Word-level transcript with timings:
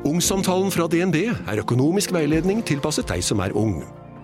Ungsamtalen 0.00 0.70
fra 0.72 0.86
DNB 0.88 1.16
er 1.28 1.60
økonomisk 1.60 2.14
veiledning 2.16 2.62
tilpasset 2.64 3.10
deg 3.10 3.20
som 3.24 3.42
er 3.44 3.52
ung. 3.52 3.82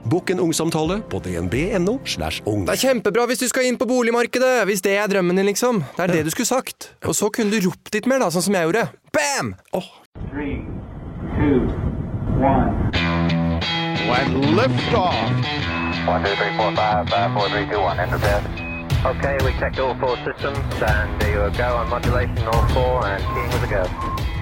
Bokk 0.08 0.30
en 0.32 0.40
ungsamtale 0.40 1.02
på 1.10 1.18
dnb.no. 1.20 1.98
slash 2.08 2.40
ung. 2.48 2.62
Det 2.64 2.78
er 2.78 2.82
kjempebra 2.86 3.26
hvis 3.28 3.42
du 3.42 3.48
skal 3.50 3.68
inn 3.68 3.76
på 3.76 3.88
boligmarkedet! 3.90 4.64
Hvis 4.70 4.80
det 4.86 4.94
er 4.96 5.10
drømmen 5.10 5.36
din, 5.36 5.48
liksom. 5.50 5.82
Det 5.98 6.04
er 6.06 6.12
det 6.14 6.22
du 6.28 6.30
skulle 6.32 6.48
sagt. 6.48 6.94
Og 7.04 7.16
så 7.18 7.28
kunne 7.28 7.52
du 7.52 7.66
ropt 7.66 7.92
litt 7.92 8.08
mer, 8.08 8.22
da, 8.24 8.30
sånn 8.32 8.46
som 8.46 8.56
jeg 8.56 8.70
gjorde. 8.70 8.86
Bam! 9.12 9.52
Oh. 9.76 9.90
Three, 10.30 10.62
two, 11.36 11.68
one. 12.40 12.72
lift 14.56 14.94
off! 14.96 15.12
One, 16.06 16.24
two, 16.24 16.32
three, 16.38 16.54
four, 16.56 16.72
five, 16.78 17.04
five, 17.10 17.34
four, 17.36 17.50
three, 17.50 17.66
two, 17.68 17.82
one. 17.82 18.00
Enter 18.00 18.22
bed. 18.22 18.46
Okay, 19.04 19.36
we 19.44 19.52
checked 19.60 19.78
all 19.78 19.92
four 20.00 20.16
systems, 20.24 20.62
and 20.80 21.20
there 21.20 21.50
you 21.50 21.58
go 21.58 21.76
on 21.76 21.90
modulation, 21.90 22.48
all 22.48 22.64
four, 22.72 23.04
and 23.04 23.20
keying 23.34 23.52
with 23.52 23.68
a 23.68 23.70
go. 23.74 24.35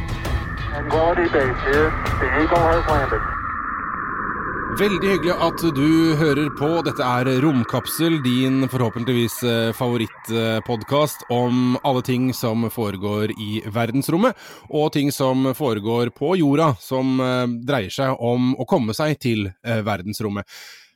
Veldig 4.75 5.11
hyggelig 5.12 5.34
at 5.47 5.61
du 5.77 5.91
hører 6.19 6.48
på. 6.58 6.70
Dette 6.83 7.06
er 7.06 7.28
Romkapsel, 7.44 8.16
din 8.25 8.66
forhåpentligvis 8.72 9.36
eh, 9.47 9.69
favorittpodkast 9.78 11.28
om 11.31 11.77
alle 11.86 12.03
ting 12.03 12.33
som 12.34 12.66
foregår 12.75 13.36
i 13.39 13.62
verdensrommet, 13.70 14.34
og 14.66 14.91
ting 14.97 15.14
som 15.14 15.53
foregår 15.55 16.11
på 16.16 16.34
jorda, 16.42 16.72
som 16.83 17.22
eh, 17.22 17.47
dreier 17.70 17.94
seg 17.94 18.19
om 18.19 18.56
å 18.59 18.66
komme 18.66 18.98
seg 18.98 19.14
til 19.22 19.47
eh, 19.62 19.78
verdensrommet. 19.86 20.50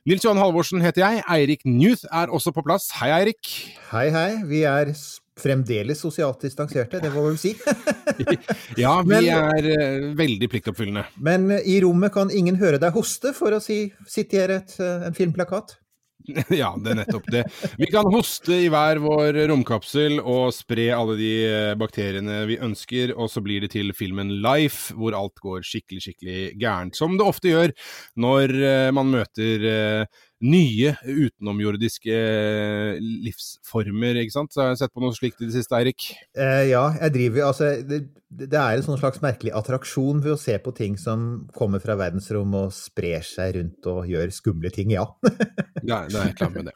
Nils 0.09 0.27
Johan 0.27 0.43
Halvorsen 0.43 0.83
heter 0.83 1.05
jeg. 1.05 1.23
Eirik 1.31 1.63
Newth 1.63 2.03
er 2.11 2.35
også 2.35 2.51
på 2.51 2.67
plass. 2.67 2.91
Hei, 2.99 3.13
Eirik. 3.15 3.55
Hei, 3.93 4.09
hei. 4.11 4.29
Vi 4.51 4.65
er 4.67 4.91
fremdeles 5.41 5.99
sosialt 6.03 6.41
distanserte, 6.45 7.01
det 7.03 7.11
må 7.13 7.25
vi 7.25 7.33
vel 7.33 7.41
si. 7.41 7.55
Ja, 8.83 8.99
vi 9.01 9.15
Men- 9.15 9.29
er 9.33 9.69
eh, 9.73 10.07
veldig 10.19 10.49
pliktoppfyllende. 10.51 11.05
Men 11.23 11.49
eh, 11.51 11.65
i 11.65 11.79
rommet 11.83 12.13
kan 12.15 12.31
ingen 12.31 12.59
høre 12.61 12.79
deg 12.81 12.95
hoste, 12.95 13.33
for 13.37 13.55
å 13.55 13.61
si, 13.63 13.85
sitere 14.07 14.61
eh, 14.79 15.05
en 15.09 15.15
filmplakat. 15.17 15.77
Ja, 16.53 16.73
det 16.77 16.91
er 16.91 16.97
nettopp 16.99 17.29
det. 17.31 17.45
Vi 17.79 17.87
kan 17.89 18.05
hoste 18.11 18.53
i 18.53 18.67
hver 18.69 18.99
vår 19.01 19.37
romkapsel 19.49 20.19
og 20.19 20.51
spre 20.53 20.89
alle 20.93 21.15
de 21.17 21.29
eh, 21.47 21.71
bakteriene 21.79 22.43
vi 22.49 22.59
ønsker, 22.61 23.15
og 23.15 23.31
så 23.33 23.41
blir 23.41 23.63
det 23.63 23.71
til 23.73 23.89
filmen 23.97 24.35
Life, 24.43 24.93
hvor 24.99 25.15
alt 25.17 25.39
går 25.41 25.63
skikkelig, 25.65 26.03
skikkelig 26.05 26.41
gærent. 26.61 26.99
Som 26.99 27.15
det 27.17 27.25
ofte 27.25 27.49
gjør 27.55 27.73
når 28.19 28.53
eh, 28.59 28.89
man 28.99 29.09
møter 29.15 29.65
eh, 29.71 30.25
nye 30.45 30.93
utenomjordiske 31.03 32.15
eh, 32.15 32.99
livsformer, 33.25 34.21
ikke 34.21 34.35
sant? 34.35 34.53
Så 34.53 34.63
har 34.63 34.71
jeg 34.71 34.81
sett 34.83 34.95
på 34.95 35.03
noe 35.03 35.15
slikt 35.15 35.41
i 35.43 35.49
det 35.49 35.57
siste, 35.57 35.75
Eirik. 35.75 36.11
Eh, 36.37 36.69
ja, 36.71 36.85
jeg 37.01 37.15
driver 37.15 37.49
altså 37.49 37.73
det, 37.83 38.03
det 38.29 38.59
er 38.59 38.77
en 38.77 38.85
sånn 38.85 38.99
slags 39.01 39.23
merkelig 39.23 39.51
attraksjon 39.57 40.21
ved 40.21 40.35
å 40.35 40.39
se 40.39 40.53
på 40.61 40.73
ting 40.77 40.95
som 41.01 41.47
kommer 41.55 41.81
fra 41.81 41.95
verdensrom 41.99 42.53
og 42.59 42.73
sprer 42.75 43.25
seg 43.25 43.55
rundt 43.57 43.89
og 43.89 44.05
gjør 44.09 44.33
skumle 44.35 44.71
ting, 44.73 44.93
ja. 44.95 45.07
Er, 45.89 46.09
det 46.11 46.19
er 46.19 46.33
klart 46.37 46.53
med 46.53 46.67
det. 46.67 46.73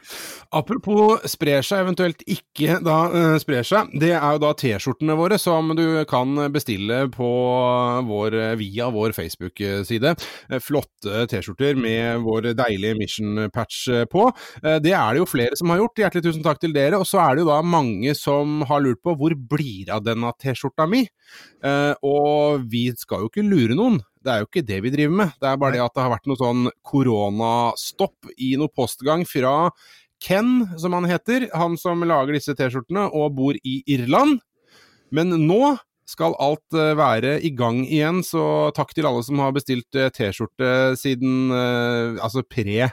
Apropos 0.56 1.22
sprer 1.30 1.62
seg, 1.66 1.84
eventuelt 1.84 2.24
ikke 2.26 2.80
da 2.82 2.96
eh, 3.14 3.36
sprer 3.44 3.66
seg. 3.68 3.92
Det 4.00 4.14
er 4.16 4.38
jo 4.38 4.40
da 4.42 4.54
T-skjortene 4.58 5.18
våre 5.20 5.38
som 5.38 5.70
du 5.78 5.84
kan 6.10 6.32
bestille 6.56 7.04
på 7.14 7.30
vår, 8.08 8.38
via 8.58 8.88
vår 8.96 9.14
Facebook-side. 9.14 10.16
Eh, 10.50 10.64
Flotte 10.64 11.28
T-skjorter 11.30 11.78
med 11.78 12.24
vår 12.26 12.54
deilige 12.58 12.98
mission-patch 13.54 14.10
på. 14.10 14.32
Eh, 14.64 14.80
Det 14.80 14.92
er 14.94 15.14
det 15.14 15.20
jo 15.20 15.26
flere 15.26 15.56
som 15.56 15.70
har 15.70 15.78
gjort. 15.80 15.98
Hjertelig 15.98 16.24
tusen 16.24 16.44
takk 16.44 16.60
til 16.60 16.74
dere. 16.74 17.00
Og 17.00 17.06
så 17.06 17.20
er 17.22 17.36
det 17.36 17.44
jo 17.44 17.52
da 17.52 17.62
mange 17.62 18.14
som 18.16 18.62
har 18.64 18.82
lurt 18.82 19.02
på 19.04 19.16
hvor 19.16 19.34
blir 19.36 19.86
det 19.86 19.94
av 19.94 20.04
denne 20.04 20.32
T-skjorta 20.40 20.88
mi? 20.90 21.08
Eh, 21.64 21.94
og 22.04 22.66
vi 22.70 22.92
skal 22.96 23.22
jo 23.22 23.30
ikke 23.30 23.44
lure 23.48 23.76
noen. 23.76 24.02
Det 24.24 24.32
er 24.32 24.40
jo 24.40 24.48
ikke 24.48 24.66
det 24.66 24.82
vi 24.84 24.90
driver 24.90 25.16
med. 25.16 25.32
Det 25.40 25.48
er 25.50 25.58
bare 25.58 25.74
det 25.74 25.84
at 25.84 25.94
det 25.94 26.04
har 26.04 26.14
vært 26.14 26.28
noe 26.28 26.40
sånn 26.40 26.70
koronastopp 26.84 28.32
i 28.38 28.56
noe 28.58 28.70
postgang 28.70 29.26
fra 29.26 29.70
Ken, 30.24 30.78
som 30.80 30.94
han 30.94 31.04
heter. 31.04 31.50
Han 31.54 31.76
som 31.78 32.04
lager 32.08 32.34
disse 32.34 32.56
T-skjortene 32.56 33.10
og 33.12 33.36
bor 33.36 33.58
i 33.64 33.82
Irland. 33.88 34.40
Men 35.12 35.30
nå 35.48 35.76
skal 36.10 36.36
alt 36.42 36.76
eh, 36.76 36.94
være 37.00 37.38
i 37.44 37.52
gang 37.56 37.84
igjen, 37.86 38.22
så 38.28 38.72
takk 38.76 38.92
til 38.96 39.08
alle 39.08 39.24
som 39.24 39.40
har 39.40 39.54
bestilt 39.56 39.96
eh, 39.96 40.12
T-skjorte 40.14 40.98
siden 41.00 41.52
eh, 41.56 42.20
altså 42.24 42.44
pre 42.44 42.82
eh, 42.88 42.92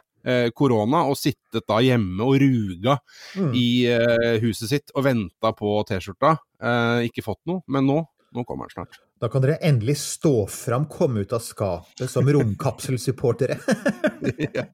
korona, 0.55 1.05
og 1.09 1.17
sittet 1.17 1.65
da 1.69 1.79
hjemme 1.85 2.21
og 2.27 2.37
ruga 2.43 2.99
Mm. 3.37 3.53
i 3.55 3.87
eh, 3.87 4.41
huset 4.43 4.69
sitt 4.69 4.91
og 4.95 5.05
venta 5.05 5.53
på 5.57 5.85
T-skjorta. 5.87 6.37
Eh, 6.63 7.07
ikke 7.09 7.23
fått 7.25 7.41
noe, 7.47 7.63
men 7.69 7.87
nå, 7.87 8.01
nå 8.35 8.45
kommer 8.45 8.67
den 8.69 8.75
snart. 8.75 8.99
Da 9.21 9.29
kan 9.29 9.43
dere 9.45 9.59
endelig 9.61 9.99
stå 10.01 10.47
fram, 10.49 10.87
komme 10.89 11.21
ut 11.21 11.33
av 11.37 11.43
skapet 11.45 12.09
som 12.09 12.29
romkapselsupportere. 12.33 13.59
ja. 14.57 14.65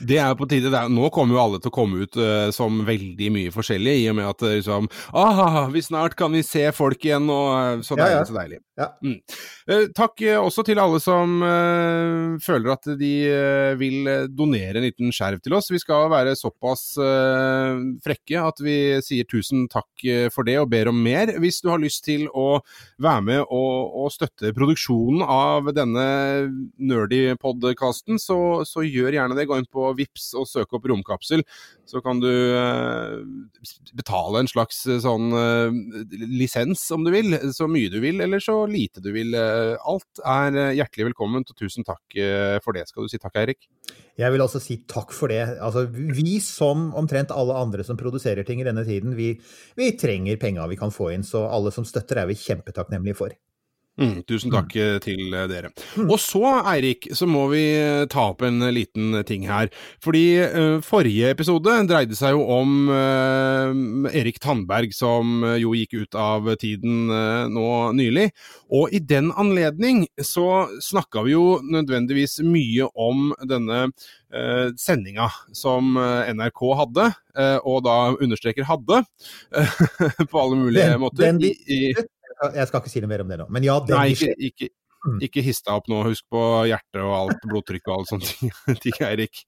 Det 0.00 0.16
er 0.16 0.32
på 0.38 0.46
tide. 0.48 0.70
Er, 0.72 0.88
nå 0.88 1.10
kommer 1.12 1.36
jo 1.36 1.42
alle 1.42 1.60
til 1.60 1.68
å 1.68 1.74
komme 1.76 2.06
ut 2.06 2.16
uh, 2.16 2.48
som 2.56 2.80
veldig 2.88 3.28
mye 3.34 3.52
forskjellig, 3.52 3.98
i 4.00 4.06
og 4.08 4.16
med 4.16 4.30
at 4.30 4.44
eh, 4.48 4.54
liksom 4.62 4.88
ah, 5.12 5.66
vi 5.72 5.82
snart 5.84 6.16
kan 6.16 6.32
vi 6.32 6.40
se 6.46 6.64
folk 6.72 7.04
igjen, 7.04 7.28
og 7.28 7.50
eh, 7.52 7.84
så 7.84 7.98
Ja, 7.98 8.06
deilig, 8.06 8.16
ja. 8.16 8.24
så 8.30 8.38
deilig. 8.38 8.60
Ja. 8.76 8.88
Mm. 9.04 9.18
Uh, 9.68 9.84
takk 9.96 10.24
uh, 10.24 10.38
også 10.40 10.64
til 10.64 10.80
alle 10.80 11.02
som 11.04 11.36
føler 12.40 12.72
at 12.72 12.88
de 12.98 13.12
vil 13.76 14.08
donere 14.32 14.80
en 14.80 14.84
liten 14.86 15.12
skjerv 15.12 15.40
til 15.44 15.56
oss. 15.58 15.68
Vi 15.72 15.80
skal 15.82 16.08
være 16.12 16.32
såpass 16.38 16.94
frekke 18.04 18.40
at 18.40 18.60
vi 18.64 18.76
sier 19.04 19.28
tusen 19.28 19.66
takk 19.72 20.04
for 20.32 20.48
det, 20.48 20.56
og 20.62 20.70
ber 20.72 20.90
om 20.92 20.98
mer. 21.02 21.34
Hvis 21.42 21.60
du 21.64 21.70
har 21.72 21.82
lyst 21.82 22.04
til 22.06 22.26
å 22.32 22.60
være 23.02 23.24
med 23.26 23.42
og, 23.44 23.65
og 23.66 24.12
støtte 24.14 24.52
produksjonen 24.56 25.22
av 25.22 25.70
denne 25.76 26.06
nerdy 26.76 27.34
podkasten, 27.40 28.20
så, 28.22 28.38
så 28.68 28.84
gjør 28.86 29.16
gjerne 29.18 29.36
det. 29.38 29.46
Gå 29.48 29.58
inn 29.60 29.68
på 29.70 29.88
Vips 29.98 30.30
og 30.38 30.48
søk 30.50 30.76
opp 30.76 30.88
Romkapsel. 30.90 31.44
Så 31.86 32.02
kan 32.04 32.20
du 32.22 32.30
eh, 32.30 33.18
betale 33.96 34.42
en 34.42 34.50
slags 34.50 34.82
eh, 34.90 35.00
sånn 35.02 35.30
eh, 35.36 35.76
lisens, 36.26 36.82
om 36.94 37.06
du 37.06 37.12
vil. 37.14 37.36
Så 37.54 37.68
mye 37.70 37.92
du 37.92 38.00
vil, 38.02 38.20
eller 38.24 38.42
så 38.42 38.58
lite 38.70 39.02
du 39.04 39.12
vil. 39.14 39.36
Eh, 39.38 39.76
alt 39.86 40.22
er 40.22 40.56
eh, 40.56 40.74
hjertelig 40.80 41.12
velkomment, 41.12 41.52
og 41.52 41.60
tusen 41.60 41.86
takk 41.86 42.02
for 42.64 42.76
det. 42.76 42.86
Skal 42.90 43.06
du 43.06 43.12
si 43.12 43.20
takk, 43.22 43.36
Eirik? 43.42 43.68
Jeg 44.16 44.32
vil 44.32 44.42
også 44.42 44.60
si 44.64 44.78
takk 44.88 45.12
for 45.12 45.32
det. 45.32 45.42
Altså, 45.60 45.84
vi 45.92 46.38
som 46.42 46.88
omtrent 46.96 47.34
alle 47.34 47.56
andre 47.60 47.84
som 47.84 47.98
produserer 48.00 48.46
ting 48.48 48.62
i 48.62 48.66
denne 48.66 48.84
tiden, 48.86 49.12
vi, 49.18 49.34
vi 49.76 49.90
trenger 50.00 50.40
penga 50.40 50.66
vi 50.70 50.78
kan 50.80 50.94
få 50.94 51.10
inn, 51.12 51.26
så 51.26 51.44
alle 51.50 51.72
som 51.74 51.84
støtter 51.84 52.22
er 52.22 52.30
vi 52.30 52.38
kjempetakknemlige 52.40 53.18
for. 53.18 53.36
Mm, 53.96 54.18
tusen 54.28 54.52
takk 54.52 54.74
mm. 54.76 54.98
til 55.04 55.32
eh, 55.32 55.46
dere. 55.48 55.70
Og 56.04 56.18
så, 56.20 56.42
Eirik, 56.68 57.08
så 57.16 57.24
må 57.30 57.46
vi 57.48 57.62
eh, 57.80 58.04
ta 58.12 58.26
opp 58.34 58.44
en 58.44 58.60
liten 58.74 59.22
ting 59.28 59.46
her. 59.48 59.70
Fordi 60.04 60.24
uh, 60.44 60.76
forrige 60.84 61.30
episode 61.32 61.72
dreide 61.88 62.16
seg 62.18 62.36
jo 62.36 62.42
om 62.58 62.90
uh, 62.92 63.72
Erik 64.12 64.40
Tandberg, 64.44 64.92
som 64.96 65.40
eh, 65.46 65.56
jo 65.62 65.72
gikk 65.78 65.96
ut 66.02 66.18
av 66.20 66.52
tiden 66.60 67.08
uh, 67.08 67.48
nå 67.48 67.66
nylig. 67.96 68.28
Og 68.76 68.92
i 68.92 69.00
den 69.00 69.32
anledning 69.32 70.04
så 70.20 70.66
snakka 70.82 71.24
vi 71.24 71.32
jo 71.32 71.46
nødvendigvis 71.64 72.40
mye 72.44 72.90
om 72.92 73.30
denne 73.48 73.86
eh, 74.34 74.68
sendinga 74.76 75.28
som 75.52 75.96
eh, 75.96 76.32
NRK 76.34 76.62
hadde, 76.80 77.06
eh, 77.38 77.58
og 77.62 77.84
da 77.86 77.96
understreker 78.14 78.66
hadde, 78.68 79.02
på 80.30 80.40
alle 80.42 80.58
mulige 80.58 80.90
Den- 80.90 81.00
måter. 81.00 81.22
den 81.24 81.40
i, 81.44 81.52
i, 81.66 81.80
Jeg 82.54 82.68
skal 82.68 82.82
ikke 82.82 82.92
si 82.92 83.00
noe 83.04 83.12
mer 83.12 83.24
om 83.24 83.30
det 83.32 83.38
nå, 83.40 83.46
men 83.52 83.64
ja, 83.66 83.78
det 83.84 83.96
Nei, 83.96 84.10
ikke, 84.12 84.34
ikke, 84.50 84.68
Ikke 85.24 85.44
hiss 85.46 85.62
deg 85.62 85.78
opp 85.78 85.88
nå, 85.92 86.02
husk 86.08 86.26
på 86.32 86.42
hjertet 86.68 87.00
og 87.04 87.14
alt, 87.14 87.46
blodtrykk 87.46 87.88
og 87.88 87.94
alle 87.96 88.10
sånne 88.10 88.76
ting, 88.84 88.98
Eirik. 89.06 89.44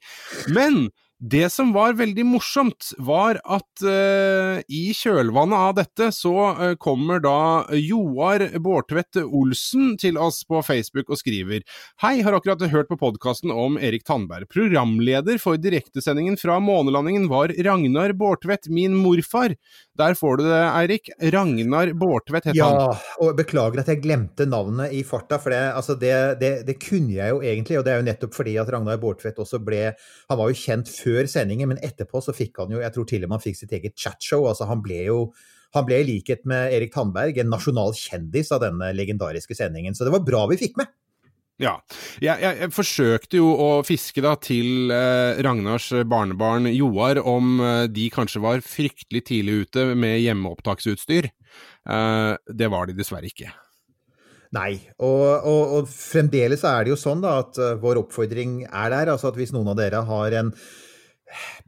Men 0.54 0.86
det 1.18 1.48
som 1.50 1.72
var 1.74 1.96
veldig 1.98 2.22
morsomt, 2.30 2.92
var 3.02 3.40
at 3.42 3.82
uh, 3.82 4.60
i 4.70 4.92
kjølvannet 4.94 5.58
av 5.58 5.72
dette 5.74 6.10
så 6.14 6.34
uh, 6.54 6.74
kommer 6.78 7.18
da 7.24 7.66
Joar 7.74 8.44
Bårdtvedt 8.62 9.18
Olsen 9.24 9.96
til 9.98 10.14
oss 10.22 10.44
på 10.46 10.62
Facebook 10.62 11.10
og 11.10 11.18
skriver 11.18 11.64
Hei, 12.04 12.20
har 12.22 12.36
akkurat 12.38 12.62
hørt 12.70 12.90
på 12.92 13.00
podkasten 13.00 13.50
om 13.50 13.80
Erik 13.82 14.06
Tandberg. 14.06 14.46
Programleder 14.52 15.42
for 15.42 15.58
direktesendingen 15.58 16.38
fra 16.38 16.60
månelandingen 16.62 17.26
var 17.32 17.50
Ragnar 17.66 18.14
Bårdtvedt, 18.14 18.70
min 18.70 18.94
morfar. 18.94 19.56
Der 19.98 20.14
får 20.14 20.38
du 20.38 20.44
det, 20.46 20.62
Eirik. 20.70 21.10
Ragnar 21.34 21.90
Bårdtvedt 21.98 22.52
het 22.52 22.60
ja, 22.60 22.70
han. 22.70 22.94
Ja, 22.94 23.16
og 23.26 23.34
beklager 23.40 23.82
at 23.82 23.90
jeg 23.90 24.04
glemte 24.06 24.46
navnet 24.46 24.94
i 24.94 25.02
farta, 25.02 25.40
for 25.42 25.50
det, 25.50 25.64
altså 25.74 25.98
det, 25.98 26.14
det, 26.38 26.54
det, 26.68 26.78
kunne 26.78 27.18
jeg 27.18 27.34
jo 27.34 27.42
egentlig. 27.42 27.80
Og 27.80 27.86
det 27.86 27.96
er 27.96 28.04
jo 28.04 28.08
nettopp 28.12 28.38
fordi 28.38 28.54
at 28.62 28.70
Ragnar 28.70 29.02
Bårdtvedt 29.02 29.42
også 29.42 29.58
ble 29.66 29.82
Han 30.30 30.38
var 30.38 30.52
jo 30.52 30.62
kjent 30.62 30.86
før 30.94 31.07
før 31.08 31.28
sendingen, 31.30 31.72
men 31.72 31.80
etterpå 31.84 32.20
så 32.24 32.34
fikk 32.36 32.60
han 32.62 32.74
jo 32.74 32.82
Jeg 32.82 32.94
tror 32.94 33.08
til 33.08 33.24
og 33.24 33.30
med 33.30 33.38
han 33.38 33.46
fikk 33.46 33.62
sitt 33.62 33.74
eget 33.76 33.96
chatshow. 33.96 34.46
Altså 34.50 34.68
han 34.68 34.84
ble 34.84 35.02
jo 35.08 35.20
han 35.76 35.84
ble 35.84 35.98
i 36.00 36.06
likhet 36.08 36.46
med 36.48 36.72
Erik 36.72 36.94
Tandberg 36.94 37.36
en 37.42 37.50
nasjonal 37.52 37.92
kjendis 37.96 38.48
av 38.56 38.62
denne 38.62 38.88
legendariske 38.96 39.56
sendingen. 39.56 39.96
Så 39.96 40.06
det 40.06 40.14
var 40.14 40.24
bra 40.24 40.46
vi 40.48 40.56
fikk 40.60 40.78
med. 40.80 40.88
Ja. 41.60 41.74
Jeg, 42.22 42.38
jeg, 42.38 42.56
jeg, 42.62 42.72
forsøkte 42.72 43.40
jo 43.40 43.50
å 43.50 43.68
fiske 43.84 44.22
da 44.24 44.36
til 44.40 44.92
eh, 44.94 45.40
Ragnars 45.44 45.90
barnebarn 46.06 46.70
Joar 46.70 47.20
om 47.20 47.58
eh, 47.60 47.84
de 47.90 48.06
kanskje 48.14 48.42
var 48.44 48.62
fryktelig 48.64 49.24
tidlig 49.28 49.64
ute 49.64 49.88
med 49.98 50.20
hjemmeopptaksutstyr. 50.22 51.28
Eh, 51.28 52.34
det 52.62 52.70
var 52.70 52.88
de 52.88 52.96
dessverre 52.96 53.28
ikke. 53.28 53.50
Nei, 54.56 54.78
og, 54.96 55.44
og, 55.44 55.62
og, 55.76 55.88
fremdeles 55.92 56.62
er 56.64 56.86
det 56.86 56.94
jo 56.94 56.96
sånn 56.96 57.20
da 57.20 57.34
at 57.42 57.58
uh, 57.60 57.74
vår 57.82 57.98
oppfordring 58.00 58.62
er 58.64 58.94
der. 58.94 59.10
altså 59.12 59.28
at 59.28 59.36
Hvis 59.36 59.52
noen 59.52 59.68
av 59.74 59.76
dere 59.76 60.00
har 60.08 60.36
en 60.38 60.54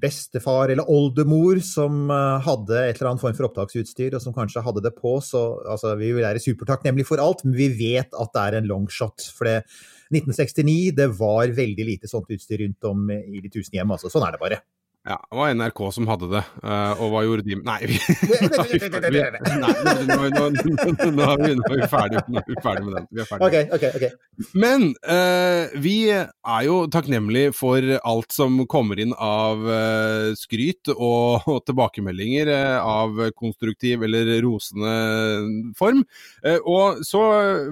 bestefar 0.01 0.73
eller 0.73 0.89
oldemor 0.91 1.61
som 1.65 2.09
uh, 2.13 2.41
hadde 2.45 2.79
et 2.83 2.99
eller 2.99 3.13
annet 3.13 3.25
form 3.25 3.37
for 3.37 3.49
opptaksutstyr, 3.51 4.17
og 4.17 4.25
som 4.25 4.37
kanskje 4.37 4.65
hadde 4.67 4.85
det 4.87 4.95
på, 4.99 5.17
så 5.25 5.45
altså, 5.69 5.95
vi 6.01 6.13
vil 6.15 6.25
være 6.25 6.43
supertakknemlige 6.43 7.11
for 7.11 7.23
alt, 7.23 7.45
men 7.47 7.57
vi 7.59 7.71
vet 7.79 8.15
at 8.15 8.35
det 8.37 8.45
er 8.47 8.59
en 8.59 8.71
longshot. 8.71 9.31
For 9.37 9.51
det, 9.51 9.63
1969 10.11 10.97
det 10.99 11.09
var 11.21 11.55
veldig 11.57 11.87
lite 11.87 12.11
sånt 12.11 12.31
utstyr 12.33 12.65
rundt 12.65 12.91
om 12.91 13.09
i 13.15 13.41
de 13.41 13.51
tusen 13.53 13.79
hjem. 13.79 13.97
altså 13.97 14.11
Sånn 14.13 14.27
er 14.27 14.35
det 14.35 14.43
bare. 14.43 14.63
Ja, 15.09 15.17
det 15.31 15.37
var 15.37 15.55
NRK 15.55 15.79
som 15.95 16.05
hadde 16.11 16.27
det. 16.29 16.41
Uh, 16.61 17.01
og 17.01 17.15
hva 17.15 17.21
gjorde 17.25 17.45
de 17.47 17.57
Nei, 17.57 17.79
vi, 17.89 17.97
nå, 17.97 18.59
er 18.61 18.67
vi 18.69 18.81
ferdige 21.89 22.21
nå 22.29 22.43
er 22.43 22.61
ferdig 22.61 22.85
med 22.85 22.99
den. 22.99 23.07
Vi 23.09 23.23
er 23.23 23.29
ferdig. 23.31 23.47
Okay, 23.49 23.65
okay, 23.73 23.95
okay. 23.97 24.11
Men 24.53 24.91
uh, 25.09 25.73
vi 25.81 25.95
er 26.13 26.67
jo 26.67 26.83
takknemlige 26.93 27.55
for 27.57 27.81
alt 27.97 28.37
som 28.37 28.61
kommer 28.69 29.01
inn 29.01 29.15
av 29.17 29.65
uh, 29.65 30.37
skryt 30.37 30.93
og, 30.93 31.49
og 31.49 31.65
tilbakemeldinger 31.65 32.53
av 32.83 33.25
konstruktiv 33.41 34.05
eller 34.05 34.35
rosende 34.45 34.93
form. 35.81 36.05
og 36.69 37.01
så 37.07 37.21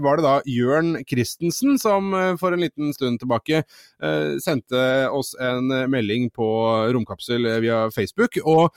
var 0.00 0.16
det 0.16 0.24
da 0.24 0.34
Jørn 0.48 0.96
Christensen 1.04 1.76
som 1.80 2.10
for 2.40 2.54
en 2.54 2.62
liten 2.64 2.92
stund 2.96 3.20
tilbake 3.20 3.62
sendte 4.42 4.82
oss 5.12 5.34
en 5.42 5.68
melding 5.90 6.28
på 6.32 6.48
romkapitlet 6.94 7.17
kapsel 7.18 7.46
eh, 7.46 7.60
via 7.60 7.90
Facebook. 7.90 8.38
Og 8.46 8.70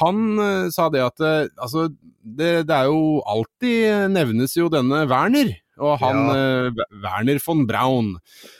han 0.00 0.38
uh, 0.38 0.70
sa 0.70 0.88
det 0.92 1.02
at 1.02 1.20
uh, 1.20 1.48
altså, 1.58 1.88
det, 2.22 2.68
det, 2.68 2.74
er 2.74 2.86
jo 2.86 3.20
alltid 3.26 4.12
nevnes 4.14 4.56
jo 4.56 4.70
denne 4.70 5.06
Werner. 5.10 5.56
Og 5.78 5.98
han 6.02 6.24
ja. 6.26 6.68
uh, 6.70 6.84
Werner 7.04 7.38
von 7.44 7.66
Braun. 7.66 8.16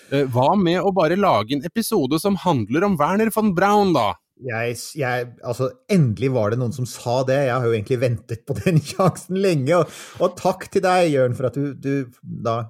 hva 0.08 0.54
med 0.56 0.80
å 0.80 0.94
bare 0.94 1.18
lage 1.18 1.52
en 1.52 1.66
episode 1.66 2.16
som 2.22 2.38
handler 2.40 2.86
om 2.86 2.96
Werner 2.98 3.30
von 3.34 3.54
Braun, 3.54 3.92
da? 3.92 4.14
Jeg, 4.38 4.76
jeg, 4.94 5.26
altså, 5.42 5.72
endelig 5.90 6.30
var 6.30 6.52
det 6.52 6.60
noen 6.60 6.72
som 6.72 6.86
sa 6.86 7.24
det. 7.26 7.40
Jeg 7.48 7.56
har 7.56 7.66
jo 7.66 7.74
egentlig 7.74 7.98
ventet 8.00 8.44
på 8.46 8.54
den 8.60 8.78
sjansen 8.90 9.38
lenge. 9.42 9.80
Og, 9.80 10.00
og 10.22 10.36
takk 10.38 10.68
til 10.70 10.84
deg, 10.86 11.10
Jørn, 11.12 11.34
for 11.36 11.50
at 11.50 11.58
du, 11.58 11.72
du 11.74 12.20
da 12.22 12.62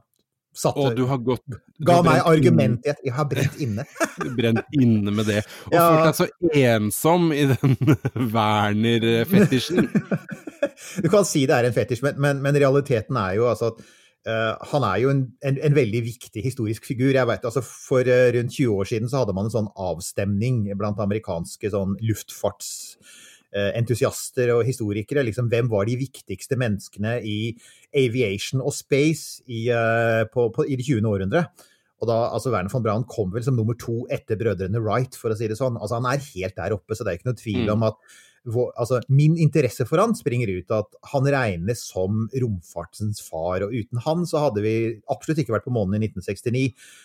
satte 0.58 0.82
Og 0.82 0.96
du 0.98 1.04
har 1.10 1.20
gått 1.22 1.44
du 1.46 1.58
Ga 1.86 2.00
meg 2.06 2.24
argument 2.26 2.86
i 2.86 2.92
at 2.92 3.02
jeg 3.04 3.14
har 3.14 3.28
brent 3.30 3.60
inne. 3.62 3.84
brent 4.38 4.64
inne 4.74 5.12
med 5.14 5.28
det. 5.30 5.44
Og 5.70 5.76
ja. 5.76 5.84
følt 5.84 6.08
deg 6.08 6.16
så 6.18 6.26
ensom 6.64 7.28
i 7.34 7.44
den 7.52 7.76
Werner-fetisjen. 8.34 9.86
du 11.04 11.08
kan 11.12 11.28
si 11.28 11.44
det 11.46 11.54
er 11.54 11.68
en 11.68 11.76
fetisj, 11.76 12.02
men, 12.06 12.18
men, 12.24 12.42
men 12.42 12.58
realiteten 12.58 13.20
er 13.20 13.38
jo 13.38 13.48
altså 13.52 13.72
at 13.74 13.86
Uh, 14.28 14.58
han 14.74 14.84
er 14.84 14.96
jo 15.00 15.12
en, 15.12 15.20
en, 15.46 15.56
en, 15.64 15.72
veldig 15.72 16.00
viktig 16.04 16.42
historisk 16.44 16.84
figur. 16.84 17.14
jeg 17.14 17.26
vet, 17.30 17.44
altså 17.48 17.62
For 17.64 18.04
uh, 18.04 18.26
rundt 18.34 18.52
20 18.52 18.74
år 18.74 18.88
siden 18.90 19.08
så 19.08 19.22
hadde 19.22 19.32
man 19.32 19.46
en 19.46 19.54
sånn 19.54 19.70
avstemning 19.72 20.66
blant 20.76 21.00
amerikanske 21.00 21.70
sånn 21.72 21.94
luftfarts 22.04 22.98
entusiaster 23.54 24.52
og 24.52 24.66
historikere. 24.68 25.24
Liksom, 25.24 25.48
hvem 25.48 25.70
var 25.72 25.88
de 25.88 25.96
viktigste 26.00 26.58
menneskene 26.60 27.18
i 27.24 27.38
aviation 27.96 28.60
og 28.60 28.74
space 28.76 29.44
i, 29.46 29.66
uh, 29.72 30.26
på, 30.28 30.50
på, 30.54 30.66
i 30.68 30.76
det 30.76 30.84
20. 30.88 31.08
århundre? 31.08 31.46
Og 31.98 32.06
da, 32.06 32.18
altså 32.30 32.52
Werner 32.54 32.70
von 32.70 32.84
Braun 32.84 33.06
kom 33.10 33.32
vel 33.34 33.42
som 33.42 33.56
nummer 33.58 33.74
to 33.78 34.04
etter 34.14 34.38
brødrene 34.38 34.82
Wright, 34.84 35.16
for 35.18 35.34
å 35.34 35.38
si 35.38 35.48
det 35.50 35.58
sånn. 35.58 35.78
Altså 35.80 35.98
Han 35.98 36.06
er 36.10 36.22
helt 36.22 36.58
der 36.58 36.76
oppe, 36.76 36.94
så 36.94 37.02
det 37.02 37.12
er 37.12 37.20
ikke 37.20 37.30
noe 37.32 37.40
tvil 37.40 37.64
mm. 37.64 37.72
om 37.74 37.86
at 37.88 37.98
altså, 38.46 39.00
min 39.08 39.36
interesse 39.40 39.86
for 39.88 40.00
han 40.00 40.14
springer 40.16 40.50
ut 40.50 40.70
av 40.70 40.86
at 40.86 41.12
han 41.12 41.28
regnes 41.32 41.84
som 41.90 42.26
romfartsens 42.32 43.20
far. 43.24 43.64
Og 43.66 43.74
uten 43.74 44.02
han 44.04 44.26
så 44.28 44.42
hadde 44.46 44.64
vi 44.64 44.74
absolutt 45.12 45.42
ikke 45.42 45.56
vært 45.56 45.66
på 45.68 45.74
månen 45.74 45.98
i 45.98 46.08
1969. 46.08 46.64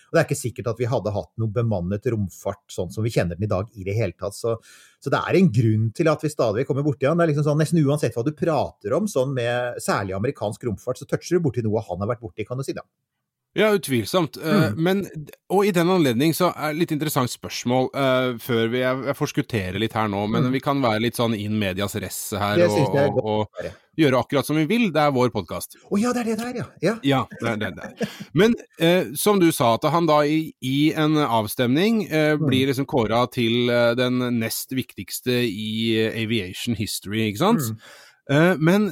Og 0.09 0.15
det 0.15 0.21
er 0.21 0.27
ikke 0.27 0.39
sikkert 0.39 0.71
at 0.73 0.81
vi 0.81 0.89
hadde 0.89 1.15
hatt 1.15 1.31
noe 1.41 1.53
bemannet 1.53 2.09
romfart 2.13 2.63
sånn 2.71 2.91
som 2.93 3.05
vi 3.05 3.13
kjenner 3.13 3.39
den 3.39 3.47
i 3.47 3.53
dag 3.53 3.69
i 3.73 3.87
det 3.87 3.97
hele 3.97 4.17
tatt. 4.17 4.37
Så, 4.37 4.57
så 5.03 5.13
det 5.13 5.21
er 5.21 5.39
en 5.39 5.51
grunn 5.53 5.89
til 5.95 6.11
at 6.11 6.23
vi 6.23 6.33
stadig 6.33 6.67
kommer 6.69 6.85
borti 6.85 7.09
han. 7.09 7.19
Det 7.19 7.27
er 7.27 7.33
liksom 7.33 7.47
sånn, 7.49 7.61
Nesten 7.63 7.83
uansett 7.83 8.17
hva 8.17 8.25
du 8.27 8.33
prater 8.35 8.97
om, 8.97 9.09
sånn 9.09 9.33
med 9.37 9.81
særlig 9.83 10.17
amerikansk 10.17 10.67
romfart, 10.67 10.99
så 10.99 11.09
toucher 11.09 11.37
du 11.39 11.47
borti 11.47 11.63
noe 11.65 11.83
han 11.83 12.03
har 12.03 12.15
vært 12.15 12.23
borti, 12.23 12.47
kan 12.47 12.59
du 12.59 12.65
si 12.67 12.75
da. 12.75 12.85
Ja, 13.53 13.69
utvilsomt. 13.69 14.37
Eh, 14.37 14.63
mm. 14.71 14.83
Men, 14.83 15.05
og 15.49 15.65
i 15.65 15.71
den 15.71 15.89
anledning 15.93 16.33
så 16.33 16.49
er 16.57 16.73
det 16.73 16.79
litt 16.79 16.93
interessant 16.95 17.29
spørsmål, 17.29 17.89
uh, 17.93 18.33
før 18.41 18.71
vi 18.73 18.81
jeg, 18.81 19.01
jeg 19.09 19.17
forskutterer 19.19 19.77
litt 19.81 19.93
her 19.93 20.09
nå, 20.09 20.23
men 20.25 20.47
mm. 20.47 20.53
vi 20.55 20.61
kan 20.63 20.81
være 20.81 21.03
litt 21.05 21.19
sånn 21.19 21.35
in 21.37 21.59
medias 21.61 21.93
resse 22.01 22.39
her 22.41 22.63
og, 22.65 22.95
og, 22.97 23.19
og, 23.21 23.67
gjøre 23.99 24.23
akkurat 24.23 24.47
som 24.47 24.57
vi 24.57 24.65
vil. 24.71 24.87
Det 24.93 25.03
er 25.03 25.13
vår 25.13 25.29
podkast. 25.35 25.77
Å 25.83 25.85
oh, 25.85 25.99
ja, 26.01 26.15
det 26.15 26.23
er 26.23 26.31
det 26.31 26.37
der, 26.39 26.57
ja. 26.57 26.65
Ja, 26.81 26.95
ja 27.05 27.19
det 27.43 27.51
er 27.51 27.59
det 27.61 27.69
der. 27.77 28.15
Men 28.41 28.55
uh, 28.81 29.13
som 29.21 29.37
du 29.43 29.51
sa, 29.53 29.75
at 29.77 29.85
han 29.93 30.09
da 30.09 30.23
i, 30.25 30.47
i 30.65 30.77
en 30.97 31.19
avstemning 31.21 32.07
uh, 32.09 32.33
blir 32.41 32.71
liksom 32.71 32.89
kåra 32.89 33.27
til 33.29 33.69
den 33.99 34.17
nest 34.39 34.73
viktigste 34.73 35.43
i 35.45 36.07
aviation 36.09 36.73
history, 36.79 37.27
ikke 37.29 37.43
sant? 37.43 37.69
Mm. 38.31 38.63
men 38.63 38.85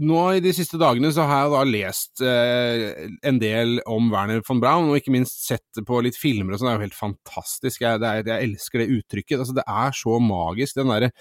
nå 0.00 0.20
i 0.32 0.40
de 0.44 0.52
siste 0.56 0.78
dagene 0.80 1.10
så 1.12 1.26
har 1.28 1.44
jeg 1.44 1.52
da 1.52 1.62
lest 1.68 2.22
eh, 2.24 3.06
en 3.26 3.40
del 3.42 3.78
om 3.90 4.08
Werner 4.12 4.42
von 4.46 4.60
Braun, 4.62 4.88
og 4.88 4.98
ikke 4.98 5.12
minst 5.14 5.44
sett 5.44 5.82
på 5.86 6.00
litt 6.04 6.18
filmer 6.18 6.56
og 6.56 6.60
sånn. 6.60 6.70
Det 6.70 6.72
er 6.72 6.78
jo 6.78 6.86
helt 6.86 6.98
fantastisk. 6.98 7.84
Jeg, 7.84 8.00
er, 8.00 8.22
jeg 8.24 8.48
elsker 8.48 8.82
det 8.82 8.90
uttrykket. 8.96 9.38
Altså, 9.42 9.56
det 9.58 9.66
er 9.68 9.96
så 9.96 10.20
magisk, 10.24 10.78
den 10.78 10.92
derre 10.94 11.12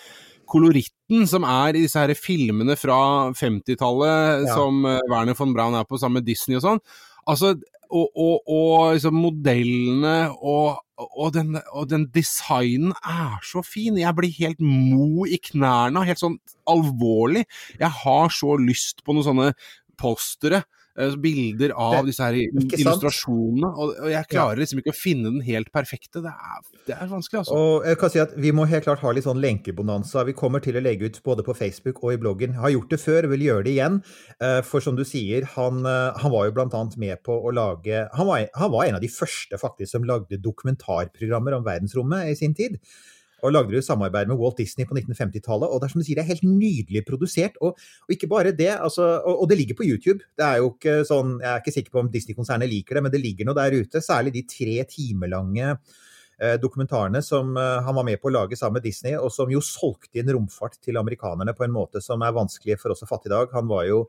koloritten 0.49 1.27
som 1.29 1.45
er 1.45 1.75
i 1.75 1.83
disse 1.83 2.01
her 2.01 2.15
filmene 2.17 2.77
fra 2.79 2.99
50-tallet, 3.37 4.47
ja. 4.47 4.55
som 4.55 4.81
eh, 4.87 5.03
Werner 5.11 5.37
von 5.37 5.53
Braun 5.55 5.77
er 5.77 5.87
på 5.89 5.99
sammen 6.01 6.21
med 6.21 6.29
Disney 6.29 6.57
og 6.59 6.65
sånn. 6.65 6.81
Altså, 7.29 7.53
og, 7.89 8.11
og, 8.13 8.35
og 8.47 8.93
liksom 8.95 9.19
modellene 9.25 10.19
og 10.37 10.85
og 10.99 11.31
den, 11.31 11.53
og 11.71 11.85
den, 11.87 12.01
designen 12.11 12.91
er 13.07 13.37
så 13.47 13.61
fin. 13.63 13.95
Jeg 13.95 14.11
blir 14.17 14.33
helt 14.35 14.59
mo 14.59 15.23
i 15.23 15.37
knærne, 15.39 16.03
helt 16.03 16.19
sånn 16.19 16.35
alvorlig. 16.67 17.45
Jeg 17.79 17.87
har 18.01 18.33
så 18.35 18.57
lyst 18.59 18.99
på 19.05 19.15
noen 19.15 19.27
sånne 19.29 19.47
postere 19.99 20.65
bilder 21.21 21.71
av 21.79 22.07
disse 22.07 22.25
her 22.25 22.35
illustrasjonene, 22.35 23.69
og, 23.69 23.93
og, 23.93 24.09
jeg 24.11 24.27
klarer 24.31 24.59
liksom 24.59 24.81
ikke 24.81 24.93
å 24.93 24.97
finne 24.97 25.31
den 25.31 25.43
helt 25.45 25.71
perfekte. 25.75 26.23
Det 26.25 26.31
er, 26.31 26.63
det 26.89 26.95
er, 26.97 27.05
vanskelig, 27.11 27.43
altså. 27.43 27.59
Og 27.59 27.87
jeg 27.87 27.99
kan 28.01 28.13
si 28.13 28.21
at 28.23 28.33
Vi 28.39 28.51
må 28.55 28.65
helt 28.69 28.87
klart 28.87 29.03
ha 29.03 29.13
litt 29.15 29.27
sånn 29.27 29.41
lenkebonanza. 29.43 30.25
Vi 30.27 30.35
kommer 30.37 30.63
til 30.63 30.79
å 30.79 30.83
legge 30.83 31.09
ut 31.09 31.21
både 31.25 31.45
på 31.45 31.55
Facebook 31.57 32.01
og 32.03 32.15
i 32.15 32.19
bloggen. 32.21 32.57
Har 32.59 32.73
gjort 32.73 32.91
det 32.93 33.01
før, 33.01 33.29
vil 33.33 33.45
gjøre 33.47 33.67
det 33.67 33.75
igjen. 33.77 34.01
Eh, 34.43 34.59
for 34.67 34.83
som 34.83 34.97
du 34.99 35.05
sier, 35.07 35.47
han, 35.55 35.83
eh, 35.87 36.19
han 36.19 36.33
var 36.33 36.49
jo 36.49 36.65
annet 36.69 36.97
med 36.99 37.23
på 37.23 37.35
å 37.37 37.53
lage 37.55 38.03
han 38.15 38.27
var, 38.27 38.43
han 38.57 38.71
var 38.73 38.87
en 38.87 38.97
av 38.97 39.03
de 39.03 39.11
første 39.11 39.57
faktisk 39.59 39.93
som 39.93 40.05
lagde 40.07 40.41
dokumentarprogrammer 40.43 41.55
om 41.57 41.65
verdensrommet 41.65 42.33
i 42.33 42.35
sin 42.37 42.53
tid 42.57 42.77
og 43.43 43.53
lagde 43.53 43.73
du 43.73 43.85
samarbeid 43.85 44.29
med 44.29 44.39
Walt 44.39 44.59
Disney 44.59 44.87
på 44.87 44.97
1950-tallet. 44.97 45.69
Og 45.69 45.79
det 45.79 45.87
er 45.87 45.93
som 45.93 46.01
du 46.01 46.07
sier, 46.07 46.19
det 46.19 46.25
er 46.25 46.33
helt 46.33 46.45
nydelig 46.47 47.03
produsert. 47.07 47.57
Og, 47.61 47.79
og 48.07 48.15
ikke 48.15 48.29
bare 48.31 48.53
det, 48.55 48.71
altså, 48.75 49.07
og, 49.19 49.43
og, 49.43 49.47
det 49.51 49.59
ligger 49.61 49.79
på 49.79 49.87
YouTube. 49.87 50.25
Det 50.37 50.45
er 50.45 50.59
jo 50.61 50.73
ikke 50.73 50.99
sånn, 51.07 51.37
Jeg 51.43 51.51
er 51.51 51.63
ikke 51.63 51.75
sikker 51.77 51.95
på 51.95 52.03
om 52.03 52.11
Disney-konsernet 52.13 52.71
liker 52.71 52.99
det, 52.99 53.05
men 53.05 53.15
det 53.15 53.23
ligger 53.23 53.49
noe 53.49 53.57
der 53.57 53.79
ute. 53.79 54.03
Særlig 54.03 54.35
de 54.35 54.45
tre 54.49 54.77
timelange 54.89 55.67
eh, 55.73 56.55
dokumentarene 56.61 57.21
som 57.25 57.55
eh, 57.57 57.79
han 57.85 57.97
var 57.97 58.07
med 58.07 58.21
på 58.21 58.31
å 58.31 58.35
lage 58.39 58.59
sammen 58.59 58.79
med 58.79 58.87
Disney, 58.89 59.17
og 59.19 59.31
som 59.35 59.51
jo 59.51 59.63
solgte 59.63 60.21
inn 60.21 60.31
romfart 60.35 60.79
til 60.83 60.99
amerikanerne 61.01 61.55
på 61.57 61.67
en 61.67 61.75
måte 61.75 62.03
som 62.03 62.23
er 62.25 62.35
vanskelig 62.35 62.79
for 62.81 62.95
oss 62.95 63.05
å 63.05 63.09
fatte 63.09 63.31
i 63.31 63.35
dag. 63.35 63.51
Han 63.55 63.69
var 63.71 63.87
jo 63.89 64.05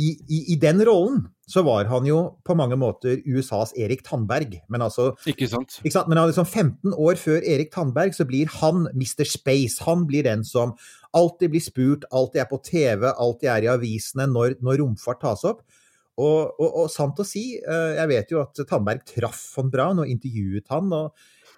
i, 0.00 0.08
i, 0.32 0.38
i 0.54 0.56
den 0.60 0.80
rollen 0.86 1.26
så 1.50 1.64
var 1.66 1.88
han 1.90 2.06
jo 2.06 2.18
på 2.46 2.54
mange 2.58 2.76
måter 2.78 3.18
USAs 3.26 3.72
Erik 3.78 4.04
Tandberg. 4.06 4.54
Men 4.70 4.84
altså 4.86 5.10
Ikke 5.28 5.48
sant? 5.50 5.80
ikke 5.82 5.96
sant? 5.96 6.10
Men 6.10 6.22
liksom 6.30 6.46
15 6.46 6.94
år 6.94 7.18
før 7.20 7.42
Erik 7.42 7.72
Tandberg 7.74 8.14
så 8.16 8.26
blir 8.28 8.50
han 8.60 8.86
Mr. 8.94 9.26
Space. 9.26 9.82
Han 9.88 10.06
blir 10.08 10.28
den 10.28 10.44
som 10.46 10.76
alltid 11.16 11.50
blir 11.50 11.64
spurt, 11.64 12.06
alltid 12.14 12.44
er 12.44 12.48
på 12.50 12.60
TV, 12.62 13.10
alltid 13.10 13.50
er 13.50 13.66
i 13.66 13.72
avisene 13.72 14.28
når, 14.30 14.60
når 14.62 14.82
romfart 14.84 15.22
tas 15.24 15.42
opp. 15.48 15.64
Og, 16.20 16.54
og, 16.60 16.70
og 16.84 16.88
sant 16.92 17.20
å 17.22 17.26
si, 17.26 17.44
eh, 17.58 17.90
jeg 17.96 18.10
vet 18.10 18.32
jo 18.34 18.40
at 18.42 18.62
Tandberg 18.68 19.04
traff 19.08 19.40
von 19.56 19.70
Braun 19.72 20.02
og 20.02 20.10
intervjuet 20.10 20.66
han. 20.70 20.90
og 20.92 21.14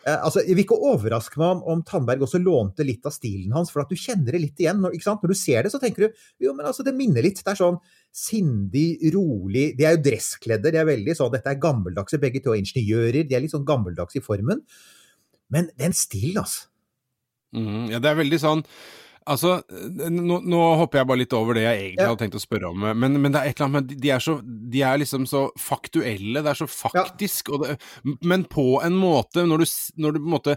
eh, 0.07 0.19
altså, 0.19 0.45
Jeg 0.47 0.55
vil 0.55 0.65
ikke 0.65 0.79
overraske 0.93 1.41
meg 1.41 1.57
om, 1.57 1.63
om 1.75 1.83
Tandberg 1.87 2.25
også 2.25 2.41
lånte 2.43 2.87
litt 2.87 3.05
av 3.09 3.15
stilen 3.17 3.55
hans, 3.57 3.73
for 3.75 3.83
at 3.83 3.91
du 3.91 3.99
kjenner 3.99 4.33
det 4.33 4.43
litt 4.45 4.63
igjen. 4.63 4.81
Når, 4.85 4.97
ikke 4.97 5.09
sant? 5.09 5.25
når 5.25 5.35
du 5.35 5.41
ser 5.41 5.67
det, 5.67 5.75
så 5.75 5.83
tenker 5.83 6.07
du 6.07 6.25
jo, 6.47 6.55
men 6.55 6.69
altså, 6.69 6.87
det 6.87 6.95
minner 6.97 7.27
litt. 7.27 7.43
Det 7.43 7.53
er 7.55 7.59
sånn 7.59 7.81
sindig, 8.13 8.99
rolig 9.15 9.71
De 9.79 9.87
er 9.89 9.97
jo 9.97 10.03
dresskledde, 10.05 10.73
de 10.75 10.81
er 10.81 10.89
veldig 10.89 11.15
sånn 11.17 11.33
Dette 11.33 11.49
er 11.55 11.61
gammeldagse, 11.63 12.21
begge 12.21 12.43
to 12.45 12.53
er 12.53 12.61
ingeniører, 12.61 13.23
de 13.25 13.37
er 13.39 13.45
litt 13.45 13.55
sånn 13.55 13.65
gammeldagse 13.69 14.21
i 14.21 14.25
formen. 14.25 14.61
Men 15.53 15.71
det 15.73 15.87
er 15.87 15.91
en 15.91 15.97
stil, 15.97 16.37
altså. 16.41 16.69
Mm, 17.57 17.89
ja, 17.93 17.99
det 18.01 18.13
er 18.13 18.21
veldig 18.23 18.41
sånn 18.41 18.63
Altså, 19.29 19.61
nå, 20.11 20.41
nå 20.51 20.61
hopper 20.81 20.99
jeg 20.99 21.07
bare 21.07 21.21
litt 21.21 21.35
over 21.37 21.55
det 21.55 21.63
jeg 21.63 21.77
egentlig 21.79 22.01
Ja. 22.03 22.09
hadde 22.11 22.23
tenkt 22.25 22.39
å 22.41 22.43
spørre 22.43 22.71
om, 22.73 22.87
men, 22.99 23.21
men 23.23 23.31
det 23.31 23.39
er 23.39 23.51
et 23.53 23.61
eller 23.61 23.69
annet 23.69 23.93
med 23.93 24.01
De 24.03 24.11
er, 24.11 24.23
så, 24.25 24.35
de 24.43 24.81
er 24.83 24.99
liksom 24.99 25.29
så 25.31 25.45
faktuelle, 25.63 26.43
det 26.43 26.51
er 26.51 26.59
så 26.59 26.67
faktisk, 26.67 27.53
og 27.55 27.63
det, 27.63 27.77
men 28.27 28.43
på 28.51 28.81
en 28.83 28.97
måte, 28.99 29.45
når 29.47 29.63
du, 29.63 29.67
når 30.03 30.17
du 30.17 30.19
på 30.19 30.27
en 30.27 30.35
måte 30.35 30.57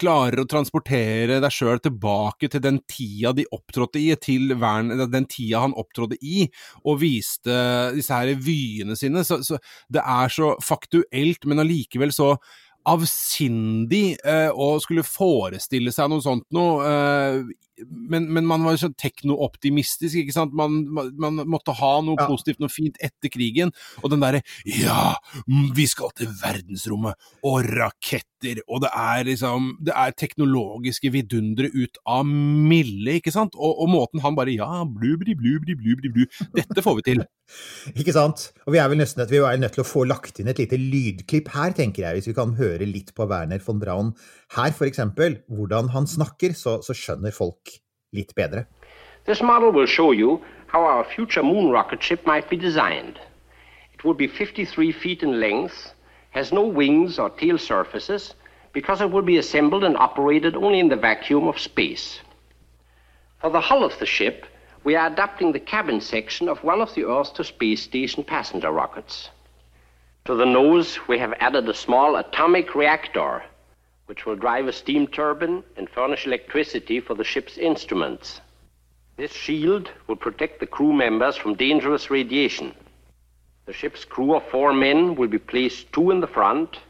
klarer 0.00 0.40
å 0.40 0.48
transportere 0.48 1.38
deg 1.42 1.52
sjøl 1.52 1.80
tilbake 1.84 2.48
til 2.50 2.62
den 2.64 2.80
tida 2.88 3.34
de 3.36 3.44
opptrådte 3.52 4.00
i, 4.00 4.10
til 4.16 4.54
Vern, 4.60 4.92
den 5.12 5.28
tida 5.30 5.64
han 5.66 5.76
opptrådte 5.76 6.18
i, 6.24 6.46
og 6.84 7.02
viste 7.02 7.58
disse 7.96 8.16
her 8.16 8.32
vyene 8.40 8.96
sine. 8.98 9.24
Så, 9.26 9.42
så 9.44 9.60
det 9.92 10.04
er 10.04 10.32
så 10.32 10.54
faktuelt, 10.64 11.44
men 11.44 11.62
allikevel 11.62 12.14
så 12.14 12.34
avsindig 12.84 14.18
eh, 14.28 14.50
å 14.52 14.74
skulle 14.82 15.04
forestille 15.06 15.92
seg 15.94 16.10
noe 16.12 16.24
sånt 16.24 16.44
noe. 16.52 16.88
Eh, 16.88 17.38
men, 17.90 18.28
men 18.30 18.46
man 18.46 18.62
var 18.62 18.76
så 18.78 18.90
teknooptimistisk, 19.00 20.20
ikke 20.20 20.34
sant. 20.36 20.52
Man, 20.54 20.84
man, 20.92 21.40
måtte 21.50 21.74
ha 21.74 21.96
noe 22.06 22.20
Ja. 22.20 22.28
positivt, 22.30 22.60
noe 22.62 22.70
fint 22.70 23.00
etter 23.02 23.32
krigen. 23.32 23.72
Og 24.02 24.12
den 24.12 24.22
derre 24.22 24.44
Ja, 24.64 25.16
vi 25.74 25.88
skal 25.90 26.12
til 26.14 26.30
verdensrommet, 26.38 27.18
og 27.42 27.66
raketter, 28.44 28.62
og 28.68 28.82
det 28.82 28.90
er 28.94 29.24
liksom 29.24 29.78
Det 29.84 29.92
er 29.94 30.12
teknologiske 30.12 31.10
vidundere 31.12 31.70
ut 31.72 31.98
av 32.06 32.24
milde, 32.24 33.18
ikke 33.18 33.32
sant. 33.32 33.54
Og, 33.54 33.80
og 33.82 33.88
måten 33.88 34.20
han 34.20 34.34
bare 34.36 34.54
Ja, 34.54 34.84
blubri, 34.84 35.34
blubri, 35.34 35.74
blubri, 35.74 36.10
blu. 36.12 36.26
Dette 36.54 36.82
får 36.82 36.96
vi 36.96 37.02
til. 37.02 37.24
Ikke 38.00 38.12
sant? 38.12 38.52
Og 38.66 38.72
vi 38.72 38.78
er 38.80 38.88
vel 38.88 38.98
nesten 38.98 39.26
vi 39.28 39.36
er 39.36 39.58
nødt 39.58 39.74
til 39.74 39.82
å 39.82 39.86
få 39.86 40.04
lagt 40.04 40.38
inn 40.40 40.48
et 40.48 40.58
lite 40.58 40.78
lydklipp 40.78 41.50
her, 41.52 41.72
tenker 41.76 42.06
jeg, 42.06 42.16
hvis 42.16 42.28
vi 42.30 42.34
kan 42.36 42.54
høre 42.56 42.86
litt 42.88 43.12
på 43.14 43.26
Werner 43.28 43.60
von 43.60 43.80
Braun 43.80 44.14
her, 44.56 44.72
for 44.72 44.86
eksempel. 44.86 45.40
Hvordan 45.48 45.90
han 45.92 46.06
snakker, 46.06 46.54
så, 46.56 46.80
så 46.82 46.96
skjønner 46.96 47.34
folk 47.34 47.76
litt 48.16 48.34
bedre. 48.34 48.64
This 49.26 49.42
model 49.42 49.72
will 49.72 49.86
show 49.86 50.12
you 50.12 50.40
how 50.68 50.84
our 50.84 51.04
future 51.04 51.42
moon 51.42 51.70
rocket 51.70 52.02
ship 52.02 52.24
might 52.26 52.48
be 52.48 52.56
designed. 52.56 53.20
It 53.92 54.04
would 54.04 54.16
be 54.16 54.28
53 54.28 54.92
feet 54.92 55.22
in 55.22 55.40
length, 55.40 55.94
has 56.34 56.52
no 56.52 56.66
wings 56.66 57.18
or 57.18 57.30
tail 57.30 57.56
surfaces, 57.56 58.34
because 58.72 59.00
it 59.00 59.10
will 59.10 59.22
be 59.22 59.38
assembled 59.38 59.84
and 59.84 59.96
operated 59.96 60.56
only 60.56 60.80
in 60.80 60.88
the 60.88 60.96
vacuum 60.96 61.46
of 61.46 61.58
space. 61.60 62.20
For 63.40 63.50
the 63.50 63.60
hull 63.60 63.84
of 63.84 63.96
the 64.00 64.06
ship, 64.06 64.46
we 64.82 64.96
are 64.96 65.06
adapting 65.06 65.52
the 65.52 65.60
cabin 65.60 66.00
section 66.00 66.48
of 66.48 66.64
one 66.64 66.80
of 66.80 66.92
the 66.94 67.04
Earth 67.04 67.34
to 67.34 67.44
Space 67.44 67.84
Station 67.84 68.24
passenger 68.24 68.72
rockets. 68.72 69.30
To 70.24 70.34
the 70.34 70.44
nose, 70.44 70.98
we 71.06 71.18
have 71.20 71.34
added 71.38 71.68
a 71.68 71.74
small 71.74 72.16
atomic 72.16 72.74
reactor, 72.74 73.44
which 74.06 74.26
will 74.26 74.36
drive 74.36 74.66
a 74.66 74.72
steam 74.72 75.06
turbine 75.06 75.62
and 75.76 75.88
furnish 75.88 76.26
electricity 76.26 76.98
for 76.98 77.14
the 77.14 77.22
ship's 77.24 77.56
instruments. 77.58 78.40
This 79.16 79.32
shield 79.32 79.88
will 80.08 80.16
protect 80.16 80.58
the 80.58 80.66
crew 80.66 80.92
members 80.92 81.36
from 81.36 81.54
dangerous 81.54 82.10
radiation. 82.10 82.74
Front 86.26 86.80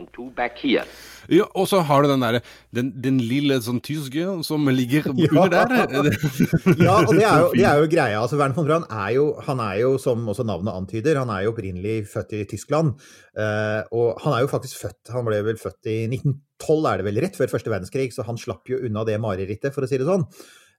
and 0.00 0.08
two 0.12 0.30
back 0.36 0.58
here. 0.58 0.84
Ja, 1.30 1.44
og 1.54 1.68
så 1.70 1.80
har 1.86 2.02
du 2.02 2.08
den 2.10 2.22
derre 2.24 2.40
den, 2.74 2.88
den 3.04 3.18
lille 3.22 3.58
sånn 3.62 3.80
tyske 3.84 4.24
som 4.46 4.66
ligger 4.72 5.10
Ja. 5.20 5.28
under 5.30 5.68
der. 5.70 6.10
Ja, 6.86 6.96
og 7.04 7.12
det 7.14 7.26
er 7.26 7.44
jo, 7.44 7.50
det 7.54 7.66
er 7.68 7.82
jo 7.82 7.90
greia. 7.92 8.20
Altså, 8.22 8.38
Werner 8.40 8.56
von 8.56 8.68
Braun 8.68 8.86
er 8.88 9.10
jo, 9.16 9.26
han 9.46 9.62
er 9.64 9.80
jo, 9.82 9.92
som 10.02 10.24
også 10.32 10.46
navnet 10.48 10.74
antyder, 10.74 11.20
han 11.20 11.32
er 11.34 11.44
jo 11.44 11.52
opprinnelig 11.54 11.98
født 12.10 12.34
i 12.40 12.44
Tyskland. 12.50 12.96
Uh, 13.36 13.82
og 13.94 14.20
han 14.24 14.34
er 14.34 14.42
jo 14.42 14.48
faktisk 14.50 14.80
født 14.82 15.12
Han 15.14 15.22
ble 15.28 15.36
vel 15.46 15.60
født 15.60 15.86
i 15.86 16.00
1912, 16.08 16.88
er 16.90 17.00
det 17.00 17.06
vel, 17.06 17.20
rett 17.24 17.38
før 17.38 17.52
første 17.52 17.72
verdenskrig, 17.72 18.10
så 18.16 18.26
han 18.26 18.40
slapp 18.40 18.68
jo 18.72 18.80
unna 18.88 19.04
det 19.08 19.20
marerittet, 19.22 19.72
for 19.76 19.86
å 19.86 19.90
si 19.90 20.00
det 20.00 20.08
sånn. 20.08 20.26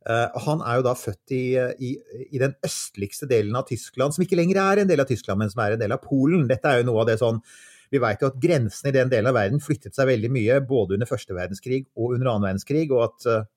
Eh, 0.10 0.40
han 0.46 0.64
er 0.66 0.80
jo 0.80 0.86
da 0.88 0.96
født 0.98 1.34
i, 1.38 1.44
i, 1.58 1.92
i 2.32 2.42
den 2.42 2.56
østligste 2.66 3.30
delen 3.30 3.58
av 3.58 3.68
Tyskland, 3.70 4.16
som 4.16 4.26
ikke 4.26 4.40
lenger 4.40 4.62
er 4.64 4.82
en 4.82 4.90
del 4.90 5.04
av 5.04 5.10
Tyskland, 5.10 5.42
men 5.44 5.52
som 5.52 5.62
er 5.66 5.76
en 5.76 5.84
del 5.84 5.94
av 5.94 6.02
Polen. 6.06 6.48
Dette 6.50 6.70
er 6.70 6.82
jo 6.82 6.90
noe 6.90 7.04
av 7.04 7.12
det 7.12 7.20
sånn 7.22 7.42
vi 7.92 8.00
vet 8.00 8.22
jo 8.24 8.30
at 8.32 8.38
grensene 8.40 8.88
i 8.88 8.96
den 8.96 9.10
delen 9.12 9.28
av 9.28 9.36
verden 9.36 9.60
flyttet 9.60 9.98
seg 9.98 10.08
veldig 10.08 10.30
mye, 10.32 10.62
både 10.64 10.96
under 10.96 11.10
første 11.10 11.36
verdenskrig 11.36 11.84
og 12.00 12.14
under 12.16 12.30
annen 12.32 12.48
verdenskrig, 12.48 12.86
og 12.94 13.10
at 13.10 13.28
eh, 13.28 13.50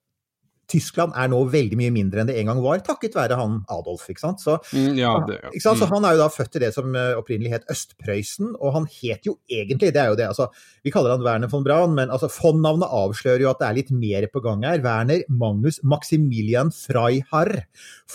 Tyskland 0.70 1.12
er 1.18 1.28
nå 1.28 1.40
veldig 1.52 1.76
mye 1.78 1.92
mindre 1.94 2.22
enn 2.22 2.30
det 2.30 2.36
en 2.40 2.50
gang 2.50 2.62
var, 2.64 2.80
takket 2.86 3.16
være 3.16 3.36
han 3.38 3.60
Adolf. 3.72 4.06
ikke 4.10 4.22
sant? 4.22 4.40
Så, 4.40 4.58
Mm, 4.72 4.96
ja, 4.98 5.12
det, 5.28 5.38
ja. 5.42 5.50
ikke 5.50 5.62
sant? 5.62 5.78
så 5.78 5.86
Mm. 5.86 5.92
Han 5.94 6.04
er 6.04 6.16
jo 6.16 6.22
da 6.22 6.28
født 6.32 6.56
i 6.56 6.62
det 6.64 6.72
som 6.74 6.94
eh, 6.96 7.12
opprinnelig 7.18 7.52
het 7.52 7.68
Østprøysen, 7.70 8.54
og 8.60 8.72
han 8.74 8.86
het 8.86 9.28
jo 9.28 9.36
egentlig 9.50 9.92
det 9.92 10.00
er 10.02 10.08
jo 10.12 10.16
det, 10.16 10.28
altså, 10.28 10.48
Vi 10.84 10.90
kaller 10.90 11.14
han 11.14 11.22
Werner 11.24 11.48
von 11.48 11.64
Braun, 11.64 11.94
men 11.94 12.10
altså, 12.10 12.28
von-navnet 12.28 12.88
avslører 12.88 13.40
jo 13.40 13.50
at 13.50 13.60
det 13.60 13.68
er 13.68 13.78
litt 13.78 13.90
mer 13.90 14.26
på 14.32 14.42
gang 14.44 14.64
her. 14.64 14.82
Werner 14.84 15.22
Magnus 15.28 15.80
Maximilian 15.82 16.70
Freiherr 16.70 17.64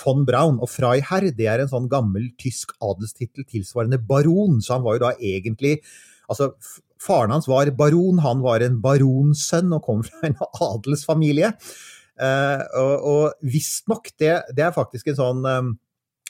von 0.04 0.26
Braun. 0.26 0.60
Og 0.60 0.70
Freiherr 0.70 1.32
det 1.34 1.48
er 1.48 1.64
en 1.64 1.72
sånn 1.72 1.90
gammel 1.90 2.30
tysk 2.38 2.76
adelstittel 2.82 3.46
tilsvarende 3.50 3.98
baron, 3.98 4.62
så 4.62 4.78
han 4.78 4.86
var 4.86 4.98
jo 5.00 5.06
da 5.08 5.16
egentlig 5.18 5.80
Altså, 6.30 6.52
Faren 7.02 7.32
hans 7.32 7.48
var 7.48 7.72
baron, 7.72 8.20
han 8.20 8.42
var 8.44 8.62
en 8.62 8.76
baronsønn 8.84 9.72
og 9.74 9.86
kom 9.86 10.04
fra 10.06 10.28
en 10.28 10.36
adelsfamilie. 10.68 11.54
Eh, 12.20 12.64
og 12.80 13.06
og 13.10 13.46
visstnok, 13.48 14.12
det, 14.20 14.34
det 14.56 14.66
er 14.68 14.76
faktisk 14.76 15.08
en 15.08 15.20
sånn 15.20 15.46
eh, 15.48 15.70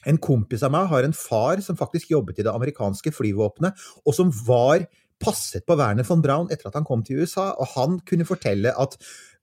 En 0.07 0.19
kompis 0.21 0.61
av 0.63 0.71
meg 0.71 0.87
har 0.87 1.03
en 1.03 1.15
far 1.17 1.59
som 1.65 1.75
faktisk 1.75 2.13
jobbet 2.13 2.37
i 2.39 2.43
det 2.47 2.53
amerikanske 2.53 3.11
flyvåpenet, 3.11 3.75
og 4.07 4.15
som 4.15 4.29
var 4.47 4.85
passet 5.19 5.65
på 5.67 5.75
Werner 5.75 6.07
von 6.07 6.21
Braun 6.23 6.47
etter 6.53 6.69
at 6.69 6.77
han 6.79 6.85
kom 6.87 7.01
til 7.03 7.19
USA, 7.19 7.49
og 7.59 7.73
han 7.73 7.97
kunne 8.07 8.27
fortelle 8.27 8.71
at 8.79 8.95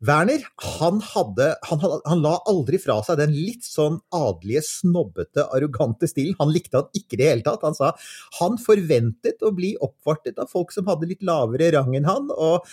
Werner 0.06 0.42
han, 0.78 0.98
hadde, 1.00 1.50
han, 1.68 1.84
han 2.04 2.24
la 2.24 2.34
aldri 2.50 2.80
fra 2.80 2.98
seg 3.04 3.20
den 3.20 3.32
litt 3.36 3.64
sånn 3.64 3.98
adelige, 4.16 4.64
snobbete, 4.66 5.46
arrogante 5.56 6.08
stilen. 6.10 6.36
Han 6.40 6.52
likte 6.52 6.82
han 6.82 6.90
ikke 6.96 7.16
i 7.16 7.20
det 7.20 7.30
hele 7.30 7.46
tatt. 7.46 7.64
Han 7.64 7.76
sa 7.76 7.94
han 8.40 8.60
forventet 8.60 9.44
å 9.44 9.54
bli 9.56 9.72
oppvartet 9.80 10.40
av 10.42 10.52
folk 10.52 10.74
som 10.74 10.88
hadde 10.90 11.08
litt 11.08 11.24
lavere 11.24 11.72
rang 11.78 11.96
enn 11.96 12.08
han. 12.08 12.28
og 12.32 12.68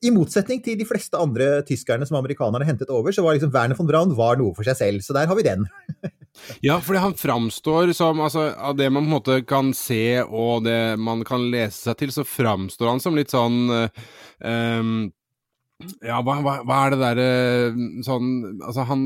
i 0.00 0.12
motsetning 0.14 0.62
til 0.64 0.78
de 0.80 0.86
fleste 0.88 1.18
andre 1.20 1.60
tyskerne 1.68 2.06
som 2.08 2.16
amerikanerne 2.20 2.66
hentet 2.68 2.90
over, 2.92 3.12
så 3.12 3.24
var 3.24 3.36
liksom 3.36 3.52
Werner 3.52 3.76
von 3.76 3.88
Braun 3.88 4.14
var 4.16 4.38
noe 4.40 4.54
for 4.56 4.64
seg 4.66 4.78
selv. 4.78 5.04
Så 5.04 5.16
der 5.16 5.28
har 5.28 5.38
vi 5.38 5.46
den. 5.46 5.68
Ja, 6.64 6.78
fordi 6.80 7.00
han 7.02 7.16
framstår 7.18 7.90
som 7.92 8.20
altså, 8.22 8.46
Av 8.54 8.76
det 8.78 8.86
man 8.88 9.02
på 9.02 9.08
en 9.08 9.12
måte 9.12 9.34
kan 9.44 9.72
se 9.76 10.22
og 10.22 10.62
det 10.64 10.94
man 10.96 11.24
kan 11.26 11.42
lese 11.52 11.90
seg 11.90 11.98
til, 12.00 12.12
så 12.14 12.24
framstår 12.24 12.88
han 12.88 13.02
som 13.02 13.18
litt 13.18 13.34
sånn 13.34 13.58
eh, 13.74 14.04
ehm, 14.48 15.10
Ja, 16.06 16.20
hva, 16.24 16.38
hva, 16.40 16.54
hva 16.62 16.78
er 16.86 16.94
det 16.94 17.00
derre 17.02 17.28
sånn 18.06 18.30
Altså, 18.62 18.86
han 18.88 19.04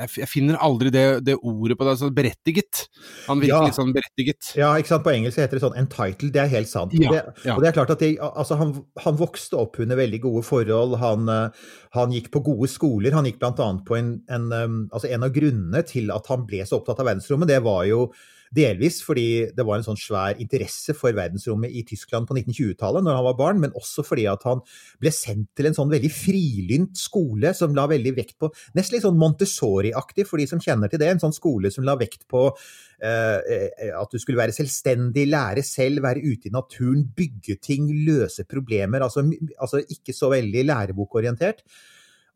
jeg, 0.00 0.28
finner 0.30 0.58
aldri 0.62 0.92
det, 0.94 1.04
det 1.26 1.36
ordet 1.36 1.76
på 1.78 1.86
det. 1.86 1.94
Altså, 1.94 2.10
berettiget. 2.14 2.84
Han 3.26 3.42
virker 3.42 3.56
Ja. 3.56 3.60
litt 3.68 3.78
sånn 3.78 3.92
berettiget. 3.94 4.52
Ja, 4.58 4.72
ikke 4.80 4.92
sant? 4.94 5.04
På 5.06 5.12
engelsk 5.12 5.40
heter 5.42 5.58
det 5.58 5.64
sånn 5.64 5.78
entitled, 5.80 6.32
det 6.34 6.42
er 6.44 6.52
helt 6.54 6.70
sant. 6.70 6.96
Ja, 6.96 7.12
det, 7.12 7.22
ja. 7.44 7.56
og 7.56 7.62
det 7.62 7.70
er 7.70 7.76
klart 7.76 7.94
at 7.94 8.02
det, 8.02 8.10
altså, 8.20 8.58
han, 8.60 8.74
han 9.04 9.20
vokste 9.20 9.60
opp 9.60 9.78
under 9.82 10.00
veldig 10.00 10.20
gode 10.24 10.44
forhold. 10.46 10.98
Han, 11.02 11.28
eh, 11.28 11.70
han 11.96 12.12
gikk 12.16 12.30
på 12.34 12.44
gode 12.50 12.70
skoler. 12.70 13.16
Han 13.16 13.28
gikk 13.28 13.40
annet 13.50 13.84
på 13.86 13.96
en, 13.96 14.12
en 14.30 14.50
um, 14.52 14.76
Altså 14.92 15.08
en 15.10 15.24
av 15.26 15.32
grunnene 15.34 15.82
til 15.86 16.10
at 16.14 16.26
han 16.30 16.44
ble 16.48 16.64
så 16.66 16.80
opptatt 16.80 17.00
av 17.02 17.08
verdensrommet, 17.10 17.50
det 17.50 17.60
var 17.64 17.84
jo 17.88 18.06
Delvis 18.50 18.98
fordi 19.06 19.46
det 19.54 19.62
var 19.66 19.78
en 19.78 19.84
sånn 19.86 19.98
svær 20.00 20.38
interesse 20.42 20.94
for 20.98 21.14
verdensrommet 21.14 21.70
i 21.70 21.84
Tyskland 21.86 22.26
på 22.26 22.34
1920-tallet 22.34 23.04
når 23.06 23.18
han 23.18 23.26
var 23.28 23.36
barn, 23.38 23.60
men 23.62 23.76
også 23.78 24.02
fordi 24.06 24.24
at 24.30 24.42
han 24.48 24.62
ble 25.02 25.12
sendt 25.14 25.52
til 25.54 25.68
en 25.68 25.76
sånn 25.76 25.92
veldig 25.92 26.10
frilynt 26.10 26.98
skole 26.98 27.52
som 27.54 27.76
la 27.78 27.86
veldig 27.90 28.14
vekt 28.16 28.36
på 28.42 28.50
Nesten 28.74 28.96
litt 28.96 29.04
sånn 29.04 29.20
Montessori-aktig 29.20 30.26
for 30.26 30.42
de 30.42 30.48
som 30.50 30.62
kjenner 30.62 30.90
til 30.90 30.98
det. 31.02 31.12
En 31.12 31.22
sånn 31.22 31.34
skole 31.36 31.70
som 31.70 31.86
la 31.86 31.94
vekt 32.00 32.26
på 32.30 32.42
eh, 32.50 33.38
eh, 33.38 33.92
at 33.94 34.10
du 34.10 34.18
skulle 34.18 34.40
være 34.40 34.54
selvstendig, 34.56 35.28
lære 35.30 35.64
selv, 35.66 36.02
være 36.06 36.24
ute 36.24 36.50
i 36.50 36.54
naturen, 36.54 37.06
bygge 37.16 37.60
ting, 37.62 37.86
løse 38.06 38.46
problemer. 38.50 39.06
Altså, 39.06 39.24
altså 39.62 39.84
ikke 39.86 40.14
så 40.16 40.32
veldig 40.34 40.66
lærebokorientert. 40.72 41.62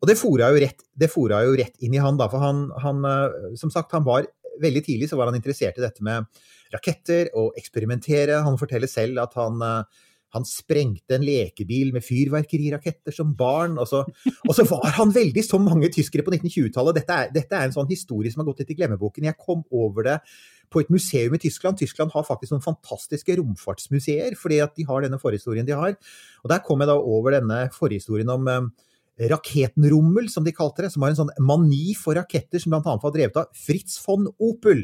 Og 0.03 0.09
det 0.11 0.17
fora 0.19 0.51
jo 0.53 0.59
jo 0.59 1.59
rett 1.59 1.75
inn 1.83 1.95
i 1.95 2.01
han, 2.03 2.17
da, 2.19 2.27
for 2.31 2.43
han, 2.43 2.67
han 2.83 3.05
eh, 3.09 3.53
som 3.59 3.71
sagt, 3.73 3.95
han 3.95 4.07
var 4.07 4.27
veldig 4.61 4.83
tidlig 4.85 5.09
så 5.11 5.19
var 5.19 5.31
han 5.31 5.37
interessert 5.39 5.79
i 5.79 5.85
dette 5.85 6.03
med 6.05 6.27
raketter 6.73 7.31
og 7.37 7.57
eksperimentere. 7.59 8.43
Han 8.45 8.59
forteller 8.61 8.91
selv 8.91 9.21
at 9.23 9.37
han 9.39 9.63
eh, 9.65 10.03
han 10.35 10.43
sprengte 10.47 11.15
en 11.15 11.23
lekebil 11.23 11.93
med 11.95 12.03
fyrverkeriraketter 12.03 13.13
som 13.15 13.31
barn. 13.39 13.77
Og 13.79 13.87
så, 13.87 14.01
og 14.43 14.51
så 14.57 14.65
var 14.67 14.89
han 14.97 15.13
veldig 15.15 15.43
som 15.45 15.63
mange 15.63 15.87
tyskere 15.93 16.25
på 16.27 16.33
1920-tallet. 16.35 16.99
Dette, 16.99 17.19
dette, 17.37 17.55
er 17.55 17.69
en 17.69 17.75
sånn 17.75 17.87
historie 17.91 18.31
som 18.33 18.43
har 18.43 18.49
gått 18.49 18.63
litt 18.63 18.73
i 18.75 18.77
glemmeboken. 18.81 19.29
Jeg 19.29 19.39
kom 19.39 19.63
over 19.71 20.09
det 20.09 20.17
på 20.73 20.81
et 20.81 20.91
museum 20.91 21.37
i 21.37 21.41
Tyskland. 21.41 21.79
Tyskland 21.79 22.11
har 22.11 22.27
faktisk 22.27 22.51
noen 22.51 22.65
fantastiske 22.65 23.37
romfartsmuseer, 23.39 24.35
fordi 24.39 24.59
at 24.65 24.75
de 24.75 24.87
har 24.89 25.05
denne 25.05 25.21
forhistorien 25.21 25.67
de 25.67 25.77
har. 25.77 25.95
Og 26.43 26.51
der 26.51 26.63
kom 26.65 26.83
jeg 26.83 26.91
da 26.91 26.97
over 26.99 27.37
denne 27.37 27.61
forhistorien 27.75 28.35
om 28.35 28.51
Raketenrommel, 29.15 30.27
som 30.31 30.43
de 30.43 30.51
kalte 30.55 30.85
det, 30.85 30.91
som 30.93 31.05
har 31.05 31.13
en 31.13 31.21
sånn 31.23 31.35
mani 31.39 31.93
for 31.97 32.17
raketter 32.17 32.59
som 32.61 32.73
bl.a. 32.73 32.97
var 33.01 33.13
drevet 33.15 33.37
av 33.39 33.51
Fritz 33.55 33.95
von 34.03 34.27
Opel. 34.43 34.83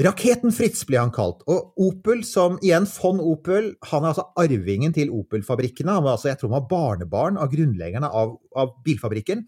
Raketen 0.00 0.54
Fritz 0.56 0.86
ble 0.88 0.96
han 0.96 1.12
kalt. 1.12 1.42
Og 1.52 1.76
Opel, 1.84 2.22
som 2.24 2.56
igjen 2.64 2.88
von 2.88 3.20
Opel, 3.20 3.74
han 3.90 4.06
er 4.06 4.14
altså 4.14 4.30
arvingen 4.40 4.94
til 4.96 5.12
Opel-fabrikkene. 5.12 5.98
Han 5.98 6.06
var 6.06 6.16
altså, 6.16 6.30
jeg 6.30 6.40
tror 6.40 6.54
han 6.54 6.62
var 6.62 6.70
barnebarn 6.70 7.38
av 7.40 7.52
grunnleggerne 7.52 8.08
av, 8.08 8.38
av 8.56 8.72
bilfabrikken. 8.86 9.44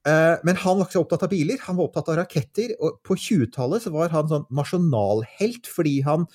Uh, 0.00 0.40
men 0.48 0.56
han 0.56 0.78
var 0.78 0.86
ikke 0.86 0.96
så 0.96 1.02
opptatt 1.04 1.26
av 1.26 1.30
biler, 1.30 1.60
han 1.60 1.76
var 1.78 1.86
opptatt 1.86 2.10
av 2.10 2.18
raketter. 2.24 2.74
Og 2.82 2.98
på 3.06 3.14
20-tallet 3.14 3.86
så 3.86 3.94
var 3.94 4.10
han 4.16 4.30
sånn 4.32 4.48
nasjonalhelt 4.58 5.70
fordi 5.70 6.00
han 6.08 6.26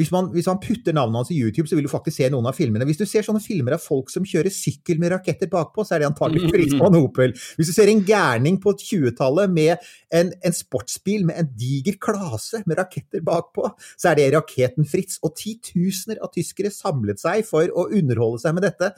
hvis 0.00 0.10
man, 0.14 0.30
hvis 0.32 0.48
man, 0.48 0.58
putter 0.64 0.94
navnet 0.96 1.20
hans 1.20 1.30
i 1.34 1.36
YouTube, 1.36 1.68
så 1.68 1.76
vil 1.76 1.84
du 1.84 1.92
faktisk 1.92 2.16
se 2.16 2.28
noen 2.32 2.48
av 2.48 2.56
filmene. 2.56 2.86
Hvis 2.88 3.00
du 3.00 3.04
ser 3.08 3.26
sånne 3.26 3.42
filmer 3.44 3.76
av 3.76 3.82
folk 3.84 4.08
som 4.12 4.24
kjører 4.24 4.52
sykkel 4.54 5.00
med 5.02 5.12
raketter 5.12 5.50
bakpå, 5.52 5.84
så 5.84 5.96
er 5.96 6.02
det 6.02 6.08
antagelig 6.08 6.48
en 6.80 6.98
Opel. 7.00 7.34
Hvis 7.58 7.68
du 7.68 7.74
ser 7.76 7.92
en 7.92 8.00
gærning 8.08 8.56
på 8.64 8.72
20-tallet 8.80 9.52
med 9.52 9.74
en, 10.16 10.32
en, 10.32 10.56
sportsbil 10.56 11.26
med 11.28 11.42
en 11.42 11.50
diger 11.60 12.00
klase 12.00 12.62
med 12.64 12.80
raketter 12.80 13.24
bakpå, 13.26 13.68
så 14.00 14.12
er 14.12 14.20
det 14.22 14.30
raketen 14.38 14.88
Fritz. 14.88 15.20
Og 15.26 15.36
titusener 15.36 16.22
av 16.24 16.32
tyskere 16.32 16.72
samlet 16.72 17.20
seg 17.20 17.44
for 17.48 17.68
å 17.68 17.90
underholde 17.92 18.40
seg 18.40 18.56
med 18.56 18.70
dette. 18.70 18.94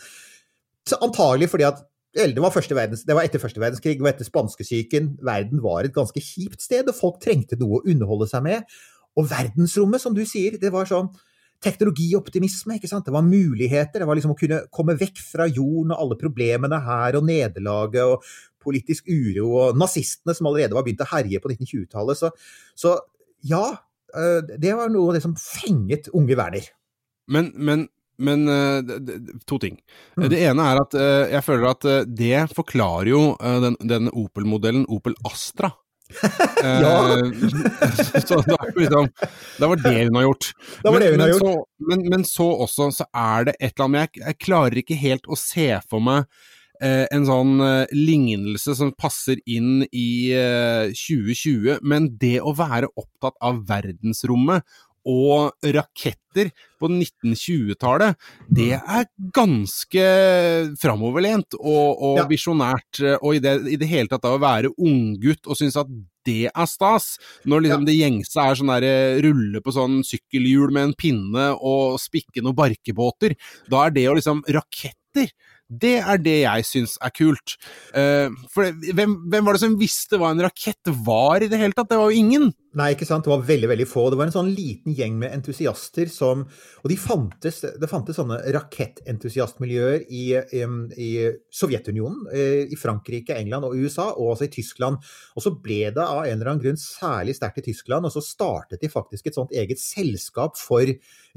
Så 0.87 1.03
antagelig 1.03 1.51
fordi 1.51 1.67
at 1.67 1.83
det 2.13 2.43
var, 2.45 2.53
verdens, 2.53 3.07
det 3.09 3.15
var, 3.17 3.25
etter 3.25 3.41
første 3.41 3.61
verdenskrig 3.61 3.97
og 4.03 4.09
etter 4.11 4.27
spanskesyken. 4.29 5.15
Verden 5.25 5.63
var 5.65 5.87
et 5.87 5.95
ganske 5.97 6.21
kjipt 6.21 6.61
sted, 6.61 6.85
og 6.91 6.99
folk 6.99 7.23
trengte 7.25 7.57
noe 7.57 7.79
å 7.79 7.87
underholde 7.89 8.29
seg 8.29 8.45
med. 8.45 8.75
Og 9.19 9.29
verdensrommet, 9.29 10.01
som 10.01 10.15
du 10.17 10.23
sier, 10.29 10.57
det 10.61 10.73
var 10.73 10.89
sånn 10.89 11.11
teknologioptimisme. 11.63 12.77
ikke 12.77 12.91
sant? 12.91 13.07
Det 13.07 13.15
var 13.15 13.27
muligheter. 13.27 14.03
Det 14.03 14.09
var 14.09 14.19
liksom 14.19 14.35
å 14.35 14.39
kunne 14.39 14.63
komme 14.75 14.97
vekk 14.99 15.21
fra 15.23 15.47
jorden 15.47 15.95
og 15.95 16.05
alle 16.05 16.19
problemene 16.21 16.81
her, 16.83 17.19
og 17.19 17.29
nederlaget 17.29 18.03
og 18.03 18.27
politisk 18.63 19.09
uro, 19.11 19.49
og 19.59 19.79
nazistene 19.79 20.37
som 20.39 20.47
allerede 20.47 20.77
var 20.77 20.87
begynt 20.87 21.03
å 21.03 21.11
herje 21.11 21.41
på 21.43 21.51
1920-tallet. 21.51 22.21
Så, 22.21 22.31
så, 22.79 22.95
ja, 23.47 23.65
eh, 24.15 24.39
det 24.55 24.77
var 24.79 24.93
noe 24.93 25.11
av 25.11 25.19
det 25.19 25.25
som 25.25 25.35
fenget 25.39 26.13
unge 26.15 26.39
Werner. 26.39 26.71
Men, 27.33 27.51
men, 27.55 27.87
men 28.23 28.47
eh, 28.51 28.95
to 29.51 29.59
ting. 29.63 29.81
Mm. 30.15 30.29
Det 30.31 30.43
ene 30.47 30.69
er 30.71 30.83
at 30.85 30.99
eh, 30.99 31.35
jeg 31.35 31.47
føler 31.47 31.71
at 31.73 31.89
det 32.07 32.45
forklarer 32.55 33.11
jo 33.11 33.23
den, 33.67 33.79
den 33.83 34.13
Opel-modellen, 34.15 34.87
Opel 34.91 35.19
Astra 35.27 35.73
ja! 36.85 36.95
Eh, 37.17 38.23
så 38.29 38.41
da, 38.47 38.59
liksom, 38.77 39.11
det 39.59 39.69
var 39.73 39.83
det 39.83 39.95
hun 39.99 40.19
har 40.21 40.29
gjort. 40.29 40.49
Det 40.83 40.89
var 40.89 40.99
men, 40.99 41.03
det 41.05 41.13
hun 41.15 41.25
har 41.25 41.35
gjort. 41.35 41.45
Så, 41.47 41.87
men, 41.91 42.09
men, 42.15 42.25
så 42.29 42.49
også 42.67 42.91
så 43.01 43.09
er 43.11 43.51
det 43.51 43.57
et 43.59 43.73
eller 43.73 43.89
annet 43.89 44.03
jeg, 44.03 44.25
jeg 44.27 44.41
klarer 44.47 44.83
ikke 44.83 44.99
helt 45.03 45.31
å 45.31 45.39
se 45.39 45.69
for 45.89 46.05
meg 46.05 46.27
eh, 46.83 47.05
en 47.15 47.27
sånn 47.29 47.59
eh, 47.65 47.97
lignelse 47.97 48.77
som 48.79 48.95
passer 48.99 49.41
inn 49.47 49.85
i 49.91 50.33
eh, 50.37 50.93
2020, 50.95 51.83
men 51.87 52.13
det 52.21 52.39
å 52.43 52.55
være 52.59 52.91
opptatt 52.97 53.39
av 53.45 53.63
verdensrommet 53.69 54.67
og 55.09 55.53
raketter 55.75 56.51
på 56.81 56.89
1920-tallet, 56.89 58.17
det 58.49 58.73
er 58.79 59.09
ganske 59.35 60.07
framoverlent 60.81 61.59
og, 61.59 61.89
og 61.93 62.23
ja. 62.23 62.27
visjonært. 62.31 63.03
Og 63.21 63.37
i 63.37 63.43
det, 63.43 63.57
i 63.75 63.79
det, 63.81 63.91
hele 63.91 64.11
tatt 64.11 64.25
da 64.25 64.35
å 64.37 64.43
være 64.43 64.73
unggutt 64.79 65.47
og 65.47 65.59
synes 65.59 65.79
at 65.81 65.91
det 66.27 66.49
er 66.53 66.69
stas, 66.71 67.17
når 67.51 67.65
liksom 67.65 67.83
ja. 67.83 67.89
det 67.89 67.99
gjengse 67.99 68.43
er 68.43 68.59
sånn 68.59 68.71
der 68.71 68.85
eh, 68.87 69.21
rulle 69.25 69.63
på 69.63 69.75
sånn 69.75 70.03
sykkelhjul 70.07 70.71
med 70.75 70.91
en 70.91 70.99
pinne 70.99 71.49
og 71.59 71.99
spikke 71.99 72.45
noen 72.45 72.59
barkebåter, 72.59 73.35
da 73.71 73.87
er 73.87 73.97
det 73.97 74.07
å 74.11 74.15
liksom 74.19 74.45
Raketter! 74.47 75.33
Det 75.73 75.95
er 76.01 76.21
det 76.21 76.39
jeg 76.43 76.67
syns 76.69 76.97
er 77.03 77.13
kult. 77.17 77.57
Uh, 77.97 78.29
for 78.53 78.69
hvem, 78.69 79.15
hvem, 79.33 79.47
var 79.47 79.57
det 79.57 79.65
som 79.65 79.79
visste 79.81 80.21
hva 80.21 80.33
en 80.35 80.45
rakett 80.45 80.93
var 81.07 81.45
i 81.45 81.49
det 81.53 81.61
hele 81.61 81.77
tatt? 81.77 81.91
Det 81.93 82.01
var 82.01 82.13
jo 82.13 82.25
ingen! 82.25 82.51
Nei, 82.73 82.95
ikke 82.95 83.05
sant. 83.05 83.27
Det 83.27 83.33
var 83.33 83.43
veldig 83.45 83.69
veldig 83.69 83.87
få. 83.89 84.07
Det 84.09 84.17
var 84.17 84.31
en 84.31 84.35
sånn 84.35 84.51
liten 84.57 84.95
gjeng 84.97 85.19
med 85.21 85.35
entusiaster 85.37 86.09
som 86.09 86.47
Og 86.83 86.89
de 86.91 86.97
fantes, 86.99 87.61
det 87.79 87.89
fantes 87.91 88.17
sånne 88.17 88.39
rakettentusiastmiljøer 88.57 90.07
i, 90.09 90.23
i, 90.57 90.63
i 90.97 91.11
Sovjetunionen, 91.53 92.25
eh, 92.33 92.73
i 92.73 92.79
Frankrike, 92.81 93.37
England 93.37 93.69
og 93.69 93.77
USA, 93.77 94.09
og 94.17 94.33
også 94.33 94.49
i 94.49 94.53
Tyskland. 94.57 94.99
Og 95.37 95.45
så 95.45 95.53
ble 95.55 95.93
det 95.95 96.03
av 96.03 96.25
en 96.25 96.33
eller 96.33 96.55
annen 96.55 96.65
grunn 96.65 96.81
særlig 96.81 97.37
sterkt 97.39 97.61
i 97.61 97.67
Tyskland, 97.69 98.09
og 98.09 98.15
så 98.15 98.25
startet 98.25 98.83
de 98.83 98.91
faktisk 98.91 99.29
et 99.29 99.37
sånt 99.37 99.53
eget 99.55 99.81
selskap 99.83 100.59
for 100.59 100.89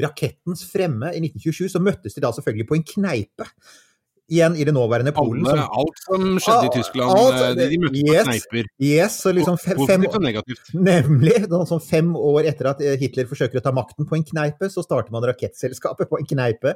rakettens 0.02 0.66
fremme 0.72 1.12
i 1.14 1.22
1927. 1.22 1.76
Så 1.76 1.84
møttes 1.84 2.16
de 2.16 2.24
da 2.24 2.32
selvfølgelig 2.34 2.70
på 2.72 2.80
en 2.80 2.88
kneipe 2.96 3.50
igjen 4.32 4.56
i 4.56 4.66
det 4.66 4.74
nåværende 4.74 5.14
Polen. 5.16 5.46
Alle, 5.48 5.66
alt 5.70 6.02
som 6.02 6.24
skjedde 6.42 6.68
i 6.68 6.70
ah, 6.70 6.76
Tyskland, 6.76 7.20
alt, 7.20 7.42
eh, 7.42 7.70
de, 7.72 7.80
møttes 7.82 8.02
yes, 8.02 8.30
kneiper. 8.30 8.70
Yes, 8.82 9.18
så 9.22 9.34
liksom 9.36 9.60
fem, 9.62 10.08
og 10.10 10.18
negativt. 10.24 10.72
Nemlig. 10.90 11.36
Sånn 11.70 11.84
fem 11.84 12.14
år 12.18 12.50
etter 12.52 12.72
at 12.74 12.82
eh, 12.84 12.98
Hitler 13.02 13.30
forsøker 13.30 13.62
å 13.62 13.66
ta 13.66 13.74
makten 13.76 14.10
på 14.10 14.18
en 14.18 14.26
kneipe, 14.26 14.70
så 14.74 14.84
starter 14.86 15.14
man 15.16 15.26
rakettselskapet 15.30 16.10
på 16.12 16.22
en 16.22 16.30
kneipe. 16.30 16.76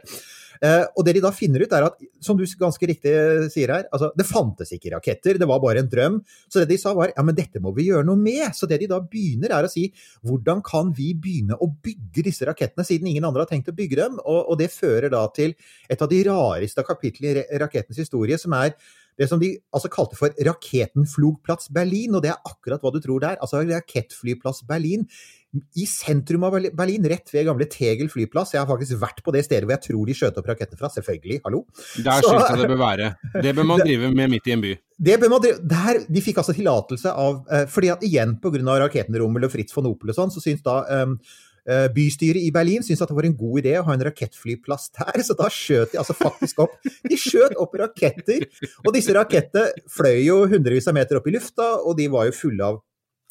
Uh, 0.63 0.85
og 0.97 1.05
det 1.07 1.15
de 1.17 1.23
da 1.23 1.31
finner 1.35 1.63
ut, 1.63 1.73
er 1.75 1.87
at, 1.87 1.97
som 2.23 2.37
du 2.39 2.45
ganske 2.59 2.89
riktig 2.89 3.13
sier 3.53 3.73
her, 3.73 3.87
altså, 3.93 4.11
det 4.17 4.27
fantes 4.27 4.73
ikke 4.75 4.93
raketter, 4.95 5.39
det 5.39 5.47
var 5.49 5.61
bare 5.63 5.83
en 5.83 5.91
drøm. 5.91 6.19
Så 6.49 6.63
det 6.63 6.69
de 6.73 6.79
sa 6.81 6.93
var 6.97 7.13
ja, 7.13 7.25
men 7.25 7.37
dette 7.37 7.61
må 7.63 7.73
vi 7.75 7.89
gjøre 7.89 8.07
noe 8.07 8.19
med. 8.19 8.49
Så 8.57 8.69
det 8.69 8.81
de 8.83 8.89
da 8.91 9.01
begynner, 9.03 9.53
er 9.55 9.67
å 9.67 9.71
si 9.71 9.87
hvordan 10.27 10.63
kan 10.65 10.93
vi 10.95 11.11
begynne 11.17 11.57
å 11.59 11.69
bygge 11.69 12.25
disse 12.29 12.47
rakettene, 12.49 12.87
siden 12.87 13.11
ingen 13.11 13.27
andre 13.27 13.45
har 13.45 13.51
tenkt 13.51 13.71
å 13.71 13.77
bygge 13.77 14.01
dem? 14.01 14.19
Og, 14.25 14.41
og 14.53 14.59
det 14.61 14.71
fører 14.73 15.11
da 15.13 15.25
til 15.35 15.55
et 15.89 16.01
av 16.01 16.11
de 16.11 16.23
rareste 16.27 16.85
kapitlene 16.87 17.45
i 17.45 17.61
rakettens 17.61 17.99
historie, 18.01 18.39
som 18.41 18.55
er 18.57 18.75
det 19.19 19.27
som 19.27 19.41
de 19.41 19.51
altså 19.75 19.91
kalte 19.91 20.15
for 20.15 20.31
Raketenflugplatz 20.47 21.67
Berlin, 21.75 22.15
og 22.15 22.23
det 22.23 22.31
er 22.31 22.39
akkurat 22.47 22.81
hva 22.83 22.93
du 22.95 23.01
tror 23.03 23.19
det 23.19 23.33
er. 23.33 23.41
Altså 23.43 23.65
Rakettflyplass 23.67 24.63
Berlin 24.69 25.03
i 25.81 25.85
sentrum 25.89 26.43
av 26.45 26.53
Berlin, 26.77 27.05
rett 27.09 27.31
ved 27.33 27.47
gamle 27.47 27.65
Tegel 27.69 28.09
flyplass. 28.11 28.53
Jeg 28.53 28.61
har 28.61 28.69
faktisk 28.69 28.99
vært 29.01 29.23
på 29.25 29.33
det 29.33 29.41
stedet 29.47 29.65
hvor 29.65 29.73
jeg 29.73 29.85
tror 29.87 30.03
de 30.05 30.15
skjøt 30.17 30.37
opp 30.37 30.49
rakettene 30.51 30.77
fra. 30.79 30.91
Selvfølgelig, 30.93 31.39
hallo. 31.47 31.63
Der 31.97 32.21
syns 32.21 32.45
jeg 32.45 32.61
det 32.61 32.69
bør 32.69 32.81
være. 32.83 33.09
Det 33.41 33.55
bør 33.57 33.67
man 33.71 33.83
drive 33.87 34.11
med 34.13 34.35
midt 34.35 34.49
i 34.49 34.55
en 34.55 34.63
by. 34.63 34.75
Det 35.09 35.17
bør 35.19 35.33
man 35.33 35.43
drive, 35.43 35.63
der, 35.73 36.01
De 36.05 36.23
fikk 36.23 36.41
altså 36.43 36.53
tillatelse 36.55 37.13
av 37.25 37.41
eh, 37.49 37.65
fordi 37.71 37.91
at 37.95 38.05
igjen 38.05 38.37
pga. 38.43 38.61
Raketenrommel 38.85 39.49
og 39.49 39.53
Fritz 39.55 39.73
von 39.75 39.89
Opel 39.89 40.13
og 40.13 40.19
sånn, 40.19 40.33
så 40.33 40.43
syns 40.43 40.61
da 40.65 40.83
um, 41.01 41.17
Bystyret 41.93 42.41
i 42.41 42.51
Berlin 42.53 42.83
syntes 42.85 43.03
at 43.05 43.11
det 43.11 43.17
var 43.17 43.27
en 43.27 43.37
god 43.37 43.61
idé 43.61 43.75
å 43.79 43.85
ha 43.87 43.95
en 43.95 44.05
rakettflyplass 44.07 44.89
der, 44.97 45.23
så 45.25 45.35
da 45.37 45.49
skjøt 45.53 45.93
de 45.93 46.01
altså 46.01 46.15
faktisk 46.17 46.63
opp 46.65 46.77
De 47.05 47.17
skjøt 47.19 47.57
opp 47.61 47.75
raketter! 47.79 48.47
Og 48.85 48.93
disse 48.95 49.13
rakettene 49.15 49.87
fløy 49.91 50.23
jo 50.25 50.43
hundrevis 50.49 50.89
av 50.89 50.97
meter 50.97 51.19
opp 51.19 51.29
i 51.29 51.35
lufta, 51.35 51.71
og 51.83 51.97
de 51.99 52.07
var 52.11 52.29
jo 52.29 52.37
fulle 52.37 52.69
av 52.71 52.79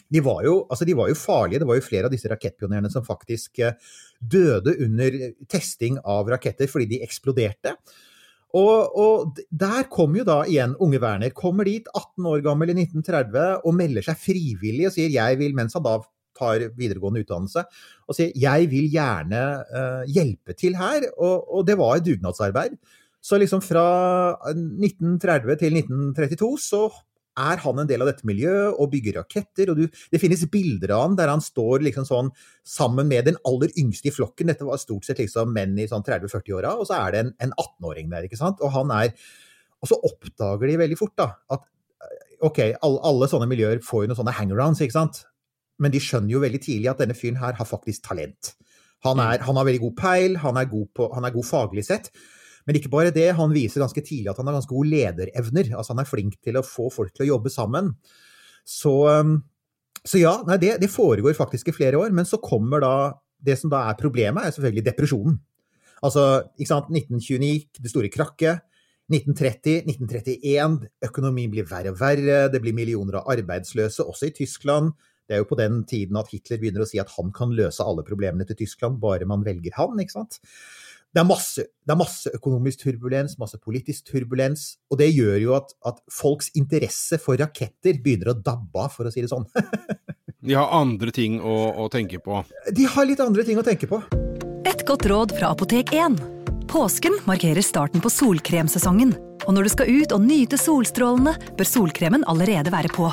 de 0.09 0.23
var, 0.25 0.41
jo, 0.47 0.63
altså 0.73 0.87
de 0.89 0.95
var 0.97 1.11
jo 1.11 1.17
farlige. 1.21 1.61
Det 1.61 1.67
var 1.69 1.77
jo 1.77 1.85
flere 1.85 2.09
av 2.09 2.13
disse 2.15 2.31
rakettpionerene 2.33 2.89
som 2.89 3.05
faktisk 3.05 3.61
døde 4.19 4.73
under 4.87 5.19
testing 5.53 5.99
av 6.01 6.31
raketter 6.33 6.71
fordi 6.71 6.87
de 6.95 7.03
eksploderte. 7.05 7.75
Og, 8.57 8.95
og, 8.97 9.41
der 9.53 9.85
kom 9.93 10.15
jo 10.17 10.25
da 10.25 10.41
igjen 10.49 10.73
unge 10.81 11.01
Werner. 11.03 11.35
Kommer 11.37 11.69
dit, 11.69 11.89
18 11.93 12.29
år 12.31 12.45
gammel 12.47 12.73
i 12.73 12.79
1930, 12.79 13.67
og 13.69 13.77
melder 13.77 14.07
seg 14.07 14.23
frivillig 14.23 14.89
og 14.89 14.95
sier 14.95 15.13
jeg 15.13 15.41
vil, 15.41 15.53
mens 15.57 15.77
han 15.77 15.85
da 15.85 15.99
tar 16.39 16.69
videregående 16.79 17.25
utdannelse, 17.25 17.65
og 18.09 18.17
sier 18.17 18.33
jeg 18.39 18.71
vil 18.73 18.89
gjerne 18.93 19.43
uh, 19.73 20.07
hjelpe 20.09 20.57
til 20.59 20.79
her. 20.79 21.11
Og, 21.17 21.45
og, 21.49 21.67
det 21.69 21.79
var 21.81 21.99
et 21.99 22.07
dugnadsarbeid. 22.07 22.79
Så 23.21 23.39
liksom 23.41 23.61
fra 23.65 23.85
1930 24.55 25.59
til 25.61 25.79
1932 25.83 26.51
så 26.63 26.87
er 27.39 27.61
han 27.63 27.81
en 27.83 27.89
del 27.89 28.03
av 28.03 28.11
dette 28.11 28.27
miljøet 28.27 28.79
og 28.81 28.91
bygger 28.93 29.21
raketter. 29.21 29.71
og 29.71 29.79
du, 29.79 29.99
Det 30.11 30.21
finnes 30.23 30.45
bilder 30.51 30.95
av 30.95 31.05
han 31.05 31.17
der 31.19 31.31
han 31.31 31.43
står 31.45 31.85
liksom 31.87 32.07
sånn 32.09 32.31
sammen 32.67 33.09
med 33.11 33.29
den 33.31 33.39
aller 33.47 33.73
yngste 33.79 34.11
i 34.11 34.15
flokken. 34.15 34.51
Dette 34.51 34.67
var 34.67 34.81
stort 34.83 35.07
sett 35.07 35.23
liksom 35.23 35.53
menn 35.55 35.79
i 35.79 35.89
sånn 35.91 36.07
30-40-åra, 36.07 36.75
og 36.79 36.89
så 36.89 36.99
er 36.99 37.15
det 37.15 37.25
en, 37.25 37.35
en 37.47 37.55
18-åring 37.55 38.11
der. 38.11 38.27
ikke 38.27 38.41
sant? 38.41 38.63
Og 38.65 38.75
han 38.75 38.91
er, 38.95 39.15
og 39.79 39.91
så 39.91 40.01
oppdager 40.11 40.71
de 40.71 40.81
veldig 40.83 40.99
fort 40.99 41.15
da, 41.19 41.31
at 41.55 41.67
ok, 42.45 42.61
alle, 42.85 43.03
alle 43.07 43.29
sånne 43.31 43.49
miljøer 43.51 43.83
får 43.85 44.05
jo 44.05 44.11
noen 44.11 44.21
sånne 44.21 44.37
hangarounds, 44.39 44.83
ikke 44.85 44.99
sant? 44.99 45.25
Men 45.79 45.95
de 45.95 46.01
skjønner 46.03 46.35
jo 46.35 46.43
veldig 46.43 46.61
tidlig 46.65 46.91
at 46.91 47.03
denne 47.03 47.17
fyren 47.17 47.39
her 47.41 47.55
har 47.59 47.69
faktisk 47.69 48.07
talent. 48.09 48.55
Han, 49.07 49.21
er, 49.23 49.43
han 49.47 49.59
har 49.59 49.67
veldig 49.69 49.85
god 49.85 49.95
peil, 49.99 50.37
han 50.43 50.59
er 50.59 50.67
god, 50.71 50.89
på, 50.97 51.07
han 51.15 51.27
er 51.27 51.35
god 51.35 51.47
faglig 51.47 51.85
sett. 51.87 52.11
Men 52.67 52.77
ikke 52.77 52.91
bare 52.93 53.13
det, 53.15 53.31
han 53.39 53.55
viser 53.55 53.81
ganske 53.81 54.03
tidlig 54.05 54.29
at 54.33 54.41
han 54.43 54.51
har 54.51 54.59
ganske 54.59 54.75
gode 54.75 54.91
lederevner. 54.91 55.71
Altså 55.79 55.95
han 55.95 56.03
er 56.03 56.11
flink 56.11 56.35
til 56.45 56.59
å 56.59 56.67
få 56.67 56.91
folk 56.93 57.15
til 57.15 57.25
å 57.25 57.31
jobbe 57.31 57.53
sammen. 57.55 57.95
Så 58.69 58.93
um, 59.09 59.39
Så 60.07 60.21
ja, 60.21 60.37
nei, 60.47 60.59
det, 60.63 60.77
det 60.83 60.91
foregår 60.93 61.35
faktisk 61.35 61.71
i 61.71 61.75
flere 61.75 61.99
år, 61.99 62.13
men 62.15 62.27
så 62.29 62.39
kommer 62.39 62.81
da 62.81 62.93
Det 63.39 63.55
som 63.59 63.71
da 63.71 63.85
er 63.87 63.99
problemet, 63.99 64.43
er 64.43 64.51
selvfølgelig 64.51 64.85
depresjonen. 64.85 65.37
Altså, 66.03 66.43
ikke 66.59 66.73
sant, 66.73 66.89
1929, 66.91 67.69
det 67.79 67.91
store 67.93 68.11
krakket. 68.11 68.65
1930, 69.09 69.87
1931, 69.87 70.75
økonomien 71.07 71.53
blir 71.53 71.69
verre 71.71 71.93
og 71.95 72.01
verre, 72.01 72.49
det 72.51 72.61
blir 72.61 72.75
millioner 72.75 73.21
av 73.21 73.31
arbeidsløse, 73.33 74.05
også 74.05 74.27
i 74.27 74.35
Tyskland. 74.37 74.91
Det 75.29 75.37
er 75.37 75.43
jo 75.43 75.49
på 75.51 75.59
den 75.61 75.83
tiden 75.89 76.17
at 76.17 76.31
Hitler 76.33 76.61
begynner 76.61 76.85
å 76.85 76.89
si 76.89 77.01
at 77.03 77.13
han 77.19 77.33
kan 77.37 77.53
løse 77.53 77.85
alle 77.85 78.05
problemene 78.07 78.49
til 78.49 78.57
Tyskland, 78.63 78.97
bare 79.03 79.29
man 79.29 79.45
velger 79.45 79.77
han, 79.77 79.99
ikke 80.01 80.17
sant. 80.17 80.41
Det 81.13 81.23
er 81.23 81.29
masse, 81.29 81.65
det 81.85 81.93
er 81.93 82.01
masse 82.01 82.31
økonomisk 82.37 82.83
turbulens, 82.85 83.39
masse 83.41 83.57
politisk 83.61 84.11
turbulens, 84.11 84.75
og 84.93 85.01
det 85.01 85.09
gjør 85.11 85.37
jo 85.41 85.55
at, 85.57 85.73
at 85.89 86.01
folks 86.13 86.51
interesse 86.57 87.21
for 87.21 87.41
raketter 87.41 88.01
begynner 88.05 88.33
å 88.33 88.39
dabbe 88.41 88.85
av, 88.85 88.93
for 88.93 89.09
å 89.09 89.13
si 89.13 89.25
det 89.25 89.33
sånn. 89.33 89.49
De 90.49 90.55
har 90.55 90.71
andre 90.73 91.13
ting 91.13 91.41
å, 91.43 91.55
å 91.83 91.89
tenke 91.93 92.21
på. 92.23 92.43
De 92.73 92.85
har 92.89 93.09
litt 93.09 93.21
andre 93.21 93.45
ting 93.45 93.59
å 93.59 93.65
tenke 93.67 93.89
på. 93.91 93.99
Et 94.69 94.85
godt 94.87 95.09
råd 95.11 95.35
fra 95.37 95.51
Apotek 95.57 95.91
1. 95.97 96.21
Påsken 96.71 97.17
markerer 97.27 97.65
starten 97.65 98.05
på 98.05 98.13
solkremsesongen. 98.13 99.17
Og 99.49 99.57
når 99.57 99.67
du 99.67 99.73
skal 99.73 99.91
ut 99.91 100.15
og 100.15 100.23
nyte 100.23 100.61
solstrålene, 100.61 101.35
bør 101.59 101.69
solkremen 101.69 102.27
allerede 102.31 102.71
være 102.73 102.93
på. 102.95 103.11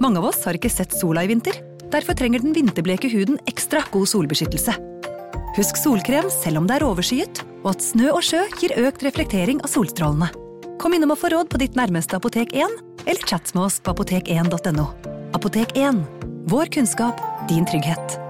Mange 0.00 0.16
av 0.18 0.30
oss 0.30 0.44
har 0.48 0.56
ikke 0.56 0.70
sett 0.72 0.94
sola 0.96 1.26
i 1.26 1.28
vinter. 1.28 1.58
Derfor 1.92 2.16
trenger 2.16 2.40
den 2.40 2.54
vinterbleke 2.56 3.10
huden 3.12 3.36
ekstra 3.50 3.82
god 3.92 4.08
solbeskyttelse. 4.08 4.72
Husk 5.58 5.76
solkrem 5.76 6.30
selv 6.32 6.62
om 6.62 6.68
det 6.70 6.78
er 6.78 6.86
overskyet, 6.86 7.42
og 7.60 7.74
at 7.74 7.84
snø 7.84 8.08
og 8.14 8.24
sjø 8.24 8.40
gir 8.62 8.72
økt 8.80 9.04
reflektering 9.04 9.60
av 9.60 9.68
solstrålene. 9.72 10.30
Kom 10.80 10.96
innom 10.96 11.12
og 11.12 11.20
få 11.20 11.34
råd 11.34 11.50
på 11.52 11.60
ditt 11.60 11.76
nærmeste 11.76 12.16
Apotek 12.16 12.54
1, 12.56 12.80
eller 13.04 13.28
chat 13.28 13.52
med 13.52 13.66
oss 13.66 13.76
på 13.84 13.92
apotek1.no. 13.92 14.88
Apotek 15.36 15.76
1 15.76 16.00
vår 16.48 16.72
kunnskap, 16.72 17.20
din 17.50 17.68
trygghet. 17.68 18.29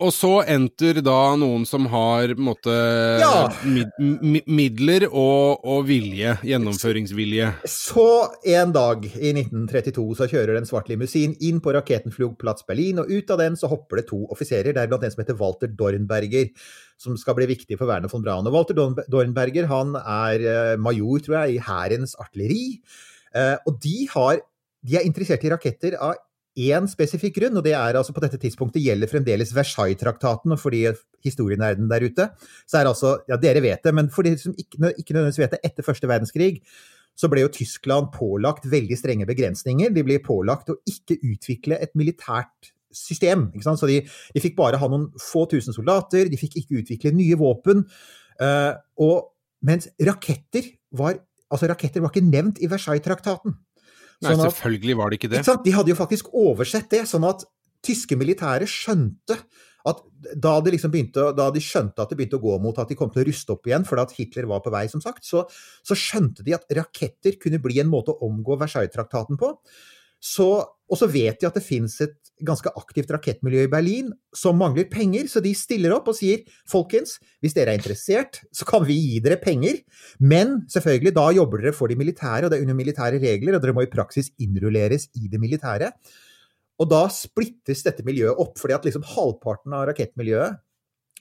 Og 0.00 0.12
så 0.16 0.30
enter 0.48 1.02
da 1.04 1.34
noen 1.36 1.66
som 1.68 1.84
har 1.92 2.30
måte 2.40 2.72
Ja. 3.20 3.48
mid, 3.68 3.90
mi- 4.00 4.42
midler 4.48 5.04
og, 5.10 5.60
og 5.64 5.82
vilje, 5.88 6.38
gjennomføringsvilje. 6.46 7.50
Så 7.68 8.06
en 8.48 8.72
dag 8.72 9.04
i 9.04 9.32
1932 9.36 10.06
så 10.16 10.28
kjører 10.30 10.56
en 10.56 10.64
svart 10.68 10.88
limousin 10.88 11.34
inn 11.44 11.60
på 11.60 11.74
Raketenflugplatz 11.76 12.64
Berlin, 12.68 13.02
og 13.02 13.10
ut 13.12 13.30
av 13.34 13.42
den 13.42 13.58
så 13.60 13.68
hopper 13.68 14.00
det 14.00 14.06
to 14.08 14.22
offiserer, 14.32 14.72
deriblant 14.72 15.04
en 15.04 15.12
som 15.12 15.20
heter 15.24 15.36
Walter 15.40 15.68
Dornberger, 15.68 16.48
som 17.00 17.16
skal 17.20 17.36
bli 17.36 17.50
viktig 17.52 17.76
for 17.80 17.86
Werner 17.90 18.08
von 18.12 18.24
Braun. 18.24 18.48
Og 18.48 18.56
Walter 18.56 18.80
Dornberger 19.12 19.68
han 19.68 19.94
er 20.00 20.40
eh, 20.40 20.76
major, 20.80 21.20
tror 21.26 21.42
jeg, 21.42 21.58
i 21.58 21.62
Hærens 21.68 22.16
artilleri, 22.20 22.64
eh, 23.36 23.56
og 23.68 23.76
de, 23.84 24.08
har, 24.16 24.40
de 24.80 24.96
er 24.96 25.04
interessert 25.08 25.44
i 25.44 25.52
raketter 25.52 26.00
av 26.00 26.16
én 26.58 26.88
spesifikk 26.90 27.36
grunn, 27.38 27.58
og 27.60 27.64
det 27.64 27.74
er 27.78 27.96
altså 27.98 28.14
på 28.14 28.22
dette 28.24 28.38
tidspunktet 28.42 28.82
gjelder 28.82 29.10
fremdeles 29.10 29.52
Versailles-traktaten, 29.54 30.54
og 30.54 30.58
for 30.60 30.74
de 30.74 30.94
historienerdene 31.24 31.90
der 31.90 32.06
ute, 32.08 32.26
så 32.66 32.80
er 32.80 32.90
altså, 32.90 33.18
ja 33.30 33.38
dere 33.40 33.62
vet 33.62 33.84
det, 33.86 33.94
men 33.94 34.10
for 34.10 34.26
de 34.26 34.34
som 34.40 34.56
ikke, 34.56 34.94
ikke 34.98 35.14
nødvendigvis 35.14 35.42
vet 35.44 35.54
det, 35.54 35.62
etter 35.70 35.86
første 35.86 36.10
verdenskrig, 36.10 36.52
så 37.18 37.28
ble 37.30 37.44
jo 37.44 37.52
Tyskland 37.52 38.10
pålagt 38.14 38.68
veldig 38.70 38.96
strenge 38.96 39.28
begrensninger. 39.28 39.92
De 39.92 40.04
ble 40.06 40.20
pålagt 40.24 40.70
å 40.72 40.78
ikke 40.88 41.18
utvikle 41.26 41.76
et 41.82 41.92
militært 41.98 42.72
system. 42.94 43.48
Så 43.60 43.88
de, 43.90 44.00
de 44.34 44.42
fikk 44.42 44.56
bare 44.58 44.80
ha 44.80 44.88
noen 44.90 45.10
få 45.20 45.44
tusen 45.50 45.76
soldater, 45.76 46.30
de 46.30 46.40
fikk 46.40 46.56
ikke 46.62 46.80
utvikle 46.80 47.12
nye 47.14 47.36
våpen. 47.38 47.84
Uh, 48.40 48.72
og 49.04 49.34
mens 49.66 49.90
raketter 50.00 50.70
var, 50.96 51.20
altså 51.52 51.68
raketter 51.70 52.02
var 52.02 52.14
ikke 52.14 52.24
nevnt 52.30 52.62
i 52.64 52.70
Versailles-traktaten. 52.70 53.58
Nei, 54.20 54.34
Sånn 54.34 54.44
at- 54.44 54.52
selvfølgelig 54.52 54.96
var 54.98 55.10
det 55.10 55.18
ikke 55.20 55.30
det. 55.32 55.40
ikke? 55.46 55.64
De 55.64 55.72
hadde 55.72 55.88
jo 55.88 55.96
faktisk 55.96 56.30
oversett 56.36 56.90
det, 56.92 57.02
sånn 57.08 57.24
at 57.28 57.44
tyske 57.82 58.16
militære 58.20 58.66
skjønte 58.68 59.38
at 59.88 60.02
da, 60.36 60.60
de, 60.60 60.72
liksom 60.74 60.90
begynte, 60.92 61.34
da 61.34 61.46
de 61.50 61.60
skjønte 61.64 62.02
at 62.04 62.10
det 62.10 62.18
begynte 62.18 62.36
å 62.36 62.42
gå 62.42 62.58
mot 62.60 62.76
at 62.78 62.90
de 62.90 62.94
kom 62.98 63.08
til 63.08 63.22
å 63.22 63.26
ruste 63.30 63.54
opp 63.54 63.64
igjen, 63.64 63.86
fordi 63.88 64.02
at 64.02 64.12
Hitler 64.12 64.46
var 64.50 64.60
på 64.60 64.70
vei, 64.74 64.86
som 64.92 65.00
sagt, 65.00 65.24
så, 65.24 65.46
så 65.82 65.96
skjønte 65.96 66.44
de 66.44 66.52
at 66.52 66.66
raketter 66.76 67.38
kunne 67.40 67.62
bli 67.62 67.80
en 67.80 67.88
måte 67.88 68.12
å 68.12 68.28
omgå 68.28 68.58
Versailles-traktaten 68.60 69.38
på. 69.40 69.54
Så, 70.20 70.50
og 70.90 70.98
så 70.98 71.06
vet 71.10 71.38
de 71.38 71.46
at 71.46 71.54
det 71.56 71.62
finnes 71.62 71.94
et 72.02 72.16
ganske 72.46 72.70
aktivt 72.78 73.12
rakettmiljø 73.14 73.66
i 73.66 73.70
Berlin 73.70 74.08
som 74.36 74.58
mangler 74.58 74.88
penger, 74.90 75.28
så 75.30 75.42
de 75.44 75.52
stiller 75.54 75.94
opp 75.94 76.08
og 76.10 76.16
sier 76.18 76.42
folkens, 76.68 77.18
hvis 77.44 77.54
dere 77.54 77.74
er 77.74 77.78
interessert, 77.78 78.40
så 78.50 78.66
kan 78.68 78.82
vi 78.88 78.96
gi 78.98 79.20
dere 79.22 79.38
penger, 79.40 79.78
men 80.18 80.58
selvfølgelig, 80.72 81.14
da 81.16 81.28
jobber 81.36 81.62
dere 81.62 81.76
for 81.76 81.92
de 81.92 81.98
militære, 82.00 82.46
og 82.46 82.50
det 82.50 82.58
er 82.58 82.66
under 82.66 82.78
militære 82.80 83.22
regler, 83.22 83.54
og 83.54 83.62
dere 83.62 83.76
må 83.76 83.86
i 83.86 83.92
praksis 83.92 84.32
innrulleres 84.42 85.06
i 85.20 85.30
det 85.30 85.40
militære. 85.42 85.92
Og 86.80 86.88
da 86.90 87.04
splittes 87.12 87.84
dette 87.84 88.04
miljøet 88.06 88.40
opp, 88.40 88.56
fordi 88.58 88.76
at 88.76 88.86
liksom 88.88 89.04
halvparten 89.12 89.76
av 89.76 89.86
rakettmiljøet 89.90 90.58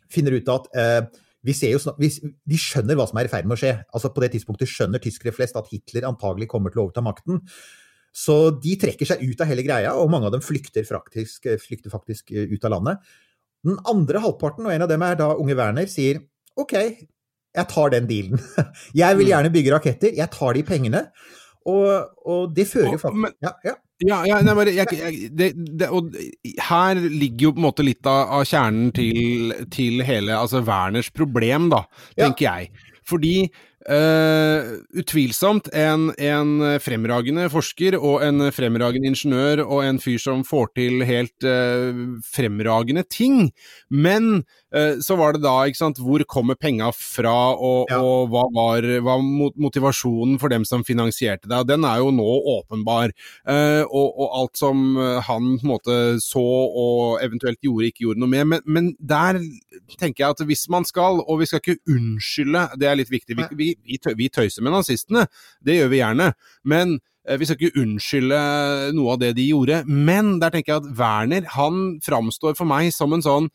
finner 0.09 0.39
ut 0.39 0.49
at 0.49 0.69
eh, 0.73 1.01
snak- 1.43 1.99
vi, 1.99 2.09
De 2.47 2.57
skjønner 2.57 2.95
hva 2.95 3.07
som 3.07 3.19
er 3.19 3.27
i 3.27 3.31
ferd 3.31 3.45
med 3.45 3.57
å 3.57 3.59
skje. 3.59 3.75
Altså 3.93 4.09
På 4.09 4.23
det 4.23 4.31
tidspunktet 4.33 4.71
skjønner 4.71 5.03
tyskere 5.03 5.35
flest 5.35 5.55
at 5.59 5.67
Hitler 5.71 6.07
antagelig 6.07 6.47
kommer 6.47 6.71
til 6.71 6.81
å 6.81 6.87
overta 6.87 7.03
makten. 7.03 7.43
Så 8.15 8.37
de 8.61 8.75
trekker 8.81 9.07
seg 9.07 9.21
ut 9.23 9.41
av 9.41 9.49
hele 9.49 9.63
greia, 9.65 9.93
og 9.97 10.09
mange 10.11 10.29
av 10.29 10.35
dem 10.35 10.43
flykter 10.43 10.85
faktisk, 10.87 11.49
flykter 11.61 11.93
faktisk 11.93 12.33
eh, 12.33 12.49
ut 12.49 12.65
av 12.65 12.75
landet. 12.77 13.11
Den 13.65 13.79
andre 13.89 14.21
halvparten, 14.23 14.67
og 14.67 14.73
en 14.73 14.85
av 14.85 14.91
dem 14.91 15.03
er 15.05 15.19
da 15.19 15.33
unge 15.35 15.57
Werner, 15.59 15.89
sier 15.91 16.23
OK, 16.59 16.75
jeg 17.55 17.69
tar 17.71 17.93
den 17.93 18.07
dealen. 18.09 18.41
Jeg 19.01 19.17
vil 19.19 19.31
gjerne 19.31 19.51
bygge 19.53 19.73
raketter, 19.73 20.11
jeg 20.17 20.29
tar 20.33 20.53
de 20.53 20.61
pengene. 20.65 21.05
Og, 21.69 21.87
og 22.29 22.51
det 22.55 22.65
fører 22.69 22.95
jo 22.95 22.99
faktisk 23.01 23.43
ja, 23.43 23.51
ja. 23.67 23.73
Ja, 23.99 24.19
ja 24.23 24.37
nei, 24.45 24.53
bare, 24.55 24.71
jeg, 24.71 24.95
jeg, 24.95 25.31
det, 25.35 25.49
det, 25.75 25.89
og 25.91 26.13
her 26.69 27.01
ligger 27.03 27.49
jo 27.49 27.51
på 27.51 27.59
en 27.59 27.65
måte 27.65 27.83
litt 27.83 28.07
av, 28.07 28.29
av 28.37 28.45
kjernen 28.47 28.93
til, 28.95 29.51
til 29.75 29.99
hele 30.07 30.37
altså 30.39 30.61
Werners 30.63 31.09
problem, 31.11 31.67
da, 31.73 31.81
tenker 32.15 32.45
jeg. 32.45 32.85
Fordi 33.09 33.33
eh, 33.87 34.73
utvilsomt 34.99 35.69
en, 35.73 36.09
en 36.17 36.79
fremragende 36.83 37.47
forsker 37.53 37.97
og 37.99 38.23
en 38.25 38.49
fremragende 38.55 39.11
ingeniør 39.13 39.63
og 39.65 39.83
en 39.85 40.01
fyr 40.01 40.19
som 40.21 40.43
får 40.47 40.73
til 40.79 41.05
helt 41.07 41.47
uh, 41.47 42.19
fremragende 42.25 43.05
ting. 43.07 43.51
Men 43.89 44.43
så 45.01 45.15
var 45.17 45.33
det 45.33 45.41
da, 45.41 45.55
ikke 45.65 45.79
sant, 45.79 45.99
hvor 46.03 46.21
kommer 46.29 46.57
penga 46.59 46.91
fra, 46.93 47.33
og, 47.57 47.89
og 47.95 48.29
hva 48.29 48.43
var 48.53 48.85
hva 49.01 49.15
motivasjonen 49.19 50.37
for 50.41 50.51
dem 50.53 50.65
som 50.67 50.85
finansierte 50.85 51.49
det? 51.49 51.57
Og 51.57 51.67
Den 51.69 51.85
er 51.87 52.01
jo 52.03 52.11
nå 52.13 52.27
åpenbar. 52.53 53.13
Eh, 53.49 53.83
og, 53.83 54.07
og 54.13 54.37
alt 54.41 54.59
som 54.59 54.83
eh, 54.97 55.19
han 55.25 55.55
på 55.59 55.65
en 55.65 55.71
måte 55.71 55.97
så 56.23 56.43
og 56.43 57.19
eventuelt 57.23 57.61
gjorde, 57.65 57.89
ikke 57.89 58.05
gjorde 58.07 58.23
noe 58.23 58.31
med. 58.31 58.47
Men, 58.53 58.65
men 58.65 58.89
der 58.99 59.41
tenker 59.99 60.25
jeg 60.25 60.37
at 60.37 60.43
hvis 60.49 60.67
man 60.71 60.87
skal, 60.87 61.21
og 61.25 61.41
vi 61.41 61.49
skal 61.49 61.63
ikke 61.63 61.79
unnskylde, 61.89 62.65
det 62.79 62.89
er 62.89 62.99
litt 62.99 63.13
viktig, 63.13 63.37
vi, 63.37 63.47
vi, 63.59 63.69
vi, 63.85 64.01
tø, 64.01 64.15
vi 64.17 64.29
tøyser 64.33 64.65
med 64.65 64.75
nazistene, 64.75 65.25
det 65.65 65.79
gjør 65.79 65.93
vi 65.93 66.01
gjerne. 66.01 66.29
Men 66.69 66.99
eh, 67.25 67.39
vi 67.39 67.49
skal 67.49 67.59
ikke 67.59 67.83
unnskylde 67.83 68.43
noe 68.97 69.15
av 69.15 69.23
det 69.23 69.33
de 69.39 69.49
gjorde. 69.49 69.81
Men 69.87 70.37
der 70.43 70.53
tenker 70.55 70.75
jeg 70.75 70.83
at 70.85 70.93
Werner, 70.99 71.49
han 71.57 71.97
framstår 72.05 72.57
for 72.59 72.69
meg 72.69 72.93
som 72.95 73.15
en 73.15 73.25
sånn 73.25 73.49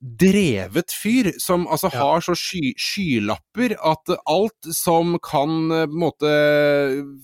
drevet 0.00 0.92
fyr, 0.94 1.30
som 1.42 1.66
altså 1.70 1.90
har 1.92 2.22
så 2.24 2.34
sky, 2.38 2.72
skylapper 2.78 3.74
at 3.76 4.12
alt 4.30 4.70
som 4.76 5.16
kan 5.24 5.72
eh, 5.74 5.86
på 5.88 5.94
en 5.94 6.02
måte 6.04 6.32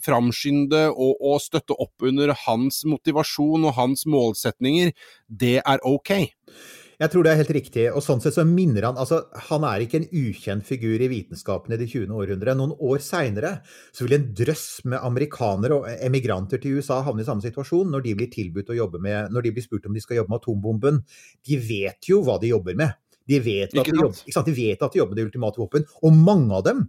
framskynde 0.05 0.87
og, 0.93 1.19
og 1.21 1.43
støtte 1.45 1.77
opp 1.79 2.07
under 2.07 2.35
hans 2.45 2.83
motivasjon 2.89 3.69
og 3.69 3.77
hans 3.79 4.07
målsetninger, 4.11 4.95
det 5.29 5.61
er 5.63 5.85
ok. 5.87 6.17
Jeg 7.01 7.11
tror 7.11 7.27
det 7.27 7.33
er 7.33 7.41
helt 7.41 7.53
riktig. 7.57 7.85
og 7.91 8.03
sånn 8.05 8.21
sett 8.23 8.37
så 8.37 8.45
minner 8.47 8.87
Han 8.87 8.99
altså, 9.01 9.25
han 9.49 9.65
er 9.67 9.83
ikke 9.83 10.01
en 10.03 10.09
ukjent 10.11 10.67
figur 10.67 11.03
i 11.03 11.11
vitenskapen 11.11 11.75
i 11.75 11.79
det 11.81 11.89
20. 11.91 12.15
århundret. 12.15 12.57
Noen 12.59 12.75
år 12.79 13.03
seinere 13.03 13.57
vil 13.99 14.17
en 14.17 14.29
drøss 14.37 14.85
med 14.85 15.03
amerikanere 15.03 15.79
og 15.81 15.89
emigranter 15.95 16.63
til 16.63 16.79
USA 16.79 17.01
havne 17.03 17.25
i 17.25 17.29
samme 17.29 17.45
situasjon 17.45 17.91
når 17.91 18.05
de 18.07 18.17
blir 18.19 18.31
tilbudt 18.33 18.71
å 18.71 18.79
jobbe 18.79 19.01
med, 19.03 19.33
når 19.35 19.47
de 19.47 19.55
blir 19.57 19.67
spurt 19.67 19.87
om 19.89 19.95
de 19.95 20.03
skal 20.05 20.21
jobbe 20.21 20.35
med 20.35 20.43
atombomben. 20.43 21.01
De 21.47 21.59
vet 21.59 22.11
jo 22.11 22.23
hva 22.27 22.39
de 22.43 22.53
jobber 22.53 22.79
med. 22.79 22.95
De 23.25 23.41
vet, 23.41 23.73
at 23.73 23.89
de, 23.89 23.97
jobber, 23.97 24.45
de 24.45 24.53
vet 24.53 24.83
at 24.85 24.93
de 24.93 25.01
jobber 25.01 25.15
med 25.15 25.23
det 25.23 25.31
ultimate 25.31 25.61
våpen. 25.61 25.87
Og 26.05 26.13
mange 26.13 26.53
av 26.55 26.67
dem 26.67 26.85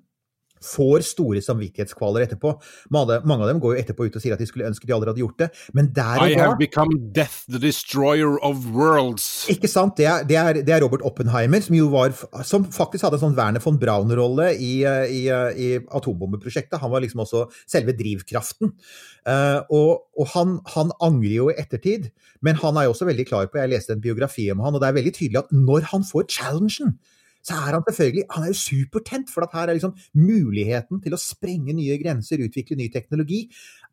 får 0.65 1.06
store 1.06 1.41
samvittighetskvaler 1.45 2.25
etterpå. 2.25 2.56
Mange, 2.93 3.19
av 3.21 3.49
dem 3.49 3.62
går 3.63 3.75
jo 3.75 3.84
etterpå 3.84 4.08
ut 4.08 4.17
og 4.17 4.23
sier 4.23 4.36
at 4.36 4.41
de 4.41 4.47
skulle 4.49 4.67
ønske 4.67 4.88
de 4.88 4.95
aldri 4.95 5.12
hadde 5.12 5.23
gjort 5.23 5.43
det. 5.43 5.49
Men 5.78 5.91
der 5.95 6.19
og 6.19 6.25
da 6.25 6.30
I 6.32 6.39
have 6.39 6.60
become 6.60 6.97
death, 7.15 7.43
the 7.51 7.62
destroyer 7.62 8.39
of 8.45 8.67
worlds. 8.75 9.45
Ikke 9.51 9.69
sant. 9.71 9.97
Det 9.99 10.10
er, 10.10 10.25
det 10.28 10.39
er, 10.41 10.62
det 10.65 10.75
er 10.75 10.84
Robert 10.86 11.06
Oppenheimer, 11.06 11.62
som 11.63 11.78
jo 11.78 11.89
var 11.93 12.13
Som 12.45 12.67
faktisk 12.73 13.06
hadde 13.06 13.19
en 13.19 13.25
sånn 13.28 13.38
Werner 13.38 13.63
von 13.63 13.80
Braun-rolle 13.82 14.51
i, 14.56 14.73
i, 14.84 15.23
i, 15.30 15.71
atombombeprosjektet. 15.95 16.80
Han 16.82 16.93
var 16.93 17.04
liksom 17.06 17.23
også 17.25 17.45
selve 17.63 17.95
drivkraften. 17.97 18.73
Uh, 19.25 19.62
og, 19.73 20.06
og 20.19 20.32
han, 20.36 20.60
han, 20.75 20.93
angrer 21.06 21.34
jo 21.34 21.49
i 21.49 21.58
ettertid, 21.60 22.12
men 22.45 22.58
han 22.62 22.78
er 22.78 22.88
jo 22.88 22.93
også 22.93 23.08
veldig 23.10 23.25
klar 23.25 23.47
på 23.49 23.58
Jeg 23.58 23.71
leste 23.71 23.95
en 23.95 24.04
biografi 24.04 24.45
om 24.54 24.62
han, 24.62 24.75
og 24.75 24.84
det 24.84 24.89
er 24.89 24.97
veldig 24.99 25.13
tydelig 25.15 25.41
at 25.41 25.54
når 25.56 25.89
han 25.91 26.06
får 26.06 26.28
challengen 26.30 26.97
så 27.46 27.58
er 27.60 27.76
han 27.78 27.84
selvfølgelig 27.86 28.26
han 28.34 28.46
er 28.46 28.52
jo 28.52 28.58
supertent, 28.58 29.30
for 29.34 29.46
at 29.46 29.54
her 29.54 29.70
er 29.70 29.78
liksom 29.78 29.94
muligheten 30.18 31.02
til 31.04 31.14
å 31.14 31.22
sprenge 31.22 31.76
nye 31.78 31.98
grenser, 32.02 32.42
utvikle 32.42 32.78
ny 32.80 32.88
teknologi, 32.94 33.44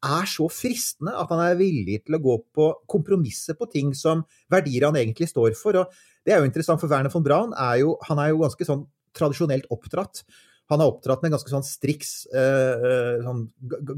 er 0.03 0.31
så 0.31 0.49
fristende 0.53 1.13
at 1.19 1.33
han 1.33 1.43
er 1.45 1.59
villig 1.61 2.01
til 2.07 2.17
å 2.17 2.23
gå 2.23 2.39
på 2.57 2.71
kompromisser 2.91 3.59
på 3.59 3.69
ting 3.73 3.93
som 3.99 4.25
verdier 4.53 4.89
han 4.89 4.97
egentlig 4.99 5.29
står 5.31 5.53
for. 5.59 5.83
Og 5.83 6.25
det 6.25 6.35
er 6.35 6.41
jo 6.41 6.49
interessant, 6.49 6.81
for 6.81 6.91
Werner 6.93 7.13
von 7.13 7.27
Braun 7.27 7.53
er 7.53 7.83
jo, 7.83 7.99
han 8.09 8.23
er 8.23 8.33
jo 8.33 8.41
ganske 8.47 8.69
sånn 8.69 8.87
tradisjonelt 9.19 9.69
oppdratt. 9.75 10.25
Han 10.73 10.81
er 10.81 10.89
oppdratt 10.89 11.21
med 11.21 11.31
en 11.31 11.37
ganske 11.37 11.53
sånn 11.53 11.67
striks, 11.67 12.23
uh, 12.33 13.21
sånn 13.27 13.45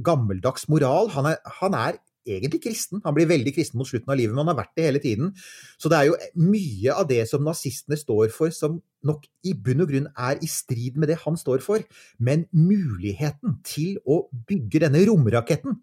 gammeldags 0.03 0.67
moral. 0.73 1.13
Han 1.15 1.31
er, 1.31 1.39
han 1.61 1.79
er 1.79 2.01
egentlig 2.27 2.63
kristen. 2.65 3.03
Han 3.05 3.17
blir 3.17 3.29
veldig 3.31 3.53
kristen 3.57 3.81
mot 3.81 3.89
slutten 3.89 4.11
av 4.13 4.19
livet, 4.21 4.35
men 4.35 4.45
han 4.45 4.53
har 4.55 4.63
vært 4.63 4.75
det 4.79 4.87
hele 4.89 5.03
tiden. 5.03 5.35
Så 5.81 5.93
det 5.93 6.01
er 6.01 6.09
jo 6.11 6.17
mye 6.41 6.97
av 6.97 7.09
det 7.11 7.21
som 7.31 7.45
nazistene 7.47 7.99
står 8.01 8.33
for, 8.35 8.55
som 8.55 8.81
nok 9.05 9.29
i 9.45 9.53
bunn 9.55 9.85
og 9.85 9.93
grunn 9.93 10.09
er 10.15 10.41
i 10.43 10.49
strid 10.51 10.99
med 11.01 11.13
det 11.13 11.21
han 11.25 11.39
står 11.41 11.63
for. 11.65 11.85
Men 12.19 12.49
muligheten 12.57 13.61
til 13.67 14.01
å 14.09 14.25
bygge 14.49 14.87
denne 14.87 15.05
romraketten 15.09 15.81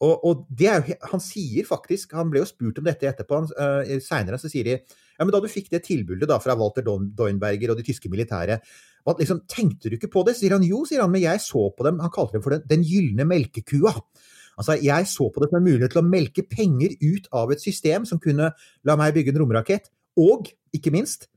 og, 0.00 0.22
og 0.24 0.60
er, 0.64 0.80
jo, 0.80 0.96
Han 1.12 1.20
sier 1.20 1.66
faktisk, 1.68 2.14
han 2.16 2.30
ble 2.32 2.40
jo 2.40 2.48
spurt 2.48 2.78
om 2.80 2.86
dette 2.86 3.08
etterpå, 3.08 3.42
uh, 3.52 3.82
eh, 3.84 3.98
seinere, 4.04 4.38
så 4.40 4.48
sier 4.48 4.64
de 4.64 4.78
ja, 4.78 5.26
men 5.26 5.32
da 5.34 5.42
du 5.44 5.50
fikk 5.52 5.68
det 5.68 5.82
tilbudet 5.84 6.28
da 6.30 6.38
fra 6.40 6.56
Walter 6.56 6.86
Doinberger 6.86 7.74
og 7.74 7.76
de 7.76 7.84
tyske 7.84 8.08
militære, 8.08 8.56
liksom, 9.18 9.42
tenkte 9.50 9.90
du 9.90 9.98
ikke 9.98 10.08
på 10.12 10.22
det? 10.24 10.32
Sier 10.38 10.54
han 10.56 10.64
jo, 10.64 10.86
sier 10.88 11.02
han, 11.04 11.12
men 11.12 11.26
jeg 11.26 11.42
så 11.44 11.66
på 11.76 11.84
dem, 11.84 12.00
han 12.00 12.12
kalte 12.14 12.38
dem 12.38 12.44
for 12.46 12.56
den, 12.56 12.64
den 12.70 12.86
gylne 12.88 13.26
melkekua. 13.28 13.92
Altså, 14.60 14.76
jeg 14.84 15.08
så 15.08 15.30
på 15.32 15.40
det 15.42 15.50
som 15.50 15.58
en 15.58 15.66
mulighet 15.66 15.94
til 15.94 16.02
å 16.02 16.06
melke 16.06 16.44
penger 16.44 16.94
ut 17.00 17.28
av 17.36 17.52
et 17.54 17.62
system 17.62 18.04
som 18.08 18.20
kunne 18.22 18.52
la 18.86 18.96
meg 19.00 19.16
bygge 19.16 19.32
en 19.32 19.40
romrakett. 19.40 19.88
Og, 20.20 20.50
ikke 20.76 20.92
minst, 20.92 21.30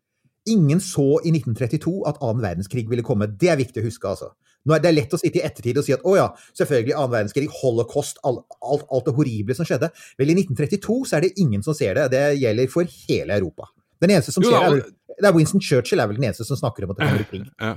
ingen 0.50 0.82
så 0.84 1.22
i 1.24 1.32
1932 1.32 2.02
at 2.10 2.20
annen 2.20 2.44
verdenskrig 2.44 2.86
ville 2.92 3.06
komme. 3.06 3.30
Det 3.40 3.54
er 3.54 3.62
viktig 3.62 3.80
å 3.80 3.88
huske, 3.88 4.12
altså. 4.12 4.34
Nå 4.64 4.76
er 4.76 4.84
det 4.84 4.94
lett 4.94 5.16
å 5.16 5.20
sitte 5.20 5.42
i 5.42 5.44
ettertid 5.44 5.80
og 5.80 5.86
si 5.86 5.96
at 5.96 6.04
å 6.08 6.16
ja, 6.16 6.28
selvfølgelig 6.56 6.96
annen 6.96 7.14
verdenskrig, 7.18 7.48
holocaust, 7.62 8.20
alt, 8.28 8.44
alt, 8.64 8.86
alt, 8.88 9.08
det 9.08 9.16
horrible 9.18 9.56
som 9.58 9.68
skjedde. 9.68 9.90
Vel, 10.20 10.32
i 10.32 10.38
1932 10.40 11.00
så 11.10 11.18
er 11.18 11.26
det 11.26 11.34
ingen 11.44 11.64
som 11.66 11.76
ser 11.76 12.00
det. 12.00 12.10
Det 12.14 12.26
gjelder 12.40 12.70
for 12.72 13.00
hele 13.08 13.40
Europa. 13.40 13.72
Den 14.04 14.16
eneste 14.16 14.36
som 14.36 14.46
jo, 14.46 14.52
ser 14.52 14.78
det, 14.78 14.86
er, 14.86 15.18
det 15.20 15.30
er 15.30 15.36
Winston 15.36 15.64
Churchill 15.64 16.04
er 16.04 16.12
vel 16.12 16.20
den 16.20 16.30
eneste 16.30 16.48
som 16.48 16.60
snakker 16.60 16.88
om 16.88 16.96
at 16.96 17.02
det 17.02 17.10
kommer 17.10 17.28
krig. 17.32 17.50
Ja. 17.60 17.76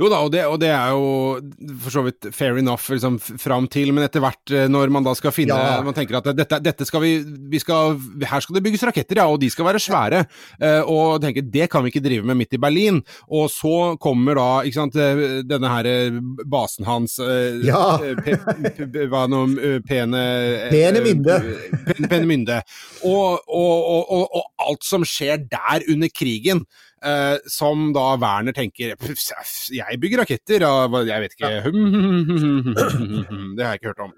Jo 0.00 0.08
da, 0.08 0.20
og 0.24 0.32
det, 0.32 0.44
og 0.48 0.58
det, 0.62 0.70
er 0.72 0.92
jo 0.94 1.76
for 1.84 1.94
så 1.94 2.04
vidt 2.06 2.28
fair 2.34 2.58
enough 2.60 2.92
liksom, 2.92 3.18
fram 3.20 3.68
til, 3.72 3.92
men 3.94 4.06
etter 4.06 4.22
hvert 4.24 4.54
eh, 4.54 4.68
når 4.70 4.92
man 4.94 5.06
da 5.06 5.14
skal 5.18 5.34
finne 5.34 5.56
ja. 5.56 5.80
Man 5.84 5.96
tenker 5.96 6.18
at 6.18 6.30
dette, 6.36 6.58
dette 6.64 6.86
skal 6.88 7.02
vi, 7.04 7.12
vi 7.52 7.60
skal, 7.60 7.96
Her 8.24 8.42
skal 8.44 8.56
det 8.56 8.64
bygges 8.64 8.84
raketter, 8.88 9.20
ja, 9.20 9.26
og 9.28 9.40
de 9.42 9.50
skal 9.52 9.66
være 9.68 9.82
svære. 9.82 10.22
Ja. 10.62 10.82
og 10.88 11.20
tenker 11.22 11.44
det 11.44 11.68
kan 11.70 11.84
vi 11.84 11.90
ikke 11.92 12.02
drive 12.04 12.26
med 12.26 12.38
midt 12.38 12.56
i 12.56 12.60
Berlin. 12.60 13.00
Og 13.32 13.48
så 13.52 13.94
kommer 14.02 14.38
da 14.38 14.48
ikke 14.66 14.78
sant, 14.78 14.96
eh, 15.00 15.40
denne 15.46 15.70
her 15.72 15.88
basen 16.48 16.86
hans 16.88 17.18
Ja! 17.66 17.98
Pe, 18.22 18.36
pe, 18.38 19.06
hva 19.10 19.24
nå 19.30 19.44
Pene 19.86 20.22
Pene 20.72 21.02
Mynde. 21.04 21.38
Pene, 21.86 22.08
pene 22.08 22.28
Mynde. 22.28 22.60
Og, 23.08 23.42
og, 23.48 23.76
og, 23.88 24.24
og, 24.28 24.48
alt 24.62 24.86
som 24.86 25.06
skjer 25.06 25.44
der 25.50 25.84
under 25.90 26.10
krigen. 26.14 26.64
Uh, 27.02 27.34
som 27.50 27.88
da 27.90 28.12
Werner 28.14 28.54
tenker 28.54 28.92
Jeg 28.94 29.98
bygger 29.98 30.22
raketter, 30.22 30.62
og 30.68 31.00
jeg 31.08 31.24
vet 31.24 31.32
ikke. 31.34 31.50
Det 33.56 33.64
har 33.64 33.72
jeg 33.72 33.80
ikke 33.80 33.90
hørt 33.90 34.04
om. 34.06 34.12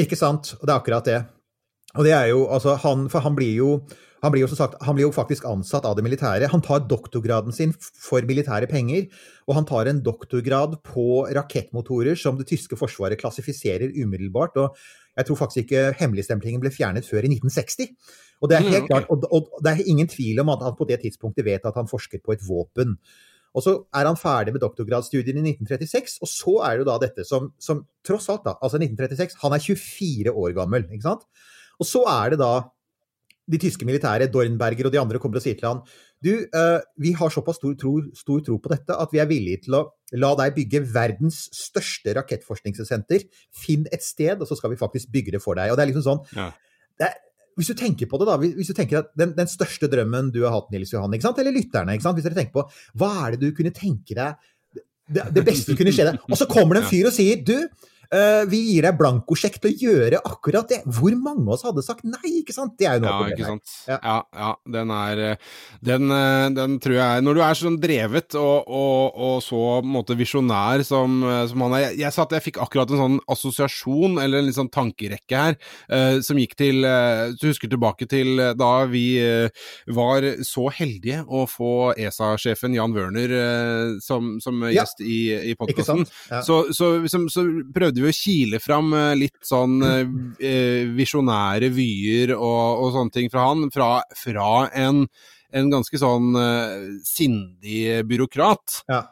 Ikke 0.00 0.16
sant. 0.16 0.54
Og 0.60 0.64
det 0.64 0.72
er 0.72 0.78
akkurat 0.78 1.10
det. 1.10 1.18
Og 1.98 2.06
det 2.06 2.14
er 2.16 2.30
jo, 2.30 2.46
altså, 2.48 2.78
han, 2.80 3.08
For 3.12 3.20
han 3.24 3.36
blir 3.36 3.52
jo 3.58 3.74
han 4.20 4.34
blir, 4.34 4.42
jo, 4.44 4.52
sagt, 4.52 4.76
han 4.84 4.96
blir 4.96 5.06
jo 5.06 5.14
faktisk 5.16 5.46
ansatt 5.48 5.86
av 5.88 5.94
det 5.96 6.04
militære. 6.04 6.50
Han 6.52 6.60
tar 6.60 6.82
doktorgraden 6.84 7.54
sin 7.56 7.72
for 7.80 8.20
militære 8.28 8.68
penger, 8.68 9.06
og 9.48 9.56
han 9.56 9.68
tar 9.68 9.88
en 9.88 10.02
doktorgrad 10.04 10.76
på 10.84 11.24
rakettmotorer 11.32 12.18
som 12.20 12.36
det 12.36 12.50
tyske 12.50 12.76
forsvaret 12.76 13.20
klassifiserer 13.20 13.94
umiddelbart. 13.96 14.60
og 14.60 14.76
Jeg 15.18 15.26
tror 15.26 15.38
faktisk 15.42 15.64
ikke 15.64 15.90
hemmeligstemplingen 15.98 16.62
ble 16.62 16.72
fjernet 16.74 17.06
før 17.06 17.26
i 17.26 17.32
1960. 17.32 17.90
Og 18.40 18.50
det 18.50 18.56
er 18.56 18.68
helt 18.68 18.86
mm, 18.86 18.88
klart, 18.88 19.10
og, 19.12 19.26
og 19.30 19.64
det 19.64 19.72
er 19.72 19.90
ingen 19.90 20.08
tvil 20.08 20.40
om 20.40 20.52
at 20.54 20.62
han 20.64 20.76
på 20.78 20.86
det 20.88 21.00
tidspunktet 21.02 21.44
vet 21.44 21.66
at 21.68 21.76
han 21.76 21.90
forsker 21.90 22.22
på 22.24 22.36
et 22.36 22.44
våpen. 22.46 22.96
Og 23.50 23.64
så 23.66 23.74
er 23.96 24.06
han 24.06 24.18
ferdig 24.18 24.54
med 24.54 24.62
doktorgradsstudien 24.62 25.40
i 25.40 25.54
1936, 25.56 26.20
og 26.22 26.30
så 26.30 26.54
er 26.66 26.76
det 26.76 26.84
jo 26.84 26.90
da 26.90 26.98
dette 27.02 27.26
som, 27.26 27.50
som 27.58 27.82
tross 28.06 28.30
alt, 28.30 28.44
da, 28.46 28.54
altså 28.62 28.78
1936 28.78 29.40
Han 29.42 29.56
er 29.56 29.64
24 29.64 30.34
år 30.34 30.54
gammel, 30.56 30.86
ikke 30.86 31.08
sant? 31.08 31.26
Og 31.80 31.88
så 31.88 32.04
er 32.08 32.34
det 32.34 32.40
da 32.40 32.52
de 33.50 33.58
tyske 33.58 33.86
militære, 33.88 34.30
Dornberger 34.30 34.86
og 34.86 34.94
de 34.94 35.00
andre, 35.00 35.18
kommer 35.18 35.40
og 35.40 35.44
sier 35.44 35.58
til 35.58 35.66
han 35.66 35.82
du, 36.22 36.34
uh, 36.54 36.78
vi 37.00 37.14
har 37.16 37.32
såpass 37.32 37.58
stor 37.58 37.74
tro, 37.80 37.96
stor 38.14 38.42
tro, 38.46 38.58
på 38.62 38.70
dette 38.70 38.94
at 38.94 39.10
vi 39.10 39.22
er 39.22 39.28
villige 39.30 39.64
til 39.64 39.78
å 39.78 39.86
la 40.18 40.30
deg 40.38 40.54
bygge 40.56 40.82
verdens 40.90 41.44
største 41.54 42.14
rakettforskningssenter. 42.18 43.26
Finn 43.54 43.86
et 43.94 44.04
sted, 44.04 44.40
og 44.40 44.48
så 44.48 44.58
skal 44.58 44.72
vi 44.72 44.80
faktisk 44.80 45.12
bygge 45.14 45.36
det 45.36 45.42
for 45.44 45.58
deg. 45.58 45.70
Og 45.70 45.78
det 45.78 45.84
er 45.84 45.92
liksom 45.92 46.06
sånn 46.06 46.22
ja. 46.38 46.48
er, 47.06 47.18
hvis 47.58 47.70
du 47.70 47.76
tenker 47.78 48.08
på 48.10 48.20
det, 48.20 48.28
da, 48.30 48.38
hvis 48.40 48.70
du 48.70 48.76
tenker 48.76 49.02
at 49.02 49.10
den, 49.18 49.34
den, 49.36 49.50
største 49.50 49.90
drømmen 49.90 50.30
du 50.34 50.42
har 50.46 50.54
hatt, 50.54 50.70
Nils 50.72 50.94
Johan, 50.94 51.12
ikke 51.16 51.28
sant? 51.28 51.40
eller 51.42 51.54
lytterne, 51.54 51.96
ikke 51.96 52.06
sant? 52.06 52.18
hvis 52.18 52.26
dere 52.26 52.38
tenker 52.38 52.56
på 52.56 52.66
hva 53.00 53.10
er 53.26 53.36
det 53.36 53.42
du 53.42 53.56
kunne 53.56 53.74
tenke 53.76 54.16
deg 54.16 54.50
det, 55.10 55.24
det 55.34 55.42
beste 55.46 55.74
kunne 55.78 55.92
skje 55.94 56.06
deg? 56.06 56.20
Og 56.30 56.38
så 56.38 56.46
kommer 56.50 56.78
det 56.78 56.84
en 56.84 56.90
fyr 56.92 57.08
og 57.10 57.14
sier 57.14 57.42
du, 57.42 57.56
vi 58.50 58.58
gir 58.72 58.86
deg 58.88 58.96
blankosjekk 58.98 59.60
til 59.62 59.70
å 59.70 59.78
gjøre 59.86 60.20
akkurat 60.26 60.70
det. 60.70 60.80
Hvor 60.86 61.14
mange 61.18 61.44
av 61.46 61.54
oss 61.54 61.66
hadde 61.66 61.84
sagt 61.84 62.06
nei, 62.08 62.40
ikke 62.40 62.54
sant? 62.54 62.74
Det 62.78 62.88
er 62.88 62.98
jo 62.98 63.04
noe 63.04 63.28
ja, 63.28 63.34
ikke 63.34 63.46
sant. 63.46 63.74
Ja. 63.86 63.98
ja, 64.02 64.16
ja. 64.34 64.50
Den 64.70 64.92
er 64.94 65.22
eh, 65.24 65.50
den, 65.84 66.10
eh, 66.14 66.46
den, 66.56 66.76
tror 66.82 66.96
jeg 66.96 67.24
Når 67.24 67.36
du 67.36 67.42
er 67.44 67.58
sånn 67.58 67.78
drevet 67.82 68.36
og, 68.38 68.68
og, 68.68 69.18
og 69.26 69.36
så 69.44 69.62
måte 69.86 70.16
visjonær 70.18 70.84
som, 70.86 71.20
som, 71.50 71.64
han 71.66 71.76
er 71.76 71.84
Jeg, 71.84 71.98
jeg 72.04 72.16
satt, 72.16 72.34
jeg 72.36 72.46
fikk 72.48 72.60
akkurat 72.62 72.92
en 72.92 73.02
sånn 73.02 73.18
assosiasjon, 73.30 74.18
eller 74.22 74.40
en 74.40 74.48
litt 74.48 74.58
sånn 74.58 74.70
tankerekke 74.72 75.40
her, 75.40 75.56
uh, 75.92 76.18
som 76.24 76.38
gikk 76.40 76.56
til 76.58 76.84
uh, 76.86 77.30
Du 77.40 77.48
husker 77.48 77.70
tilbake 77.70 78.08
til 78.10 78.40
da 78.58 78.70
vi 78.90 79.04
var 79.90 80.24
så 80.46 80.68
heldige 80.74 81.20
å 81.26 81.42
få 81.48 81.92
ESA-sjefen 81.98 82.74
Jan 82.76 82.94
Wørner 82.94 83.32
som, 84.02 84.32
som 84.42 84.64
gjest 84.70 85.02
i, 85.04 85.18
i 85.50 85.54
podkasten. 85.58 86.04
Så, 86.46 86.60
så, 86.76 86.90
så, 87.10 87.22
så 87.32 87.44
prøvde 87.74 87.99
prøvde 88.00 88.14
å 88.14 88.16
kile 88.16 88.60
fram 88.60 88.92
eh, 88.94 89.14
litt 89.18 89.38
sånn 89.44 89.80
eh, 89.84 90.08
eh, 90.40 90.88
visjonære 90.96 91.70
vyer 91.74 92.34
og, 92.36 92.80
og, 92.80 92.92
sånne 92.94 93.14
ting 93.14 93.30
fra 93.30 93.48
han, 93.48 93.70
fra, 93.72 93.90
fra 94.16 94.68
en, 94.72 95.06
en, 95.52 95.70
ganske 95.70 95.98
sånn 96.00 96.34
sindig 97.04 98.04
byråkrat. 98.08 98.82
Ja. 98.88 99.04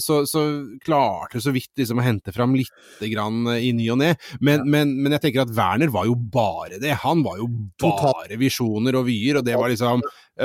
Så, 0.00 0.22
så, 0.24 0.40
klarte 0.80 1.40
så 1.44 1.52
vidt 1.52 1.76
liksom 1.76 1.98
å 2.00 2.04
hente 2.04 2.32
fram 2.32 2.54
litt 2.56 3.02
grann 3.12 3.44
i 3.58 3.74
ny 3.76 3.90
og 3.92 3.98
ne. 4.00 4.14
Men, 4.40 4.64
men, 4.64 4.94
men, 4.96 5.12
jeg 5.16 5.26
tenker 5.26 5.42
at 5.44 5.52
Werner 5.52 5.92
var 5.92 6.06
jo 6.08 6.14
bare 6.16 6.78
det. 6.80 6.94
Han 7.02 7.20
var 7.26 7.36
jo 7.42 7.50
bare 7.82 8.38
visjoner 8.40 8.96
og 8.96 9.04
vyer, 9.10 9.40
og 9.40 9.44
det 9.44 9.58
var 9.60 9.68
liksom 9.72 10.00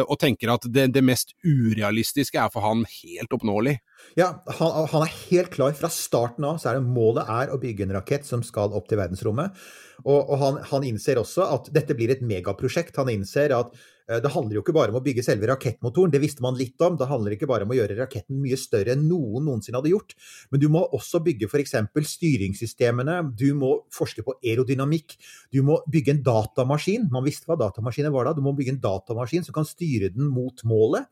Og 0.05 0.17
tenker 0.19 0.51
at 0.51 0.67
det, 0.67 0.89
det 0.91 1.03
mest 1.05 1.31
urealistiske 1.47 2.41
er 2.41 2.51
for 2.51 2.65
han 2.65 2.83
helt 2.97 3.31
oppnåelig. 3.37 3.77
Ja, 4.19 4.43
han, 4.59 4.87
han, 4.91 5.05
er 5.05 5.15
helt 5.29 5.51
klar. 5.53 5.73
Fra 5.75 5.89
starten 5.91 6.45
av 6.47 6.59
så 6.61 6.71
er 6.71 6.79
det 6.79 6.87
målet 6.87 7.31
er 7.31 7.51
å 7.51 7.59
bygge 7.61 7.87
en 7.87 7.95
rakett 7.97 8.27
som 8.27 8.43
skal 8.45 8.75
opp 8.75 8.89
til 8.89 8.99
verdensrommet. 8.99 9.55
Og, 10.03 10.19
og 10.19 10.35
han, 10.41 10.61
han, 10.71 10.85
innser 10.87 11.19
også 11.21 11.47
at 11.55 11.69
dette 11.75 11.97
blir 11.97 12.13
et 12.13 12.23
megaprosjekt. 12.25 12.95
Han 12.99 13.11
innser 13.13 13.55
at 13.57 13.73
det 14.05 14.29
handler 14.29 14.59
jo 14.59 14.61
ikke 14.61 14.75
bare 14.75 14.93
om 14.93 14.99
å 14.99 15.03
bygge 15.05 15.23
selve 15.25 15.47
rakettmotoren, 15.49 16.11
det 16.13 16.21
visste 16.21 16.43
man 16.45 16.57
litt 16.59 16.81
om. 16.85 16.97
Det 16.99 17.07
handler 17.09 17.33
ikke 17.33 17.49
bare 17.49 17.65
om 17.65 17.71
å 17.73 17.77
gjøre 17.77 17.97
raketten 17.97 18.37
mye 18.41 18.57
større 18.59 18.93
enn 18.93 19.07
noen 19.09 19.47
noensinne 19.47 19.79
hadde 19.79 19.93
gjort. 19.93 20.13
Men 20.53 20.61
du 20.61 20.67
må 20.69 20.83
også 20.93 21.23
bygge 21.25 21.49
f.eks. 21.49 21.73
styringssystemene, 22.11 23.17
du 23.33 23.47
må 23.57 23.71
forske 23.93 24.25
på 24.25 24.37
aerodynamikk, 24.43 25.17
du 25.53 25.63
må 25.65 25.79
bygge 25.89 26.13
en 26.13 26.21
datamaskin. 26.27 27.09
Man 27.13 27.25
visste 27.25 27.49
hva 27.49 27.57
datamaskiner 27.63 28.13
var 28.13 28.29
da. 28.29 28.35
Du 28.37 28.45
må 28.45 28.53
bygge 28.57 28.75
en 28.75 28.83
datamaskin 28.83 29.47
som 29.47 29.57
kan 29.57 29.65
styre 29.65 30.13
den 30.13 30.29
mot 30.29 30.61
målet. 30.69 31.09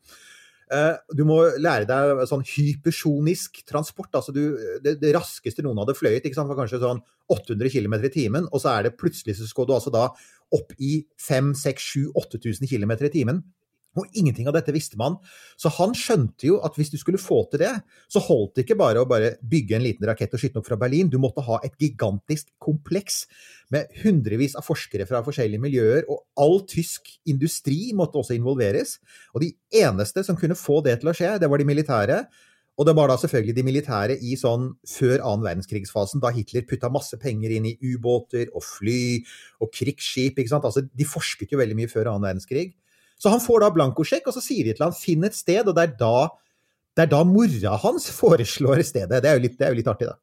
Eh, 0.72 0.94
du 1.12 1.22
må 1.28 1.36
lære 1.60 1.84
deg 1.88 2.22
sånn 2.28 2.44
hypersonisk 2.48 3.60
transport. 3.68 4.14
altså 4.16 4.32
du, 4.32 4.56
det, 4.82 4.96
det, 5.02 5.12
raskeste 5.16 5.64
noen 5.64 5.82
hadde 5.82 5.96
fløyet 5.98 6.30
var 6.38 6.56
kanskje 6.56 6.80
sånn 6.80 7.02
800 7.30 7.70
km 7.72 7.98
i 8.00 8.12
timen, 8.12 8.48
og 8.50 8.62
så 8.62 8.72
er 8.72 8.86
det 8.86 8.96
plutselig 9.00 9.36
så 9.38 9.48
skal 9.48 9.68
du 9.68 9.74
altså 9.76 9.92
da 9.92 10.08
opp 10.54 10.72
i 10.78 11.02
5000-8000 11.26 12.70
km 12.70 12.96
i 13.00 13.12
timen. 13.12 13.44
Og 13.94 14.10
ingenting 14.18 14.48
av 14.50 14.56
dette 14.56 14.74
visste 14.74 14.98
man. 14.98 15.16
Så 15.60 15.70
han 15.76 15.94
skjønte 15.94 16.48
jo 16.48 16.58
at 16.66 16.74
hvis 16.78 16.90
du 16.90 16.96
skulle 16.98 17.20
få 17.20 17.44
til 17.50 17.62
det, 17.62 17.72
så 18.10 18.22
holdt 18.22 18.56
det 18.56 18.64
ikke 18.64 18.78
bare 18.80 19.02
å 19.02 19.08
bare 19.08 19.36
bygge 19.46 19.76
en 19.78 19.84
liten 19.86 20.08
rakett 20.08 20.34
og 20.34 20.42
skyte 20.42 20.56
den 20.56 20.64
opp 20.64 20.70
fra 20.70 20.78
Berlin. 20.80 21.10
Du 21.10 21.20
måtte 21.22 21.44
ha 21.46 21.60
et 21.62 21.76
gigantisk 21.80 22.50
kompleks 22.62 23.24
med 23.74 23.92
hundrevis 24.02 24.56
av 24.58 24.66
forskere 24.66 25.06
fra 25.08 25.22
forskjellige 25.26 25.62
miljøer, 25.62 26.08
og 26.10 26.26
all 26.40 26.60
tysk 26.70 27.12
industri 27.30 27.94
måtte 27.96 28.18
også 28.20 28.36
involveres. 28.36 28.98
Og 29.34 29.46
de 29.46 29.52
eneste 29.84 30.26
som 30.26 30.38
kunne 30.38 30.58
få 30.58 30.80
det 30.86 30.98
til 31.00 31.12
å 31.12 31.16
skje, 31.16 31.36
det 31.42 31.50
var 31.50 31.62
de 31.62 31.70
militære. 31.70 32.18
Og 32.74 32.88
det 32.88 32.94
var 32.98 33.06
da 33.10 33.14
selvfølgelig 33.20 33.54
de 33.54 33.64
militære 33.66 34.14
i 34.18 34.34
sånn 34.38 34.72
før 34.88 35.20
annen 35.20 35.44
verdenskrigsfasen, 35.46 36.22
da 36.22 36.32
Hitler 36.34 36.64
putta 36.66 36.90
masse 36.90 37.14
penger 37.22 37.54
inn 37.54 37.68
i 37.70 37.76
ubåter 37.78 38.48
og 38.50 38.64
fly 38.66 39.22
og 39.62 39.70
krigsskip. 39.70 40.40
ikke 40.40 40.50
sant? 40.50 40.66
Altså, 40.66 40.82
De 40.82 41.06
forsket 41.06 41.54
jo 41.54 41.60
veldig 41.60 41.78
mye 41.78 41.92
før 41.92 42.10
annen 42.10 42.26
verdenskrig. 42.26 42.72
Så 43.20 43.30
han 43.30 43.42
får 43.42 43.62
da 43.62 43.70
blankosjekk, 43.76 44.26
og 44.26 44.34
så 44.34 44.42
sier 44.42 44.66
de 44.66 44.74
til 44.74 44.88
han 44.88 44.96
finn 44.96 45.22
et 45.24 45.38
sted, 45.38 45.62
og 45.70 45.76
det 45.76 45.84
er 45.86 45.94
da, 46.00 46.28
det 46.98 47.06
er 47.06 47.12
da 47.14 47.22
mora 47.28 47.76
hans 47.84 48.10
foreslår 48.10 48.82
stedet. 48.82 49.22
Det 49.22 49.30
er 49.30 49.42
litt, 49.42 49.54
det 49.60 49.68
er 49.68 49.74
jo 49.74 49.78
litt 49.78 49.90
artig, 49.94 50.10
da. 50.10 50.18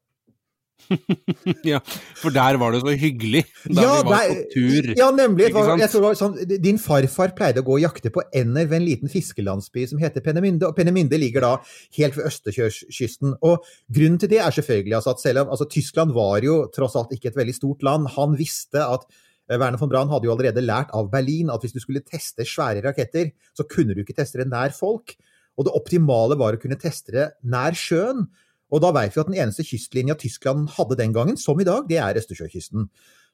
ja, 1.71 1.79
for 2.19 2.33
der 2.35 2.59
var 2.61 2.75
det 2.75 2.81
så 2.83 2.95
hyggelig 2.97 3.43
da 3.65 3.85
ja, 3.85 3.95
vi 3.95 4.09
var 4.09 4.11
der, 4.15 4.33
på 4.33 4.53
tur. 4.55 4.91
Ja, 4.99 5.09
nemlig. 5.15 5.49
Var, 5.55 6.17
sånn, 6.19 6.37
din 6.51 6.81
farfar 6.81 7.35
pleide 7.37 7.63
å 7.63 7.67
gå 7.67 7.77
og 7.79 7.83
jakte 7.85 8.13
på 8.13 8.25
ender 8.35 8.67
ved 8.67 8.81
en 8.81 8.87
liten 8.87 9.11
fiskelandsby 9.11 9.87
som 9.93 10.01
heter 10.01 10.25
Penemynde, 10.25 10.69
og 10.69 10.77
Penemynde 10.77 11.19
ligger 11.21 11.47
da 11.47 11.55
helt 11.97 12.19
ved 12.19 12.29
Østersjøkysten. 12.31 13.37
Og 13.47 13.65
grunnen 13.93 14.21
til 14.21 14.31
det 14.31 14.43
er 14.43 14.55
selvfølgelig 14.59 14.99
altså 14.99 15.15
at 15.15 15.25
selv 15.25 15.45
om 15.45 15.55
altså, 15.55 15.69
Tyskland 15.71 16.15
var 16.17 16.45
jo 16.45 16.61
tross 16.75 16.99
alt 16.99 17.13
ikke 17.15 17.31
et 17.33 17.41
veldig 17.41 17.57
stort 17.57 17.85
land, 17.87 18.11
han 18.15 18.39
visste 18.39 18.83
at 18.83 19.09
Eh, 19.51 19.59
Werner 19.59 19.79
von 19.79 19.89
Braun 19.91 20.11
hadde 20.11 20.29
jo 20.29 20.35
allerede 20.35 20.63
lært 20.63 20.93
av 20.95 21.09
Berlin 21.11 21.51
at 21.51 21.63
hvis 21.63 21.75
du 21.75 21.81
skulle 21.83 22.03
teste 22.05 22.45
svære 22.47 22.83
raketter, 22.85 23.33
så 23.57 23.67
kunne 23.67 23.95
du 23.95 24.03
ikke 24.03 24.15
teste 24.17 24.41
det 24.41 24.49
nær 24.51 24.73
folk. 24.75 25.15
Og 25.59 25.67
det 25.67 25.75
optimale 25.75 26.37
var 26.39 26.55
å 26.55 26.61
kunne 26.61 26.79
teste 26.79 27.15
det 27.15 27.27
nær 27.43 27.75
sjøen. 27.77 28.29
Og 28.71 28.83
da 28.83 28.91
vet 28.95 29.15
vi 29.15 29.23
at 29.23 29.31
den 29.31 29.39
eneste 29.39 29.65
kystlinja 29.67 30.17
Tyskland 30.19 30.69
hadde 30.77 30.99
den 30.99 31.15
gangen, 31.15 31.39
som 31.39 31.59
i 31.59 31.67
dag, 31.67 31.87
det 31.89 31.99
er 31.99 32.19
Østersjøkysten. 32.21 32.87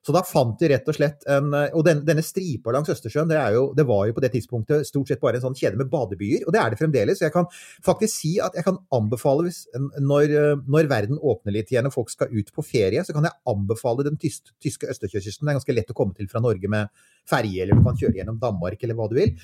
Så 0.06 0.14
da 0.16 0.22
fant 0.24 0.60
de 0.62 0.70
rett 0.72 0.88
og 0.88 0.96
slett 0.96 1.26
en 1.32 1.50
Og 1.52 1.82
den, 1.84 2.04
denne 2.08 2.24
stripa 2.24 2.72
langs 2.72 2.92
Østersjøen, 2.94 3.28
det, 3.28 3.40
jo, 3.56 3.64
det, 3.76 3.84
var 3.90 4.06
jo 4.08 4.16
på 4.16 4.24
det 4.24 4.30
tidspunktet 4.36 4.88
stort 4.88 5.10
sett 5.12 5.20
bare 5.20 5.40
en 5.40 5.44
sånn 5.48 5.58
kjede 5.58 5.80
med 5.80 5.90
badebyer, 5.92 6.46
og 6.46 6.54
det 6.56 6.62
er 6.62 6.72
det 6.72 6.80
fremdeles. 6.80 7.20
Så 7.20 7.28
jeg 7.28 7.36
kan 7.36 7.50
faktisk 7.84 8.14
si 8.14 8.34
at 8.44 8.56
jeg 8.56 8.64
kan 8.68 8.80
anbefale, 8.96 9.48
hvis, 9.48 9.66
når, 10.00 10.32
når, 10.64 10.90
verden 10.94 11.20
åpner 11.20 11.58
litt 11.58 11.74
igjen 11.74 11.90
og 11.90 11.96
folk 11.98 12.14
skal 12.14 12.32
ut 12.32 12.54
på 12.56 12.64
ferie, 12.64 13.04
så 13.04 13.16
kan 13.16 13.28
jeg 13.28 13.36
anbefale 13.52 14.08
den 14.08 14.20
tyske, 14.22 14.56
tyske 14.64 14.90
Østersjøkysten. 14.94 15.44
Det 15.44 15.54
er 15.54 15.60
ganske 15.60 15.76
lett 15.76 15.92
å 15.92 15.98
komme 15.98 16.16
til 16.16 16.32
fra 16.32 16.44
Norge 16.46 16.72
med 16.72 16.94
ferje, 17.28 17.66
eller 17.66 17.76
du 17.76 17.84
kan 17.84 18.00
kjøre 18.00 18.22
gjennom 18.22 18.40
Danmark, 18.40 18.80
eller 18.80 18.96
hva 18.96 19.10
du 19.12 19.18
vil. 19.20 19.36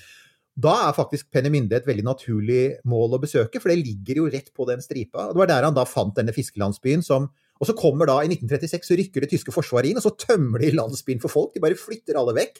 Da 0.54 0.74
er 0.86 0.94
faktisk 0.94 1.32
Pennemynde 1.34 1.80
et 1.80 1.86
veldig 1.88 2.04
naturlig 2.06 2.76
mål 2.86 3.16
å 3.16 3.22
besøke, 3.22 3.58
for 3.58 3.72
det 3.72 3.80
ligger 3.80 4.20
jo 4.22 4.28
rett 4.30 4.52
på 4.54 4.66
den 4.68 4.84
stripa. 4.84 5.32
Det 5.32 5.40
var 5.40 5.50
der 5.50 5.66
han 5.66 5.74
da 5.74 5.86
fant 5.88 6.14
denne 6.18 6.34
fiskelandsbyen 6.36 7.02
som 7.02 7.32
og 7.62 7.68
så 7.68 7.74
kommer 7.78 8.08
da, 8.10 8.16
i 8.24 8.28
1936, 8.28 8.88
så 8.88 8.96
rykker 8.98 9.24
det 9.24 9.30
tyske 9.30 9.52
forsvaret 9.54 9.92
inn, 9.92 9.98
og 10.00 10.04
så 10.04 10.10
tømmer 10.18 10.60
de 10.64 10.72
landsbyen 10.74 11.20
for 11.22 11.32
folk. 11.32 11.52
De 11.54 11.62
bare 11.62 11.78
flytter 11.78 12.18
alle 12.18 12.34
vekk, 12.36 12.58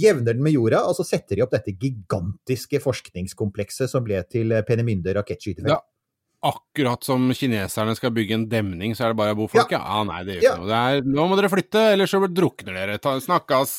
jevner 0.00 0.32
den 0.32 0.44
med 0.44 0.54
jorda, 0.56 0.80
og 0.88 0.96
så 0.96 1.04
setter 1.06 1.36
de 1.36 1.44
opp 1.44 1.52
dette 1.52 1.74
gigantiske 1.76 2.80
forskningskomplekset 2.82 3.92
som 3.92 4.06
ble 4.06 4.22
til 4.32 4.56
Penemynde 4.66 5.14
rakettskytefelt. 5.18 5.74
Ja. 5.76 5.82
Akkurat 6.50 7.04
som 7.04 7.26
kineserne 7.36 7.92
skal 7.98 8.14
bygge 8.16 8.38
en 8.38 8.48
demning, 8.48 8.94
så 8.96 9.04
er 9.04 9.12
det 9.12 9.20
bare 9.20 9.36
å 9.36 9.38
bo 9.42 9.50
folk? 9.52 9.74
Ja. 9.76 9.82
ja. 9.84 10.00
nei, 10.08 10.22
det 10.24 10.38
gjør 10.38 10.40
ikke 10.40 10.54
ja. 10.54 10.58
noe. 10.64 10.80
Er, 10.80 11.08
nå 11.18 11.28
må 11.28 11.36
dere 11.36 11.52
flytte, 11.52 11.84
ellers 11.92 12.16
så 12.16 12.22
drukner 12.24 12.80
dere. 12.80 12.96
Ta, 13.02 13.18
snakkes. 13.20 13.74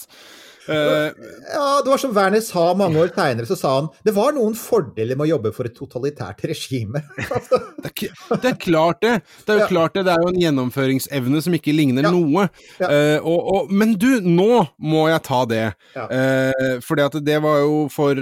Uh, 0.69 1.09
ja, 1.53 1.81
det 1.81 1.89
var 1.89 2.01
som 2.01 2.13
Werner 2.15 2.43
sa 2.45 2.67
mange 2.77 2.99
år 3.01 3.11
seinere, 3.15 3.47
så 3.49 3.57
sa 3.57 3.73
han 3.79 3.89
det 4.05 4.13
var 4.15 4.35
noen 4.35 4.53
fordeler 4.57 5.17
med 5.17 5.25
å 5.25 5.31
jobbe 5.33 5.53
for 5.55 5.69
et 5.69 5.75
totalitært 5.77 6.43
regime. 6.49 7.01
det, 7.17 7.89
er, 7.89 8.13
det, 8.35 8.51
er, 8.51 8.57
klart 8.61 9.01
det. 9.01 9.15
Det 9.45 9.55
er 9.55 9.61
jo 9.61 9.65
ja. 9.65 9.71
klart 9.71 9.97
det. 9.97 10.05
Det 10.07 10.13
er 10.13 10.25
jo 10.25 10.33
en 10.33 10.41
gjennomføringsevne 10.45 11.43
som 11.45 11.57
ikke 11.57 11.75
ligner 11.75 12.07
ja. 12.07 12.13
noe. 12.13 12.47
Ja. 12.77 12.91
Uh, 12.91 13.17
og, 13.33 13.39
og, 13.55 13.73
men 13.73 13.95
du, 13.99 14.09
nå 14.21 14.65
må 14.81 15.07
jeg 15.11 15.25
ta 15.27 15.43
det. 15.49 15.65
Ja. 15.97 16.07
Uh, 16.07 16.77
fordi 16.85 17.07
at 17.09 17.19
det 17.25 17.41
var 17.43 17.61
jo 17.65 17.85
for, 17.91 18.17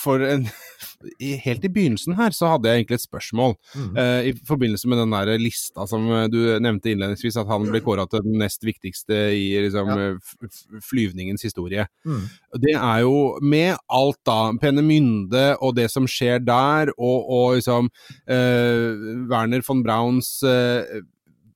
for 0.00 0.26
en 0.26 0.48
helt 1.44 1.64
i 1.64 1.70
begynnelsen 1.72 2.16
her 2.18 2.34
så 2.34 2.52
hadde 2.54 2.70
jeg 2.70 2.82
egentlig 2.82 2.98
et 3.00 3.04
spørsmål 3.04 3.54
mm. 3.74 3.88
uh, 3.96 4.20
i 4.30 4.32
forbindelse 4.48 4.90
med 4.90 5.00
den 5.02 5.14
der 5.14 5.32
lista 5.40 5.86
som 5.90 6.06
eh, 6.10 6.26
du 6.32 6.38
nevnte 6.62 6.92
innledningsvis, 6.92 7.38
at 7.40 7.50
han 7.50 7.66
ble 7.68 7.80
kåra 7.84 8.06
til 8.10 8.24
den 8.24 8.38
nest 8.40 8.64
viktigste 8.64 9.18
i 9.36 9.46
liksom, 9.66 9.90
ja. 9.90 10.10
flyvningens 10.84 11.44
historie. 11.46 11.86
Mm. 12.04 12.26
Det 12.62 12.74
er 12.76 13.00
jo 13.04 13.16
med 13.42 13.76
alt, 13.92 14.20
da. 14.26 14.38
Penemynde 14.60 15.46
og 15.60 15.74
det 15.78 15.88
som 15.92 16.06
skjer 16.10 16.42
der, 16.44 16.92
og, 16.96 17.28
og 17.28 17.58
liksom 17.58 17.90
uh, 18.30 19.26
Werner 19.30 19.64
von 19.66 19.82
Brauns 19.84 20.36
uh, 20.46 21.02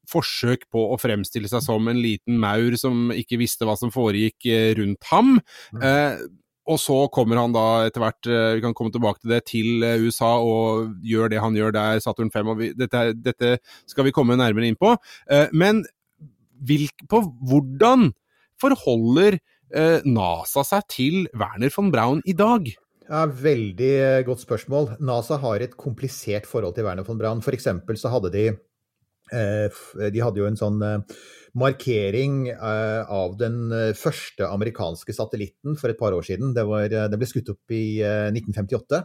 forsøk 0.08 0.66
på 0.72 0.82
å 0.92 0.98
fremstille 1.00 1.50
seg 1.50 1.64
som 1.64 1.88
en 1.90 2.00
liten 2.00 2.38
maur 2.40 2.76
som 2.80 3.10
ikke 3.12 3.40
visste 3.40 3.68
hva 3.68 3.76
som 3.76 3.92
foregikk 3.92 4.48
rundt 4.78 5.08
ham. 5.10 5.36
Mm. 5.76 5.82
Og 6.68 6.80
så 6.80 6.96
kommer 7.12 7.40
han 7.40 7.54
da 7.54 7.64
etter 7.88 8.02
hvert, 8.02 8.28
eh, 8.28 8.54
vi 8.58 8.64
kan 8.64 8.74
komme 8.76 8.92
tilbake 8.92 9.22
til 9.22 9.32
det, 9.32 9.42
til 9.48 9.84
eh, 9.86 10.00
USA 10.04 10.34
og 10.44 10.98
gjør 11.06 11.32
det 11.32 11.42
han 11.42 11.56
gjør 11.56 11.74
der, 11.76 12.02
Saturn 12.04 12.32
5. 12.34 12.50
og 12.52 12.60
vi, 12.60 12.72
dette, 12.76 13.04
dette, 13.16 13.54
skal 13.88 14.08
vi 14.08 14.14
komme 14.14 14.36
nærmere 14.38 14.68
inn 14.68 14.78
på. 14.78 14.94
Eh, 15.32 15.48
men 15.56 15.84
hvilk, 16.68 17.06
på 17.08 17.22
hvordan 17.48 18.10
forholder 18.60 19.38
NASA 20.08 20.62
seg 20.64 20.86
til 20.88 21.16
Werner 21.36 21.68
von 21.74 21.90
Braun 21.92 22.22
i 22.24 22.32
dag? 22.32 22.70
Ja, 23.04 23.26
Veldig 23.28 24.24
godt 24.24 24.40
spørsmål. 24.40 24.94
NASA 25.04 25.36
har 25.42 25.60
et 25.60 25.76
komplisert 25.76 26.48
forhold 26.48 26.74
til 26.76 26.88
Werner 26.88 27.04
von 27.04 27.20
Braun. 27.20 27.42
For 27.44 27.52
så 27.52 28.12
hadde 28.12 28.32
de 28.32 28.46
De 29.30 30.22
hadde 30.24 30.40
jo 30.40 30.46
en 30.48 30.58
sånn 30.58 30.82
markering 31.58 32.48
eh, 32.50 33.02
av 33.08 33.36
den 33.40 33.72
eh, 33.72 33.94
første 33.96 34.48
amerikanske 34.48 35.14
satellitten 35.16 35.78
for 35.80 35.92
et 35.92 35.98
par 36.00 36.16
år 36.16 36.26
siden. 36.26 36.52
Det, 36.56 36.64
var, 36.68 36.86
eh, 36.88 37.08
det 37.10 37.20
ble 37.20 37.28
skutt 37.28 37.52
opp 37.54 37.74
i 37.74 38.00
1958. 38.02 39.02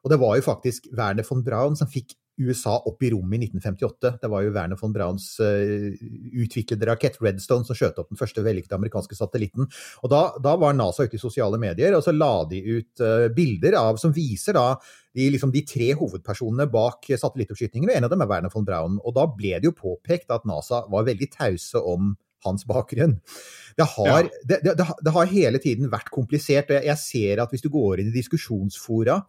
Og 0.00 0.12
det 0.12 0.20
var 0.20 0.38
jo 0.38 0.46
faktisk 0.46 0.88
Werner 0.96 1.26
von 1.26 1.44
Braun 1.44 1.76
som 1.76 1.90
fikk 1.90 2.14
USA 2.40 2.76
opp 2.88 3.02
i 3.04 3.10
rommet 3.12 3.38
i 3.38 3.48
1958. 3.50 4.14
Det 4.22 4.30
var 4.32 4.44
jo 4.44 4.52
Werner 4.54 4.78
von 4.80 4.94
Brauns 4.94 5.26
uh, 5.42 5.90
utviklede 6.42 6.88
rakett 6.88 7.20
Redstone 7.22 7.68
som 7.68 7.76
skjøt 7.78 8.00
opp 8.00 8.10
den 8.12 8.20
første 8.20 8.44
vellykkede 8.44 8.78
amerikanske 8.78 9.18
satellitten. 9.18 9.68
Og 10.02 10.12
da, 10.12 10.22
da, 10.42 10.56
var 10.60 10.76
NASA 10.76 11.06
ute 11.06 11.18
i 11.18 11.22
sosiale 11.22 11.60
medier, 11.60 11.96
og 11.96 12.04
så 12.06 12.14
la 12.16 12.32
de 12.50 12.62
ut 12.80 13.04
uh, 13.04 13.28
bilder 13.36 13.78
av, 13.80 14.00
som 14.00 14.14
viser 14.16 14.56
da 14.58 14.72
de, 15.16 15.26
liksom, 15.34 15.52
de 15.54 15.64
tre 15.66 15.92
hovedpersonene 15.98 16.68
bak 16.70 17.10
satellittoppskytingen, 17.10 17.90
og 17.90 17.96
en 17.96 18.08
av 18.08 18.12
dem 18.12 18.24
er 18.24 18.30
Werner 18.30 18.52
von 18.52 18.66
Braun. 18.66 18.98
Og 19.04 19.14
da 19.16 19.26
ble 19.30 19.56
det 19.58 19.70
jo 19.70 19.76
påpekt 19.76 20.32
at 20.34 20.48
NASA 20.48 20.84
var 20.90 21.08
veldig 21.08 21.32
tause 21.34 21.82
om 21.82 22.14
hans 22.44 22.64
bakgrunn. 22.68 23.18
Det 23.76 23.86
har, 23.96 24.24
ja. 24.24 24.42
det, 24.48 24.60
det, 24.64 24.86
det 25.04 25.14
har 25.14 25.30
hele 25.30 25.60
tiden 25.62 25.90
vært 25.92 26.10
komplisert. 26.12 26.72
og 26.72 26.86
Jeg 26.86 27.00
ser 27.00 27.42
at 27.42 27.52
hvis 27.52 27.64
du 27.64 27.70
går 27.72 28.00
inn 28.00 28.10
i 28.12 28.16
diskusjonsfora 28.16 29.20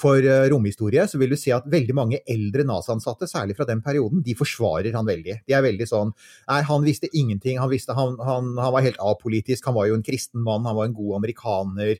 for 0.00 0.20
uh, 0.20 0.44
romhistorie, 0.52 1.06
så 1.08 1.18
vil 1.20 1.32
du 1.32 1.38
se 1.40 1.54
at 1.56 1.68
veldig 1.72 1.94
mange 1.96 2.20
eldre 2.28 2.66
NASA-ansatte, 2.68 3.28
særlig 3.30 3.56
fra 3.56 3.66
den 3.68 3.80
perioden, 3.84 4.20
de 4.24 4.36
forsvarer 4.36 4.92
han 4.96 5.08
veldig. 5.08 5.38
De 5.48 5.56
er 5.56 5.64
veldig 5.64 5.88
sånn 5.88 6.12
Nei, 6.50 6.60
han 6.68 6.84
visste 6.84 7.10
ingenting. 7.16 7.58
Han, 7.62 7.72
visste, 7.72 7.96
han, 7.96 8.18
han, 8.20 8.52
han 8.60 8.74
var 8.74 8.84
helt 8.84 9.00
apolitisk. 9.02 9.64
Han 9.70 9.76
var 9.78 9.88
jo 9.88 9.96
en 9.96 10.04
kristen 10.06 10.44
mann. 10.44 10.66
Han 10.68 10.76
var 10.76 10.88
en 10.88 10.96
god 10.96 11.16
amerikaner. 11.22 11.96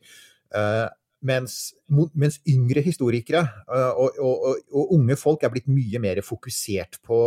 Uh, 0.55 0.87
mens, 1.27 1.75
mens, 2.15 2.39
yngre 2.49 2.83
historikere 2.85 3.43
uh, 3.67 3.93
og, 3.97 4.19
og, 4.21 4.61
og, 4.71 4.93
unge 4.95 5.17
folk 5.19 5.43
er 5.43 5.53
blitt 5.55 5.71
mye 5.73 6.01
mer 6.03 6.21
fokusert 6.25 7.01
på, 7.07 7.21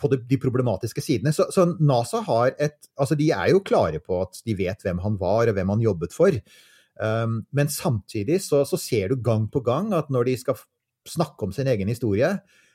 på 0.00 0.10
de, 0.12 0.20
de, 0.28 0.38
problematiske 0.40 1.02
sidene. 1.04 1.32
Så, 1.34 1.48
så, 1.54 1.66
NASA 1.80 2.22
har 2.28 2.54
et 2.58 2.78
Altså, 2.94 3.16
de 3.18 3.32
er 3.34 3.50
jo 3.50 3.64
klare 3.64 3.98
på 3.98 4.20
at 4.22 4.38
de 4.46 4.54
vet 4.58 4.84
hvem 4.84 5.00
han 5.02 5.18
var, 5.18 5.48
og 5.48 5.56
hvem 5.56 5.72
han 5.74 5.82
jobbet 5.82 6.14
for. 6.14 6.36
Um, 6.94 7.40
men 7.50 7.70
samtidig 7.72 8.38
så, 8.44 8.62
så, 8.68 8.78
ser 8.78 9.10
du 9.10 9.18
gang 9.18 9.48
på 9.50 9.64
gang 9.66 9.90
at 9.96 10.12
når 10.14 10.28
de 10.28 10.36
skal 10.38 10.60
snakke 11.08 11.46
om 11.46 11.52
sin 11.52 11.66
egen 11.70 11.90
historie, 11.90 12.30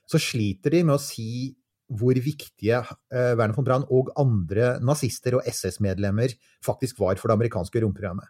så 0.10 0.20
sliter 0.20 0.76
de 0.76 0.84
med 0.84 0.98
å 0.98 1.02
si 1.02 1.56
hvor 1.90 2.18
viktige 2.22 2.84
uh, 2.84 3.34
Werner 3.40 3.56
von 3.56 3.66
Braun 3.66 3.88
og 3.90 4.12
andre 4.20 4.76
nazister 4.86 5.40
og 5.40 5.48
SS-medlemmer 5.50 6.36
faktisk 6.66 7.00
var 7.02 7.18
for 7.18 7.32
det 7.32 7.40
amerikanske 7.40 7.82
romprogrammet. 7.82 8.28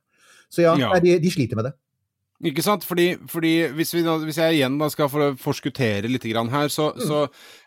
Så 0.49 0.63
ja, 0.63 0.77
Ja. 0.79 0.93
De, 1.01 1.17
de 1.21 1.31
sliter 1.33 1.59
med 1.59 1.69
det. 1.69 1.75
Ikke 2.39 2.63
sant? 2.63 2.85
Fordi, 2.87 3.17
fordi 3.27 3.49
hvis, 3.75 3.89
vi, 3.93 4.01
da- 4.05 4.15
hvis 4.23 4.37
jeg 4.39 4.55
igjen 4.61 4.77
da 4.79 4.87
skal 4.87 5.09
for 5.11 5.33
forskuttere 5.35 6.07
litt 6.07 6.23
grann 6.23 6.47
her, 6.47 6.69
så, 6.71 6.93
Mm. 6.95 7.01
så, 7.03 7.17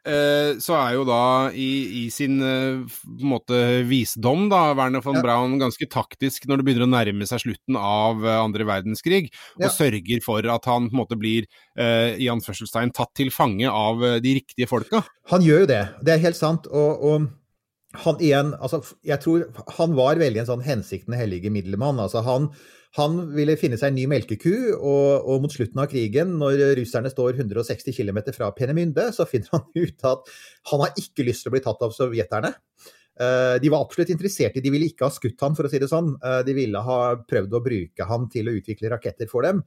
eh, 0.08 0.54
så 0.64 0.72
er 0.78 0.94
jo 0.94 1.04
da 1.04 1.50
i, 1.52 2.06
i 2.06 2.08
sin 2.08 2.38
eh, 2.40 2.80
måte 3.20 3.84
visdom, 3.84 4.48
da, 4.48 4.72
Werner 4.74 5.02
von 5.04 5.16
Ja. 5.16 5.22
Braun 5.26 5.58
ganske 5.60 5.84
taktisk 5.92 6.46
når 6.48 6.56
det 6.62 6.64
begynner 6.64 6.86
å 6.88 6.94
nærme 6.94 7.28
seg 7.28 7.40
slutten 7.44 7.76
av 7.76 8.24
eh, 8.24 8.38
andre 8.40 8.64
verdenskrig, 8.64 9.28
og 9.56 9.66
Ja. 9.66 9.68
sørger 9.68 10.22
for 10.24 10.38
at 10.48 10.64
han 10.64 10.88
på 10.88 10.94
en 10.96 11.00
måte 11.04 11.18
blir 11.20 11.44
eh, 11.76 12.16
i 12.16 12.28
anførselstegn 12.32 12.94
tatt 12.96 13.12
til 13.14 13.28
fange 13.30 13.68
av 13.68 14.02
eh, 14.02 14.20
de 14.20 14.34
riktige 14.40 14.66
folka. 14.68 15.04
Han 15.28 15.42
gjør 15.42 15.66
jo 15.66 15.66
det, 15.66 15.82
det 16.02 16.14
er 16.16 16.24
helt 16.24 16.36
sant. 16.40 16.66
Og, 16.72 17.04
og 17.04 17.28
han 18.06 18.16
igjen, 18.24 18.54
altså 18.56 18.80
jeg 19.04 19.20
tror 19.20 19.44
han 19.76 19.92
var 19.94 20.16
veldig 20.16 20.40
en 20.40 20.46
sånn 20.54 20.64
hensikten 20.64 21.12
hellige 21.12 21.50
middelmann. 21.52 22.00
Altså 22.00 22.22
han, 22.24 22.48
han 22.98 23.20
ville 23.32 23.56
finne 23.56 23.78
seg 23.80 23.92
en 23.92 23.96
ny 23.96 24.04
melkeku, 24.10 24.52
og, 24.76 25.24
og 25.24 25.44
mot 25.44 25.52
slutten 25.54 25.80
av 25.80 25.88
krigen, 25.88 26.34
når 26.40 26.60
russerne 26.76 27.12
står 27.12 27.38
160 27.38 27.94
km 27.96 28.18
fra 28.36 28.50
Penemynde, 28.56 29.06
så 29.16 29.24
finner 29.28 29.48
han 29.54 29.64
ut 29.82 30.04
at 30.10 30.28
han 30.72 30.84
har 30.84 31.00
ikke 31.00 31.24
lyst 31.24 31.46
til 31.46 31.52
å 31.52 31.54
bli 31.56 31.64
tatt 31.64 31.86
av 31.86 31.94
sovjeterne. 31.96 32.52
Eh, 33.20 33.56
De 33.62 33.72
var 33.72 33.84
absolutt 33.84 34.12
interessert 34.12 34.56
i 34.56 34.64
De 34.64 34.72
ville 34.72 34.90
ikke 34.92 35.08
ha 35.08 35.14
skutt 35.14 35.40
han, 35.44 35.56
for 35.56 35.68
å 35.68 35.72
si 35.72 35.80
det 35.80 35.88
sånn. 35.88 36.12
Eh, 36.20 36.42
De 36.48 36.56
ville 36.56 36.84
ha 36.84 37.00
prøvd 37.28 37.56
å 37.56 37.64
bruke 37.64 38.08
han 38.12 38.28
til 38.32 38.48
å 38.48 38.56
utvikle 38.60 38.92
raketter 38.92 39.30
for 39.30 39.48
dem. 39.48 39.64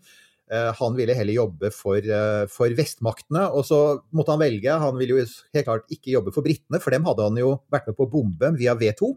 Eh, 0.52 0.72
Han 0.78 0.98
ville 0.98 1.18
heller 1.18 1.40
jobbe 1.42 1.74
for, 1.74 2.14
for 2.54 2.78
vestmaktene, 2.78 3.48
og 3.50 3.66
så 3.66 3.82
måtte 4.14 4.38
han 4.38 4.46
velge. 4.46 4.80
Han 4.86 5.02
ville 5.02 5.18
jo 5.18 5.26
helt 5.26 5.66
klart 5.66 5.90
ikke 5.90 6.14
jobbe 6.14 6.34
for 6.36 6.46
britene, 6.46 6.82
for 6.82 6.94
dem 6.94 7.10
hadde 7.10 7.26
han 7.26 7.42
jo 7.42 7.56
vært 7.74 7.90
med 7.90 7.98
på 7.98 8.06
å 8.06 8.14
bombe 8.20 8.54
via 8.62 8.78
V2, 8.78 9.16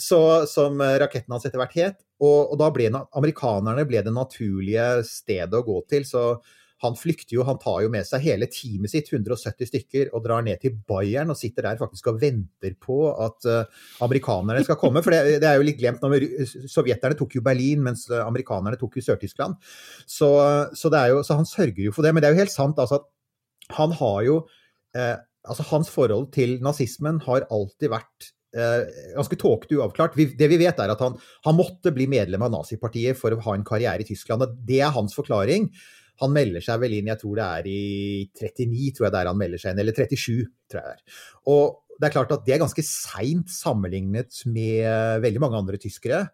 så, 0.00 0.20
som 0.50 0.80
eh, 0.84 0.96
raketten 1.02 1.34
hans 1.34 1.46
etter 1.48 1.60
hvert 1.60 1.76
het. 1.78 1.98
Og, 2.22 2.54
og 2.54 2.56
da 2.60 2.70
ble 2.74 2.88
amerikanerne 2.92 3.84
ble 3.88 4.02
det 4.06 4.14
naturlige 4.14 4.86
stedet 5.06 5.58
å 5.58 5.66
gå 5.66 5.82
til. 5.90 6.06
så 6.08 6.30
han 6.78 6.94
flykter 6.94 7.34
jo, 7.34 7.42
han 7.46 7.58
tar 7.58 7.80
jo 7.82 7.90
med 7.90 8.06
seg 8.06 8.22
hele 8.22 8.46
teamet 8.50 8.92
sitt, 8.92 9.08
170 9.10 9.66
stykker, 9.66 10.10
og 10.14 10.22
drar 10.22 10.44
ned 10.46 10.60
til 10.62 10.76
Bayern 10.86 11.32
og 11.32 11.38
sitter 11.40 11.66
der 11.66 11.80
faktisk 11.80 12.12
og 12.12 12.20
venter 12.22 12.76
på 12.78 13.00
at 13.18 13.48
uh, 13.50 13.86
amerikanerne 14.06 14.62
skal 14.66 14.78
komme. 14.78 15.02
For 15.02 15.14
det, 15.14 15.40
det 15.42 15.48
er 15.48 15.58
jo 15.58 15.66
litt 15.66 15.80
glemt. 15.80 16.04
Når 16.04 16.28
sovjeterne 16.70 17.18
tok 17.18 17.34
jo 17.34 17.42
Berlin, 17.42 17.82
mens 17.88 18.06
eh, 18.12 18.22
amerikanerne 18.22 18.78
tok 18.78 19.00
jo 19.00 19.06
Sør-Tyskland. 19.08 19.58
Så, 20.06 20.30
så, 20.78 20.92
så 21.26 21.40
han 21.40 21.50
sørger 21.50 21.88
jo 21.88 21.94
for 21.96 22.06
det. 22.06 22.14
Men 22.14 22.22
det 22.22 22.30
er 22.30 22.36
jo 22.36 22.44
helt 22.44 22.54
sant 22.54 22.78
altså, 22.78 23.02
at 23.02 23.74
han 23.78 23.98
har 23.98 24.22
jo 24.26 24.42
eh, 24.96 25.16
Altså 25.48 25.64
hans 25.70 25.88
forhold 25.88 26.26
til 26.34 26.58
nazismen 26.60 27.22
har 27.24 27.46
alltid 27.54 27.88
vært 27.88 28.26
ganske 28.52 29.36
tåkete 29.38 29.76
uavklart. 29.76 30.14
Det 30.16 30.48
vi 30.48 30.58
vet 30.60 30.78
er 30.80 30.92
at 30.94 31.02
han, 31.04 31.18
han 31.44 31.56
måtte 31.58 31.92
bli 31.94 32.06
medlem 32.10 32.42
av 32.46 32.54
nazipartiet 32.54 33.18
for 33.18 33.34
å 33.34 33.40
ha 33.44 33.54
en 33.54 33.66
karriere 33.66 34.00
i 34.04 34.08
Tyskland. 34.08 34.42
og 34.46 34.54
Det 34.66 34.80
er 34.80 34.94
hans 34.94 35.16
forklaring. 35.16 35.68
Han 36.22 36.32
melder 36.34 36.64
seg 36.64 36.80
vel 36.82 36.96
inn, 36.96 37.10
jeg 37.12 37.20
tror 37.20 37.38
det 37.38 37.44
er 37.46 37.66
i 37.70 37.82
39, 38.34 38.88
tror 38.96 39.06
jeg 39.06 39.14
det 39.14 39.20
er 39.20 39.30
han 39.30 39.38
melder 39.38 39.60
seg 39.62 39.74
inn, 39.74 39.82
eller 39.84 39.94
37, 39.94 40.48
tror 40.70 40.80
jeg 40.80 40.88
det 40.88 40.96
er. 40.96 41.20
Og 41.52 41.76
det 41.98 42.08
er 42.08 42.14
klart 42.14 42.32
at 42.34 42.44
det 42.46 42.54
er 42.54 42.62
ganske 42.62 42.84
seint 42.86 43.52
sammenlignet 43.52 44.40
med 44.50 45.22
veldig 45.22 45.42
mange 45.42 45.60
andre 45.60 45.78
tyskere. 45.82 46.24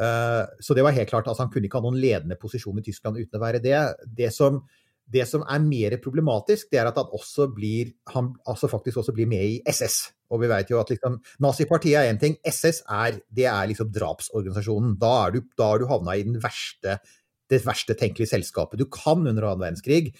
Eh, 0.00 0.42
Så 0.60 0.76
det 0.76 0.84
var 0.84 0.96
helt 0.96 1.08
klart, 1.08 1.28
altså 1.28 1.44
han 1.44 1.52
kunne 1.52 1.68
ikke 1.68 1.80
ha 1.80 1.86
noen 1.86 2.00
ledende 2.00 2.36
posisjon 2.40 2.80
i 2.80 2.84
Tyskland 2.84 3.16
uten 3.20 3.38
å 3.38 3.44
være 3.44 3.62
det. 3.64 3.78
Det 4.06 4.32
som, 4.32 4.62
det 5.06 5.26
som 5.30 5.44
er 5.46 5.62
mer 5.62 5.94
problematisk, 6.02 6.70
det 6.72 6.80
er 6.80 6.88
at 6.90 6.98
han 6.98 7.12
også 7.14 7.46
blir, 7.54 7.92
han 8.10 8.32
altså 8.48 8.70
faktisk 8.70 9.02
også 9.02 9.14
blir 9.14 9.28
med 9.30 9.44
i 9.44 9.60
SS. 9.70 10.00
Og 10.34 10.42
vi 10.42 10.50
vet 10.50 10.72
jo 10.72 10.80
at 10.80 10.90
liksom, 10.90 11.20
Nazipartiet 11.44 12.00
er 12.00 12.10
én 12.10 12.18
ting, 12.18 12.34
SS 12.42 12.82
er, 12.90 13.20
det 13.30 13.46
er 13.46 13.70
liksom 13.70 13.92
drapsorganisasjonen. 13.94 14.96
Da 14.98 15.12
er 15.26 15.36
du, 15.36 15.40
da 15.58 15.70
har 15.70 15.82
du 15.82 15.86
havna 15.90 16.16
i 16.18 16.26
verste, 16.42 16.98
det 17.46 17.62
verste 17.62 17.94
tenkelige 17.94 18.32
selskapet 18.32 18.80
du 18.80 18.88
kan 18.90 19.22
under 19.22 19.46
annen 19.46 19.62
verdenskrig. 19.62 20.10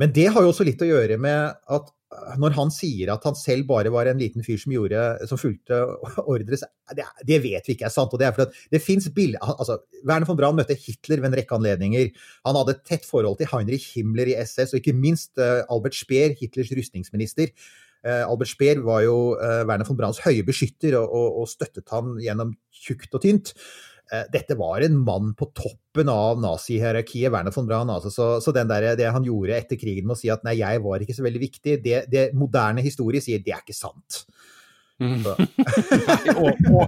Men 0.00 0.12
det 0.12 0.28
har 0.34 0.44
jo 0.44 0.52
også 0.52 0.66
litt 0.66 0.82
å 0.84 0.90
gjøre 0.90 1.16
med 1.22 1.56
at 1.72 1.93
når 2.40 2.54
han 2.56 2.70
sier 2.72 3.10
at 3.14 3.24
han 3.26 3.36
selv 3.38 3.66
bare 3.68 3.92
var 3.92 4.08
en 4.08 4.20
liten 4.20 4.44
fyr 4.46 4.58
som, 4.60 4.72
gjorde, 4.74 5.02
som 5.28 5.40
fulgte 5.40 5.78
ordre, 6.24 6.58
det, 6.96 7.06
det 7.26 7.38
vet 7.44 7.68
vi 7.68 7.76
ikke 7.76 7.88
er 7.88 7.94
sant. 7.94 8.12
og 8.12 8.20
Det 8.20 8.28
er 8.28 8.34
fordi 8.36 8.66
det 8.74 8.82
fins 8.84 9.08
bilder 9.14 9.42
altså, 9.54 9.78
Werner 10.02 10.28
von 10.28 10.38
Braun 10.38 10.58
møtte 10.58 10.76
Hitler 10.78 11.22
ved 11.22 11.30
en 11.30 11.38
rekke 11.40 11.56
anledninger. 11.56 12.10
Han 12.48 12.58
hadde 12.60 12.76
et 12.76 12.84
tett 12.88 13.08
forhold 13.08 13.38
til 13.40 13.50
Heinrich 13.52 13.90
Himmler 13.94 14.30
i 14.32 14.36
SS, 14.42 14.74
og 14.74 14.82
ikke 14.82 14.96
minst 14.96 15.40
eh, 15.40 15.62
Albert 15.72 15.96
Speer, 15.98 16.36
Hitlers 16.38 16.72
rustningsminister. 16.76 17.54
Eh, 18.04 18.22
Albert 18.22 18.52
Speer 18.52 18.82
var 18.84 19.02
jo 19.06 19.16
eh, 19.38 19.62
Werner 19.64 19.88
von 19.88 19.98
Brauns 19.98 20.22
høye 20.24 20.44
beskytter 20.46 20.98
og, 21.00 21.08
og, 21.08 21.42
og 21.42 21.50
støttet 21.50 21.88
han 21.94 22.18
gjennom 22.22 22.54
tjukt 22.84 23.16
og 23.16 23.24
tynt. 23.24 23.54
Eh, 24.12 24.24
Dette 24.32 24.56
var 24.58 24.84
en 24.84 24.96
mann 25.00 25.32
på 25.38 25.48
toppen 25.56 26.10
av 26.12 26.40
nazihierarkiet, 26.42 27.32
Werner 27.32 27.54
von 27.54 27.68
Braun. 27.68 27.92
Altså, 27.92 28.12
så 28.12 28.28
så 28.44 28.52
den 28.52 28.68
der, 28.68 28.90
det 28.98 29.10
han 29.14 29.24
gjorde 29.24 29.56
etter 29.56 29.80
krigen 29.80 30.08
med 30.08 30.18
å 30.18 30.20
si 30.20 30.32
at 30.32 30.44
nei, 30.44 30.58
jeg 30.60 30.82
var 30.84 31.04
ikke 31.04 31.16
så 31.16 31.24
veldig 31.24 31.44
viktig, 31.46 31.78
det, 31.84 32.04
det 32.12 32.26
moderne 32.36 32.84
historie 32.84 33.24
sier 33.24 33.42
det 33.44 33.54
er 33.56 33.64
ikke 33.64 33.76
sant. 33.76 34.24
Mm. 35.02 35.24
Nei, 36.08 36.34
å, 36.38 36.84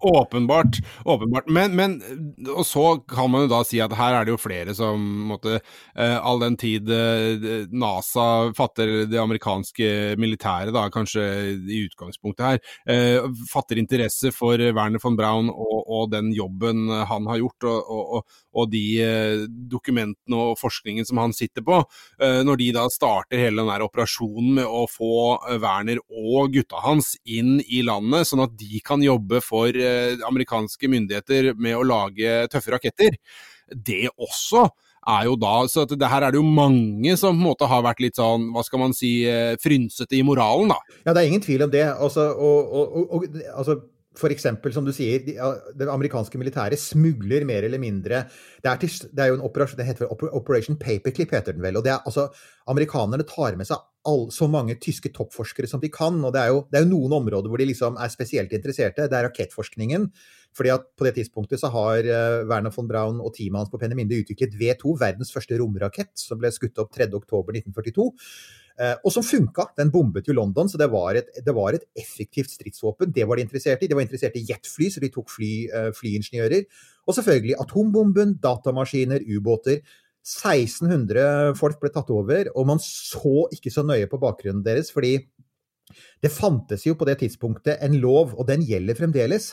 åpenbart. 0.00 0.78
åpenbart. 1.04 1.48
Men, 1.48 1.76
men 1.76 2.02
Og 2.56 2.66
så 2.66 2.84
kan 3.08 3.30
man 3.30 3.46
jo 3.46 3.50
da 3.50 3.62
si 3.66 3.80
at 3.82 3.94
her 3.96 4.14
er 4.14 4.26
det 4.26 4.34
jo 4.34 4.40
flere 4.40 4.74
som 4.76 5.02
måtte 5.30 5.58
eh, 5.58 6.16
All 6.16 6.40
den 6.42 6.56
tid 6.60 6.90
eh, 6.92 7.66
NASA 7.72 8.52
fatter 8.56 9.06
det 9.10 9.20
amerikanske 9.20 10.16
militæret, 10.20 10.72
da, 10.74 10.86
kanskje 10.92 11.24
i 11.56 11.82
utgangspunktet 11.86 12.46
her, 12.46 12.60
eh, 12.90 13.26
fatter 13.50 13.80
interesse 13.80 14.32
for 14.34 14.60
Werner 14.60 15.02
von 15.02 15.16
Braun 15.18 15.50
og, 15.50 15.76
og 15.86 16.10
den 16.12 16.32
jobben 16.34 16.88
han 17.08 17.26
har 17.30 17.40
gjort, 17.40 17.66
og, 17.68 17.90
og, 17.90 18.38
og, 18.56 18.70
de 18.72 18.84
dokumentene 19.70 20.40
og 20.50 20.58
forskningen 20.60 21.06
som 21.08 21.20
han 21.20 21.34
sitter 21.36 21.64
på. 21.66 21.78
Når 22.18 22.58
de 22.60 22.68
da 22.74 22.86
starter 22.92 23.40
hele 23.40 23.60
den 23.60 23.70
der 23.70 23.84
operasjonen 23.84 24.56
med 24.58 24.66
å 24.66 24.84
få 24.90 25.36
Werner 25.62 26.00
og 26.08 26.54
gutta 26.54 26.80
hans 26.84 27.14
inn 27.24 27.60
i 27.62 27.82
landet, 27.86 28.28
sånn 28.28 28.44
at 28.46 28.56
de 28.58 28.80
kan 28.86 29.04
jobbe 29.04 29.42
for 29.44 29.76
amerikanske 30.26 30.90
myndigheter 30.90 31.52
med 31.58 31.76
å 31.78 31.86
lage 31.86 32.42
tøffe 32.52 32.74
raketter. 32.76 33.18
Det 33.70 34.06
også 34.14 34.66
er 35.06 35.26
jo 35.28 35.36
da, 35.38 35.54
så 35.70 35.84
det 35.86 36.10
her 36.10 36.26
er 36.26 36.34
det 36.34 36.40
jo 36.40 36.46
mange 36.46 37.14
som 37.18 37.36
på 37.36 37.38
en 37.38 37.44
måte 37.46 37.68
har 37.70 37.84
vært 37.86 38.02
litt 38.02 38.18
sånn, 38.18 38.48
hva 38.54 38.64
skal 38.66 38.82
man 38.82 38.94
si, 38.96 39.20
eh, 39.30 39.54
frynsete 39.62 40.18
i 40.18 40.24
moralen, 40.26 40.72
da. 40.74 40.80
Ja, 41.04 41.12
det 41.12 41.22
er 41.22 41.28
ingen 41.30 41.44
tvil 41.44 41.62
om 41.66 41.70
det. 41.70 41.84
Altså, 41.94 42.26
og, 42.34 42.72
og, 42.74 43.12
og, 43.14 43.26
altså, 43.54 43.78
eksempel, 44.32 44.72
som 44.72 44.86
du 44.86 44.92
sier, 44.96 45.20
de, 45.26 45.34
det 45.76 45.88
amerikanske 45.92 46.38
militæret 46.40 46.80
smugler 46.80 47.44
mer 47.48 47.66
eller 47.66 47.80
mindre 47.82 48.22
Det 48.62 48.70
er, 48.70 48.78
til, 48.80 48.94
det 49.12 49.22
er 49.22 49.28
jo 49.30 49.36
en 49.38 49.44
operasjon, 49.44 49.78
det 49.78 49.86
heter 49.86 50.08
Operation 50.10 50.78
Paperclip, 50.80 51.34
heter 51.36 51.52
den 51.52 51.62
vel. 51.62 51.76
og 51.76 51.84
det 51.84 51.92
er 51.92 52.00
altså, 52.08 52.28
Amerikanerne 52.66 53.26
tar 53.28 53.58
med 53.58 53.68
seg 53.68 53.82
all, 54.06 54.26
så 54.32 54.48
mange 54.50 54.78
tyske 54.82 55.10
toppforskere 55.14 55.68
som 55.70 55.82
de 55.82 55.90
kan. 55.92 56.18
og 56.24 56.32
Det 56.32 56.42
er 56.42 56.52
jo, 56.54 56.64
det 56.70 56.78
er 56.78 56.86
jo 56.86 56.92
noen 56.94 57.16
områder 57.20 57.50
hvor 57.50 57.60
de 57.60 57.68
liksom 57.68 57.98
er 58.00 58.12
spesielt 58.12 58.52
interesserte. 58.56 59.08
Det 59.10 59.18
er 59.18 59.28
rakettforskningen. 59.28 60.10
fordi 60.56 60.70
at 60.72 60.86
På 60.96 61.04
det 61.04 61.14
tidspunktet 61.14 61.60
så 61.60 61.68
har 61.68 61.98
eh, 61.98 62.44
Werner 62.48 62.72
von 62.72 62.88
Braun 62.88 63.20
og 63.20 63.34
teamet 63.34 63.58
hans 63.58 63.70
på 63.70 63.78
Peneminde 63.78 64.16
utviklet 64.16 64.54
V2, 64.56 64.98
verdens 65.00 65.32
første 65.32 65.58
romrakett, 65.58 66.14
som 66.16 66.38
ble 66.38 66.48
skutt 66.50 66.78
opp 66.78 66.94
3.10.1942. 66.96 68.08
Eh, 68.76 68.96
og 69.00 69.12
som 69.14 69.24
funka. 69.24 69.70
Den 69.78 69.90
bombet 69.92 70.26
jo 70.28 70.36
London, 70.36 70.68
så 70.68 70.80
det 70.80 70.90
var, 70.92 71.16
et, 71.16 71.30
det 71.44 71.54
var 71.56 71.76
et 71.76 71.86
effektivt 71.96 72.52
stridsvåpen. 72.52 73.12
Det 73.14 73.24
var 73.28 73.38
de 73.38 73.46
interessert 73.46 73.82
i. 73.82 73.88
De 73.88 73.96
var 73.96 74.04
interessert 74.04 74.36
i 74.36 74.44
jetfly, 74.48 74.90
så 74.92 75.00
de 75.00 75.12
tok 75.12 75.32
fly, 75.32 75.52
eh, 75.68 75.92
flyingeniører. 75.96 76.66
Og 77.06 77.16
selvfølgelig 77.16 77.56
atombomben, 77.62 78.36
datamaskiner, 78.42 79.24
ubåter. 79.36 79.80
1600 80.26 81.54
folk 81.56 81.78
ble 81.80 81.92
tatt 81.94 82.10
over, 82.10 82.50
og 82.58 82.66
man 82.66 82.82
så 82.82 83.46
ikke 83.54 83.70
så 83.70 83.84
nøye 83.86 84.08
på 84.10 84.18
bakgrunnen 84.18 84.64
deres, 84.66 84.90
fordi 84.90 85.20
det 86.18 86.32
fantes 86.34 86.82
jo 86.82 86.96
på 86.98 87.06
det 87.06 87.20
tidspunktet 87.20 87.78
en 87.86 87.94
lov, 88.02 88.34
og 88.34 88.48
den 88.48 88.64
gjelder 88.66 88.98
fremdeles. 88.98 89.52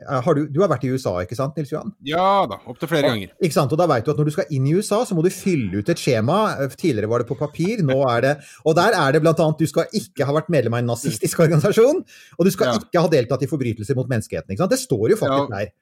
Eh, 0.00 0.20
Har 0.26 0.34
du, 0.34 0.48
du 0.50 0.56
har 0.60 0.70
vært 0.72 0.82
i 0.88 0.90
USA, 0.90 1.12
ikke 1.22 1.36
sant, 1.38 1.54
Nils 1.56 1.70
Johan? 1.70 1.92
Ja 2.02 2.46
da, 2.50 2.56
opptil 2.66 2.90
flere 2.90 3.12
ganger. 3.12 3.30
Ikke 3.46 3.54
sant, 3.54 3.70
og 3.70 3.78
da 3.78 3.86
vet 3.86 4.04
du 4.06 4.10
at 4.10 4.18
Når 4.18 4.26
du 4.26 4.32
skal 4.34 4.50
inn 4.50 4.66
i 4.66 4.74
USA, 4.74 5.04
så 5.06 5.14
må 5.14 5.22
du 5.22 5.30
fylle 5.30 5.78
ut 5.78 5.92
et 5.92 6.00
skjema. 6.02 6.38
Tidligere 6.74 7.10
var 7.12 7.22
det 7.22 7.28
på 7.30 7.36
papir, 7.38 7.84
nå 7.86 8.00
er 8.10 8.20
det 8.26 8.32
Og 8.66 8.74
der 8.74 8.96
er 8.98 9.14
det 9.14 9.22
bl.a. 9.22 9.34
du 9.34 9.64
skal 9.70 9.86
ikke 9.94 10.26
ha 10.26 10.34
vært 10.34 10.50
medlem 10.50 10.74
av 10.74 10.82
en 10.82 10.90
nazistisk 10.96 11.38
organisasjon, 11.46 12.02
og 12.38 12.44
du 12.44 12.50
skal 12.50 12.72
Ja. 12.72 12.78
ikke 12.82 13.04
ha 13.06 13.12
deltatt 13.12 13.46
i 13.46 13.50
forbrytelser 13.50 13.94
mot 13.94 14.08
menneskeheten. 14.10 14.50
ikke 14.50 14.64
sant? 14.66 14.74
Det 14.74 14.82
står 14.82 15.10
jo 15.14 15.16
faktisk 15.22 15.50
Ja. 15.50 15.58
der. 15.62 15.72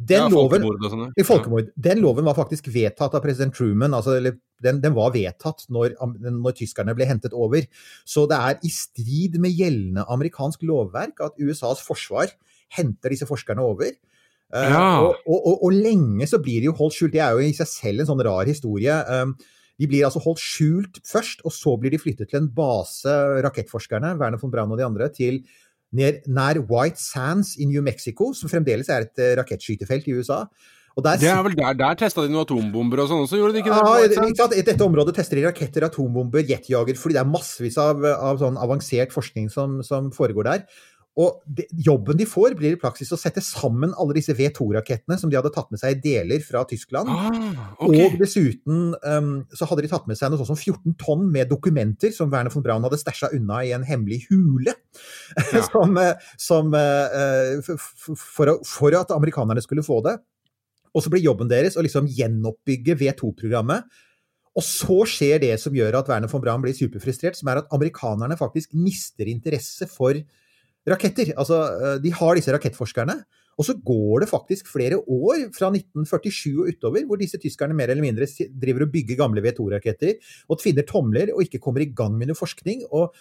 Den, 0.00 0.16
Ja, 0.22 0.28
loven, 0.32 0.62
folkemord 0.64 1.12
og 1.20 1.26
folkemord, 1.28 1.66
den 1.78 1.98
loven 2.00 2.24
var 2.24 2.34
faktisk 2.34 2.66
vedtatt 2.72 3.14
av 3.14 3.20
president 3.20 3.54
Truman. 3.54 3.92
altså 3.92 4.16
den, 4.62 4.80
den 4.80 4.94
var 4.94 5.10
vedtatt 5.12 5.66
når, 5.68 5.92
når 6.24 6.52
tyskerne 6.56 6.94
ble 6.96 7.04
hentet 7.04 7.32
over. 7.34 7.66
Så 8.06 8.26
det 8.26 8.38
er 8.38 8.58
i 8.64 8.68
strid 8.72 9.38
med 9.38 9.52
gjeldende 9.52 10.06
amerikansk 10.08 10.62
lovverk 10.62 11.20
at 11.20 11.36
USAs 11.38 11.82
forsvar 11.84 12.32
henter 12.76 13.12
disse 13.14 13.28
forskerne 13.28 13.62
over. 13.64 13.90
Eh, 14.50 14.66
Ja. 14.70 15.00
og, 15.04 15.16
og, 15.26 15.40
og, 15.46 15.64
og 15.68 15.72
lenge 15.76 16.26
så 16.26 16.40
blir 16.42 16.60
de 16.60 16.70
jo 16.70 16.76
holdt 16.78 16.96
skjult. 16.96 17.12
Det 17.14 17.22
er 17.22 17.36
jo 17.36 17.44
i 17.46 17.54
seg 17.54 17.68
selv 17.70 18.02
en 18.02 18.10
sånn 18.10 18.22
rar 18.26 18.46
historie. 18.50 18.96
Um, 19.06 19.36
De 19.80 19.86
blir 19.88 20.04
altså 20.04 20.20
holdt 20.20 20.42
skjult 20.44 20.98
først, 21.08 21.40
og 21.48 21.54
så 21.56 21.72
blir 21.80 21.94
de 21.94 21.96
flyttet 22.02 22.28
til 22.28 22.42
en 22.42 22.50
base, 22.52 23.08
rakettforskerne, 23.46 24.10
Werner 24.20 24.36
von 24.42 24.50
Braun 24.52 24.74
og 24.74 24.76
de 24.76 24.84
andre, 24.84 25.08
til 25.08 25.38
nær, 25.96 26.18
nær 26.28 26.60
White 26.68 27.00
Sands 27.00 27.54
i 27.56 27.64
New 27.64 27.80
Mexico, 27.80 28.34
som 28.36 28.50
fremdeles 28.52 28.90
er 28.92 29.06
et 29.06 29.22
uh, 29.24 29.30
rakettskytefelt 29.40 30.10
i 30.10 30.18
USA. 30.18 30.42
det 31.00 31.30
er 31.30 31.42
vel 31.46 31.56
der, 31.56 31.72
der 31.78 31.96
testa 31.96 32.20
de 32.20 32.28
noen 32.28 32.44
atombomber 32.44 33.00
og 33.00 33.08
sånn 33.08 33.24
også, 33.24 33.38
gjorde 33.40 33.56
de 33.56 33.62
ikke 33.62 33.72
det? 33.72 33.80
Ja, 34.20 34.26
ikke? 34.28 34.58
I 34.58 34.66
dette 34.68 34.84
området 34.84 35.14
tester 35.16 35.40
de 35.40 35.46
raketter, 35.46 35.86
atombomber, 35.88 36.44
jetjager, 36.44 36.98
fordi 37.00 37.16
det 37.16 37.22
er 37.22 37.30
massevis 37.32 37.78
av, 37.80 38.04
av 38.04 38.36
sånn 38.42 38.60
avansert 38.60 39.14
forskning 39.16 39.48
som, 39.48 39.80
som 39.86 40.10
foregår 40.12 40.50
der. 40.50 40.66
Og 41.18 41.40
de, 41.42 41.64
jobben 41.82 42.18
de 42.20 42.24
får, 42.28 42.54
blir 42.58 42.76
i 42.76 42.78
praksis 42.78 43.10
å 43.10 43.18
sette 43.18 43.42
sammen 43.42 43.90
alle 43.98 44.14
disse 44.14 44.34
V2-rakettene 44.36 45.16
som 45.18 45.30
de 45.30 45.36
hadde 45.36 45.50
tatt 45.52 45.72
med 45.72 45.80
seg 45.82 45.96
i 45.96 46.00
deler 46.04 46.42
fra 46.44 46.62
Tyskland. 46.70 47.10
Ah, 47.10 47.72
okay. 47.82 48.04
Og 48.06 48.14
dessuten 48.20 48.92
um, 48.94 49.32
så 49.50 49.66
hadde 49.66 49.84
de 49.84 49.90
tatt 49.90 50.06
med 50.10 50.18
seg 50.18 50.30
noe 50.30 50.38
sånt 50.38 50.52
som 50.52 50.60
14 50.60 50.94
tonn 51.00 51.26
med 51.34 51.50
dokumenter 51.50 52.14
som 52.14 52.30
Werner 52.30 52.54
von 52.54 52.64
Braun 52.64 52.86
hadde 52.86 53.00
stæsja 53.00 53.32
unna 53.36 53.58
i 53.66 53.74
en 53.76 53.86
hemmelig 53.86 54.24
hule. 54.30 54.76
Ja. 55.54 55.60
som, 55.62 55.94
eh, 55.98 56.16
som 56.42 56.72
uh, 56.74 57.60
for, 57.62 58.50
for, 58.66 58.94
at 58.98 59.12
amerikanerne 59.14 59.62
skulle 59.62 59.84
få 59.86 60.00
det. 60.02 60.16
Og 60.90 61.04
så 61.04 61.12
blir 61.12 61.22
jobben 61.22 61.50
deres 61.50 61.76
å 61.78 61.84
liksom 61.86 62.08
gjenoppbygge 62.10 62.96
V2-programmet. 62.98 63.86
Og 64.58 64.66
så 64.66 64.98
skjer 65.06 65.38
det 65.44 65.52
som 65.62 65.76
gjør 65.76 66.00
at 66.00 66.10
Werner 66.10 66.30
von 66.30 66.42
Braun 66.42 66.64
blir 66.64 66.74
superfrustrert, 66.74 67.38
som 67.38 67.50
er 67.52 67.62
at 67.62 67.70
amerikanerne 67.74 68.38
faktisk 68.38 68.74
mister 68.74 69.30
interesse 69.30 69.86
for 69.90 70.18
raketter. 70.88 71.34
Altså, 71.36 71.60
eh, 71.76 71.98
de 72.02 72.12
har 72.14 72.38
disse 72.38 72.52
rakettforskerne. 72.52 73.18
Og 73.60 73.66
så 73.66 73.74
går 73.76 74.22
det 74.22 74.30
faktisk 74.30 74.70
flere 74.72 74.96
år, 74.96 75.50
fra 75.52 75.68
1947 75.68 76.62
og 76.62 76.70
utover, 76.70 77.04
hvor 77.04 77.18
disse 77.20 77.36
tyskerne 77.36 77.76
mer 77.76 77.90
eller 77.92 78.00
mindre 78.00 78.24
driver 78.56 78.86
og 78.86 78.92
bygger 78.94 79.18
gamle 79.18 79.42
V2-raketter 79.44 80.14
og 80.48 80.62
tvinner 80.62 80.86
tomler 80.88 81.34
og 81.34 81.42
ikke 81.44 81.60
kommer 81.60 81.84
i 81.84 81.90
gang 81.92 82.16
med 82.16 82.30
noe 82.30 82.38
forskning. 82.38 82.86
og 82.90 83.12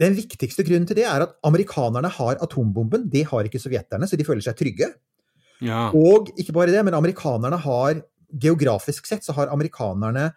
den 0.00 0.16
viktigste 0.16 0.64
grunnen 0.66 0.86
til 0.88 0.96
det 0.98 1.04
er 1.06 1.22
at 1.26 1.34
amerikanerne 1.46 2.08
har 2.08 2.40
atombomben, 2.42 3.04
det 3.12 3.26
har 3.28 3.44
ikke 3.44 3.60
sovjeterne, 3.60 4.08
så 4.08 4.16
de 4.16 4.24
føler 4.24 4.42
seg 4.42 4.56
trygge. 4.58 4.88
Ja. 5.62 5.90
Og 5.94 6.32
ikke 6.40 6.54
bare 6.56 6.72
det, 6.72 6.80
men 6.84 6.96
amerikanerne 6.96 7.60
har 7.60 8.00
Geografisk 8.32 9.04
sett 9.04 9.26
så 9.26 9.34
har 9.36 9.50
amerikanerne 9.52 10.30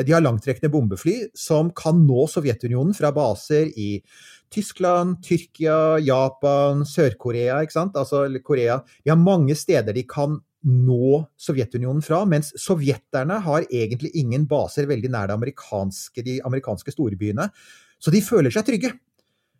de 0.00 0.14
har 0.14 0.24
langtrekkende 0.24 0.70
bombefly 0.72 1.16
som 1.36 1.70
kan 1.76 1.98
nå 2.06 2.26
Sovjetunionen 2.30 2.94
fra 2.96 3.10
baser 3.14 3.68
i 3.76 3.98
Tyskland, 4.52 5.18
Tyrkia, 5.24 5.98
Japan, 6.04 6.84
Sør-Korea, 6.88 7.60
ikke 7.64 7.76
sant? 7.76 7.96
Altså 7.96 8.24
Korea. 8.44 8.80
De 9.04 9.12
har 9.12 9.20
mange 9.20 9.56
steder 9.56 9.96
de 9.96 10.04
kan 10.08 10.38
nå 10.62 11.22
Sovjetunionen 11.40 12.02
fra, 12.04 12.22
mens 12.28 12.52
sovjeterne 12.60 13.40
har 13.44 13.66
egentlig 13.68 14.12
ingen 14.18 14.44
baser 14.50 14.86
veldig 14.90 15.10
nær 15.12 15.32
amerikanske, 15.34 16.22
de 16.22 16.38
amerikanske 16.46 16.94
storbyene. 16.94 17.48
Så 18.02 18.12
de 18.14 18.22
føler 18.24 18.54
seg 18.54 18.68
trygge. 18.68 18.92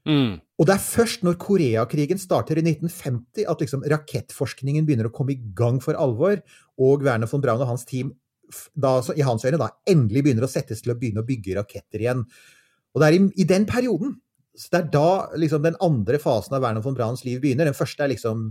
Mm. 0.06 0.40
Og 0.58 0.66
det 0.66 0.74
er 0.74 0.82
først 0.82 1.22
når 1.26 1.38
Koreakrigen 1.42 2.18
starter 2.18 2.58
i 2.58 2.64
1950 2.64 3.46
at 3.50 3.62
liksom 3.62 3.84
rakettforskningen 3.90 4.86
begynner 4.86 5.08
å 5.08 5.14
komme 5.14 5.36
i 5.36 5.42
gang 5.58 5.78
for 5.82 5.98
alvor, 5.98 6.42
og 6.82 7.04
Werner 7.06 7.30
von 7.30 7.42
Braun 7.42 7.62
og 7.62 7.70
hans 7.70 7.86
team 7.86 8.10
da, 8.74 8.96
i 9.16 9.24
hans 9.26 9.46
øyne 9.46 9.60
da, 9.60 9.70
endelig 9.88 10.24
begynner 10.26 10.46
å 10.46 10.50
settes 10.50 10.82
til 10.82 10.94
å 10.94 10.98
begynne 10.98 11.24
å 11.24 11.28
bygge 11.28 11.56
raketter 11.58 12.04
igjen. 12.04 12.26
Og 12.92 13.02
det 13.02 13.08
er 13.08 13.16
i, 13.16 13.22
i 13.44 13.48
den 13.48 13.68
perioden 13.68 14.18
så 14.52 14.68
Det 14.68 14.78
er 14.82 14.88
da 14.92 15.10
liksom, 15.40 15.62
den 15.64 15.78
andre 15.80 16.18
fasen 16.20 16.52
av 16.52 16.60
Werner 16.60 16.84
von 16.84 16.92
Brahns 16.92 17.22
liv 17.24 17.38
begynner. 17.40 17.64
Den 17.64 17.76
første 17.76 18.04
er 18.04 18.10
liksom 18.12 18.50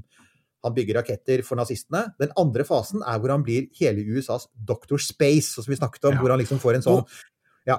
han 0.66 0.74
bygger 0.74 1.00
raketter 1.00 1.42
for 1.46 1.58
nazistene. 1.58 2.08
Den 2.22 2.34
andre 2.42 2.66
fasen 2.66 3.04
er 3.06 3.22
hvor 3.22 3.34
han 3.34 3.46
blir 3.46 3.68
hele 3.80 4.02
USAs 4.02 4.48
Doctor 4.54 5.02
Space, 5.02 5.56
som 5.62 5.70
vi 5.70 5.78
snakket 5.78 6.10
om. 6.10 6.18
Ja. 6.18 6.22
Hvor 6.22 6.34
han 6.34 6.42
liksom 6.42 6.62
får 6.62 6.80
en 6.80 6.86
sånn 6.86 7.04
ja. 7.70 7.78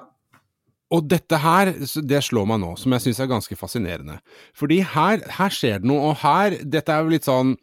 Og 0.93 1.07
dette 1.09 1.39
her, 1.41 1.73
det 2.05 2.23
slår 2.23 2.47
meg 2.51 2.59
nå, 2.61 2.73
som 2.79 2.93
jeg 2.95 3.07
syns 3.07 3.21
er 3.23 3.31
ganske 3.31 3.57
fascinerende. 3.57 4.19
Fordi 4.55 4.81
her, 4.93 5.23
her 5.39 5.53
skjer 5.53 5.81
det 5.81 5.89
noe, 5.89 6.11
og 6.11 6.19
her 6.21 6.59
Dette 6.63 6.93
er 6.93 7.03
jo 7.03 7.13
litt 7.15 7.27
sånn 7.27 7.55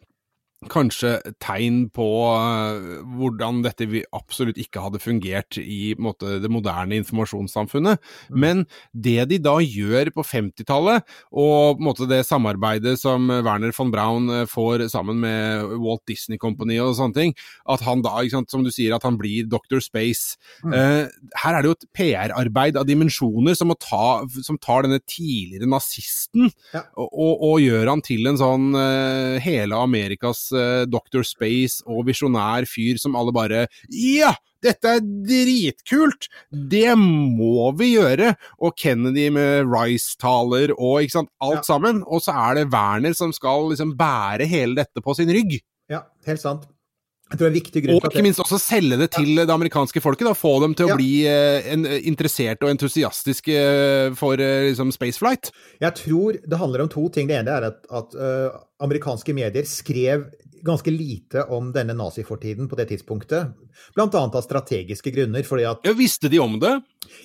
kanskje 0.69 1.15
tegn 1.41 1.87
på 1.93 2.05
uh, 2.29 2.99
hvordan 3.17 3.63
dette 3.65 3.87
absolutt 4.13 4.59
ikke 4.61 4.83
hadde 4.83 5.01
fungert 5.01 5.57
i 5.57 5.95
måte, 5.97 6.37
det 6.43 6.51
moderne 6.53 6.99
informasjonssamfunnet. 7.01 8.01
Mm. 8.29 8.37
Men 8.43 8.61
det 8.93 9.25
de 9.31 9.39
da 9.41 9.55
gjør 9.57 10.11
på 10.13 10.25
50-tallet, 10.27 11.07
og 11.33 11.81
måte, 11.81 12.05
det 12.09 12.21
samarbeidet 12.27 12.97
som 13.01 13.29
Werner 13.31 13.73
von 13.73 13.93
Braun 13.93 14.29
uh, 14.29 14.43
får 14.49 14.85
sammen 14.93 15.23
med 15.23 15.73
Walt 15.81 16.05
Disney 16.09 16.37
Company 16.41 16.77
og 16.83 16.93
sånne 16.99 17.17
ting, 17.17 17.35
at 17.65 17.81
han 17.87 18.05
da, 18.05 18.19
sant, 18.29 18.53
som 18.53 18.65
du 18.65 18.69
sier, 18.73 18.93
at 18.93 19.07
han 19.07 19.17
blir 19.17 19.49
Dr. 19.49 19.81
Space 19.81 20.37
mm. 20.61 20.75
uh, 20.75 21.33
Her 21.41 21.57
er 21.57 21.63
det 21.63 21.71
jo 21.71 21.77
et 21.79 21.89
PR-arbeid 21.97 22.77
av 22.77 22.85
dimensjoner 22.85 23.57
som, 23.57 23.73
ta, 23.81 24.21
som, 24.45 24.61
tar 24.61 24.85
denne 24.85 25.01
tidligere 25.09 25.69
nazisten 25.69 26.51
ja. 26.75 26.85
og, 26.93 27.09
og, 27.09 27.33
og, 27.49 27.57
gjør 27.61 27.89
han 27.89 28.01
til 28.05 28.29
en 28.29 28.37
sånn 28.37 28.67
hele 29.41 29.77
Amerikas 29.77 30.50
uh, 30.55 30.83
Dr. 30.89 31.25
Space 31.27 31.83
og 31.87 32.05
visjonær 32.09 32.67
fyr 32.69 33.01
som 33.01 33.17
alle 33.19 33.35
bare 33.35 33.65
Ja! 33.89 34.33
Dette 34.61 34.91
er 34.93 34.99
dritkult! 35.01 36.27
Det 36.51 36.93
må 36.99 37.71
vi 37.79 37.95
gjøre! 37.95 38.35
Og 38.61 38.75
Kennedy 38.77 39.31
med 39.33 39.65
Rice-taler 39.65 40.75
og 40.75 41.01
ikke 41.01 41.15
sant, 41.15 41.31
alt 41.41 41.63
ja. 41.63 41.65
sammen. 41.65 42.03
Og 42.05 42.21
så 42.21 42.35
er 42.43 42.59
det 42.59 42.67
Werner 42.69 43.17
som 43.17 43.33
skal 43.33 43.71
liksom 43.71 43.95
bære 43.97 44.45
hele 44.51 44.77
dette 44.83 45.01
på 45.01 45.17
sin 45.17 45.33
rygg. 45.33 45.57
Ja, 45.89 46.05
helt 46.29 46.43
sant. 46.43 46.69
Jeg 47.31 47.39
tror 47.39 47.45
det 47.45 47.47
er 47.47 47.53
en 47.53 47.55
viktig 47.55 47.81
grunn 47.85 47.97
Og 47.97 48.07
ikke 48.09 48.23
minst 48.25 48.41
også 48.43 48.57
selge 48.59 48.97
det 48.99 49.07
til 49.15 49.29
ja. 49.37 49.45
det 49.47 49.53
amerikanske 49.53 50.03
folket. 50.03 50.27
da, 50.27 50.33
Få 50.35 50.57
dem 50.63 50.75
til 50.75 50.89
å 50.89 50.91
ja. 50.91 50.97
bli 50.99 51.11
eh, 51.31 51.69
en, 51.71 51.87
interesserte 52.11 52.67
og 52.67 52.73
entusiastiske 52.73 53.55
for 54.19 54.41
eh, 54.43 54.67
liksom, 54.67 54.91
spaceflight. 54.91 55.53
Jeg 55.79 55.95
tror 56.01 56.41
det 56.43 56.59
handler 56.59 56.83
om 56.83 56.91
to 56.91 57.07
ting. 57.15 57.31
Det 57.31 57.39
ene 57.39 57.55
er 57.55 57.69
at, 57.71 57.79
at 57.87 58.17
uh, 58.19 58.59
amerikanske 58.81 59.35
medier 59.37 59.67
skrev 59.69 60.29
ganske 60.61 60.91
lite 60.91 61.43
om 61.43 61.71
denne 61.73 61.93
nazifortiden 61.97 62.69
på 62.69 62.77
det 62.77 62.87
tidspunktet. 62.91 63.53
Blant 63.95 64.15
annet 64.15 64.35
av 64.37 64.45
strategiske 64.45 65.11
grunner. 65.11 65.43
fordi 65.43 65.65
at... 65.65 65.81
Ja, 65.87 65.93
Visste 65.97 66.29
de 66.29 66.39
om 66.39 66.59
det? 66.59 66.73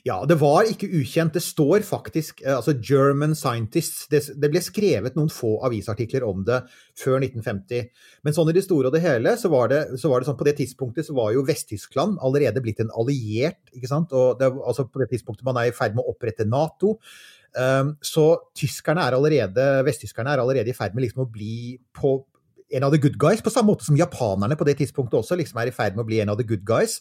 Ja, 0.06 0.24
det 0.28 0.38
var 0.40 0.66
ikke 0.68 0.88
ukjent. 0.88 1.34
Det 1.36 1.42
står 1.44 1.84
faktisk 1.86 2.40
eh, 2.42 2.56
altså 2.56 2.72
German 2.80 3.34
Scientists 3.36 4.06
Det, 4.10 4.22
det 4.40 4.50
ble 4.50 4.62
skrevet 4.64 5.16
noen 5.18 5.30
få 5.32 5.56
avisartikler 5.66 6.24
om 6.26 6.44
det 6.46 6.62
før 6.98 7.20
1950. 7.20 7.90
Men 8.24 8.36
sånn 8.36 8.50
i 8.50 8.56
det 8.56 8.64
store 8.66 8.90
og 8.90 8.96
det 8.96 9.04
hele, 9.04 9.36
så 9.38 9.50
var 9.52 9.70
det, 9.72 9.82
så 10.00 10.10
var 10.12 10.22
det 10.22 10.30
sånn 10.30 10.40
på 10.40 10.48
det 10.48 10.56
tidspunktet 10.62 11.08
så 11.08 11.16
var 11.16 11.34
jo 11.36 11.44
Vest-Tyskland 11.46 12.20
allerede 12.24 12.62
blitt 12.64 12.80
en 12.84 12.92
alliert. 12.96 13.60
ikke 13.74 13.90
sant? 13.90 14.14
Og 14.16 14.40
det, 14.40 14.50
altså 14.64 14.88
På 14.88 15.02
det 15.02 15.10
tidspunktet 15.12 15.46
man 15.46 15.60
er 15.60 15.70
i 15.70 15.76
ferd 15.76 15.96
med 15.96 16.06
å 16.06 16.14
opprette 16.14 16.48
Nato. 16.48 16.96
Um, 17.56 17.94
så 18.04 18.34
tyskerne 18.56 19.00
er 19.00 19.16
allerede, 19.16 19.64
vesttyskerne 19.86 20.34
er 20.34 20.42
allerede 20.42 20.68
i 20.68 20.76
ferd 20.76 20.96
med 20.96 21.06
liksom 21.06 21.24
å 21.24 21.30
bli 21.32 21.78
på, 21.96 22.18
en 22.76 22.84
av 22.84 22.92
the 22.92 23.00
good 23.00 23.16
guys, 23.22 23.40
på 23.40 23.52
samme 23.54 23.70
måte 23.70 23.86
som 23.86 23.96
japanerne 23.96 24.58
på 24.58 24.66
det 24.68 24.76
tidspunktet 24.80 25.16
også 25.20 25.38
liksom 25.40 25.62
er 25.62 25.70
i 25.70 25.74
ferd 25.74 25.96
med 25.96 26.04
å 26.04 26.08
bli 26.08 26.20
en 26.20 26.32
av 26.34 26.40
the 26.40 26.46
good 26.46 26.66
guys. 26.68 26.98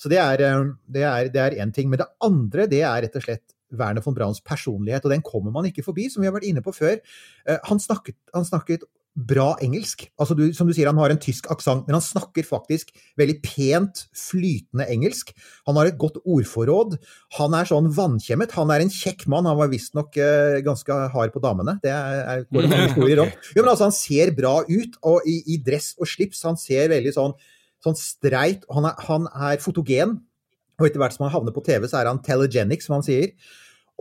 Så 0.00 0.10
det 0.10 0.18
er, 0.18 0.42
eh, 0.42 1.02
er, 1.04 1.30
er 1.30 1.58
en 1.62 1.72
ting. 1.72 1.90
Men 1.90 2.02
det 2.02 2.08
andre, 2.24 2.66
det 2.66 2.80
er 2.82 3.04
rett 3.04 3.18
og 3.20 3.26
slett 3.26 3.54
Werner 3.72 4.04
von 4.04 4.16
Brauns 4.16 4.42
personlighet, 4.44 5.04
og 5.06 5.14
den 5.14 5.22
kommer 5.24 5.54
man 5.54 5.68
ikke 5.68 5.84
forbi, 5.86 6.08
som 6.10 6.20
vi 6.20 6.28
har 6.28 6.34
vært 6.34 6.48
inne 6.50 6.64
på 6.64 6.74
før. 6.74 6.98
Eh, 7.46 7.60
han 7.68 7.80
snakket, 7.80 8.18
han 8.34 8.48
snakket 8.48 8.84
bra 9.12 9.52
engelsk. 9.60 10.06
Altså 10.20 10.34
du, 10.36 10.46
som 10.56 10.68
du 10.68 10.72
sier, 10.72 10.88
han 10.88 11.00
har 11.00 11.12
en 11.12 11.20
tysk 11.20 11.48
aksent, 11.52 11.84
men 11.86 11.96
han 11.98 12.04
snakker 12.04 12.46
faktisk 12.48 12.94
veldig 13.20 13.36
pent, 13.44 14.04
flytende 14.16 14.86
engelsk. 14.92 15.34
Han 15.68 15.76
har 15.76 15.90
et 15.90 15.98
godt 16.00 16.16
ordforråd. 16.22 16.96
Han 17.36 17.56
er 17.58 17.68
sånn 17.68 17.90
vannkjemmet. 17.92 18.54
Han 18.56 18.72
er 18.72 18.84
en 18.84 18.92
kjekk 18.92 19.26
mann. 19.32 19.48
Han 19.50 19.60
var 19.60 19.72
visstnok 19.72 20.16
eh, 20.16 20.58
ganske 20.64 20.98
hard 21.12 21.34
på 21.34 21.42
damene. 21.44 21.76
Det 21.84 21.92
er, 21.92 22.46
går 22.48 22.64
det 22.64 22.72
mange 22.72 22.88
historier 22.88 23.24
om. 23.26 23.32
Jo, 23.52 23.60
men 23.60 23.72
altså, 23.74 23.90
han 23.90 23.96
ser 23.96 24.32
bra 24.36 24.58
ut, 24.68 25.00
og 25.04 25.28
i, 25.28 25.38
i 25.54 25.60
dress 25.64 25.92
og 26.00 26.08
slips. 26.08 26.44
Han 26.48 26.60
ser 26.60 26.88
veldig 26.94 27.16
sånn, 27.18 27.36
sånn 27.84 27.98
streit. 28.00 28.64
Han 28.72 28.88
er, 28.88 29.08
han 29.10 29.28
er 29.50 29.60
fotogen. 29.62 30.22
Og 30.80 30.88
etter 30.88 31.02
hvert 31.02 31.14
som 31.14 31.28
han 31.28 31.34
havner 31.34 31.54
på 31.54 31.64
TV, 31.66 31.84
så 31.84 32.00
er 32.00 32.08
han 32.08 32.22
telegenic, 32.24 32.80
som 32.86 32.96
han 32.96 33.04
sier. 33.06 33.36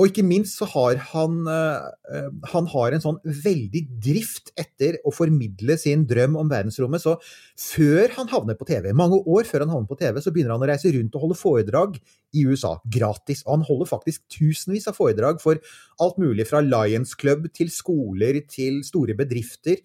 Og 0.02 0.10
ikke 0.10 0.24
minst 0.26 0.58
så 0.58 0.66
har 0.72 0.97
han, 1.12 1.43
uh, 1.45 2.30
han 2.49 2.68
har 2.72 2.95
en 2.95 3.04
sånn 3.04 3.20
veldig 3.22 3.84
drift 4.02 4.49
etter 4.58 4.97
å 5.06 5.14
formidle 5.14 5.76
sin 5.78 6.08
drøm 6.10 6.39
om 6.41 6.49
verdensrommet. 6.49 7.04
Så 7.04 7.14
før 7.62 8.16
han 8.16 8.32
havner 8.32 8.58
på 8.58 8.66
TV, 8.66 8.89
mange 8.97 9.20
år 9.22 9.45
før 9.45 9.68
han 9.68 9.74
havner 9.76 9.91
på 9.91 9.99
TV, 9.99 10.18
så 10.24 10.34
begynner 10.34 10.56
han 10.56 10.66
å 10.66 10.72
reise 10.72 10.89
rundt 10.95 11.18
og 11.20 11.28
holde 11.28 11.38
foredrag 11.38 11.99
i 12.34 12.47
USA, 12.49 12.74
gratis. 12.89 13.45
Og 13.45 13.60
han 13.60 13.68
holder 13.68 13.91
faktisk 13.91 14.26
tusenvis 14.34 14.89
av 14.89 14.97
foredrag 14.97 15.38
for 15.43 15.62
alt 16.02 16.18
mulig 16.22 16.49
fra 16.49 16.64
Lions 16.66 17.14
Club 17.14 17.45
til 17.54 17.70
skoler 17.70 18.41
til 18.49 18.82
store 18.88 19.14
bedrifter 19.20 19.84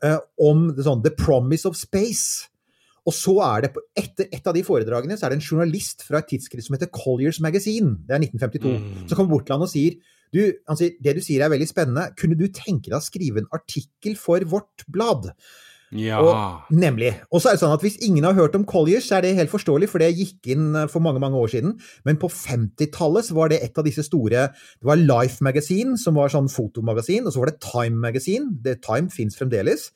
uh, 0.00 0.16
om 0.40 0.70
sånn 0.80 1.04
The 1.04 1.12
Promise 1.12 1.68
of 1.68 1.76
Space. 1.76 2.48
Og 3.08 3.14
så 3.16 3.34
er 3.46 3.64
det, 3.64 3.72
etter 3.96 4.28
et 4.28 4.48
av 4.48 4.56
de 4.56 4.62
foredragene, 4.66 5.16
så 5.16 5.26
er 5.26 5.32
det 5.32 5.40
en 5.40 5.46
journalist 5.46 6.04
fra 6.04 6.20
et 6.20 6.28
tidsskrift 6.34 6.68
som 6.68 6.76
heter 6.76 6.92
Colliers 6.92 7.40
Magazine, 7.44 7.96
det 8.04 8.18
er 8.18 8.26
1952, 8.26 8.74
mm. 8.74 9.06
som 9.08 9.16
kommer 9.16 9.32
bort 9.36 9.48
til 9.48 9.56
han 9.56 9.64
og 9.64 9.72
sier 9.72 9.98
du, 10.34 10.42
han 10.68 10.76
sier, 10.76 10.92
det 11.00 11.14
du 11.16 11.22
sier 11.24 11.40
er 11.40 11.52
veldig 11.52 11.70
spennende, 11.70 12.10
kunne 12.18 12.36
du 12.36 12.44
tenke 12.52 12.90
deg 12.90 12.98
å 12.98 13.04
skrive 13.04 13.40
en 13.40 13.48
artikkel 13.56 14.18
for 14.20 14.44
vårt 14.50 14.84
blad? 14.92 15.30
Ja. 15.96 16.18
Og, 16.20 16.74
nemlig. 16.74 17.14
Og 17.32 17.40
så 17.40 17.48
er 17.48 17.56
det 17.56 17.62
sånn 17.62 17.72
at 17.72 17.80
Hvis 17.80 17.96
ingen 18.04 18.26
har 18.26 18.36
hørt 18.36 18.56
om 18.58 18.66
Colliers, 18.68 19.06
så 19.08 19.18
er 19.18 19.24
det 19.24 19.38
helt 19.38 19.52
forståelig, 19.52 19.88
for 19.88 20.02
det 20.02 20.10
gikk 20.12 20.50
inn 20.52 20.76
eh, 20.76 20.88
for 20.92 21.00
mange 21.04 21.22
mange 21.22 21.40
år 21.40 21.48
siden. 21.54 21.78
Men 22.04 22.20
på 22.20 22.28
50-tallet 22.32 23.30
var 23.32 23.48
det 23.52 23.62
et 23.64 23.80
av 23.80 23.88
disse 23.88 24.04
store 24.04 24.50
Det 24.52 24.88
var 24.90 25.00
Life 25.00 25.44
Magazine, 25.44 25.96
som 26.00 26.18
var 26.20 26.32
sånn 26.34 26.52
fotomagasin, 26.52 27.24
og 27.24 27.32
så 27.32 27.40
var 27.40 27.52
det 27.52 27.62
Time 27.64 28.02
Magazine. 28.04 28.52
Det 28.52 28.82
Time 28.84 29.08
fins 29.14 29.38
fremdeles. 29.40 29.88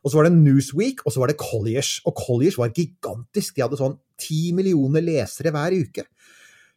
Og 0.00 0.10
så 0.12 0.20
var 0.20 0.28
det 0.28 0.36
Newsweek, 0.38 1.02
og 1.04 1.12
så 1.12 1.20
var 1.22 1.30
det 1.30 1.40
Colliers. 1.40 1.98
Og 2.08 2.14
Colliers 2.16 2.56
var 2.58 2.72
gigantisk. 2.72 3.56
De 3.56 3.64
hadde 3.64 3.80
sånn 3.80 3.98
ti 4.20 4.50
millioner 4.56 5.04
lesere 5.04 5.52
hver 5.54 5.76
uke. 5.76 6.06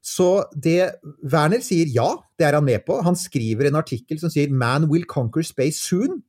Så 0.04 0.44
det 0.52 1.00
Werner 1.32 1.64
sier 1.64 1.88
ja, 1.88 2.10
det 2.36 2.50
er 2.50 2.58
han 2.58 2.68
med 2.68 2.84
på. 2.84 2.98
Han 3.06 3.16
skriver 3.16 3.70
en 3.70 3.80
artikkel 3.80 4.20
som 4.20 4.30
sier 4.30 4.52
'Man 4.52 4.90
will 4.92 5.06
conquer 5.06 5.42
space 5.42 5.80
soon'. 5.80 6.22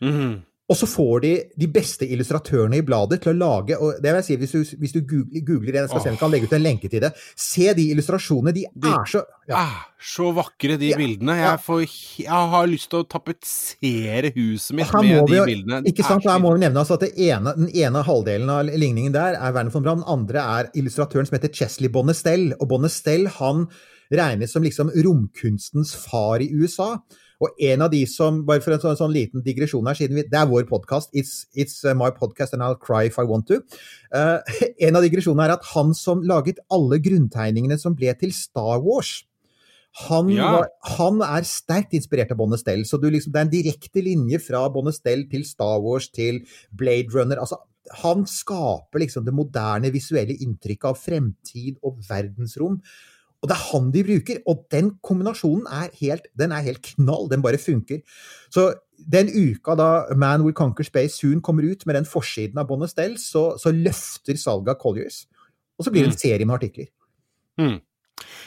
Mhm. 0.00 0.42
Og 0.70 0.76
så 0.78 0.86
får 0.86 1.20
de 1.24 1.30
de 1.58 1.66
beste 1.68 2.06
illustratørene 2.06 2.78
i 2.78 2.84
bladet 2.86 3.18
til 3.24 3.32
å 3.32 3.36
lage 3.36 3.76
og 3.82 3.98
det 4.00 4.12
vil 4.12 4.20
jeg 4.20 4.26
si, 4.28 4.36
Hvis 4.40 4.52
du, 4.54 4.76
hvis 4.80 4.94
du 4.94 5.00
googler, 5.02 5.42
googler 5.44 5.72
det, 5.74 5.80
jeg 5.82 5.90
skal 5.90 6.00
se 6.04 6.08
om 6.08 6.14
jeg 6.14 6.20
kan 6.22 6.30
legge 6.32 6.48
ut 6.48 6.54
en 6.56 6.62
lenke 6.64 6.88
til 6.88 7.02
det, 7.02 7.10
se 7.36 7.74
de 7.76 7.88
illustrasjonene. 7.92 8.54
De, 8.54 8.64
er 8.88 9.10
så 9.10 9.24
ja. 9.50 9.58
Ah, 9.58 9.80
så 9.98 10.30
vakre, 10.32 10.78
de 10.78 10.92
Ja, 10.92 10.96
bildene. 11.00 11.34
ja. 11.36 11.50
Jeg, 11.50 11.64
får, 11.66 11.82
jeg 12.22 12.52
har 12.54 12.70
lyst 12.70 12.88
til 12.92 13.02
å 13.02 13.08
tapetsere 13.10 14.30
huset 14.36 14.76
mitt 14.78 14.92
med 14.94 15.10
må 15.10 15.26
de 15.28 15.40
bildene. 15.50 15.82
ikke 15.90 16.06
sant, 16.06 16.24
er 16.24 16.36
Her 16.36 16.42
må 16.44 16.54
vi 16.54 16.62
nevne 16.62 16.82
altså 16.84 16.94
at 16.96 17.04
det 17.08 17.12
ene, 17.18 17.54
Den 17.58 17.68
ene 17.74 18.04
halvdelen 18.06 18.52
av 18.54 18.70
ligningen 18.70 19.12
der 19.12 19.34
er 19.34 19.52
Werner 19.56 19.74
von 19.74 19.82
Braun, 19.84 20.04
den 20.04 20.08
andre 20.14 20.46
er 20.60 20.70
illustratøren 20.78 21.26
som 21.28 21.36
heter 21.36 21.52
Chesley 21.52 21.90
Bonestell. 21.92 22.52
Og 22.60 22.68
Bonestell 22.70 23.26
han 23.40 23.66
regnes 24.12 24.52
som 24.52 24.62
liksom 24.62 24.90
romkunstens 25.04 25.94
far 26.06 26.40
i 26.44 26.48
USA. 26.54 26.94
Og 27.42 27.64
en 27.72 27.82
av 27.84 27.90
de 27.92 28.04
som, 28.06 28.42
bare 28.46 28.62
for 28.62 28.74
en 28.76 28.82
sånn, 28.82 28.98
sånn 29.00 29.14
liten 29.14 29.42
digresjon 29.42 29.88
her, 29.90 29.98
siden 29.98 30.20
vi, 30.20 30.26
det 30.30 30.38
er 30.38 30.46
vår 30.50 30.68
podkast, 30.70 31.10
it's, 31.18 31.42
it's 31.58 31.80
uh, 31.82 31.96
my 31.98 32.12
podcast 32.14 32.54
and 32.54 32.62
I'll 32.62 32.78
cry 32.78 33.08
if 33.10 33.18
I 33.18 33.26
want 33.26 33.48
to. 33.50 33.60
Uh, 34.14 34.38
en 34.86 34.98
av 34.98 35.04
digresjonene 35.06 35.48
er 35.48 35.56
at 35.56 35.66
han 35.74 35.92
som 35.98 36.22
laget 36.28 36.62
alle 36.72 37.00
grunntegningene 37.02 37.80
som 37.82 37.98
ble 37.98 38.14
til 38.20 38.34
Star 38.36 38.78
Wars, 38.84 39.22
han, 40.06 40.30
Ja. 40.32 40.46
var, 40.54 40.70
han 40.96 41.18
er 41.20 41.44
sterkt 41.44 41.92
inspirert 41.92 42.30
av 42.32 42.38
Bonestell, 42.40 42.86
så 42.88 42.96
du 42.96 43.10
liksom, 43.12 43.34
det 43.34 43.42
er 43.42 43.44
en 43.44 43.52
direkte 43.52 44.00
linje 44.00 44.38
fra 44.40 44.62
Bonestell 44.72 45.26
til 45.28 45.44
Star 45.44 45.82
Wars 45.84 46.08
til 46.08 46.40
Blade 46.72 47.12
Runner. 47.12 47.36
Altså, 47.42 47.58
han 48.00 48.24
skaper 48.30 49.02
liksom 49.02 49.26
det 49.26 49.34
moderne 49.36 49.90
visuelle 49.92 50.38
inntrykket 50.40 50.88
av 50.88 51.00
fremtid 51.00 51.80
og 51.84 51.98
verdensrom. 52.08 52.78
Og 53.42 53.50
det 53.50 53.56
er 53.56 53.66
han 53.72 53.90
de 53.90 54.04
bruker, 54.06 54.40
og 54.46 54.64
den 54.70 54.92
kombinasjonen 55.02 55.66
er 55.66 55.90
helt, 55.98 56.28
den 56.38 56.54
er 56.54 56.62
helt 56.62 56.82
knall. 56.92 57.26
Den 57.30 57.42
bare 57.42 57.58
funker. 57.58 58.02
Så 58.54 58.70
den 59.10 59.32
uka 59.34 59.74
da 59.74 59.88
Man 60.14 60.44
Will 60.46 60.54
Conquer 60.54 60.86
Space 60.86 61.18
Soon 61.18 61.40
kommer 61.42 61.66
ut 61.66 61.86
med 61.86 61.98
den 61.98 62.06
forsiden 62.06 62.60
av 62.62 62.68
Bonestell, 62.70 63.16
så, 63.18 63.56
så 63.58 63.74
løfter 63.74 64.38
salget 64.38 64.76
av 64.76 64.78
Colliers. 64.82 65.24
Og 65.78 65.86
så 65.86 65.90
blir 65.90 66.06
det 66.06 66.12
en 66.12 66.20
serie 66.20 66.46
med 66.46 66.60
artikler. 66.60 66.86
Mm. 67.58 67.80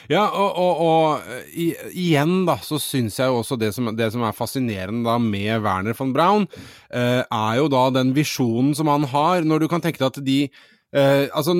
Ja, 0.08 0.22
og, 0.30 0.56
og, 0.56 0.80
og 0.86 1.52
i, 1.52 1.68
igjen 1.90 2.44
da, 2.48 2.56
så 2.64 2.78
syns 2.80 3.18
jeg 3.20 3.28
jo 3.28 3.40
også 3.42 3.58
det 3.60 3.72
som, 3.74 3.90
det 3.98 4.08
som 4.14 4.24
er 4.24 4.36
fascinerende 4.36 5.04
da 5.04 5.18
med 5.20 5.64
Werner 5.64 5.96
von 5.98 6.14
Braun, 6.14 6.46
eh, 6.88 7.20
er 7.20 7.54
jo 7.58 7.68
da 7.72 7.88
den 7.92 8.14
visjonen 8.16 8.72
som 8.78 8.88
han 8.92 9.04
har, 9.10 9.44
når 9.44 9.64
du 9.64 9.68
kan 9.72 9.82
tenke 9.84 10.00
deg 10.00 10.08
at 10.08 10.22
de 10.24 10.38
eh, 10.46 11.26
Altså 11.34 11.58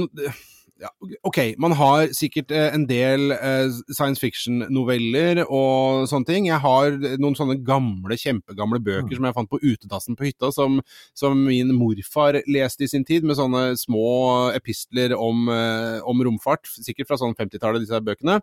ja, 0.81 0.91
ok, 1.25 1.39
man 1.63 1.73
har 1.73 2.11
sikkert 2.17 2.51
eh, 2.53 2.69
en 2.75 2.85
del 2.89 3.33
eh, 3.33 3.69
science 3.89 4.21
fiction-noveller 4.21 5.41
og 5.47 6.05
sånne 6.11 6.29
ting. 6.29 6.49
Jeg 6.51 6.61
har 6.61 6.99
noen 7.17 7.37
sånne 7.39 7.57
gamle, 7.65 8.19
kjempegamle 8.21 8.83
bøker 8.85 9.17
som 9.17 9.29
jeg 9.29 9.37
fant 9.39 9.53
på 9.53 9.61
utedassen 9.63 10.19
på 10.19 10.29
hytta, 10.29 10.51
som, 10.53 10.83
som 11.17 11.41
min 11.49 11.73
morfar 11.77 12.43
leste 12.45 12.85
i 12.85 12.91
sin 12.93 13.07
tid, 13.09 13.25
med 13.25 13.39
sånne 13.41 13.71
små 13.81 14.09
epistler 14.57 15.17
om, 15.17 15.49
eh, 15.53 16.03
om 16.05 16.21
romfart. 16.29 16.69
Sikkert 16.77 17.09
fra 17.09 17.21
sånn 17.23 17.37
50-tallet, 17.39 17.87
disse 17.87 18.03
bøkene. 18.05 18.43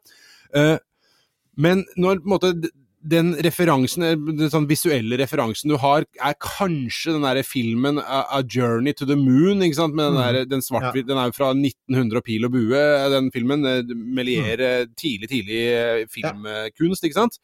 Eh, 0.57 0.77
men 1.53 1.85
når 2.01 2.23
på 2.23 2.31
en 2.31 2.33
måte 2.33 2.55
den 3.03 3.33
referansen, 3.43 4.05
den 4.37 4.51
sånn 4.51 4.67
visuelle 4.69 5.17
referansen 5.19 5.73
du 5.73 5.77
har, 5.81 6.05
er 6.23 6.35
kanskje 6.39 7.15
den 7.17 7.25
der 7.25 7.41
filmen 7.45 7.99
A, 7.99 8.39
Journey 8.41 8.95
to 8.95 9.07
the 9.09 9.17
Moon, 9.19 9.63
ikke 9.65 9.79
sant? 9.81 9.97
Med 9.97 10.11
den, 10.11 10.19
der, 10.21 10.49
den 10.49 10.63
svart 10.63 10.95
ja. 10.95 11.05
den 11.05 11.19
er 11.19 11.29
jo 11.29 11.37
fra 11.37 11.51
1900 11.51 12.21
og 12.21 12.27
pil 12.27 12.47
og 12.47 12.55
bue, 12.55 12.83
den 13.13 13.31
filmen. 13.35 13.67
eh, 13.67 13.93
Melier, 13.93 14.63
mm. 14.63 14.93
tidlig, 14.99 15.31
tidlig 15.31 15.63
eh, 15.73 16.03
filmkunst, 16.11 17.03
ikke 17.03 17.19
sant? 17.19 17.39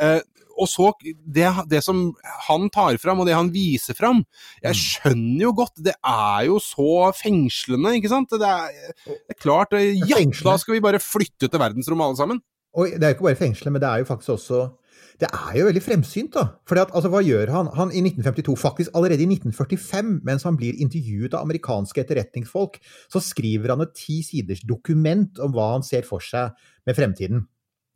Eh, 0.00 0.20
og 0.60 0.68
så, 0.68 0.90
det, 1.02 1.48
det 1.70 1.80
som 1.84 2.04
han 2.48 2.68
tar 2.72 2.98
fram, 3.00 3.22
og 3.22 3.28
det 3.28 3.36
han 3.36 3.50
viser 3.52 3.96
fram, 3.96 4.22
jeg 4.64 4.78
skjønner 4.78 5.46
jo 5.46 5.54
godt, 5.62 5.80
det 5.84 5.94
er 5.96 6.46
jo 6.48 6.58
så 6.62 7.10
fengslende, 7.16 7.96
ikke 7.98 8.12
sant? 8.12 8.32
Det 8.32 8.48
er, 8.48 8.92
det 9.08 9.36
er 9.36 9.40
klart, 9.40 9.76
eh, 9.76 9.96
ja, 10.08 10.20
da 10.44 10.56
skal 10.60 10.76
vi 10.76 10.84
bare 10.84 11.02
flytte 11.02 11.48
til 11.48 11.62
verdensrommet 11.62 12.08
alle 12.08 12.20
sammen. 12.20 12.42
Og 12.72 12.94
det 12.96 13.04
er 13.04 13.12
jo 13.12 13.18
ikke 13.18 13.28
bare 13.28 13.40
fengsle, 13.42 13.72
men 13.72 13.82
det 13.82 13.88
er 13.88 14.00
jo 14.00 14.08
faktisk 14.08 14.38
også 14.38 14.62
Det 15.22 15.28
er 15.30 15.54
jo 15.54 15.68
veldig 15.68 15.82
fremsynt, 15.84 16.32
da. 16.34 16.42
For 16.66 16.80
altså, 16.82 17.10
hva 17.12 17.20
gjør 17.22 17.52
han? 17.54 17.68
Han 17.78 17.92
i 17.94 18.00
1952, 18.02 18.56
faktisk 18.58 18.96
allerede 18.98 19.22
i 19.22 19.28
1945, 19.30 20.16
mens 20.26 20.42
han 20.48 20.58
blir 20.58 20.80
intervjuet 20.82 21.36
av 21.36 21.46
amerikanske 21.46 22.02
etterretningsfolk, 22.02 22.80
så 23.12 23.22
skriver 23.22 23.70
han 23.70 23.84
et 23.84 23.94
ti 23.94 24.18
siders 24.26 24.64
dokument 24.66 25.38
om 25.44 25.54
hva 25.54 25.76
han 25.76 25.86
ser 25.86 26.08
for 26.08 26.24
seg 26.26 26.56
med 26.88 26.98
fremtiden. 26.98 27.46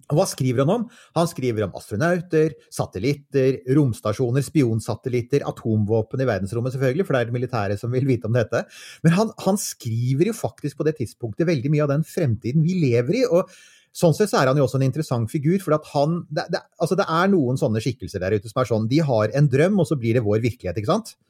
Hva 0.07 0.22
skriver 0.31 0.62
han 0.62 0.70
om? 0.70 0.83
Han 1.18 1.27
skriver 1.27 1.64
om 1.66 1.72
astronauter, 1.74 2.53
satellitter, 2.70 3.59
romstasjoner, 3.74 4.45
spionsatellitter, 4.47 5.43
atomvåpen 5.51 6.22
i 6.22 6.29
verdensrommet, 6.29 6.77
selvfølgelig, 6.77 7.09
for 7.09 7.16
det 7.16 7.22
er 7.24 7.31
det 7.33 7.39
militære 7.41 7.79
som 7.81 7.91
vil 7.91 8.07
vite 8.07 8.31
om 8.31 8.37
dette. 8.39 8.62
Men 9.03 9.16
han, 9.18 9.33
han 9.43 9.59
skriver 9.59 10.31
jo 10.31 10.37
faktisk 10.37 10.79
på 10.79 10.87
det 10.87 11.01
tidspunktet 11.01 11.51
veldig 11.51 11.74
mye 11.74 11.89
av 11.89 11.97
den 11.97 12.07
fremtiden 12.07 12.62
vi 12.62 12.79
lever 12.87 13.24
i. 13.24 13.24
og 13.27 13.51
Sånn 13.97 14.13
sett 14.17 14.29
så 14.29 14.43
er 14.43 14.51
han 14.51 14.59
jo 14.61 14.67
også 14.67 14.77
en 14.77 14.85
interessant 14.85 15.31
figur, 15.33 15.57
for 15.65 15.77
at 15.79 15.87
han 15.95 16.19
det, 16.29 16.45
det, 16.53 16.61
altså 16.83 16.99
det 17.01 17.07
er 17.09 17.31
noen 17.33 17.57
sånne 17.61 17.81
skikkelser 17.81 18.21
der 18.21 18.37
ute 18.37 18.51
som 18.51 18.61
er 18.61 18.69
sånn 18.69 18.91
De 18.91 18.99
har 19.09 19.33
en 19.33 19.49
drøm, 19.49 19.79
og 19.81 19.89
så 19.89 19.97
blir 19.97 20.19
det 20.19 20.25
vår 20.27 20.43
virkelighet, 20.45 20.77
ikke 20.83 20.93
sant? 20.93 21.15
Mm 21.17 21.27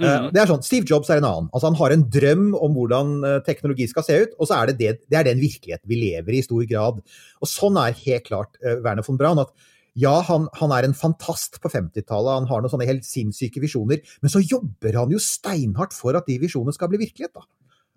Mhm. 0.00 0.30
Det 0.32 0.40
er 0.40 0.48
sånn, 0.48 0.62
Steve 0.64 0.88
Jobs 0.88 1.10
er 1.10 1.20
en 1.20 1.28
annen. 1.28 1.48
Altså 1.52 1.68
Han 1.68 1.76
har 1.76 1.92
en 1.92 2.04
drøm 2.08 2.46
om 2.56 2.72
hvordan 2.76 3.10
eh, 3.28 3.40
teknologi 3.44 3.88
skal 3.90 4.06
se 4.06 4.22
ut, 4.24 4.32
og 4.38 4.48
så 4.48 4.62
er 4.62 4.70
det, 4.70 4.78
det, 4.78 4.92
det 5.10 5.18
er 5.18 5.28
den 5.28 5.42
virkeligheten 5.42 5.88
vi 5.88 6.00
lever 6.00 6.32
i 6.32 6.40
i 6.40 6.46
stor 6.46 6.64
grad. 6.64 7.02
Og 7.42 7.50
sånn 7.50 7.76
er 7.76 7.92
helt 8.06 8.24
klart 8.26 8.56
uh, 8.64 8.80
Werner 8.82 9.04
von 9.06 9.18
Braun. 9.20 9.42
at 9.42 9.52
ja, 9.94 10.14
han, 10.24 10.48
han 10.56 10.72
er 10.72 10.88
en 10.88 10.96
fantast 10.96 11.60
på 11.60 11.68
50-tallet, 11.68 12.32
han 12.32 12.48
har 12.48 12.62
noen 12.62 12.72
sånne 12.72 12.88
helt 12.88 13.04
sinnssyke 13.04 13.60
visjoner, 13.60 14.00
men 14.24 14.32
så 14.32 14.40
jobber 14.40 14.96
han 14.96 15.12
jo 15.12 15.20
steinhardt 15.20 15.92
for 15.92 16.16
at 16.16 16.24
de 16.26 16.38
visjonene 16.40 16.72
skal 16.72 16.88
bli 16.88 17.02
virkelighet. 17.04 17.34
da. 17.36 17.44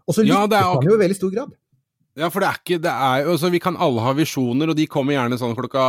Og 0.06 0.18
så 0.18 0.26
Ja, 0.26 0.44
lykkes 0.44 0.52
det 0.52 0.60
er 0.60 0.74
han 0.74 0.90
jo 0.90 0.98
i 0.98 1.02
veldig 1.06 1.18
stor 1.18 1.32
grad. 1.32 1.56
Ja, 2.16 2.30
for 2.32 2.40
det 2.40 2.48
er 2.48 2.60
ikke 2.62 2.78
det 2.80 2.92
er, 2.92 3.26
altså, 3.28 3.50
Vi 3.52 3.60
kan 3.60 3.76
alle 3.76 4.04
ha 4.06 4.14
visjoner, 4.16 4.70
og 4.72 4.78
de 4.78 4.86
kommer 4.88 5.18
gjerne 5.18 5.36
sånn 5.40 5.56
klokka 5.58 5.84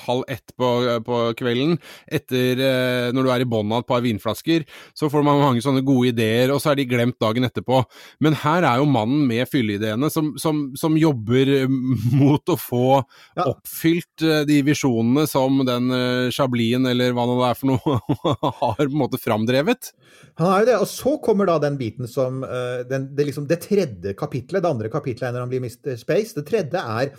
halv 0.00 0.24
ett 0.32 0.54
på, 0.56 0.68
på 1.04 1.18
kvelden. 1.36 1.76
Etter 2.08 2.62
eh, 2.64 3.08
Når 3.12 3.26
du 3.26 3.32
er 3.34 3.44
i 3.44 3.48
bånn 3.48 3.74
av 3.76 3.84
et 3.84 3.90
par 3.90 4.00
vinflasker, 4.04 4.64
så 4.96 5.10
får 5.12 5.26
man 5.26 5.42
mange 5.42 5.64
sånne 5.64 5.84
gode 5.84 6.14
ideer, 6.14 6.54
og 6.54 6.62
så 6.64 6.72
er 6.72 6.80
de 6.80 6.88
glemt 6.88 7.18
dagen 7.20 7.44
etterpå. 7.44 7.82
Men 8.24 8.38
her 8.40 8.64
er 8.64 8.80
jo 8.80 8.88
mannen 8.88 9.26
med 9.28 9.44
fylleideene 9.50 10.08
som, 10.12 10.32
som, 10.40 10.70
som 10.78 10.96
jobber 10.96 11.52
eh, 11.60 11.76
mot 12.16 12.48
å 12.48 12.56
få 12.56 13.02
oppfylt 13.44 14.24
eh, 14.24 14.42
de 14.48 14.62
visjonene 14.64 15.26
som 15.28 15.60
den 15.68 15.92
uh, 15.92 16.32
Chablien, 16.32 16.88
eller 16.88 17.12
hva 17.12 17.28
nå 17.28 17.36
det 17.42 17.50
er 17.50 17.60
for 17.60 17.74
noe, 17.74 18.00
har 18.62 18.80
på 18.80 18.88
en 18.88 19.00
måte 19.04 19.20
framdrevet. 19.20 19.92
Han 20.38 20.52
er 20.52 20.62
jo 20.62 20.68
det, 20.68 20.76
og 20.78 20.86
så 20.90 21.14
kommer 21.22 21.48
da 21.48 21.56
den 21.62 21.76
biten 21.78 22.06
som 22.10 22.44
eh, 22.46 22.84
den, 22.88 23.08
det, 23.16 23.26
liksom, 23.28 23.48
det 23.50 23.58
tredje 23.64 24.14
kapitlet. 24.18 24.62
Det 24.62 24.70
andre 24.70 24.90
kapitlet 24.92 25.34
når 25.34 25.44
han 25.44 25.50
blir 25.50 25.57
Mr. 25.62 25.96
Space. 26.00 26.34
Det 26.36 26.46
tredje 26.48 26.82
er 26.82 27.12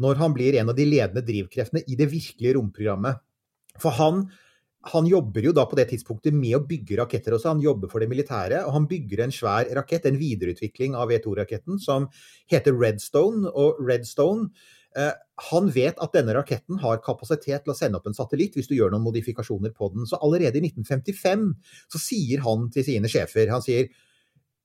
når 0.00 0.20
han 0.20 0.36
blir 0.36 0.56
en 0.60 0.72
av 0.72 0.78
de 0.78 0.86
ledende 0.88 1.24
drivkreftene 1.24 1.84
i 1.86 1.98
det 1.98 2.08
virkelige 2.10 2.56
romprogrammet. 2.56 3.20
For 3.80 3.94
han, 3.98 4.24
han 4.92 5.08
jobber 5.08 5.44
jo 5.44 5.54
da 5.56 5.66
på 5.68 5.76
det 5.78 5.90
tidspunktet 5.92 6.36
med 6.36 6.56
å 6.56 6.64
bygge 6.66 6.98
raketter 7.02 7.36
også. 7.36 7.52
Han 7.52 7.64
jobber 7.64 7.92
for 7.92 8.02
det 8.02 8.10
militære, 8.10 8.64
og 8.64 8.74
han 8.78 8.88
bygger 8.90 9.24
en 9.26 9.34
svær 9.34 9.70
rakett, 9.76 10.08
en 10.08 10.20
videreutvikling 10.20 10.96
av 10.98 11.12
V2-raketten, 11.12 11.80
som 11.82 12.08
heter 12.50 12.76
Redstone. 12.80 13.52
Og 13.52 13.80
Redstone 13.84 14.48
eh, 14.96 15.12
han 15.50 15.72
vet 15.74 16.00
at 16.00 16.16
denne 16.16 16.36
raketten 16.36 16.80
har 16.82 17.02
kapasitet 17.04 17.66
til 17.66 17.74
å 17.74 17.76
sende 17.76 18.00
opp 18.00 18.08
en 18.08 18.16
satellitt 18.16 18.56
hvis 18.56 18.70
du 18.70 18.76
gjør 18.78 18.94
noen 18.94 19.04
modifikasjoner 19.04 19.74
på 19.76 19.92
den. 19.94 20.08
Så 20.08 20.20
allerede 20.20 20.60
i 20.60 20.64
1955 20.70 21.50
så 21.92 22.00
sier 22.00 22.46
han 22.46 22.70
til 22.72 22.88
sine 22.88 23.10
sjefer 23.12 23.52
Han 23.52 23.64
sier 23.64 23.92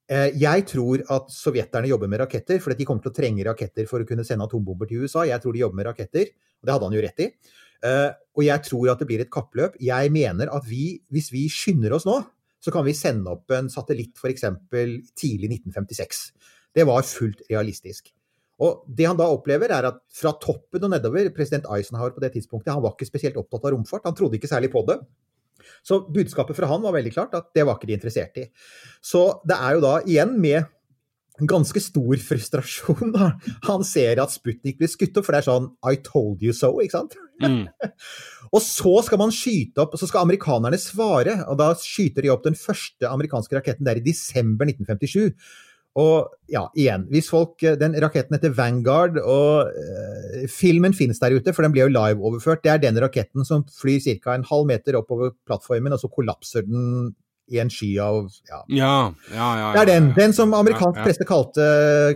jeg 0.06 0.66
tror 0.70 1.02
at 1.10 1.32
sovjeterne 1.34 1.90
jobber 1.90 2.10
med 2.12 2.20
raketter, 2.22 2.60
fordi 2.62 2.78
de 2.78 2.86
kommer 2.86 3.02
til 3.02 3.10
å 3.10 3.16
trenge 3.18 3.46
raketter 3.48 3.88
for 3.90 4.04
å 4.04 4.06
kunne 4.06 4.26
sende 4.28 4.46
atombomber 4.46 4.86
til 4.90 5.02
USA. 5.02 5.24
Jeg 5.26 5.42
tror 5.42 5.56
de 5.56 5.64
jobber 5.64 5.80
med 5.80 5.88
raketter, 5.88 6.30
og 6.62 6.68
det 6.68 6.76
hadde 6.76 6.90
han 6.90 6.98
jo 6.98 7.06
rett 7.06 7.24
i. 7.26 7.30
Eh, 7.86 8.12
og 8.38 8.44
jeg 8.46 8.64
tror 8.68 8.92
at 8.94 9.02
det 9.02 9.08
blir 9.10 9.24
et 9.24 9.32
kappløp. 9.34 9.78
Jeg 9.82 10.12
mener 10.14 10.52
at 10.54 10.68
vi, 10.70 11.00
hvis 11.14 11.32
vi 11.34 11.46
skynder 11.52 11.96
oss 11.98 12.08
nå, 12.08 12.20
så 12.64 12.74
kan 12.74 12.86
vi 12.88 12.96
sende 12.98 13.34
opp 13.34 13.52
en 13.54 13.70
satellitt 13.70 14.18
f.eks. 14.18 14.46
tidlig 15.18 15.52
1956. 15.60 16.22
Det 16.76 16.86
var 16.88 17.06
fullt 17.06 17.44
realistisk. 17.52 18.10
Og 18.66 18.86
det 18.88 19.08
han 19.10 19.20
da 19.20 19.28
opplever, 19.30 19.72
er 19.76 19.90
at 19.92 20.00
fra 20.16 20.32
toppen 20.42 20.88
og 20.88 20.94
nedover 20.94 21.28
President 21.36 21.68
Eisenhower 21.76 22.16
på 22.16 22.24
det 22.24 22.32
tidspunktet 22.38 22.72
han 22.72 22.84
var 22.84 22.96
ikke 22.96 23.10
spesielt 23.10 23.38
opptatt 23.40 23.68
av 23.68 23.76
romfart. 23.76 24.08
Han 24.08 24.16
trodde 24.18 24.40
ikke 24.40 24.50
særlig 24.52 24.72
på 24.74 24.86
det. 24.88 24.98
Så 25.86 26.04
budskapet 26.12 26.58
fra 26.58 26.70
han 26.72 26.84
var 26.86 26.96
veldig 26.98 27.14
klart 27.16 27.36
at 27.38 27.52
det 27.56 27.66
var 27.68 27.78
ikke 27.78 27.90
de 27.92 27.98
interessert 27.98 28.40
i. 28.42 28.48
Så 29.04 29.28
det 29.48 29.58
er 29.58 29.78
jo 29.78 29.86
da 29.86 29.98
igjen 30.06 30.38
med 30.42 30.72
ganske 31.44 31.82
stor 31.84 32.16
frustrasjon 32.24 33.12
da 33.12 33.34
han 33.68 33.84
ser 33.84 34.22
at 34.24 34.32
Sputnik 34.32 34.78
blir 34.80 34.92
skutt 34.92 35.18
opp, 35.18 35.28
for 35.28 35.36
det 35.36 35.42
er 35.42 35.50
sånn 35.50 35.68
I 35.84 35.98
told 36.06 36.44
you 36.46 36.56
so, 36.56 36.72
ikke 36.80 36.96
sant? 36.96 37.18
Mm. 37.44 37.66
og 38.56 38.62
så 38.64 38.94
skal 39.04 39.20
man 39.20 39.34
skyte 39.36 39.84
opp, 39.84 39.96
og 39.96 40.02
så 40.02 40.08
skal 40.08 40.24
amerikanerne 40.24 40.80
svare, 40.80 41.42
og 41.50 41.60
da 41.60 41.74
skyter 41.80 42.24
de 42.24 42.32
opp 42.32 42.46
den 42.48 42.56
første 42.60 43.10
amerikanske 43.10 43.60
raketten 43.60 43.88
der 43.88 44.00
i 44.00 44.06
desember 44.06 44.70
1957. 44.70 45.36
Og 45.96 46.28
ja, 46.52 46.66
igjen, 46.76 47.06
hvis 47.08 47.30
folk 47.32 47.64
Den 47.80 47.96
raketten 48.04 48.36
heter 48.36 48.52
Vanguard, 48.58 49.16
og 49.22 49.70
uh, 49.72 50.42
filmen 50.52 50.96
finnes 50.98 51.22
der 51.22 51.38
ute, 51.38 51.54
for 51.56 51.64
den 51.64 51.76
blir 51.76 51.88
jo 51.88 51.94
live-overført. 51.96 52.66
Det 52.66 52.74
er 52.74 52.82
den 52.84 53.00
raketten 53.00 53.48
som 53.48 53.64
flyr 53.80 54.02
ca. 54.04 54.36
en 54.36 54.48
halv 54.50 54.68
meter 54.68 55.00
oppover 55.00 55.32
plattformen, 55.48 55.96
og 55.96 56.02
så 56.02 56.12
kollapser 56.12 56.68
den 56.68 57.14
i 57.54 57.60
en 57.62 57.70
sky 57.70 57.92
av 58.02 58.26
ja. 58.50 58.60
Ja, 58.74 58.94
ja, 59.30 59.50
ja, 59.60 59.68
Det 59.76 59.82
er 59.84 59.90
den. 59.92 60.08
Den 60.18 60.34
som 60.34 60.54
amerikansk 60.58 61.02
presse 61.06 61.28
kalte 61.30 61.66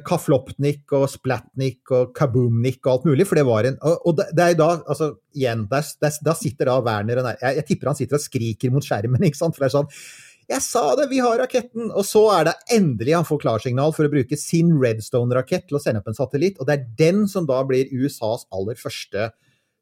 Kaflopnik 0.06 0.90
og 0.98 1.06
Splatnik 1.12 1.94
og 1.94 2.16
Kaboomnik 2.18 2.82
og 2.86 2.94
alt 2.96 3.10
mulig. 3.12 3.28
For 3.30 3.38
det 3.38 3.46
var 3.48 3.70
en 3.70 3.78
Og, 3.78 4.08
og 4.10 4.18
det 4.18 4.46
er 4.46 4.58
da, 4.58 4.72
altså 4.90 5.12
igjen, 5.38 5.68
der, 5.70 5.86
der, 6.02 6.18
da 6.26 6.36
sitter 6.38 6.72
da 6.72 6.80
Werner 6.86 7.22
og 7.22 7.30
jeg, 7.30 7.60
jeg 7.60 7.68
tipper 7.68 7.92
han 7.92 8.00
sitter 8.00 8.18
og 8.18 8.26
skriker 8.26 8.74
mot 8.74 8.86
skjermen, 8.86 9.24
ikke 9.30 9.42
sant. 9.42 9.56
For 9.56 9.66
det 9.66 9.70
er 9.70 9.78
sånn 9.78 9.94
jeg 10.50 10.66
sa 10.66 10.84
det, 10.97 11.10
vi 11.12 11.20
har 11.22 11.38
raketten! 11.38 11.91
Og 11.93 12.06
så 12.08 12.24
er 12.34 12.47
det 12.47 12.56
endelig 12.74 13.14
han 13.14 13.28
får 13.28 13.43
klarsignal 13.43 13.93
for 13.93 14.08
å 14.08 14.14
bruke 14.14 14.38
sin 14.39 14.72
Redstone-rakett 14.82 15.68
til 15.70 15.78
å 15.78 15.82
sende 15.84 16.02
opp 16.02 16.10
en 16.10 16.18
satellitt, 16.18 16.58
og 16.58 16.66
det 16.66 16.76
er 16.76 16.88
den 16.97 17.28
som 17.30 17.45
da 17.50 17.62
blir 17.68 17.91
USAs 17.93 18.47
aller 18.56 18.80
første 18.80 19.30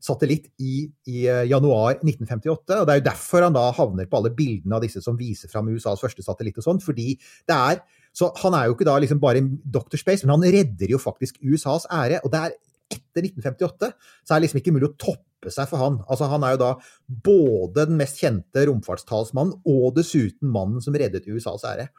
satellitt 0.03 0.51
i, 0.61 0.85
i, 1.09 1.23
januar 1.49 1.97
1958. 2.03 2.81
og 2.81 2.85
Det 2.85 2.93
er 2.93 2.99
jo 2.99 3.07
derfor 3.07 3.47
han 3.47 3.55
da 3.55 3.65
havner 3.73 4.09
på 4.09 4.19
alle 4.19 4.33
bildene 4.35 4.77
av 4.77 4.83
disse 4.83 5.01
som 5.01 5.17
viser 5.17 5.49
fram 5.51 5.71
USAs 5.73 6.03
første 6.03 6.25
satellitt 6.25 6.59
og 6.61 6.67
sånn. 6.67 6.83
fordi 6.83 7.15
det 7.17 7.57
er, 7.57 7.81
så 8.13 8.31
Han 8.43 8.53
er 8.57 8.67
jo 8.67 8.75
ikke 8.75 8.87
da 8.87 8.97
liksom 8.97 9.19
bare 9.21 9.41
Dr. 9.63 9.97
Space, 9.97 10.25
men 10.25 10.35
han 10.35 10.53
redder 10.53 10.89
jo 10.89 10.99
faktisk 11.01 11.37
USAs 11.41 11.87
ære. 11.89 12.21
og 12.23 12.31
det 12.31 12.39
er 12.39 12.57
etter 12.93 13.27
1958 13.27 13.91
så 14.23 14.33
er 14.33 14.37
det 14.37 14.45
liksom 14.47 14.61
ikke 14.61 14.75
mulig 14.75 14.91
å 14.91 14.97
toppe 15.01 15.53
seg 15.53 15.69
for 15.69 15.81
han. 15.81 15.99
Altså 16.07 16.29
Han 16.31 16.45
er 16.45 16.55
jo 16.55 16.63
da 16.63 16.71
både 17.07 17.87
den 17.89 17.99
mest 17.99 18.21
kjente 18.21 18.67
romfartstalsmannen 18.69 19.59
og 19.67 19.91
dessuten 19.97 20.49
mannen 20.53 20.83
som 20.83 20.95
reddet 20.97 21.27
USAs 21.29 21.67
ære. 21.67 21.89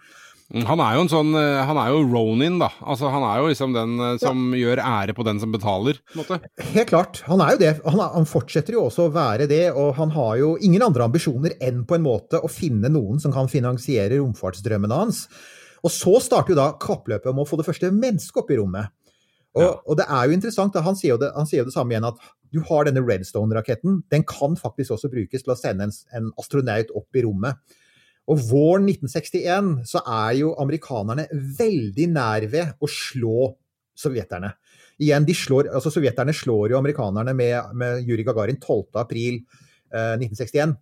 Han 0.49 0.81
er 0.81 0.95
jo 0.97 1.03
en 1.05 1.11
sånn 1.13 1.35
Han 1.37 1.77
er 1.77 1.91
jo 1.93 2.07
Ronin, 2.09 2.55
da. 2.61 2.71
Altså 2.81 3.11
Han 3.13 3.25
er 3.29 3.43
jo 3.43 3.51
liksom 3.51 3.75
den 3.77 3.99
som 4.23 4.47
ja. 4.55 4.63
gjør 4.63 4.81
ære 4.81 5.15
på 5.17 5.27
den 5.29 5.43
som 5.43 5.53
betaler, 5.53 6.01
på 6.09 6.17
en 6.17 6.23
måte. 6.23 6.39
Helt 6.73 6.89
klart. 6.89 7.21
Han 7.29 7.45
er 7.45 7.53
jo 7.53 7.61
det. 7.61 7.75
Han, 7.85 8.01
er, 8.01 8.15
han, 8.17 8.29
fortsetter 8.29 8.79
jo 8.79 8.87
også 8.87 9.07
å 9.07 9.13
være 9.13 9.49
det, 9.51 9.67
og 9.75 9.93
han 10.01 10.15
har 10.17 10.39
jo 10.41 10.55
ingen 10.65 10.87
andre 10.87 11.05
ambisjoner 11.05 11.59
enn 11.61 11.85
på 11.89 11.99
en 11.99 12.07
måte 12.07 12.41
å 12.41 12.49
finne 12.49 12.89
noen 12.93 13.21
som 13.21 13.35
kan 13.35 13.53
finansiere 13.53 14.23
romfartsdrømmene 14.23 15.03
hans. 15.03 15.27
Og 15.85 15.93
så 15.95 16.17
starter 16.23 16.55
jo 16.55 16.59
da 16.59 16.73
kappløpet 16.81 17.29
om 17.31 17.43
å 17.43 17.47
få 17.47 17.61
det 17.61 17.69
første 17.69 17.93
mennesket 17.95 18.41
opp 18.41 18.49
i 18.51 18.59
rommet. 18.59 18.95
Og, 19.57 19.63
ja. 19.65 19.71
og, 19.81 19.95
det 19.99 20.07
er 20.13 20.29
jo 20.29 20.37
interessant, 20.37 20.77
han 20.85 20.99
sier 20.99 21.15
jo, 21.15 21.21
det, 21.23 21.31
han 21.35 21.49
sier 21.49 21.63
jo 21.63 21.69
det 21.69 21.75
samme 21.75 21.95
igjen, 21.95 22.07
at 22.09 22.21
du 22.53 22.61
har 22.69 22.89
denne 22.89 23.03
Redstone-raketten. 23.05 24.03
Den 24.13 24.25
kan 24.29 24.57
faktisk 24.61 24.97
også 24.97 25.11
brukes 25.13 25.45
til 25.45 25.53
å 25.55 25.59
sende 25.59 25.89
en, 25.89 25.95
en 26.17 26.31
astronaut 26.41 26.93
opp 26.97 27.19
i 27.19 27.25
rommet. 27.27 27.61
Og 28.29 28.43
våren 28.51 28.89
1961 28.91 29.89
så 29.89 30.03
er 30.05 30.35
jo 30.43 30.53
amerikanerne 30.61 31.27
veldig 31.33 32.09
nær 32.13 32.45
ved 32.53 32.77
å 32.85 32.91
slå 32.93 33.53
sovjeterne. 33.99 34.53
Igjen, 34.99 35.27
de 35.27 35.35
slår, 35.37 35.71
altså 35.73 35.93
Sovjeterne 35.95 36.35
slår 36.35 36.73
jo 36.73 36.79
amerikanerne 36.81 37.35
med, 37.37 37.73
med 37.79 38.03
Juri 38.07 38.25
Gagarin 38.27 38.59
12.4.1961. 38.61 40.59
Eh, 40.59 40.77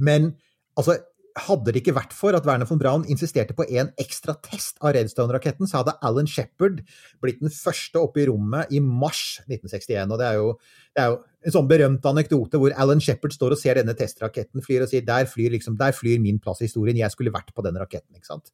Men 0.00 0.32
altså, 0.76 0.96
hadde 1.38 1.72
det 1.72 1.80
ikke 1.82 1.94
vært 1.96 2.14
for 2.16 2.34
at 2.36 2.46
Werner 2.48 2.68
von 2.68 2.78
Braun 2.80 3.04
insisterte 3.10 3.54
på 3.56 3.66
en 3.68 3.90
ekstra 4.00 4.34
test 4.42 4.80
av 4.82 4.94
Redstone-raketten, 4.96 5.68
så 5.68 5.80
hadde 5.80 5.96
Alan 6.06 6.28
Shepherd 6.30 6.80
blitt 7.22 7.40
den 7.42 7.52
første 7.54 8.00
oppe 8.02 8.22
i 8.22 8.26
rommet 8.30 8.72
i 8.74 8.80
mars 8.82 9.40
1961. 9.46 10.10
og 10.10 10.20
Det 10.20 10.26
er 10.26 10.38
jo, 10.40 10.48
det 10.96 11.04
er 11.04 11.12
jo 11.12 11.18
en 11.46 11.56
sånn 11.56 11.70
berømt 11.70 12.08
anekdote 12.10 12.60
hvor 12.60 12.74
Alan 12.82 13.02
Shepherd 13.04 13.36
står 13.36 13.56
og 13.56 13.60
ser 13.60 13.80
denne 13.80 13.96
testraketten 13.96 14.64
flyr 14.64 14.84
og 14.84 14.92
sier 14.92 15.06
der 15.06 15.28
flyr, 15.30 15.52
liksom, 15.54 15.78
der 15.80 15.94
flyr 15.96 16.20
min 16.22 16.40
plass 16.42 16.62
i 16.62 16.68
historien, 16.68 16.98
jeg 17.00 17.14
skulle 17.14 17.34
vært 17.34 17.54
på 17.54 17.64
den 17.66 17.78
raketten. 17.80 18.16
ikke 18.18 18.32
sant? 18.32 18.52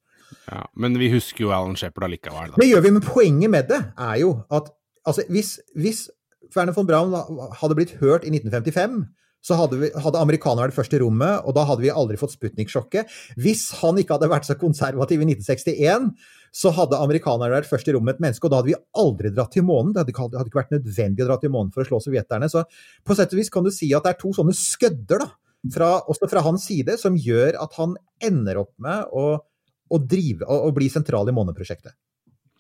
Ja, 0.51 0.67
Men 0.75 0.99
vi 1.01 1.11
husker 1.13 1.47
jo 1.47 1.55
Alan 1.55 1.79
Shepherd 1.79 2.11
allikevel. 2.11 2.53
Da. 2.53 2.61
Det 2.61 2.71
gjør 2.71 2.85
vi, 2.87 2.97
men 2.99 3.07
poenget 3.07 3.53
med 3.53 3.71
det 3.73 3.83
er 3.97 4.21
jo 4.23 4.37
at 4.51 4.73
altså, 5.07 5.25
hvis, 5.33 5.57
hvis 5.75 6.07
Werner 6.55 6.77
von 6.77 6.87
Braun 6.87 7.15
hadde 7.61 7.79
blitt 7.79 7.97
hørt 8.03 8.27
i 8.27 8.33
1955 8.35 9.07
så 9.47 9.57
hadde, 9.61 9.79
vi, 9.79 9.91
hadde 10.03 10.19
amerikanerne 10.19 10.67
vært 10.67 10.77
først 10.81 10.97
i 10.97 11.01
rommet, 11.03 11.45
og 11.47 11.55
da 11.55 11.67
hadde 11.69 11.85
vi 11.85 11.93
aldri 11.93 12.19
fått 12.19 12.35
Sputnik-sjokket. 12.35 13.13
Hvis 13.39 13.69
han 13.83 14.01
ikke 14.01 14.17
hadde 14.17 14.31
vært 14.33 14.49
så 14.49 14.57
konservativ 14.59 15.23
i 15.23 15.29
1961, 15.29 16.09
så 16.57 16.73
hadde 16.75 16.99
amerikanerne 16.99 17.55
vært 17.55 17.69
først 17.71 17.91
i 17.91 17.95
rommet 17.95 18.17
et 18.17 18.25
menneske, 18.25 18.47
og 18.47 18.53
da 18.53 18.61
hadde 18.61 18.73
vi 18.73 18.79
aldri 18.99 19.31
dratt 19.35 19.53
til 19.55 19.67
månen. 19.69 19.93
Det 19.95 20.03
hadde 20.03 20.15
ikke, 20.15 20.29
hadde 20.35 20.51
ikke 20.51 20.63
vært 20.63 20.75
nødvendig 20.75 21.25
å 21.25 21.29
dra 21.29 21.37
til 21.43 21.53
månen 21.55 21.75
for 21.75 21.85
å 21.85 21.89
slå 21.91 22.01
sovjeterne. 22.03 22.49
Så 22.51 22.65
på 23.07 23.19
sett 23.19 23.35
og 23.37 23.43
vis 23.43 23.53
kan 23.53 23.67
du 23.67 23.71
si 23.75 23.93
at 23.95 24.07
det 24.07 24.15
er 24.15 24.21
to 24.23 24.33
sånne 24.35 24.57
skødder, 24.57 25.23
da, 25.23 25.29
fra, 25.77 25.91
også 26.11 26.31
fra 26.33 26.43
hans 26.47 26.67
side, 26.67 26.97
som 27.01 27.19
gjør 27.21 27.61
at 27.63 27.79
han 27.79 27.95
ender 28.25 28.63
opp 28.65 28.73
med 28.83 29.15
å, 29.15 29.29
å, 29.39 30.03
drive, 30.03 30.47
å, 30.47 30.65
å 30.67 30.75
bli 30.75 30.91
sentral 30.93 31.31
i 31.31 31.37
måneprosjektet. 31.37 31.95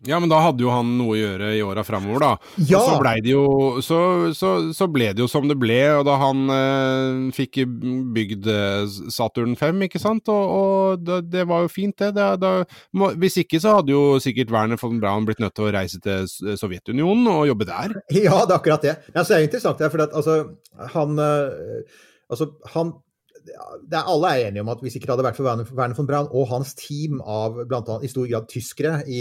Ja, 0.05 0.18
men 0.20 0.28
da 0.28 0.42
hadde 0.44 0.61
jo 0.61 0.68
han 0.68 0.90
noe 0.99 1.14
å 1.14 1.16
gjøre 1.16 1.55
i 1.57 1.62
åra 1.64 1.80
framover, 1.86 2.20
da. 2.20 2.51
Ja. 2.68 2.82
Og 2.82 2.90
så 2.90 2.97
blei 3.01 3.14
det 3.24 3.30
jo 3.32 3.44
så, 3.84 4.01
så, 4.36 4.51
så, 4.76 4.88
ble 4.92 5.09
det 5.16 5.22
jo 5.24 5.28
som 5.30 5.47
det 5.49 5.57
ble, 5.57 5.78
og 5.97 6.05
da 6.05 6.18
han 6.20 6.53
eh, 6.53 7.22
fikk 7.36 7.62
bygd 8.16 8.51
eh, 8.53 8.99
Saturn 9.14 9.57
5, 9.57 9.86
ikke 9.88 10.03
sant, 10.03 10.28
og, 10.32 10.53
og 10.53 11.07
det, 11.07 11.22
det, 11.32 11.47
var 11.49 11.64
jo 11.64 11.72
fint, 11.72 11.97
det. 12.03 12.12
det 12.18 12.28
da, 12.42 12.53
må, 12.92 13.14
hvis 13.22 13.40
ikke 13.40 13.62
så 13.62 13.78
hadde 13.78 13.97
jo 13.97 14.20
sikkert 14.22 14.53
Werner 14.53 14.80
von 14.80 15.01
Braun 15.01 15.24
blitt 15.28 15.40
nødt 15.40 15.57
til 15.57 15.70
å 15.70 15.72
reise 15.78 16.03
til 16.05 16.28
Sovjetunionen 16.28 17.32
og 17.32 17.49
jobbe 17.55 17.70
der. 17.72 17.97
Ja, 18.12 18.44
det 18.44 18.53
er 18.53 18.59
akkurat 18.61 18.84
det. 18.84 18.94
Ja, 19.14 19.22
så 19.22 19.32
det 19.32 19.40
er 19.40 19.49
interessant, 19.49 19.80
det, 19.80 19.90
for 19.94 20.05
at, 20.05 20.12
altså, 20.16 20.38
han, 20.92 21.16
eh, 21.24 22.01
altså, 22.28 22.53
han 22.76 22.99
det 23.47 23.94
er 23.94 24.09
alle 24.11 24.30
er 24.34 24.49
enige 24.49 24.64
om 24.64 24.72
at 24.72 24.80
hvis 24.82 24.97
ikke 24.99 25.07
det 25.07 25.12
hadde 25.14 25.24
vært 25.28 25.36
for 25.38 25.47
Werner 25.47 25.94
von 25.94 26.09
Braun 26.09 26.32
og 26.34 26.49
hans 26.51 26.72
team 26.74 27.20
av 27.22 27.61
blant 27.68 27.86
annet 27.86 28.09
i 28.09 28.11
stor 28.11 28.26
grad 28.26 28.49
tyskere 28.51 28.99
i 29.07 29.20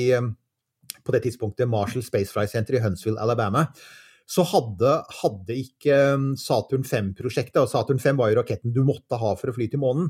på 1.06 1.14
det 1.16 1.26
tidspunktet 1.26 1.70
Marshall 1.70 2.04
Space 2.06 2.34
Flight 2.34 2.52
Center 2.54 2.80
i 2.80 2.84
Huntsville, 2.84 3.22
Alabama, 3.22 3.68
så 4.26 4.42
hadde, 4.50 4.96
hadde 5.22 5.58
ikke 5.62 5.98
um, 6.18 6.32
Saturn 6.40 6.86
5-prosjektet, 6.88 7.62
og 7.62 7.70
Saturn 7.70 8.02
5 8.02 8.18
var 8.18 8.32
jo 8.32 8.40
raketten 8.40 8.74
du 8.74 8.82
måtte 8.88 9.20
ha 9.22 9.36
for 9.38 9.52
å 9.52 9.56
fly 9.56 9.70
til 9.70 9.84
månen, 9.84 10.10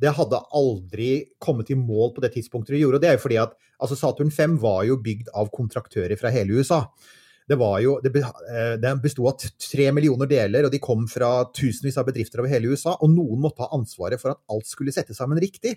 det 0.00 0.14
hadde 0.16 0.40
aldri 0.56 1.10
kommet 1.42 1.70
i 1.72 1.76
mål 1.76 2.14
på 2.16 2.22
det 2.24 2.32
tidspunktet 2.36 2.72
det 2.72 2.80
gjorde. 2.80 2.96
og 2.96 3.02
Det 3.02 3.10
er 3.10 3.18
jo 3.18 3.24
fordi 3.26 3.40
at 3.42 3.56
altså 3.82 3.98
Saturn 3.98 4.30
5 4.32 4.56
var 4.62 4.84
jo 4.88 5.00
bygd 5.02 5.28
av 5.36 5.50
kontraktører 5.52 6.16
fra 6.20 6.32
hele 6.32 6.56
USA. 6.56 6.86
Det, 7.50 7.56
jo, 7.82 7.96
eh, 8.06 8.76
det 8.78 8.92
besto 9.02 9.26
av 9.26 9.42
tre 9.42 9.88
millioner 9.92 10.28
deler, 10.30 10.66
og 10.66 10.72
de 10.72 10.80
kom 10.82 11.02
fra 11.10 11.42
tusenvis 11.50 11.98
av 11.98 12.06
bedrifter 12.06 12.40
over 12.40 12.52
hele 12.52 12.70
USA. 12.70 12.94
Og 13.02 13.10
noen 13.12 13.42
måtte 13.42 13.66
ha 13.66 13.74
ansvaret 13.76 14.22
for 14.22 14.32
at 14.32 14.40
alt 14.54 14.70
skulle 14.70 14.94
settes 14.94 15.18
sammen 15.18 15.40
riktig. 15.42 15.76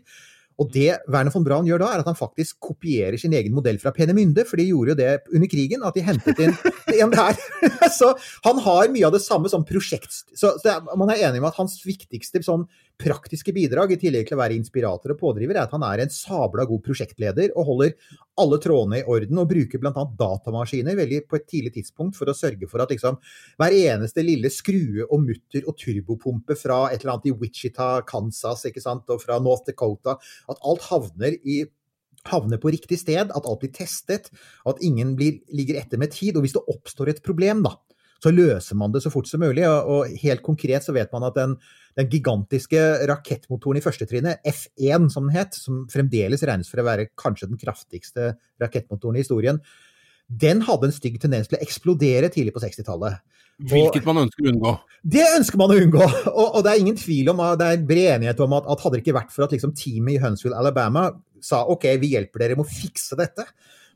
Og 0.62 0.70
det 0.74 1.00
Werner 1.10 1.34
von 1.34 1.46
Braun 1.46 1.68
gjør 1.68 1.82
da, 1.82 1.90
er 1.94 2.04
at 2.04 2.10
han 2.10 2.18
faktisk 2.18 2.60
kopierer 2.64 3.18
sin 3.20 3.34
egen 3.34 3.56
modell 3.56 3.80
fra 3.82 3.94
Penemynde, 3.96 4.46
for 4.46 4.60
de 4.60 4.68
gjorde 4.70 4.94
jo 4.94 5.00
det 5.00 5.12
under 5.34 5.50
krigen, 5.50 5.86
at 5.86 5.98
de 5.98 6.06
hentet 6.06 6.42
inn 6.46 6.56
en 7.02 7.14
der. 7.14 7.40
Så 8.00 8.14
han 8.46 8.62
har 8.66 8.92
mye 8.94 9.08
av 9.10 9.16
det 9.16 9.24
samme 9.26 9.52
som 9.52 9.66
prosjekt... 9.68 10.24
Så, 10.38 10.56
så 10.62 10.78
man 11.00 11.14
er 11.14 11.26
enig 11.30 11.42
om 11.42 11.50
at 11.50 11.58
hans 11.60 11.80
viktigste 11.86 12.44
sånn 12.46 12.68
praktiske 13.00 13.54
bidrag, 13.56 13.92
i 13.94 14.00
tillegg 14.00 14.28
til 14.30 14.38
å 14.38 14.42
være 14.42 14.56
inspirator 14.58 15.14
og 15.14 15.20
pådriver, 15.20 15.58
er 15.58 15.66
at 15.66 15.74
han 15.76 15.84
er 15.88 16.04
en 16.04 16.14
sabla 16.14 16.66
god 16.70 16.84
prosjektleder 16.86 17.54
og 17.58 17.68
holder 17.70 17.94
alle 18.40 18.60
trådene 18.62 19.02
i 19.02 19.06
orden 19.10 19.42
og 19.42 19.50
bruker 19.50 19.82
bl.a. 19.82 20.06
datamaskiner 20.20 20.98
veldig 20.98 21.22
på 21.30 21.38
et 21.40 21.48
tidlig 21.50 21.74
tidspunkt 21.78 22.18
for 22.18 22.30
å 22.30 22.38
sørge 22.38 22.70
for 22.70 22.84
at 22.84 22.94
liksom, 22.94 23.20
hver 23.62 23.78
eneste 23.78 24.26
lille 24.26 24.52
skrue 24.54 25.08
og 25.10 25.24
mutter 25.26 25.68
og 25.68 25.78
turbopumpe 25.80 26.58
fra 26.60 26.86
et 26.92 27.02
eller 27.02 27.16
annet 27.16 27.32
i 27.34 27.38
Wichita, 27.38 27.94
Kansas 28.08 28.66
ikke 28.70 28.84
sant, 28.84 29.10
og 29.14 29.22
fra 29.24 29.40
North 29.44 29.68
Dakota, 29.70 30.18
at 30.50 30.62
alt 30.62 30.92
havner 30.92 31.40
i 31.44 31.64
havner 32.30 32.60
på 32.62 32.72
riktig 32.72 32.96
sted, 33.02 33.32
at 33.36 33.48
alt 33.48 33.60
blir 33.60 33.74
testet, 33.76 34.30
at 34.70 34.80
ingen 34.86 35.16
blir, 35.20 35.42
ligger 35.52 35.82
etter 35.82 36.00
med 36.00 36.14
tid. 36.14 36.38
Og 36.38 36.46
hvis 36.46 36.56
det 36.56 36.64
oppstår 36.72 37.12
et 37.12 37.20
problem, 37.26 37.66
da, 37.66 37.76
så 38.24 38.32
løser 38.32 38.78
man 38.80 38.94
det 38.94 39.04
så 39.04 39.12
fort 39.12 39.28
som 39.28 39.44
mulig. 39.44 39.66
Og, 39.68 40.14
helt 40.24 40.44
konkret 40.46 40.86
så 40.86 40.96
vet 40.96 41.12
man 41.14 41.28
at 41.28 41.38
den, 41.38 41.58
den 42.00 42.10
gigantiske 42.12 42.82
rakettmotoren 43.10 43.82
i 43.82 43.84
første 43.84 44.08
trinnet, 44.10 44.44
F1 44.48 45.10
som 45.14 45.28
den 45.28 45.36
het, 45.36 45.58
som 45.60 45.84
fremdeles 45.92 46.46
regnes 46.48 46.72
for 46.72 46.82
å 46.82 46.88
være 46.88 47.10
kanskje 47.20 47.52
den 47.52 47.62
kraftigste 47.62 48.34
rakettmotoren 48.64 49.20
i 49.20 49.26
historien, 49.26 49.60
den 50.28 50.64
hadde 50.66 50.88
en 50.88 50.96
stygg 50.96 51.20
tendens 51.22 51.50
til 51.50 51.60
å 51.60 51.64
eksplodere 51.66 52.32
tidlig 52.34 52.56
på 52.56 52.64
60-tallet. 52.64 53.20
Hvilket 53.70 54.08
man 54.08 54.24
ønsker 54.24 54.48
å 54.48 54.50
unngå. 54.50 54.72
Det 55.14 55.26
ønsker 55.38 55.60
man 55.62 55.74
å 55.74 55.78
unngå! 55.78 56.02
Og, 56.32 56.48
og, 56.48 56.60
det 56.66 56.72
er 56.72 56.82
ingen 56.82 56.98
tvil 56.98 57.30
om, 57.34 57.44
det 57.60 57.68
er 57.68 57.86
bred 57.86 58.16
enighet 58.16 58.40
om 58.42 58.56
at, 58.58 58.66
at 58.72 58.82
hadde 58.82 58.98
det 58.98 59.04
ikke 59.04 59.20
vært 59.20 59.36
for 59.36 59.46
at 59.46 59.54
liksom, 59.54 59.76
teamet 59.78 60.16
i 60.16 60.24
Huntsville, 60.24 60.58
Alabama 60.58 61.10
sa 61.44 61.62
OK, 61.70 61.86
vi 62.02 62.14
hjelper 62.16 62.42
dere 62.42 62.58
med 62.58 62.66
å 62.66 62.72
fikse 62.72 63.20
dette, 63.20 63.46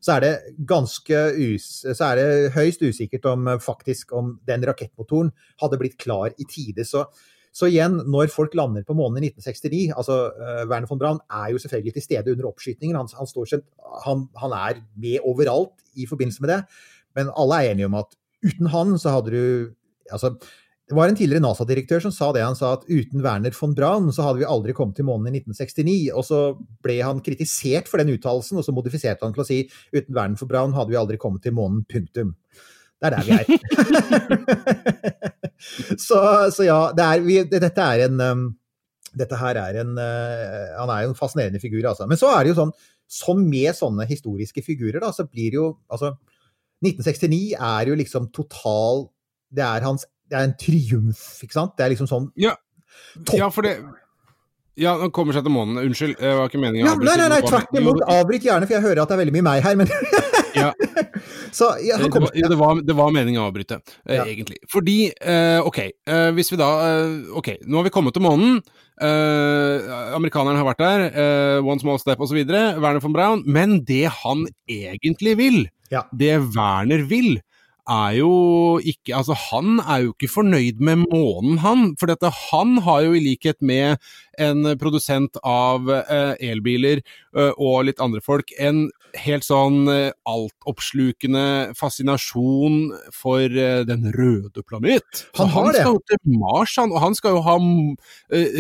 så 0.04 0.18
er 0.18 0.24
det 0.24 0.34
ganske 0.70 1.22
us, 1.48 1.70
så 1.88 2.12
er 2.12 2.20
det 2.20 2.52
høyst 2.56 2.84
usikkert 2.86 3.26
om 3.32 3.50
faktisk 3.64 4.14
om 4.18 4.36
den 4.48 4.66
rakettmotoren 4.68 5.32
hadde 5.62 5.80
blitt 5.82 5.98
klar 6.02 6.36
i 6.38 6.46
tide. 6.50 6.86
Så, 6.86 7.08
Så 7.58 7.72
igjen, 7.72 7.96
når 8.06 8.30
folk 8.30 8.54
lander 8.54 8.84
på 8.86 8.94
månen 8.94 9.24
i 9.24 9.32
1969 9.32 9.96
altså 9.98 10.18
uh, 10.38 10.68
Werner 10.70 10.86
von 10.92 11.00
Braun 11.02 11.20
er 11.26 11.48
jo 11.50 11.58
selvfølgelig 11.58 11.94
til 11.96 12.04
stede 12.06 12.32
under 12.36 12.46
oppskytingen. 12.52 12.96
Han, 13.00 13.08
han, 13.18 13.28
står, 13.28 13.56
han, 14.06 14.28
han 14.38 14.54
er 14.54 14.84
med 14.94 15.26
overalt 15.26 15.74
i 15.96 16.06
forbindelse 16.06 16.44
med 16.44 16.54
det. 16.54 16.60
Men 17.18 17.32
alle 17.34 17.58
er 17.58 17.72
enige 17.72 17.90
om 17.90 17.98
at 17.98 18.14
uten 18.46 18.70
han 18.70 18.94
så 19.02 19.16
hadde 19.16 19.34
du 19.34 19.74
altså, 20.12 20.36
det 20.88 20.96
var 20.96 21.12
en 21.12 21.18
tidligere 21.20 21.44
NASA-direktør 21.44 22.06
som 22.06 22.14
sa 22.16 22.30
det. 22.32 22.46
Han 22.46 22.56
sa 22.56 22.70
at 22.78 22.86
uten 22.88 23.20
Werner 23.20 23.52
von 23.58 23.74
Braun 23.76 24.08
så 24.16 24.24
hadde 24.24 24.40
vi 24.40 24.48
aldri 24.48 24.76
kommet 24.76 24.96
til 24.96 25.08
månen 25.10 25.34
i 25.36 25.42
1969. 25.42 25.96
Og 26.16 26.24
så 26.24 26.40
ble 26.86 27.02
han 27.04 27.20
kritisert 27.26 27.92
for 27.92 28.00
den 28.00 28.14
uttalelsen, 28.14 28.56
og 28.56 28.64
så 28.64 28.76
modifiserte 28.76 29.28
han 29.28 29.36
til 29.36 29.44
å 29.44 29.48
si 29.50 29.58
uten 29.92 30.16
Werner 30.16 30.40
von 30.40 30.52
Braun 30.52 30.78
hadde 30.78 30.94
vi 30.94 31.00
aldri 31.02 31.20
kommet 31.20 31.44
til 31.44 31.58
månen. 31.58 31.84
Punktum. 31.92 32.32
Det 32.98 33.10
er 33.10 33.18
der 33.18 33.28
vi 33.28 33.36
er. 33.36 33.44
så, 36.08 36.22
så, 36.56 36.64
ja, 36.64 36.80
det 36.96 37.04
er, 37.04 37.26
vi, 37.26 37.38
dette 37.52 37.92
er 37.92 38.08
en 38.08 38.24
um, 38.24 38.48
Dette 39.18 39.38
her 39.40 39.58
er 39.58 39.80
en 39.82 39.96
uh, 39.98 40.74
Han 40.78 40.92
er 40.94 41.04
jo 41.04 41.12
en 41.12 41.20
fascinerende 41.20 41.60
figur, 41.62 41.84
altså. 41.90 42.08
Men 42.08 42.20
så 42.20 42.32
er 42.32 42.46
det 42.46 42.54
jo 42.54 42.62
sånn, 42.62 42.74
som 43.12 43.44
med 43.44 43.76
sånne 43.76 44.08
historiske 44.08 44.64
figurer, 44.64 45.02
da, 45.04 45.12
så 45.12 45.28
blir 45.28 45.52
det 45.52 45.60
jo 45.60 45.70
Altså, 45.92 46.16
1969 46.86 47.58
er 47.58 47.92
jo 47.92 47.98
liksom 47.98 48.32
total 48.36 49.10
Det 49.52 49.66
er 49.66 49.86
hans 49.86 50.08
det 50.28 50.40
er 50.40 50.50
en 50.50 50.58
triumf, 50.60 51.24
ikke 51.46 51.56
sant? 51.56 51.78
Det 51.78 51.86
er 51.86 51.94
liksom 51.94 52.10
sånn 52.10 52.30
Ja, 52.40 52.56
ja 53.36 53.50
for 53.54 53.68
det 53.68 53.80
ja, 54.78 54.92
han 55.02 55.10
kommer 55.10 55.34
seg 55.34 55.42
til 55.42 55.50
månen. 55.50 55.80
Unnskyld, 55.82 56.20
det 56.22 56.32
var 56.38 56.52
ikke 56.52 56.60
meningen 56.62 56.86
å 56.86 56.92
avbryte. 56.94 57.10
Nei, 57.10 57.16
nei, 57.18 57.30
nei, 57.34 57.40
tvert 57.50 57.78
imot. 57.80 58.02
Avbryt 58.14 58.44
gjerne, 58.46 58.68
for 58.70 58.78
jeg 58.78 58.84
hører 58.84 59.00
at 59.02 59.10
det 59.10 59.16
er 59.16 59.22
veldig 59.24 59.34
mye 59.34 59.46
meg 59.48 59.64
her, 59.66 59.78
men 59.80 59.90
ja. 60.58 60.68
Så, 61.58 61.72
ja, 61.82 61.98
det, 61.98 62.12
var, 62.12 62.30
det, 62.34 62.58
var, 62.60 62.82
det, 62.86 62.96
var, 62.98 63.14
meningen 63.16 63.42
å 63.42 63.48
avbryte, 63.50 63.80
eh, 64.06 64.20
ja. 64.20 64.26
egentlig. 64.28 64.60
Fordi, 64.70 64.98
eh, 65.18 65.58
ok, 65.66 65.80
eh, 65.82 66.28
hvis 66.38 66.52
vi 66.54 66.60
da 66.60 66.68
eh, 66.84 67.16
Ok, 67.40 67.50
nå 67.66 67.80
har 67.80 67.88
vi 67.88 67.94
kommet 67.96 68.14
til 68.14 68.26
månen. 68.26 68.60
Eh, 69.02 69.90
amerikanerne 70.18 70.60
har 70.60 70.68
vært 70.68 70.84
der. 70.84 71.06
Eh, 71.10 71.58
one 71.66 71.82
small 71.82 71.98
step 72.02 72.22
osv. 72.22 72.38
Werner 72.46 73.02
von 73.02 73.16
Braun. 73.16 73.44
Men 73.50 73.80
det 73.88 74.06
han 74.22 74.46
egentlig 74.70 75.38
vil, 75.42 75.60
det 75.90 76.36
Werner 76.54 77.08
vil, 77.10 77.40
er 77.88 78.18
jo 78.20 78.32
ikke 78.84 79.16
Altså, 79.18 79.36
han 79.52 79.80
er 79.80 80.04
jo 80.04 80.14
ikke 80.14 80.30
fornøyd 80.32 80.82
med 80.84 81.06
månen, 81.08 81.58
han. 81.64 81.86
For 82.00 82.12
dette, 82.12 82.30
han 82.52 82.78
har 82.86 83.06
jo 83.06 83.16
i 83.18 83.24
likhet 83.24 83.62
med 83.62 83.98
en 84.38 84.74
produsent 84.78 85.40
av 85.48 85.90
eh, 85.90 86.36
elbiler 86.52 87.02
eh, 87.02 87.54
og 87.56 87.88
litt 87.88 88.04
andre 88.04 88.22
folk, 88.22 88.52
en 88.60 88.88
helt 89.18 89.46
sånn 89.48 89.88
eh, 89.92 90.12
altoppslukende 90.28 91.74
fascinasjon 91.78 92.80
for 93.16 93.48
den 93.48 94.10
røde 94.16 94.64
planet. 94.68 95.24
Han, 95.40 95.52
han 95.54 95.72
skal 95.74 95.96
jo 95.96 96.02
til 96.10 96.38
Mars, 96.38 96.76
han, 96.80 96.94
og 96.94 97.02
han 97.04 97.18
skal 97.18 97.38
jo 97.38 97.44
ha 97.46 97.58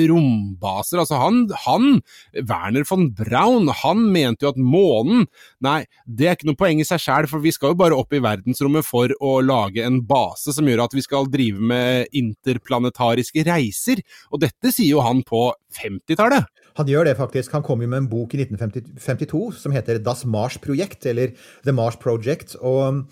rombaser. 0.07 1.01
Altså, 1.01 1.19
han, 1.21 1.43
han, 1.65 2.01
Werner 2.47 2.87
von 2.87 3.09
Braun, 3.17 3.71
han 3.83 4.07
mente 4.13 4.47
jo 4.47 4.53
at 4.53 4.61
månen 4.61 5.25
Nei, 5.63 5.81
det 6.05 6.27
er 6.27 6.35
ikke 6.37 6.49
noe 6.49 6.59
poeng 6.59 6.81
i 6.81 6.85
seg 6.87 7.01
sjæl, 7.01 7.27
for 7.29 7.43
vi 7.43 7.51
skal 7.53 7.73
jo 7.73 7.79
bare 7.79 7.97
opp 7.97 8.13
i 8.13 8.21
verdensrommet 8.23 8.85
for 8.85 9.11
å 9.23 9.37
lage 9.45 9.83
en 9.85 9.99
base 10.07 10.53
som 10.53 10.67
gjør 10.69 10.85
at 10.85 10.95
vi 10.95 11.03
skal 11.05 11.29
drive 11.31 11.61
med 11.71 12.13
interplanetariske 12.15 13.45
reiser. 13.47 14.03
Og 14.31 14.43
dette 14.43 14.73
sier 14.73 14.95
jo 14.95 15.03
han 15.05 15.23
på 15.27 15.49
50-tallet. 15.75 16.45
Han 16.77 16.89
gjør 16.89 17.09
det 17.09 17.17
faktisk. 17.17 17.55
Han 17.55 17.65
kom 17.65 17.81
jo 17.81 17.89
med 17.89 18.03
en 18.03 18.09
bok 18.11 18.35
i 18.35 18.43
1952 18.43 19.41
som 19.63 19.73
heter 19.73 19.99
Das 20.03 20.23
Mars 20.25 20.59
Projekt, 20.61 21.05
eller 21.09 21.33
The 21.65 21.73
Mars 21.73 21.97
Project. 21.97 22.55
og 22.61 23.03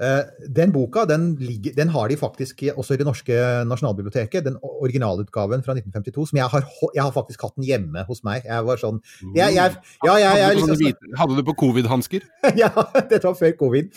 uh, 0.00 0.22
Den 0.56 0.72
boka 0.74 1.06
den, 1.08 1.34
ligger, 1.40 1.72
den, 1.76 1.88
har 1.88 2.08
de 2.08 2.18
faktisk 2.20 2.62
også 2.74 2.94
i 2.94 3.00
det 3.00 3.08
norske 3.08 3.40
nasjonalbiblioteket. 3.70 4.44
Den 4.44 4.58
originalutgaven 4.62 5.64
fra 5.64 5.72
1952. 5.72 6.28
som 6.28 6.38
jeg 6.42 6.52
har, 6.52 6.68
jeg 6.94 7.02
har, 7.02 7.12
faktisk 7.16 7.42
hatt 7.42 7.56
den 7.56 7.68
hjemme 7.68 8.04
hos 8.08 8.22
meg. 8.24 8.44
Jeg 8.44 8.68
var 8.68 8.80
sånn 8.80 9.00
jeg, 9.34 9.56
jeg, 9.56 9.76
ja, 10.04 10.14
jeg, 10.20 10.60
liksom, 10.60 11.18
Hadde 11.18 11.40
du 11.40 11.44
på 11.48 11.56
covid-hansker? 11.64 12.28
ja, 12.62 12.70
dette 13.00 13.24
var 13.24 13.38
før 13.40 13.58
covid. 13.58 13.92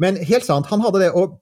Men 0.00 0.16
helt 0.16 0.48
sant, 0.48 0.66
han 0.72 0.80
hadde 0.80 1.04
det. 1.04 1.12
og 1.12 1.40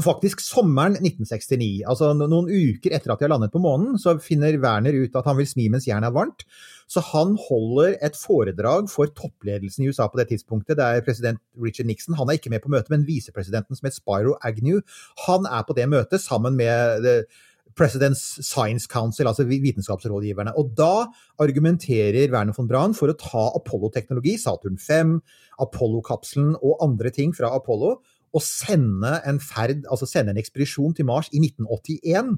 Faktisk 0.00 0.40
sommeren 0.40 0.94
1969, 0.96 1.82
altså 1.84 2.14
noen 2.16 2.46
uker 2.48 2.94
etter 2.96 3.12
at 3.12 3.20
de 3.20 3.26
har 3.26 3.32
landet 3.34 3.52
på 3.52 3.60
månen, 3.60 3.98
så 4.00 4.14
finner 4.24 4.56
Werner 4.62 4.96
ut 4.96 5.18
at 5.20 5.26
han 5.28 5.36
vil 5.36 5.48
smi 5.50 5.66
mens 5.68 5.84
jernet 5.84 6.08
er 6.08 6.14
varmt. 6.16 6.46
Så 6.88 7.02
han 7.10 7.34
holder 7.36 7.98
et 8.00 8.16
foredrag 8.16 8.88
for 8.88 9.12
toppledelsen 9.12 9.84
i 9.84 9.90
USA 9.92 10.06
på 10.08 10.16
det 10.16 10.30
tidspunktet. 10.30 10.78
Det 10.80 10.86
er 10.86 11.04
president 11.04 11.40
Richard 11.60 11.90
Nixon. 11.90 12.16
Han 12.16 12.32
er 12.32 12.40
ikke 12.40 12.52
med 12.54 12.64
på 12.64 12.72
møtet, 12.72 12.88
men 12.94 13.04
visepresidenten 13.04 13.76
som 13.76 13.88
het 13.88 13.98
Spyro 13.98 14.38
Agnew, 14.40 14.80
han 15.26 15.44
er 15.44 15.66
på 15.68 15.76
det 15.76 15.88
møtet 15.92 16.24
sammen 16.24 16.56
med 16.56 17.28
President's 17.76 18.40
Science 18.44 18.88
Council, 18.88 19.28
altså 19.28 19.44
vitenskapsrådgiverne. 19.48 20.56
Og 20.56 20.72
da 20.76 21.06
argumenterer 21.40 22.32
Werner 22.32 22.56
von 22.56 22.68
Braun 22.68 22.96
for 22.96 23.12
å 23.12 23.16
ta 23.16 23.50
Apollo-teknologi, 23.56 24.38
Saturn 24.40 24.80
5, 24.80 25.18
Apollo-kapselen 25.60 26.56
og 26.60 26.80
andre 26.84 27.12
ting 27.12 27.32
fra 27.36 27.52
Apollo, 27.56 27.98
å 28.32 28.40
sende 28.42 29.18
en 29.28 29.38
ferd, 29.42 29.84
altså 29.90 30.08
sende 30.08 30.32
en 30.32 30.40
ekspedisjon 30.40 30.96
til 30.96 31.08
Mars 31.08 31.28
i 31.32 31.40
1981. 31.42 32.34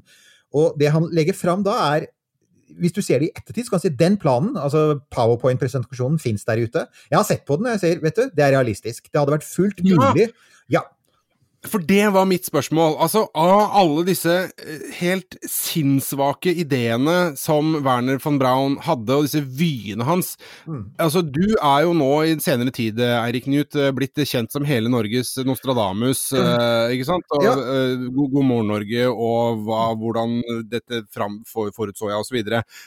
Og 0.54 0.78
det 0.80 0.90
han 0.94 1.08
legger 1.14 1.36
fram 1.38 1.64
da, 1.66 1.76
er 1.94 2.08
hvis 2.80 2.94
du 2.96 3.00
ser 3.04 3.20
det 3.20 3.28
i 3.28 3.34
ettertid, 3.36 3.66
så 3.66 3.74
kan 3.74 3.82
du 3.82 3.86
si 3.86 3.92
den 3.98 4.16
planen, 4.20 4.56
altså 4.58 4.98
powerpoint-presentasjonen, 5.14 6.18
fins 6.22 6.46
der 6.48 6.62
ute. 6.64 6.86
Jeg 7.10 7.18
har 7.18 7.26
sett 7.28 7.44
på 7.46 7.58
den, 7.58 7.68
og 7.68 7.76
jeg 7.76 7.82
sier, 7.82 8.02
vet 8.02 8.18
du, 8.18 8.24
det 8.34 8.46
er 8.46 8.54
realistisk. 8.56 9.06
Det 9.10 9.20
hadde 9.20 9.36
vært 9.36 9.46
fullt 9.46 9.82
mulig. 9.84 10.28
Ja. 10.72 10.80
ja. 10.80 10.84
For 11.64 11.80
det 11.80 12.10
var 12.12 12.26
mitt 12.28 12.44
spørsmål. 12.44 12.96
Altså, 13.00 13.24
av 13.32 13.72
alle 13.78 14.04
disse 14.08 14.34
eh, 14.44 14.84
helt 14.98 15.36
sinnssvake 15.48 16.52
ideene 16.60 17.34
som 17.40 17.78
Werner 17.84 18.20
von 18.22 18.36
Braun 18.40 18.76
hadde, 18.84 19.16
og 19.16 19.24
disse 19.26 19.40
vyene 19.44 20.04
hans 20.04 20.34
mm. 20.68 20.82
Altså, 21.00 21.22
du 21.24 21.54
er 21.54 21.84
jo 21.86 21.94
nå 21.96 22.10
i 22.28 22.34
senere 22.42 22.72
tid, 22.74 23.00
Eirik 23.00 23.46
Knut, 23.48 23.76
eh, 23.80 23.92
blitt 23.96 24.20
kjent 24.28 24.52
som 24.52 24.66
hele 24.68 24.92
Norges 24.92 25.34
Nostradamus, 25.44 26.26
mm. 26.34 26.40
uh, 26.44 26.92
ikke 26.94 27.08
sant? 27.08 27.26
Og, 27.34 27.46
ja. 27.46 27.54
uh, 27.56 28.04
god, 28.10 28.28
god, 28.36 28.46
morgen, 28.50 28.70
Norge, 28.74 29.06
og 29.08 29.64
hva, 29.66 29.80
hvordan 29.98 30.36
dette 30.70 31.02
fram, 31.14 31.40
for, 31.48 31.72
forutså 31.76 32.10
jeg, 32.12 32.20
osv. 32.20 32.40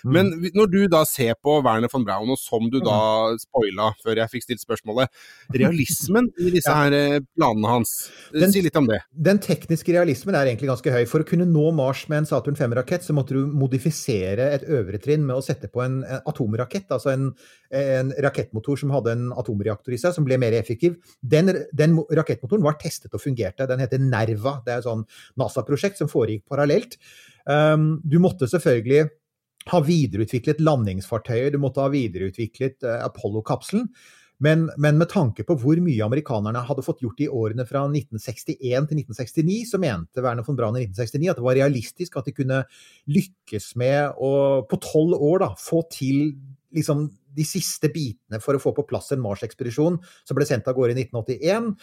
Mm. 0.06 0.14
Men 0.14 0.32
når 0.58 0.72
du 0.74 0.80
da 0.92 1.04
ser 1.10 1.36
på 1.42 1.60
Werner 1.66 1.92
von 1.92 2.06
Braun, 2.08 2.34
og 2.34 2.42
som 2.42 2.70
du 2.72 2.80
da 2.80 3.00
mm. 3.34 3.42
spoila 3.48 3.90
før 4.04 4.22
jeg 4.24 4.34
fikk 4.36 4.48
stilt 4.48 4.66
spørsmålet, 4.66 5.12
realismen 5.58 6.30
i 6.38 6.54
disse 6.54 6.72
ja. 6.72 6.86
her 6.86 7.26
planene 7.38 7.74
hans, 7.78 7.98
Den, 8.34 8.54
litt 8.68 8.78
om 8.80 8.88
det. 8.90 9.00
Den 9.12 9.40
tekniske 9.44 9.94
realismen 9.96 10.36
er 10.38 10.50
egentlig 10.50 10.70
ganske 10.70 10.94
høy. 10.94 11.04
For 11.10 11.24
å 11.24 11.28
kunne 11.28 11.48
nå 11.50 11.70
Mars 11.76 12.04
med 12.12 12.22
en 12.22 12.30
Saturn 12.30 12.58
5-rakett, 12.60 13.06
så 13.06 13.16
måtte 13.16 13.38
du 13.38 13.48
modifisere 13.50 14.50
et 14.56 14.66
øvre 14.78 15.00
trinn 15.04 15.26
med 15.28 15.38
å 15.40 15.44
sette 15.46 15.70
på 15.72 15.84
en, 15.84 16.00
atomrakett. 16.30 16.90
Altså 16.94 17.14
en, 17.14 17.30
en, 17.76 18.12
rakettmotor 18.28 18.80
som 18.82 18.94
hadde 18.96 19.16
en 19.16 19.30
atomreaktor 19.38 19.96
i 19.96 20.02
seg, 20.02 20.16
som 20.16 20.28
ble 20.28 20.40
mer 20.42 20.56
effektiv. 20.58 21.00
Den, 21.22 21.54
den 21.76 21.96
rakettmotoren 22.20 22.66
var 22.66 22.80
testet 22.82 23.16
og 23.16 23.24
fungerte. 23.24 23.70
Den 23.70 23.84
heter 23.84 24.04
Nerva. 24.04 24.60
Det 24.66 24.76
er 24.76 24.84
et 24.84 24.90
sånn 24.90 25.08
NASA-prosjekt 25.40 26.02
som 26.02 26.12
foregikk 26.12 26.46
parallelt. 26.52 27.00
Um, 27.48 27.98
du 28.04 28.20
måtte 28.24 28.50
selvfølgelig 28.52 29.08
ha 29.68 29.80
videreutviklet 29.84 30.62
landingsfartøyer, 30.64 31.52
du 31.52 31.60
måtte 31.60 31.84
ha 31.84 31.92
videreutviklet 31.92 32.84
uh, 32.88 33.02
Apollo-kapselen. 33.08 33.90
Men, 34.44 34.68
men, 34.78 35.00
med 35.00 35.10
tanke 35.10 35.42
på 35.48 35.56
hvor 35.58 35.80
mye 35.82 36.06
amerikanerne 36.06 36.62
hadde 36.68 36.84
fått 36.86 37.02
gjort 37.02 37.22
i 37.26 37.30
årene 37.30 37.66
fra 37.66 37.88
1961 37.90 38.60
til 38.60 39.00
1969, 39.02 39.64
så 39.72 39.80
mente 39.82 40.22
Werner 40.22 40.46
von 40.46 40.60
Braun 40.60 40.78
i 40.78 40.84
1969 40.86 41.32
at 41.32 41.40
det 41.40 41.46
var 41.48 41.58
realistisk 41.58 42.20
at 42.20 42.30
de 42.30 42.36
kunne 42.38 42.60
lykkes 43.10 43.72
med 43.82 44.20
å 44.22 44.34
på 44.70 44.82
tolv 44.84 45.18
år 45.18 45.42
da, 45.46 45.52
få 45.58 45.82
til 45.94 46.36
liksom, 46.78 47.08
de 47.38 47.46
siste 47.50 47.90
bitene 47.94 48.42
for 48.44 48.58
å 48.58 48.62
få 48.62 48.76
på 48.78 48.86
plass 48.90 49.10
en 49.16 49.24
Mars-ekspedisjon 49.26 49.98
som 50.22 50.38
ble 50.38 50.46
sendt 50.50 50.70
av 50.70 50.78
gårde 50.78 50.94
i 50.94 51.08
1981. 51.08 51.74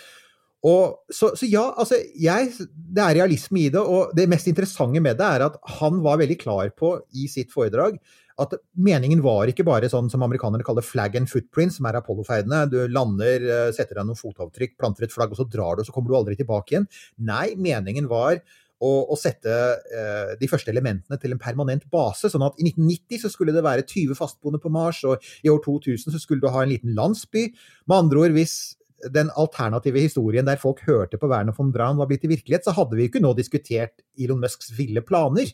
Og, 0.64 0.94
så, 1.12 1.34
så, 1.36 1.44
ja, 1.50 1.66
altså, 1.76 1.98
jeg, 2.16 2.54
det 2.72 3.02
er 3.02 3.18
realisme 3.18 3.66
i 3.66 3.70
det, 3.72 3.82
og 3.82 4.14
det 4.16 4.30
mest 4.30 4.46
interessante 4.48 5.02
med 5.02 5.18
det 5.18 5.26
er 5.26 5.44
at 5.50 5.58
han 5.82 5.98
var 6.06 6.22
veldig 6.22 6.38
klar 6.40 6.70
på 6.78 6.96
i 7.18 7.26
sitt 7.28 7.52
foredrag 7.52 7.98
at 8.42 8.56
meningen 8.74 9.20
var 9.22 9.50
ikke 9.50 9.66
bare 9.66 9.88
sånn 9.90 10.08
som 10.10 10.24
amerikanerne 10.26 10.66
kaller 10.66 10.82
flag 10.82 11.14
and 11.18 11.30
footprint, 11.30 11.76
som 11.76 11.86
er 11.86 12.00
Apollo-ferdene. 12.00 12.64
Du 12.70 12.80
lander, 12.90 13.46
eh, 13.46 13.70
setter 13.76 14.00
deg 14.00 14.08
noen 14.08 14.18
fotavtrykk, 14.18 14.76
planter 14.80 15.06
et 15.06 15.14
flagg, 15.14 15.30
og 15.30 15.38
så 15.38 15.48
drar 15.48 15.76
du, 15.76 15.84
og 15.84 15.86
så 15.86 15.94
kommer 15.94 16.10
du 16.10 16.18
aldri 16.18 16.36
tilbake 16.40 16.74
igjen. 16.74 16.88
Nei, 17.18 17.54
meningen 17.54 18.08
var 18.10 18.40
å, 18.82 18.92
å 19.06 19.18
sette 19.18 19.54
eh, 19.94 20.34
de 20.40 20.50
første 20.50 20.72
elementene 20.74 21.18
til 21.20 21.34
en 21.34 21.42
permanent 21.42 21.86
base. 21.92 22.30
Sånn 22.30 22.46
at 22.46 22.58
i 22.58 22.66
1990 22.66 23.22
så 23.22 23.30
skulle 23.32 23.54
det 23.54 23.64
være 23.64 23.86
20 23.86 24.18
fastboende 24.18 24.62
på 24.62 24.72
Mars, 24.74 25.04
og 25.06 25.22
i 25.44 25.52
år 25.52 25.62
2000 25.64 26.10
så 26.10 26.20
skulle 26.20 26.42
du 26.42 26.50
ha 26.50 26.64
en 26.64 26.72
liten 26.74 26.94
landsby. 26.98 27.48
Med 27.86 28.00
andre 28.00 28.24
ord, 28.24 28.34
hvis 28.34 28.74
den 29.12 29.30
alternative 29.36 30.00
historien 30.00 30.46
der 30.46 30.60
folk 30.60 30.80
hørte 30.86 31.18
på 31.20 31.28
Werner 31.28 31.54
von 31.56 31.72
Braun 31.74 31.98
var 32.00 32.08
blitt 32.08 32.22
til 32.24 32.32
virkelighet, 32.32 32.64
så 32.66 32.74
hadde 32.76 32.96
vi 32.98 33.08
ikke 33.08 33.22
nå 33.22 33.34
diskutert 33.36 34.04
Elon 34.18 34.40
Musks 34.40 34.72
ville 34.76 35.04
planer. 35.04 35.50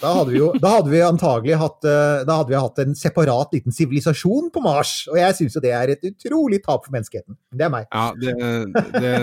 Da 0.00 0.12
hadde 0.18 0.34
vi 0.34 0.40
jo 0.40 0.50
da 0.60 0.74
hadde 0.76 0.92
vi 0.92 1.00
antagelig 1.04 1.56
hatt, 1.60 1.86
eh, 1.88 2.24
da 2.28 2.38
hadde 2.40 2.52
vi 2.52 2.58
hatt 2.60 2.80
en 2.82 2.96
separat 2.98 3.54
liten 3.56 3.74
sivilisasjon 3.74 4.50
på 4.52 4.62
Mars. 4.64 4.92
Og 5.12 5.16
jeg 5.20 5.36
syns 5.38 5.56
jo 5.56 5.62
det 5.64 5.72
er 5.76 5.94
et 5.94 6.04
utrolig 6.10 6.60
tap 6.64 6.84
for 6.84 6.94
menneskeheten. 6.94 7.36
Det 7.56 7.66
er 7.66 7.72
meg. 7.72 7.88
Ja, 7.88 8.10
det, 8.20 8.34
det, 8.36 9.14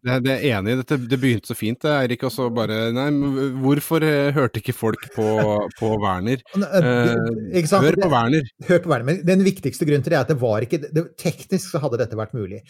det, 0.00 0.18
det 0.24 0.34
er 0.34 0.46
enig 0.54 0.74
i. 0.74 0.80
Dette 0.80 1.00
det 1.12 1.20
begynte 1.20 1.52
så 1.52 1.58
fint, 1.58 1.82
det, 1.84 1.92
Eirik. 1.92 2.24
Og 2.24 2.32
så 2.32 2.48
bare 2.54 2.80
Nei, 2.94 3.08
hvorfor 3.64 4.06
eh, 4.06 4.32
hørte 4.36 4.62
ikke 4.62 4.76
folk 4.76 5.08
på, 5.14 5.28
på 5.78 5.92
Werner? 6.00 6.44
Eh, 6.56 7.64
sant? 7.68 7.84
hør 7.84 8.00
på 8.00 8.12
Werner. 8.12 8.48
Hør 8.70 8.84
på 8.84 8.94
Werner. 8.94 9.08
Men 9.12 9.22
den 9.28 9.44
viktigste 9.46 9.88
grunnen 9.88 10.06
til 10.06 10.14
det 10.14 10.20
er 10.22 10.28
at 10.28 10.32
det 10.32 10.40
var 10.40 10.64
ikke 10.64 10.80
det, 10.86 11.08
Teknisk 11.20 11.74
så 11.74 11.82
hadde 11.84 12.00
dette 12.00 12.16
vært 12.18 12.36
mulig. 12.36 12.64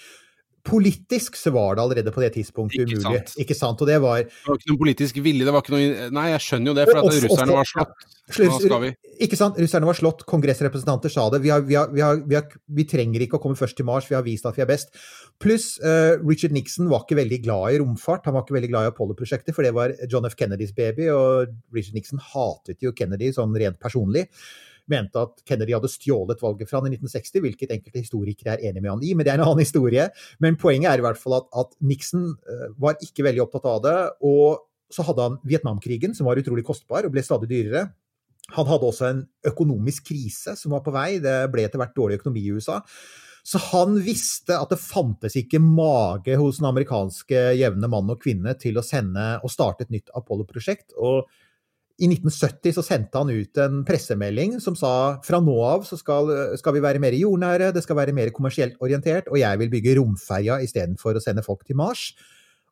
Politisk 0.65 1.37
så 1.37 1.51
var 1.53 1.77
det 1.77 1.83
allerede 1.85 2.13
på 2.15 2.23
det 2.25 2.31
tidspunktet 2.39 2.87
Ikke 2.87 2.97
umulig. 2.97 3.21
sant. 3.29 3.35
Ikke 3.43 3.57
sant? 3.57 3.83
Og 3.85 3.89
det 3.89 3.99
var 4.01 4.23
Det 4.25 4.33
var 4.49 4.57
ikke 4.57 4.71
noen 4.71 4.81
politisk 4.81 5.19
vilje. 5.21 5.45
Det 5.45 5.53
var 5.53 5.61
ikke 5.61 5.75
noe 5.75 6.11
Nei, 6.17 6.31
jeg 6.33 6.41
skjønner 6.41 6.71
jo 6.73 6.75
det, 6.79 6.87
for 6.89 6.99
at 6.99 7.05
også- 7.05 7.25
russerne 7.27 7.53
også- 7.53 7.59
var 7.61 7.69
slått. 7.69 8.07
Hva 8.25 8.61
skal 8.65 8.81
vi? 8.81 8.91
Ikke 9.21 9.37
sant? 9.37 9.59
Russerne 9.61 9.85
var 9.85 9.93
slått, 9.95 10.25
kongressrepresentanter 10.25 11.11
sa 11.13 11.29
det. 11.29 11.43
Vi, 11.43 11.51
har, 11.53 11.61
vi, 11.61 11.75
har, 11.75 11.89
vi, 11.93 12.01
har, 12.01 12.17
vi, 12.17 12.35
har, 12.35 12.49
vi 12.67 12.85
trenger 12.85 13.21
ikke 13.21 13.37
å 13.37 13.43
komme 13.43 13.61
først 13.61 13.77
til 13.77 13.85
Mars, 13.85 14.09
vi 14.09 14.17
har 14.17 14.25
vist 14.25 14.47
at 14.47 14.57
vi 14.57 14.63
er 14.63 14.67
best. 14.67 14.89
Pluss 15.39 15.79
uh, 15.85 16.17
Richard 16.25 16.53
Nixon 16.57 16.89
var 16.89 17.05
ikke 17.05 17.21
veldig 17.21 17.43
glad 17.45 17.75
i 17.75 17.79
romfart. 17.85 18.25
Han 18.25 18.33
var 18.35 18.47
ikke 18.47 18.57
veldig 18.57 18.71
glad 18.73 18.89
i 18.89 18.93
Apollo-prosjektet, 18.95 19.55
for 19.55 19.63
det 19.63 19.75
var 19.75 19.93
John 20.09 20.25
F. 20.25 20.35
Kennedys 20.35 20.73
baby, 20.73 21.11
og 21.13 21.53
Richard 21.75 21.95
Nixon 21.95 22.19
hatet 22.33 22.81
jo 22.81 22.93
Kennedy 22.97 23.29
sånn 23.37 23.53
rent 23.53 23.79
personlig. 23.79 24.31
Mente 24.91 25.23
at 25.23 25.41
Kennedy 25.49 25.73
hadde 25.77 25.91
stjålet 25.93 26.43
valget 26.45 26.69
fra 26.71 26.81
han 26.81 26.91
i 26.91 26.95
1960, 26.97 27.41
hvilket 27.45 27.75
enkelte 27.77 28.03
historikere 28.03 28.57
er 28.57 28.69
enig 28.69 28.83
med 28.83 28.93
han 28.93 29.05
i, 29.07 29.15
men 29.17 29.27
det 29.27 29.33
er 29.33 29.41
en 29.41 29.47
annen 29.47 29.65
historie. 29.65 30.07
Men 30.45 30.61
poenget 30.61 30.93
er 30.93 31.03
i 31.03 31.07
hvert 31.07 31.21
fall 31.21 31.39
at, 31.41 31.51
at 31.65 31.75
Nixon 31.85 32.31
eh, 32.45 32.71
var 32.81 33.01
ikke 33.03 33.27
veldig 33.27 33.45
opptatt 33.47 33.69
av 33.71 33.83
det. 33.87 33.99
og 34.29 34.71
så 34.95 35.03
hadde 35.07 35.27
han 35.27 35.37
Vietnamkrigen, 35.49 36.15
som 36.15 36.29
var 36.29 36.39
utrolig 36.39 36.65
kostbar 36.67 37.07
og 37.07 37.15
ble 37.15 37.23
stadig 37.25 37.49
dyrere. 37.51 37.89
Han 38.55 38.69
hadde 38.69 38.87
også 38.87 39.07
en 39.09 39.23
økonomisk 39.49 40.11
krise 40.11 40.55
som 40.61 40.75
var 40.77 40.85
på 40.85 40.93
vei. 40.95 41.17
Det 41.25 41.37
ble 41.53 41.65
etter 41.65 41.81
hvert 41.81 41.97
dårlig 41.97 42.21
økonomi 42.21 42.45
i 42.45 42.53
USA. 42.55 42.81
Så 43.45 43.61
han 43.61 43.99
visste 44.05 44.57
at 44.57 44.71
det 44.73 44.81
fantes 44.81 45.35
ikke 45.37 45.61
mage 45.61 46.37
hos 46.41 46.61
den 46.61 46.69
amerikanske 46.71 47.41
jevne 47.59 47.91
mann 47.93 48.13
og 48.13 48.23
kvinne 48.23 48.55
til 48.61 48.79
å 48.81 48.85
sende 48.85 49.35
og 49.45 49.53
starte 49.53 49.85
et 49.85 49.93
nytt 49.93 50.13
Apollo-prosjekt. 50.17 50.95
Og 50.97 51.29
i 52.03 52.09
1970 52.11 52.75
så 52.75 52.83
sendte 52.83 53.21
han 53.21 53.31
ut 53.31 53.59
en 53.63 53.83
pressemelding 53.87 54.57
som 54.63 54.75
sa 54.79 55.21
fra 55.23 55.39
nå 55.43 55.55
av 55.63 55.85
så 55.87 55.99
skal, 56.01 56.31
skal 56.59 56.75
vi 56.75 56.83
være 56.83 57.03
mer 57.03 57.15
jordnære, 57.15 57.71
det 57.75 57.85
skal 57.85 58.01
være 58.01 58.15
mer 58.17 58.33
kommersielt 58.35 58.81
orientert, 58.83 59.29
og 59.31 59.39
jeg 59.39 59.61
vil 59.61 59.71
bygge 59.71 59.95
romferja 60.01 60.59
istedenfor 60.65 61.15
å 61.15 61.23
sende 61.23 61.45
folk 61.47 61.63
til 61.69 61.79
Mars. 61.79 62.09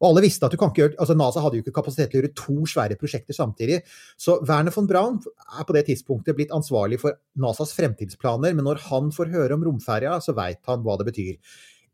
Og 0.03 0.09
alle 0.09 0.25
visste 0.25 0.49
at 0.49 0.51
du 0.51 0.59
kan 0.59 0.73
ikke 0.73 0.83
gjøre, 0.83 0.97
altså 0.99 1.15
NASA 1.15 1.43
hadde 1.45 1.61
jo 1.61 1.63
ikke 1.63 1.77
kapasitet 1.77 2.11
til 2.11 2.19
å 2.19 2.23
gjøre 2.25 2.35
to 2.41 2.57
svære 2.67 2.97
prosjekter 2.99 3.37
samtidig. 3.37 3.79
Så 4.19 4.41
Werner 4.49 4.75
von 4.75 4.89
Braun 4.91 5.21
er 5.23 5.69
på 5.69 5.77
det 5.77 5.85
tidspunktet 5.87 6.35
blitt 6.35 6.55
ansvarlig 6.55 6.99
for 7.05 7.15
NASAs 7.39 7.77
fremtidsplaner, 7.79 8.57
men 8.59 8.67
når 8.67 8.83
han 8.89 9.15
får 9.15 9.31
høre 9.31 9.55
om 9.55 9.63
romferja, 9.69 10.17
så 10.25 10.35
veit 10.35 10.59
han 10.67 10.83
hva 10.83 10.99
det 10.99 11.07
betyr. 11.13 11.39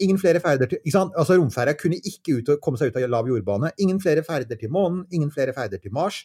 Ingen 0.00 0.20
flere 0.22 0.40
ferder 0.40 0.70
til, 0.70 0.80
ikke 0.80 0.94
sant? 0.94 1.16
Altså 1.18 1.36
Romferja 1.36 1.74
kunne 1.76 1.98
ikke 1.98 2.38
ut, 2.38 2.52
komme 2.62 2.78
seg 2.80 2.92
ut 2.92 3.00
av 3.00 3.08
lav 3.10 3.28
jordbane. 3.28 3.74
Ingen 3.82 3.98
flere 4.00 4.22
ferder 4.24 4.56
til 4.56 4.70
månen, 4.72 5.02
ingen 5.12 5.32
flere 5.34 5.52
ferder 5.52 5.82
til 5.82 5.92
Mars. 5.92 6.22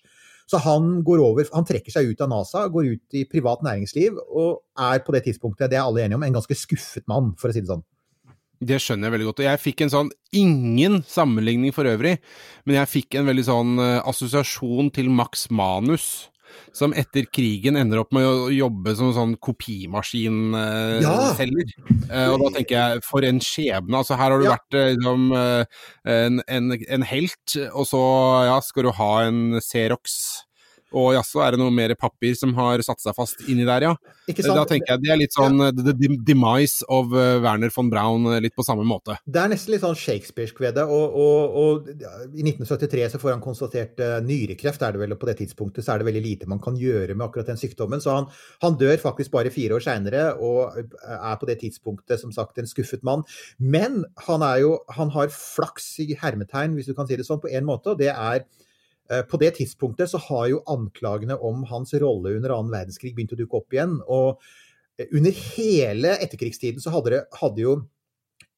Så 0.50 0.60
han 0.64 1.00
går 1.06 1.24
over, 1.24 1.48
han 1.54 1.66
trekker 1.68 1.94
seg 1.94 2.12
ut 2.12 2.22
av 2.24 2.32
NASA, 2.32 2.68
går 2.72 2.91
ut 2.96 3.18
i 3.20 3.24
privat 3.30 3.64
næringsliv, 3.66 4.20
og 4.30 4.64
er 4.80 5.04
på 5.06 5.16
det 5.16 5.24
tidspunktet, 5.30 5.72
det 5.72 5.80
er 5.80 5.86
alle 5.86 6.04
enige 6.04 6.20
om, 6.20 6.26
en 6.28 6.38
ganske 6.39 6.58
skuffet 6.58 7.08
mann, 7.12 7.34
for 7.39 7.50
å 7.50 7.56
si 7.56 7.64
det 7.64 7.72
sånn. 7.72 7.86
Det 8.64 8.80
skjønner 8.80 9.10
jeg 9.10 9.14
veldig 9.18 9.28
godt. 9.28 9.41
Og 9.41 9.48
jeg 9.50 9.60
fikk 9.60 9.82
en 9.84 9.91
sånn 9.91 10.12
Ingen 10.34 11.02
sammenligning 11.06 11.74
for 11.76 11.86
øvrig, 11.86 12.16
men 12.66 12.78
jeg 12.80 12.89
fikk 12.89 13.18
en 13.20 13.28
veldig 13.28 13.44
sånn 13.46 13.74
eh, 13.84 14.00
assosiasjon 14.10 14.88
til 14.96 15.12
Max 15.14 15.46
Manus. 15.54 16.32
Som 16.74 16.93
etter 16.97 17.26
krigen 17.30 17.76
ender 17.78 17.99
opp 18.01 18.12
med 18.16 18.26
å 18.26 18.47
jobbe 18.54 18.95
som 18.97 19.12
sånn 19.16 19.36
kopimaskinselger. 19.43 21.74
Ja. 22.10 22.32
og 22.34 22.39
da 22.41 22.47
tenker 22.58 22.76
jeg, 22.78 23.04
for 23.08 23.22
en 23.28 23.39
skjebne. 23.43 23.97
Altså 23.99 24.14
her 24.20 24.32
har 24.32 24.39
du 24.39 24.45
Ja. 24.47 24.51
vært 24.58 24.74
eh, 24.80 24.89
liksom, 24.95 25.20
eh, 25.38 25.64
en, 26.06 26.41
en, 26.47 26.72
en 26.89 27.01
helt, 27.04 27.56
og 27.74 27.86
så 27.89 28.01
ja, 28.49 28.60
skal 28.62 28.84
du 28.84 28.91
ha 28.91 29.22
en 29.28 29.60
Xerox. 29.62 30.43
Og 30.94 31.14
jaså, 31.16 31.41
er 31.44 31.56
det 31.56 31.62
noe 31.62 31.74
mer 31.74 31.96
papir 32.00 32.36
som 32.38 32.54
har 32.58 32.82
satt 32.86 33.02
seg 33.02 33.16
fast 33.18 33.41
inni 33.50 33.66
der, 33.68 33.88
ja? 33.89 33.94
Sant? 34.30 34.54
Da 34.54 34.66
tenker 34.70 34.94
jeg 34.94 35.04
det 35.04 35.12
er 35.14 35.20
litt 35.20 35.36
sånn 35.36 35.60
the, 35.76 35.94
the 35.98 36.10
demise 36.26 36.86
of 36.91 37.14
eh, 37.18 37.39
Werner 37.44 37.74
von 37.74 37.89
Braun, 37.91 38.28
eh, 38.32 38.41
litt 38.44 38.56
på 38.56 38.66
samme 38.66 38.86
måte. 38.88 39.18
Det 39.26 39.41
er 39.41 39.52
nesten 39.52 39.74
litt 39.74 39.84
sånn 39.84 39.98
shakespearsk 39.98 40.62
ved 40.64 40.78
det. 40.78 40.86
Og, 40.86 41.18
og, 41.18 41.58
og 41.64 41.89
i 41.94 42.46
1973 42.46 43.10
så 43.16 43.22
får 43.22 43.34
han 43.36 43.44
konstatert 43.44 44.00
uh, 44.04 44.20
nyrekreft, 44.24 44.86
er 44.86 44.96
det 44.96 45.04
vel, 45.04 45.16
og 45.16 45.22
på 45.22 45.30
det 45.30 45.38
tidspunktet 45.41 45.86
så 45.86 45.96
er 45.96 46.02
det 46.02 46.10
veldig 46.12 46.24
lite 46.24 46.50
man 46.52 46.62
kan 46.64 46.78
gjøre 46.80 47.18
med 47.18 47.26
akkurat 47.28 47.52
den 47.52 47.60
sykdommen. 47.60 48.04
Så 48.04 48.14
han, 48.16 48.30
han 48.64 48.78
dør 48.80 48.96
faktisk 49.02 49.34
bare 49.34 49.54
fire 49.54 49.78
år 49.78 49.86
seinere, 49.86 50.26
og 50.38 50.78
er 50.78 51.39
på 51.41 51.50
det 51.50 51.60
tidspunktet 51.64 52.22
som 52.22 52.34
sagt 52.36 52.62
en 52.62 52.70
skuffet 52.70 53.04
mann. 53.06 53.26
Men 53.58 54.04
han 54.28 54.46
er 54.46 54.62
jo 54.64 54.72
Han 54.94 55.10
har 55.14 55.32
flaks 55.32 56.00
i 56.04 56.14
hermetegn, 56.20 56.76
hvis 56.78 56.89
du 56.89 56.94
kan 56.98 57.08
si 57.10 57.18
det 57.18 57.26
sånn, 57.28 57.41
på 57.41 57.52
en 57.52 57.66
måte, 57.66 57.94
og 57.94 58.02
det 58.02 58.12
er 58.12 58.44
eh, 58.44 58.73
på 59.30 59.39
det 59.41 59.53
tidspunktet 59.59 60.11
så 60.11 60.22
har 60.30 60.49
jo 60.51 60.64
anklagene 60.70 61.38
om 61.38 61.64
hans 61.70 61.93
rolle 62.01 62.36
under 62.38 62.55
annen 62.55 62.74
verdenskrig 62.74 63.14
begynt 63.16 63.36
å 63.36 63.39
dukke 63.39 63.59
opp 63.59 63.76
igjen. 63.76 63.97
Og 64.11 64.41
eh, 64.97 65.09
under 65.11 65.36
hele 65.55 66.16
etterkrigstiden 66.24 66.84
så 66.84 66.93
hadde, 66.95 67.16
det, 67.16 67.26
hadde 67.41 67.66
jo 67.66 67.76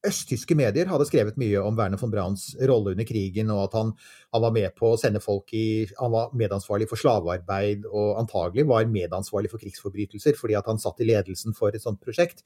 Østtyske 0.06 0.54
medier 0.54 0.86
hadde 0.86 1.06
skrevet 1.08 1.38
mye 1.40 1.58
om 1.66 1.74
Werner 1.78 1.98
von 1.98 2.12
Brauns 2.12 2.50
rolle 2.68 2.92
under 2.94 3.06
krigen, 3.08 3.48
og 3.50 3.64
at 3.64 3.76
han, 3.78 3.88
han, 4.34 4.42
var 4.44 4.52
med 4.54 4.74
på 4.78 4.92
å 4.92 4.98
sende 5.00 5.22
folk 5.24 5.50
i 5.56 5.86
Han 5.98 6.12
var 6.12 6.34
medansvarlig 6.36 6.86
for 6.90 7.00
slavearbeid, 7.00 7.88
og 7.90 8.20
antagelig 8.20 8.66
var 8.70 8.86
medansvarlig 8.92 9.50
for 9.50 9.62
krigsforbrytelser, 9.62 10.38
fordi 10.38 10.58
at 10.58 10.68
han 10.70 10.78
satt 10.82 11.02
i 11.02 11.08
ledelsen 11.08 11.56
for 11.58 11.74
et 11.74 11.82
sånt 11.82 11.98
prosjekt. 12.04 12.44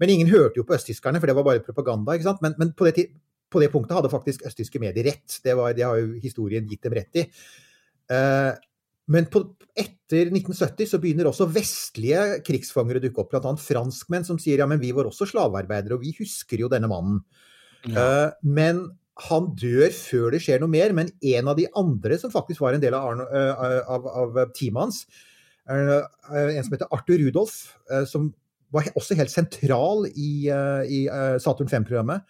Men 0.00 0.12
ingen 0.12 0.32
hørte 0.32 0.60
jo 0.60 0.66
på 0.66 0.74
østtyskerne, 0.76 1.20
for 1.20 1.30
det 1.30 1.36
var 1.38 1.46
bare 1.46 1.64
propaganda. 1.64 2.16
ikke 2.16 2.30
sant? 2.30 2.42
Men, 2.44 2.56
men 2.58 2.74
på, 2.76 2.88
det, 2.88 3.06
på, 3.52 3.62
det, 3.62 3.70
punktet 3.72 3.96
hadde 3.98 4.12
faktisk 4.12 4.46
østtyske 4.48 4.80
medier 4.82 5.06
rett. 5.10 5.38
Det, 5.44 5.54
var, 5.58 5.74
det 5.76 5.86
har 5.86 6.00
jo 6.00 6.16
historien 6.22 6.66
gitt 6.68 6.82
dem 6.86 6.96
rett 6.98 7.20
i. 7.22 7.26
Uh, 8.10 8.52
men 9.12 9.28
på, 9.30 9.42
etter 9.78 10.32
1970 10.32 10.90
så 10.90 11.00
begynner 11.02 11.30
også 11.30 11.48
vestlige 11.54 12.40
krigsfanger 12.46 12.98
å 12.98 13.02
dukke 13.04 13.22
opp, 13.22 13.34
bl.a. 13.34 13.54
franskmenn 13.60 14.26
som 14.26 14.40
sier 14.42 14.62
ja, 14.62 14.68
men 14.70 14.82
vi 14.82 14.90
var 14.96 15.06
også 15.06 15.28
slavearbeidere, 15.30 15.98
og 15.98 16.02
vi 16.02 16.14
husker 16.18 16.64
jo 16.64 16.70
denne 16.72 16.90
mannen. 16.90 17.20
Ja. 17.86 18.02
Uh, 18.02 18.30
men 18.42 18.88
han 19.26 19.46
dør 19.56 19.94
før 19.96 20.34
det 20.34 20.42
skjer 20.44 20.58
noe 20.60 20.72
mer. 20.72 20.92
Men 20.96 21.12
en 21.24 21.52
av 21.52 21.58
de 21.58 21.68
andre 21.78 22.18
som 22.20 22.34
faktisk 22.34 22.64
var 22.64 22.76
en 22.76 22.82
del 22.82 22.96
av, 22.98 23.12
Arno, 23.12 23.28
uh, 23.30 23.94
av, 23.94 24.10
av 24.24 24.42
teamet 24.56 24.82
hans, 24.82 25.06
en 25.66 26.62
som 26.62 26.74
heter 26.76 26.92
Arthur 26.94 27.18
Rudolf, 27.18 27.54
som 28.06 28.28
var 28.70 28.86
også 28.94 29.16
helt 29.18 29.32
sentral 29.32 30.04
i, 30.12 30.46
i 30.46 31.00
Saturn 31.42 31.66
5-programmet. 31.66 32.22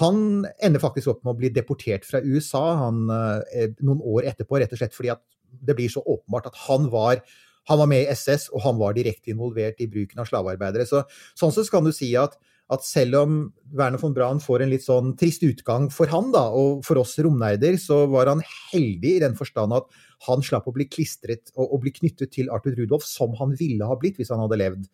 Han 0.00 0.44
ender 0.64 0.82
faktisk 0.82 1.12
opp 1.12 1.22
med 1.24 1.32
å 1.32 1.38
bli 1.38 1.50
deportert 1.54 2.04
fra 2.04 2.20
USA 2.20 2.64
han, 2.82 3.06
noen 3.08 4.02
år 4.04 4.26
etterpå, 4.32 4.58
rett 4.60 4.74
og 4.74 4.80
slett 4.80 4.96
fordi 4.96 5.14
at 5.14 5.22
det 5.66 5.76
blir 5.78 5.92
så 5.92 6.02
åpenbart 6.02 6.50
at 6.50 6.58
han 6.66 6.90
var, 6.92 7.22
han 7.70 7.80
var 7.80 7.88
med 7.90 8.04
i 8.04 8.10
SS, 8.12 8.50
og 8.52 8.62
han 8.66 8.76
var 8.80 8.96
direkte 8.96 9.32
involvert 9.32 9.80
i 9.82 9.88
bruken 9.90 10.20
av 10.22 10.28
slavearbeidere. 10.28 10.86
Så, 10.88 11.02
sånn 11.38 11.54
sett 11.54 11.70
kan 11.72 11.86
du 11.86 11.92
si 11.94 12.12
at, 12.18 12.36
at, 12.72 12.84
selv 12.86 13.20
om 13.22 13.38
Werner 13.78 14.02
von 14.02 14.14
Braun 14.14 14.42
får 14.42 14.64
en 14.64 14.72
litt 14.74 14.84
sånn 14.86 15.14
trist 15.18 15.44
utgang 15.46 15.88
for 15.94 16.10
han, 16.12 16.30
da, 16.34 16.46
og 16.50 16.84
for 16.86 17.00
oss 17.02 17.16
romnerder, 17.22 17.78
så 17.82 18.04
var 18.10 18.30
han 18.32 18.44
heldig 18.72 19.16
i 19.16 19.24
den 19.24 19.36
forstand 19.38 19.74
at 19.76 19.90
han 20.28 20.44
slapp 20.44 20.68
å 20.68 20.74
bli 20.76 20.88
klistret 20.90 21.52
og, 21.56 21.66
og 21.66 21.84
bli 21.84 21.94
knyttet 21.98 22.34
til 22.36 22.50
Arthur 22.54 22.78
Rudolf, 22.78 23.06
som 23.08 23.36
han 23.40 23.54
ville 23.58 23.86
ha 23.86 23.98
blitt 24.00 24.20
hvis 24.20 24.32
han 24.34 24.42
hadde 24.44 24.60
levd. 24.62 24.88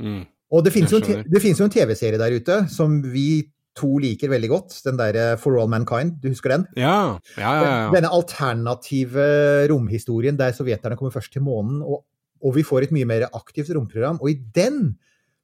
Mm. 0.00 0.22
Og 0.52 0.64
det 0.64 0.72
finnes, 0.74 0.92
jo 0.92 1.00
en, 1.00 1.24
det 1.24 1.40
finnes 1.40 1.60
jo 1.60 1.64
en 1.64 1.72
TV-serie 1.72 2.20
der 2.20 2.34
ute 2.36 2.64
som 2.72 2.98
vi 3.08 3.46
to 3.78 3.90
liker 4.02 4.30
veldig 4.32 4.50
godt. 4.52 4.76
Den 4.86 4.98
derre 5.00 5.26
For 5.40 5.56
All 5.60 5.70
Mankind, 5.70 6.18
du 6.22 6.30
husker 6.32 6.54
den? 6.54 6.66
Ja, 6.78 7.18
ja, 7.36 7.52
ja, 7.56 7.62
ja. 7.64 7.90
Denne 7.94 8.12
alternative 8.12 9.26
romhistorien 9.72 10.38
der 10.38 10.54
sovjeterne 10.56 10.98
kommer 10.98 11.14
først 11.14 11.32
til 11.34 11.44
månen, 11.46 11.80
og, 11.82 12.04
og, 12.42 12.54
vi 12.56 12.66
får 12.66 12.88
et 12.88 12.96
mye 12.96 13.08
mer 13.08 13.28
aktivt 13.32 13.72
romprogram. 13.76 14.20
Og 14.22 14.32
i 14.34 14.38
den 14.54 14.96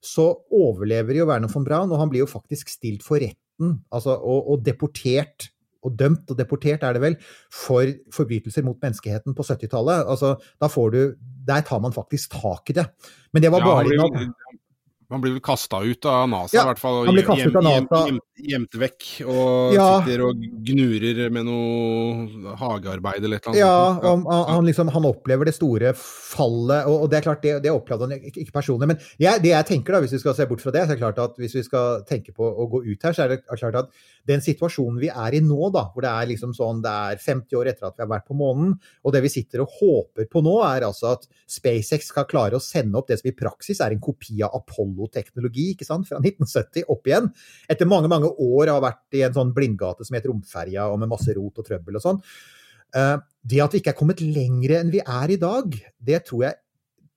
så 0.04 0.30
overlever 0.54 1.16
jo 1.18 1.28
Werner 1.28 1.50
von 1.50 1.66
Braun, 1.66 1.92
og 1.92 2.02
han 2.02 2.10
blir 2.12 2.26
jo 2.26 2.30
faktisk 2.30 2.70
stilt 2.70 3.06
for 3.06 3.22
retten, 3.22 3.80
altså, 3.90 4.18
og, 4.18 4.52
og 4.52 4.66
deportert. 4.66 5.50
Og 5.86 5.92
dømt 5.94 6.26
og 6.26 6.34
deportert, 6.34 6.82
er 6.82 6.96
det 6.96 7.00
vel, 7.04 7.14
for 7.54 7.86
forbrytelser 8.12 8.64
mot 8.66 8.80
menneskeheten 8.82 9.34
på 9.38 9.44
70-tallet. 9.46 10.08
Altså, 10.10 10.32
da 10.58 10.66
får 10.66 10.88
du 10.90 11.00
Der 11.48 11.62
tar 11.64 11.78
man 11.80 11.94
faktisk 11.94 12.34
tak 12.34 12.68
i 12.68 12.74
det. 12.76 12.84
Men 13.32 13.42
det 13.42 13.52
var 13.52 13.62
bare 13.62 13.86
ja, 13.86 14.02
Han 14.02 14.10
blir 14.12 14.57
vel 15.11 15.38
kasta 15.40 15.80
ut 15.82 16.04
av 16.04 16.28
NASA, 16.28 16.52
Ja, 16.56 16.62
i 16.62 16.68
hvert 16.68 16.78
fall. 16.82 17.06
han 17.06 17.14
blir 17.16 17.24
kastet 17.24 17.48
ut 17.48 17.56
av 17.56 17.64
NASA. 17.64 18.00
hjem- 18.11 18.20
Gjemt 18.38 18.70
vekk 18.78 19.26
og 19.26 19.72
Ja. 19.74 20.00
sitter 20.04 20.20
og 20.28 20.36
gnurer 20.62 21.28
med 21.32 21.44
noe 21.48 22.54
hagearbeid 22.61 23.24
eller 23.24 23.36
et 23.40 23.46
eller 23.48 23.50
annet. 23.50 23.59
Ja, 23.59 24.00
han, 24.00 24.22
han, 24.24 24.64
liksom, 24.64 24.86
han 24.94 25.02
opplever 25.09 25.44
det 25.48 25.54
store 25.56 25.90
fallet, 25.92 26.86
og, 26.86 27.02
og 27.02 27.11
det 27.11 27.18
er 27.18 27.22
klart, 27.26 27.42
det, 27.42 27.62
det 27.64 27.72
opplevde 27.72 28.06
han 28.06 28.14
ikke, 28.20 28.44
ikke 28.44 28.52
personlig. 28.54 28.86
Men 28.92 28.98
jeg, 29.18 29.42
det 29.42 29.50
jeg 29.50 29.66
tenker 29.72 29.92
da, 29.96 30.00
hvis 30.04 30.12
vi 30.14 30.20
skal 30.22 30.34
se 30.38 30.46
bort 30.46 30.61
fra 30.62 30.70
det, 30.70 30.84
så 30.86 30.92
er 30.92 30.94
det 30.94 31.02
klart 31.02 31.18
at 31.24 31.34
hvis 31.40 31.56
vi 31.59 31.64
skal 31.66 32.04
tenke 32.09 32.30
på 32.36 32.46
å 32.46 32.68
gå 32.70 32.84
ut 32.86 33.02
her, 33.09 33.12
så 33.16 33.24
er 33.24 33.28
det 33.34 33.40
klart 33.48 33.74
at 33.82 33.90
den 34.28 34.40
situasjonen 34.44 35.00
vi 35.02 35.09
er 35.11 35.34
i 35.34 35.40
nå, 35.42 35.72
da, 35.74 35.86
hvor 35.90 36.04
det 36.06 36.12
er 36.12 36.30
liksom 36.30 36.54
sånn, 36.54 36.82
det 36.84 36.94
er 36.94 37.16
50 37.24 37.59
år 37.59 37.72
etter 37.72 37.88
at 37.88 37.96
vi 37.98 38.04
har 38.06 38.12
vært 38.12 38.28
på 38.28 38.36
månen, 38.38 38.78
og 39.02 39.12
det 39.16 39.22
vi 39.24 39.32
sitter 39.34 39.64
og 39.64 39.74
håper 39.80 40.28
på 40.30 40.44
nå, 40.46 40.54
er 40.68 40.86
altså 40.86 41.14
at 41.16 41.26
SpaceX 41.48 42.12
skal 42.12 42.28
klare 42.30 42.54
å 42.54 42.62
sende 42.62 42.94
opp 43.00 43.09
det 43.11 43.18
som 43.18 43.32
i 43.32 43.34
praksis 43.34 43.80
er 43.82 43.90
en 43.96 44.00
kopi 44.04 44.38
av 44.46 44.54
Apollo-teknologi, 44.99 45.72
ikke 45.74 45.86
sant, 45.86 46.09
fra 46.09 46.18
1970 46.20 46.88
opp 46.90 47.09
igjen, 47.09 47.30
etter 47.70 47.88
mange, 47.88 48.11
mange 48.11 48.30
år 48.30 48.72
har 48.74 48.84
vært 48.84 49.18
i 49.18 49.24
en 49.26 49.34
sånn 49.36 49.55
blindgate 49.57 50.07
som 50.07 50.16
heter 50.18 50.32
Romferja, 50.32 50.88
og 50.90 50.99
med 51.01 51.11
masse 51.11 51.34
rot 51.36 51.59
og 51.59 51.66
trøbbel 51.66 51.99
og 51.99 52.05
sånn. 52.05 52.22
Eh, 52.94 53.18
Det 53.49 53.61
at 53.62 53.72
vi 53.72 53.78
ikke 53.80 53.94
er 53.94 53.96
kommet 53.96 54.20
lengre 54.20 54.80
enn 54.80 54.90
vi 54.90 55.01
er 55.01 55.30
i 55.30 55.38
dag, 55.40 55.72
det 56.05 56.24
tror 56.26 56.42
jeg, 56.44 56.55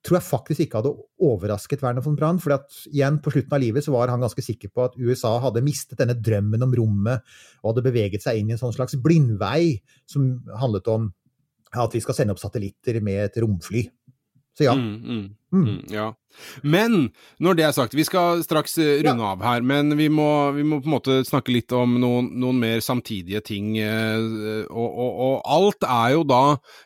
tror 0.02 0.16
jeg 0.16 0.26
faktisk 0.26 0.60
ikke 0.64 0.80
hadde 0.80 0.94
overrasket 1.20 1.82
Werner 1.82 2.02
von 2.02 2.16
Braun. 2.16 2.38
For 2.40 2.56
igjen, 2.88 3.20
på 3.22 3.30
slutten 3.30 3.52
av 3.52 3.60
livet 3.60 3.84
så 3.84 3.92
var 3.92 4.08
han 4.08 4.22
ganske 4.22 4.42
sikker 4.42 4.72
på 4.72 4.86
at 4.86 4.96
USA 4.96 5.36
hadde 5.42 5.62
mistet 5.62 5.98
denne 6.00 6.16
drømmen 6.16 6.62
om 6.62 6.72
rommet, 6.74 7.20
og 7.62 7.74
hadde 7.74 7.84
beveget 7.84 8.24
seg 8.24 8.40
inn 8.40 8.50
i 8.50 8.56
en 8.56 8.62
sånn 8.62 8.74
slags 8.74 8.96
blindvei 8.96 9.82
som 10.06 10.40
handlet 10.58 10.88
om 10.88 11.12
at 11.72 11.94
vi 11.94 12.00
skal 12.00 12.16
sende 12.16 12.34
opp 12.34 12.40
satellitter 12.40 12.98
med 13.04 13.28
et 13.28 13.38
romfly. 13.42 13.84
Så 14.56 14.66
ja. 14.66 14.74
Mm, 14.76 14.96
mm, 15.04 15.28
mm, 15.52 15.78
ja. 15.92 16.10
Men 16.64 17.10
når 17.44 17.56
det 17.58 17.64
er 17.66 17.74
sagt, 17.76 17.92
vi 17.92 18.04
skal 18.08 18.40
straks 18.40 18.78
runde 18.78 19.02
runde 19.04 19.26
av 19.34 19.42
her, 19.44 19.60
men 19.68 19.92
vi 19.98 20.06
må, 20.08 20.24
vi 20.56 20.62
må 20.64 20.78
på 20.80 20.88
en 20.88 20.94
måte 20.94 21.16
snakke 21.28 21.52
litt 21.52 21.72
om 21.76 21.98
noen, 22.00 22.30
noen 22.40 22.56
mer 22.62 22.80
samtidige 22.80 23.42
ting. 23.44 23.74
eh, 23.76 24.64
Og, 24.72 24.88
og, 24.88 25.10
og 25.26 25.34
alt 25.52 25.84
er 25.84 26.14
jo 26.14 26.22
da 26.24 26.38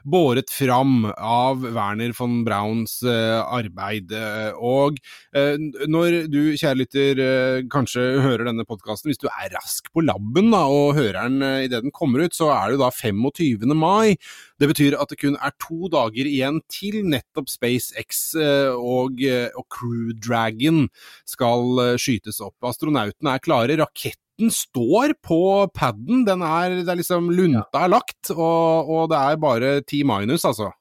båret 0.03 0.51
fram 0.51 1.07
av 1.15 1.63
Werner 1.63 2.11
von 2.19 2.41
Brauns 2.47 2.97
eh, 3.07 3.39
arbeid. 3.39 4.11
eh, 4.11 4.51
Og 4.59 4.99
eh, 5.31 5.55
når 5.87 6.27
du, 6.33 6.41
kjære 6.59 6.81
lytter, 6.83 7.23
eh, 7.23 7.61
kanskje 7.71 8.09
hører 8.27 8.49
denne 8.51 8.67
podkasten, 8.67 9.13
hvis 9.13 9.23
du 9.23 9.29
er 9.31 9.55
rask 9.55 9.93
på 9.95 10.03
labben 10.03 10.51
da, 10.51 10.65
og 10.67 10.99
hører 10.99 11.23
den 11.31 11.39
idet 11.69 11.85
den 11.87 11.95
kommer 11.95 12.27
ut, 12.27 12.35
så 12.35 12.51
er 12.51 12.73
det 12.73 12.81
jo 12.81 12.83
da 12.83 12.91
25. 12.91 13.79
mai. 13.79 14.17
Det 14.59 14.73
betyr 14.73 14.99
at 14.99 15.11
det 15.13 15.21
kun 15.23 15.39
er 15.39 15.55
to 15.63 15.87
dager 15.93 16.27
igjen 16.27 16.63
til 16.73 17.03
nettopp 17.07 17.47
SpaceX 17.53 18.27
eh, 18.41 18.56
og, 18.77 19.21
eh, 19.25 19.49
og 19.57 19.67
Crew 19.73 20.15
Dragon 20.23 20.87
skal 21.29 21.83
eh, 21.85 21.97
skytes 22.01 22.41
opp. 22.45 22.57
Astronautene 22.67 23.35
er 23.35 23.45
klare. 23.45 23.79
Raketten 23.81 24.53
står 24.53 25.17
på 25.25 25.41
paden. 25.77 26.25
Den 26.29 26.45
er, 26.47 26.81
det 26.83 26.93
er 26.93 27.01
liksom 27.03 27.31
Lunta 27.35 27.85
er 27.85 27.95
lagt, 27.95 28.33
og, 28.35 28.91
og 28.91 29.09
det 29.13 29.23
er 29.23 29.41
bare 29.43 29.77
ti 29.87 30.03
minus, 30.07 30.45
altså. 30.49 30.73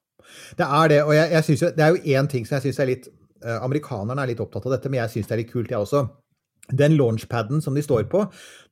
Det 0.58 0.66
er 0.66 0.90
det, 0.90 1.00
og 1.06 1.14
jeg, 1.14 1.30
jeg 1.32 1.44
synes 1.46 1.64
det 1.76 1.84
er 1.84 1.94
jo 1.94 2.18
én 2.18 2.28
ting 2.30 2.46
som 2.46 2.58
jeg 2.58 2.66
syns 2.66 2.80
er 2.82 2.88
litt 2.90 3.08
eh, 3.08 3.58
Amerikanerne 3.62 4.22
er 4.22 4.32
litt 4.32 4.42
opptatt 4.42 4.66
av 4.68 4.76
dette, 4.76 4.90
men 4.90 5.04
jeg 5.04 5.14
syns 5.14 5.28
det 5.28 5.36
er 5.36 5.42
litt 5.44 5.52
kult, 5.52 5.72
jeg 5.72 5.82
også. 5.82 6.06
Den 6.66 6.96
launchpaden 6.98 7.62
som 7.62 7.76
de 7.78 7.82
står 7.84 8.08
på, 8.10 8.24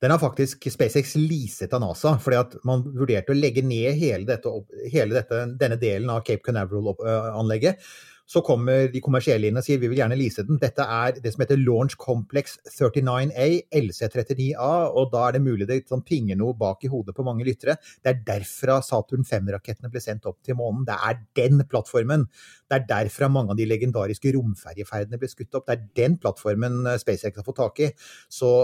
den 0.03 0.11
har 0.11 0.19
faktisk 0.19 0.67
SpaceX 0.71 1.13
leaset 1.15 1.73
av 1.73 1.83
NASA. 1.83 2.17
fordi 2.19 2.39
at 2.41 2.57
man 2.67 2.83
vurderte 2.83 3.31
å 3.31 3.37
legge 3.37 3.63
ned 3.63 3.95
hele, 4.01 4.25
dette, 4.27 4.51
hele 4.91 5.15
dette, 5.15 5.45
denne 5.61 5.79
delen 5.79 6.11
av 6.11 6.25
Cape 6.27 6.43
Canaveral-anlegget. 6.43 7.79
Så 8.25 8.41
kommer 8.45 8.87
de 8.89 9.01
kommersielle 9.05 9.51
inn 9.51 9.59
og 9.59 9.65
sier 9.65 9.77
vi 9.81 9.89
vil 9.91 9.99
gjerne 9.99 10.17
lease 10.17 10.45
den. 10.47 10.57
Dette 10.61 10.81
er 10.81 11.19
det 11.21 11.33
som 11.33 11.43
heter 11.43 11.59
Launch 11.61 11.93
Complex 12.01 12.57
39A, 12.73 13.47
LC39A, 13.81 14.71
og 14.97 15.11
da 15.13 15.27
er 15.27 15.35
det 15.35 15.43
mulig 15.45 15.67
det 15.69 15.83
sånn 15.89 16.01
pinger 16.05 16.39
noe 16.39 16.57
bak 16.57 16.81
i 16.87 16.91
hodet 16.91 17.13
på 17.17 17.25
mange 17.27 17.45
lyttere. 17.45 17.77
Det 18.01 18.11
er 18.11 18.23
derfra 18.25 18.79
Saturn 18.85 19.27
5-rakettene 19.27 19.93
ble 19.93 20.01
sendt 20.01 20.25
opp 20.29 20.39
til 20.45 20.57
månen. 20.57 20.87
Det 20.89 20.97
er 20.97 21.21
den 21.37 21.61
plattformen. 21.69 22.25
Det 22.65 22.79
er 22.79 22.89
derfra 22.89 23.29
mange 23.29 23.53
av 23.53 23.61
de 23.61 23.69
legendariske 23.69 24.33
romferjeferdene 24.33 25.21
ble 25.21 25.29
skutt 25.29 25.59
opp. 25.59 25.69
Det 25.69 25.77
er 25.77 25.85
den 26.01 26.17
plattformen 26.21 26.81
eh, 26.89 26.99
SpaceX 27.01 27.37
har 27.37 27.45
fått 27.45 27.61
tak 27.61 27.85
i. 27.85 27.91
Så 28.31 28.55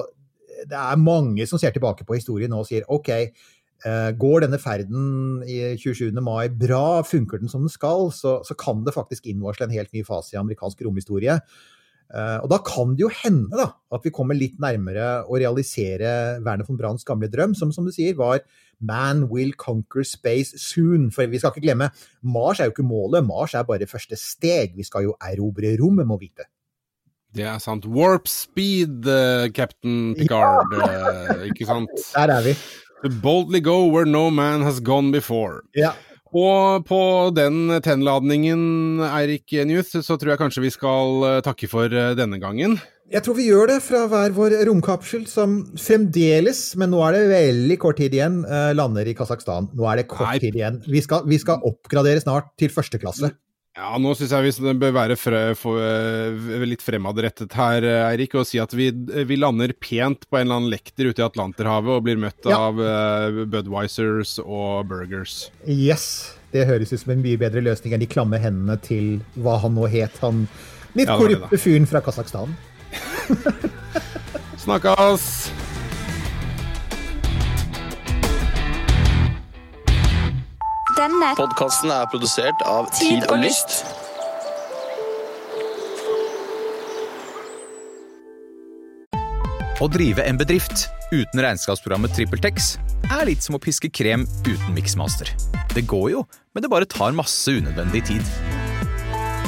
det 0.68 0.78
er 0.78 1.00
mange 1.00 1.46
som 1.48 1.60
ser 1.62 1.74
tilbake 1.76 2.06
på 2.08 2.18
historien 2.18 2.52
nå 2.52 2.62
og 2.64 2.70
sier 2.70 2.88
OK, 2.92 3.10
eh, 3.14 3.52
går 3.82 4.44
denne 4.44 4.60
ferden 4.62 5.42
i 5.50 5.76
27. 5.80 6.12
mai 6.22 6.52
bra, 6.54 7.02
funker 7.08 7.42
den 7.42 7.50
som 7.50 7.64
den 7.66 7.74
skal, 7.74 8.12
så, 8.14 8.40
så 8.46 8.54
kan 8.54 8.84
det 8.86 8.94
faktisk 8.94 9.26
innvarsle 9.32 9.66
en 9.66 9.74
helt 9.74 9.90
ny 9.96 10.04
fase 10.06 10.36
i 10.36 10.42
amerikansk 10.42 10.84
romhistorie. 10.86 11.40
Eh, 12.12 12.38
og 12.44 12.50
da 12.52 12.58
kan 12.66 12.92
det 12.96 13.06
jo 13.06 13.12
hende 13.22 13.56
da, 13.56 13.70
at 13.96 14.04
vi 14.04 14.12
kommer 14.14 14.36
litt 14.36 14.58
nærmere 14.60 15.22
å 15.24 15.38
realisere 15.40 16.42
Werner 16.44 16.68
von 16.68 16.80
Brands 16.80 17.08
gamle 17.08 17.30
drøm, 17.32 17.56
som 17.56 17.72
som 17.72 17.88
du 17.88 17.94
sier 17.96 18.18
var 18.20 18.44
Man 18.84 19.28
will 19.32 19.54
conquer 19.56 20.04
space 20.04 20.60
soon. 20.60 21.10
For 21.16 21.30
vi 21.32 21.40
skal 21.40 21.54
ikke 21.54 21.68
glemme, 21.70 21.92
Mars 22.22 22.60
er 22.60 22.68
jo 22.68 22.76
ikke 22.76 22.88
målet, 22.88 23.24
Mars 23.24 23.56
er 23.56 23.68
bare 23.68 23.88
første 23.88 24.20
steg. 24.20 24.76
Vi 24.76 24.88
skal 24.88 25.08
jo 25.08 25.16
erobre 25.22 25.76
rommet, 25.80 26.10
må 26.10 26.20
vite. 26.20 26.50
Det 27.32 27.46
er 27.48 27.62
sant. 27.64 27.86
Warp 27.88 28.28
speed, 28.28 29.06
uh, 29.08 29.48
Captain 29.56 30.16
Picard, 30.18 30.74
eh, 30.76 31.46
ikke 31.54 31.70
sant? 31.70 31.94
Der 32.18 32.34
er 32.34 32.44
vi. 32.50 32.58
Boldly 33.22 33.62
go 33.62 33.88
where 33.88 34.06
no 34.06 34.30
man 34.30 34.62
has 34.62 34.80
gone 34.80 35.12
before. 35.12 35.62
Ja. 35.76 35.94
Og 36.32 36.86
på 36.88 37.02
den 37.36 37.68
tennladningen, 37.84 39.02
Eirik 39.04 39.52
Newth, 39.68 40.00
så 40.00 40.16
tror 40.16 40.34
jeg 40.34 40.40
kanskje 40.40 40.64
vi 40.64 40.72
skal 40.72 41.26
eh, 41.28 41.40
takke 41.44 41.68
for 41.68 41.92
eh, 41.92 42.14
denne 42.16 42.40
gangen. 42.40 42.78
Jeg 43.12 43.26
tror 43.26 43.36
vi 43.36 43.50
gjør 43.50 43.68
det 43.74 43.82
fra 43.84 44.06
hver 44.08 44.32
vår 44.32 44.56
romkapsel, 44.70 45.26
som 45.28 45.58
fremdeles, 45.76 46.62
men 46.80 46.94
nå 46.94 47.02
er 47.04 47.18
det 47.18 47.24
veldig 47.34 47.78
kort 47.82 48.00
tid 48.00 48.16
igjen, 48.16 48.40
eh, 48.48 48.72
lander 48.78 49.10
i 49.12 49.16
Kasakhstan. 49.18 49.68
Nå 49.76 49.90
er 49.92 50.00
det 50.00 50.08
kort 50.14 50.30
Nei. 50.30 50.40
tid 50.40 50.56
igjen. 50.56 50.80
Vi 50.88 51.04
skal, 51.04 51.26
vi 51.28 51.42
skal 51.42 51.60
oppgradere 51.68 52.24
snart 52.24 52.54
til 52.62 52.72
første 52.72 53.02
klasse. 53.02 53.34
Ja, 53.72 53.94
nå 54.04 54.12
syns 54.20 54.34
jeg 54.36 54.52
vi 54.60 54.72
bør 54.82 54.92
være 54.98 55.16
fre, 55.16 55.42
for, 55.56 55.80
eh, 55.80 56.66
litt 56.68 56.82
fremadrettet 56.84 57.54
her, 57.56 57.86
eh, 57.88 58.08
Eirik, 58.10 58.36
og 58.36 58.44
si 58.50 58.60
at 58.60 58.74
vi, 58.76 58.90
vi 58.92 59.38
lander 59.40 59.72
pent 59.80 60.28
på 60.28 60.38
en 60.42 60.44
eller 60.44 60.58
annen 60.60 60.74
lekter 60.74 61.08
ute 61.08 61.24
i 61.24 61.28
Atlanterhavet 61.28 61.96
og 61.96 62.04
blir 62.04 62.20
møtt 62.20 62.44
Ja. 62.52 62.58
av 62.68 62.76
uh, 62.84 63.46
Budwisers 63.48 64.40
og 64.44 64.90
burgers. 64.92 65.50
Yes! 65.66 66.36
Det 66.52 66.68
høres 66.68 66.92
ut 66.92 67.00
som 67.00 67.14
en 67.16 67.24
mye 67.24 67.40
bedre 67.40 67.64
løsning 67.64 67.94
enn 67.96 68.04
de 68.04 68.12
klamme 68.12 68.36
hendene 68.44 68.76
til 68.84 69.22
hva 69.40 69.56
han 69.64 69.72
nå 69.80 69.88
het, 69.88 70.20
han 70.20 70.50
litt 70.94 71.08
Ja, 71.08 71.16
korrupte 71.16 71.56
fyren 71.56 71.88
fra 71.88 72.04
Kasakhstan. 72.04 72.52
Snakkes! 74.66 75.48
Denne 81.02 81.32
Podkasten 81.34 81.90
er 81.90 82.06
produsert 82.12 82.60
av 82.70 82.86
Tid 82.94 83.24
og 83.32 83.40
Lyst. 83.42 83.80
Å 89.82 89.88
drive 89.90 90.22
en 90.30 90.38
bedrift 90.38 90.86
uten 91.10 91.42
regnskapsprogrammet 91.42 92.14
TrippelTex 92.14 92.76
er 93.08 93.26
litt 93.32 93.42
som 93.42 93.58
å 93.58 93.64
piske 93.64 93.90
krem 93.90 94.28
uten 94.46 94.78
miksmaster. 94.78 95.34
Det 95.74 95.88
går 95.90 96.08
jo, 96.14 96.24
men 96.54 96.62
det 96.62 96.70
bare 96.70 96.86
tar 96.86 97.18
masse 97.18 97.50
unødvendig 97.50 98.06
tid. 98.12 98.34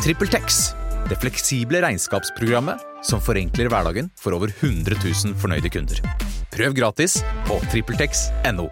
TrippelTex, 0.01 0.63
det 1.11 1.21
fleksible 1.21 1.85
regnskapsprogrammet 1.85 3.05
som 3.05 3.21
forenkler 3.21 3.69
hverdagen 3.69 4.09
for 4.17 4.33
over 4.33 4.49
100 4.57 4.97
000 5.05 5.37
fornøyde 5.37 5.69
kunder. 5.69 6.01
Prøv 6.55 6.81
gratis 6.81 7.21
på 7.45 7.61
TrippelTex.no. 7.69 8.71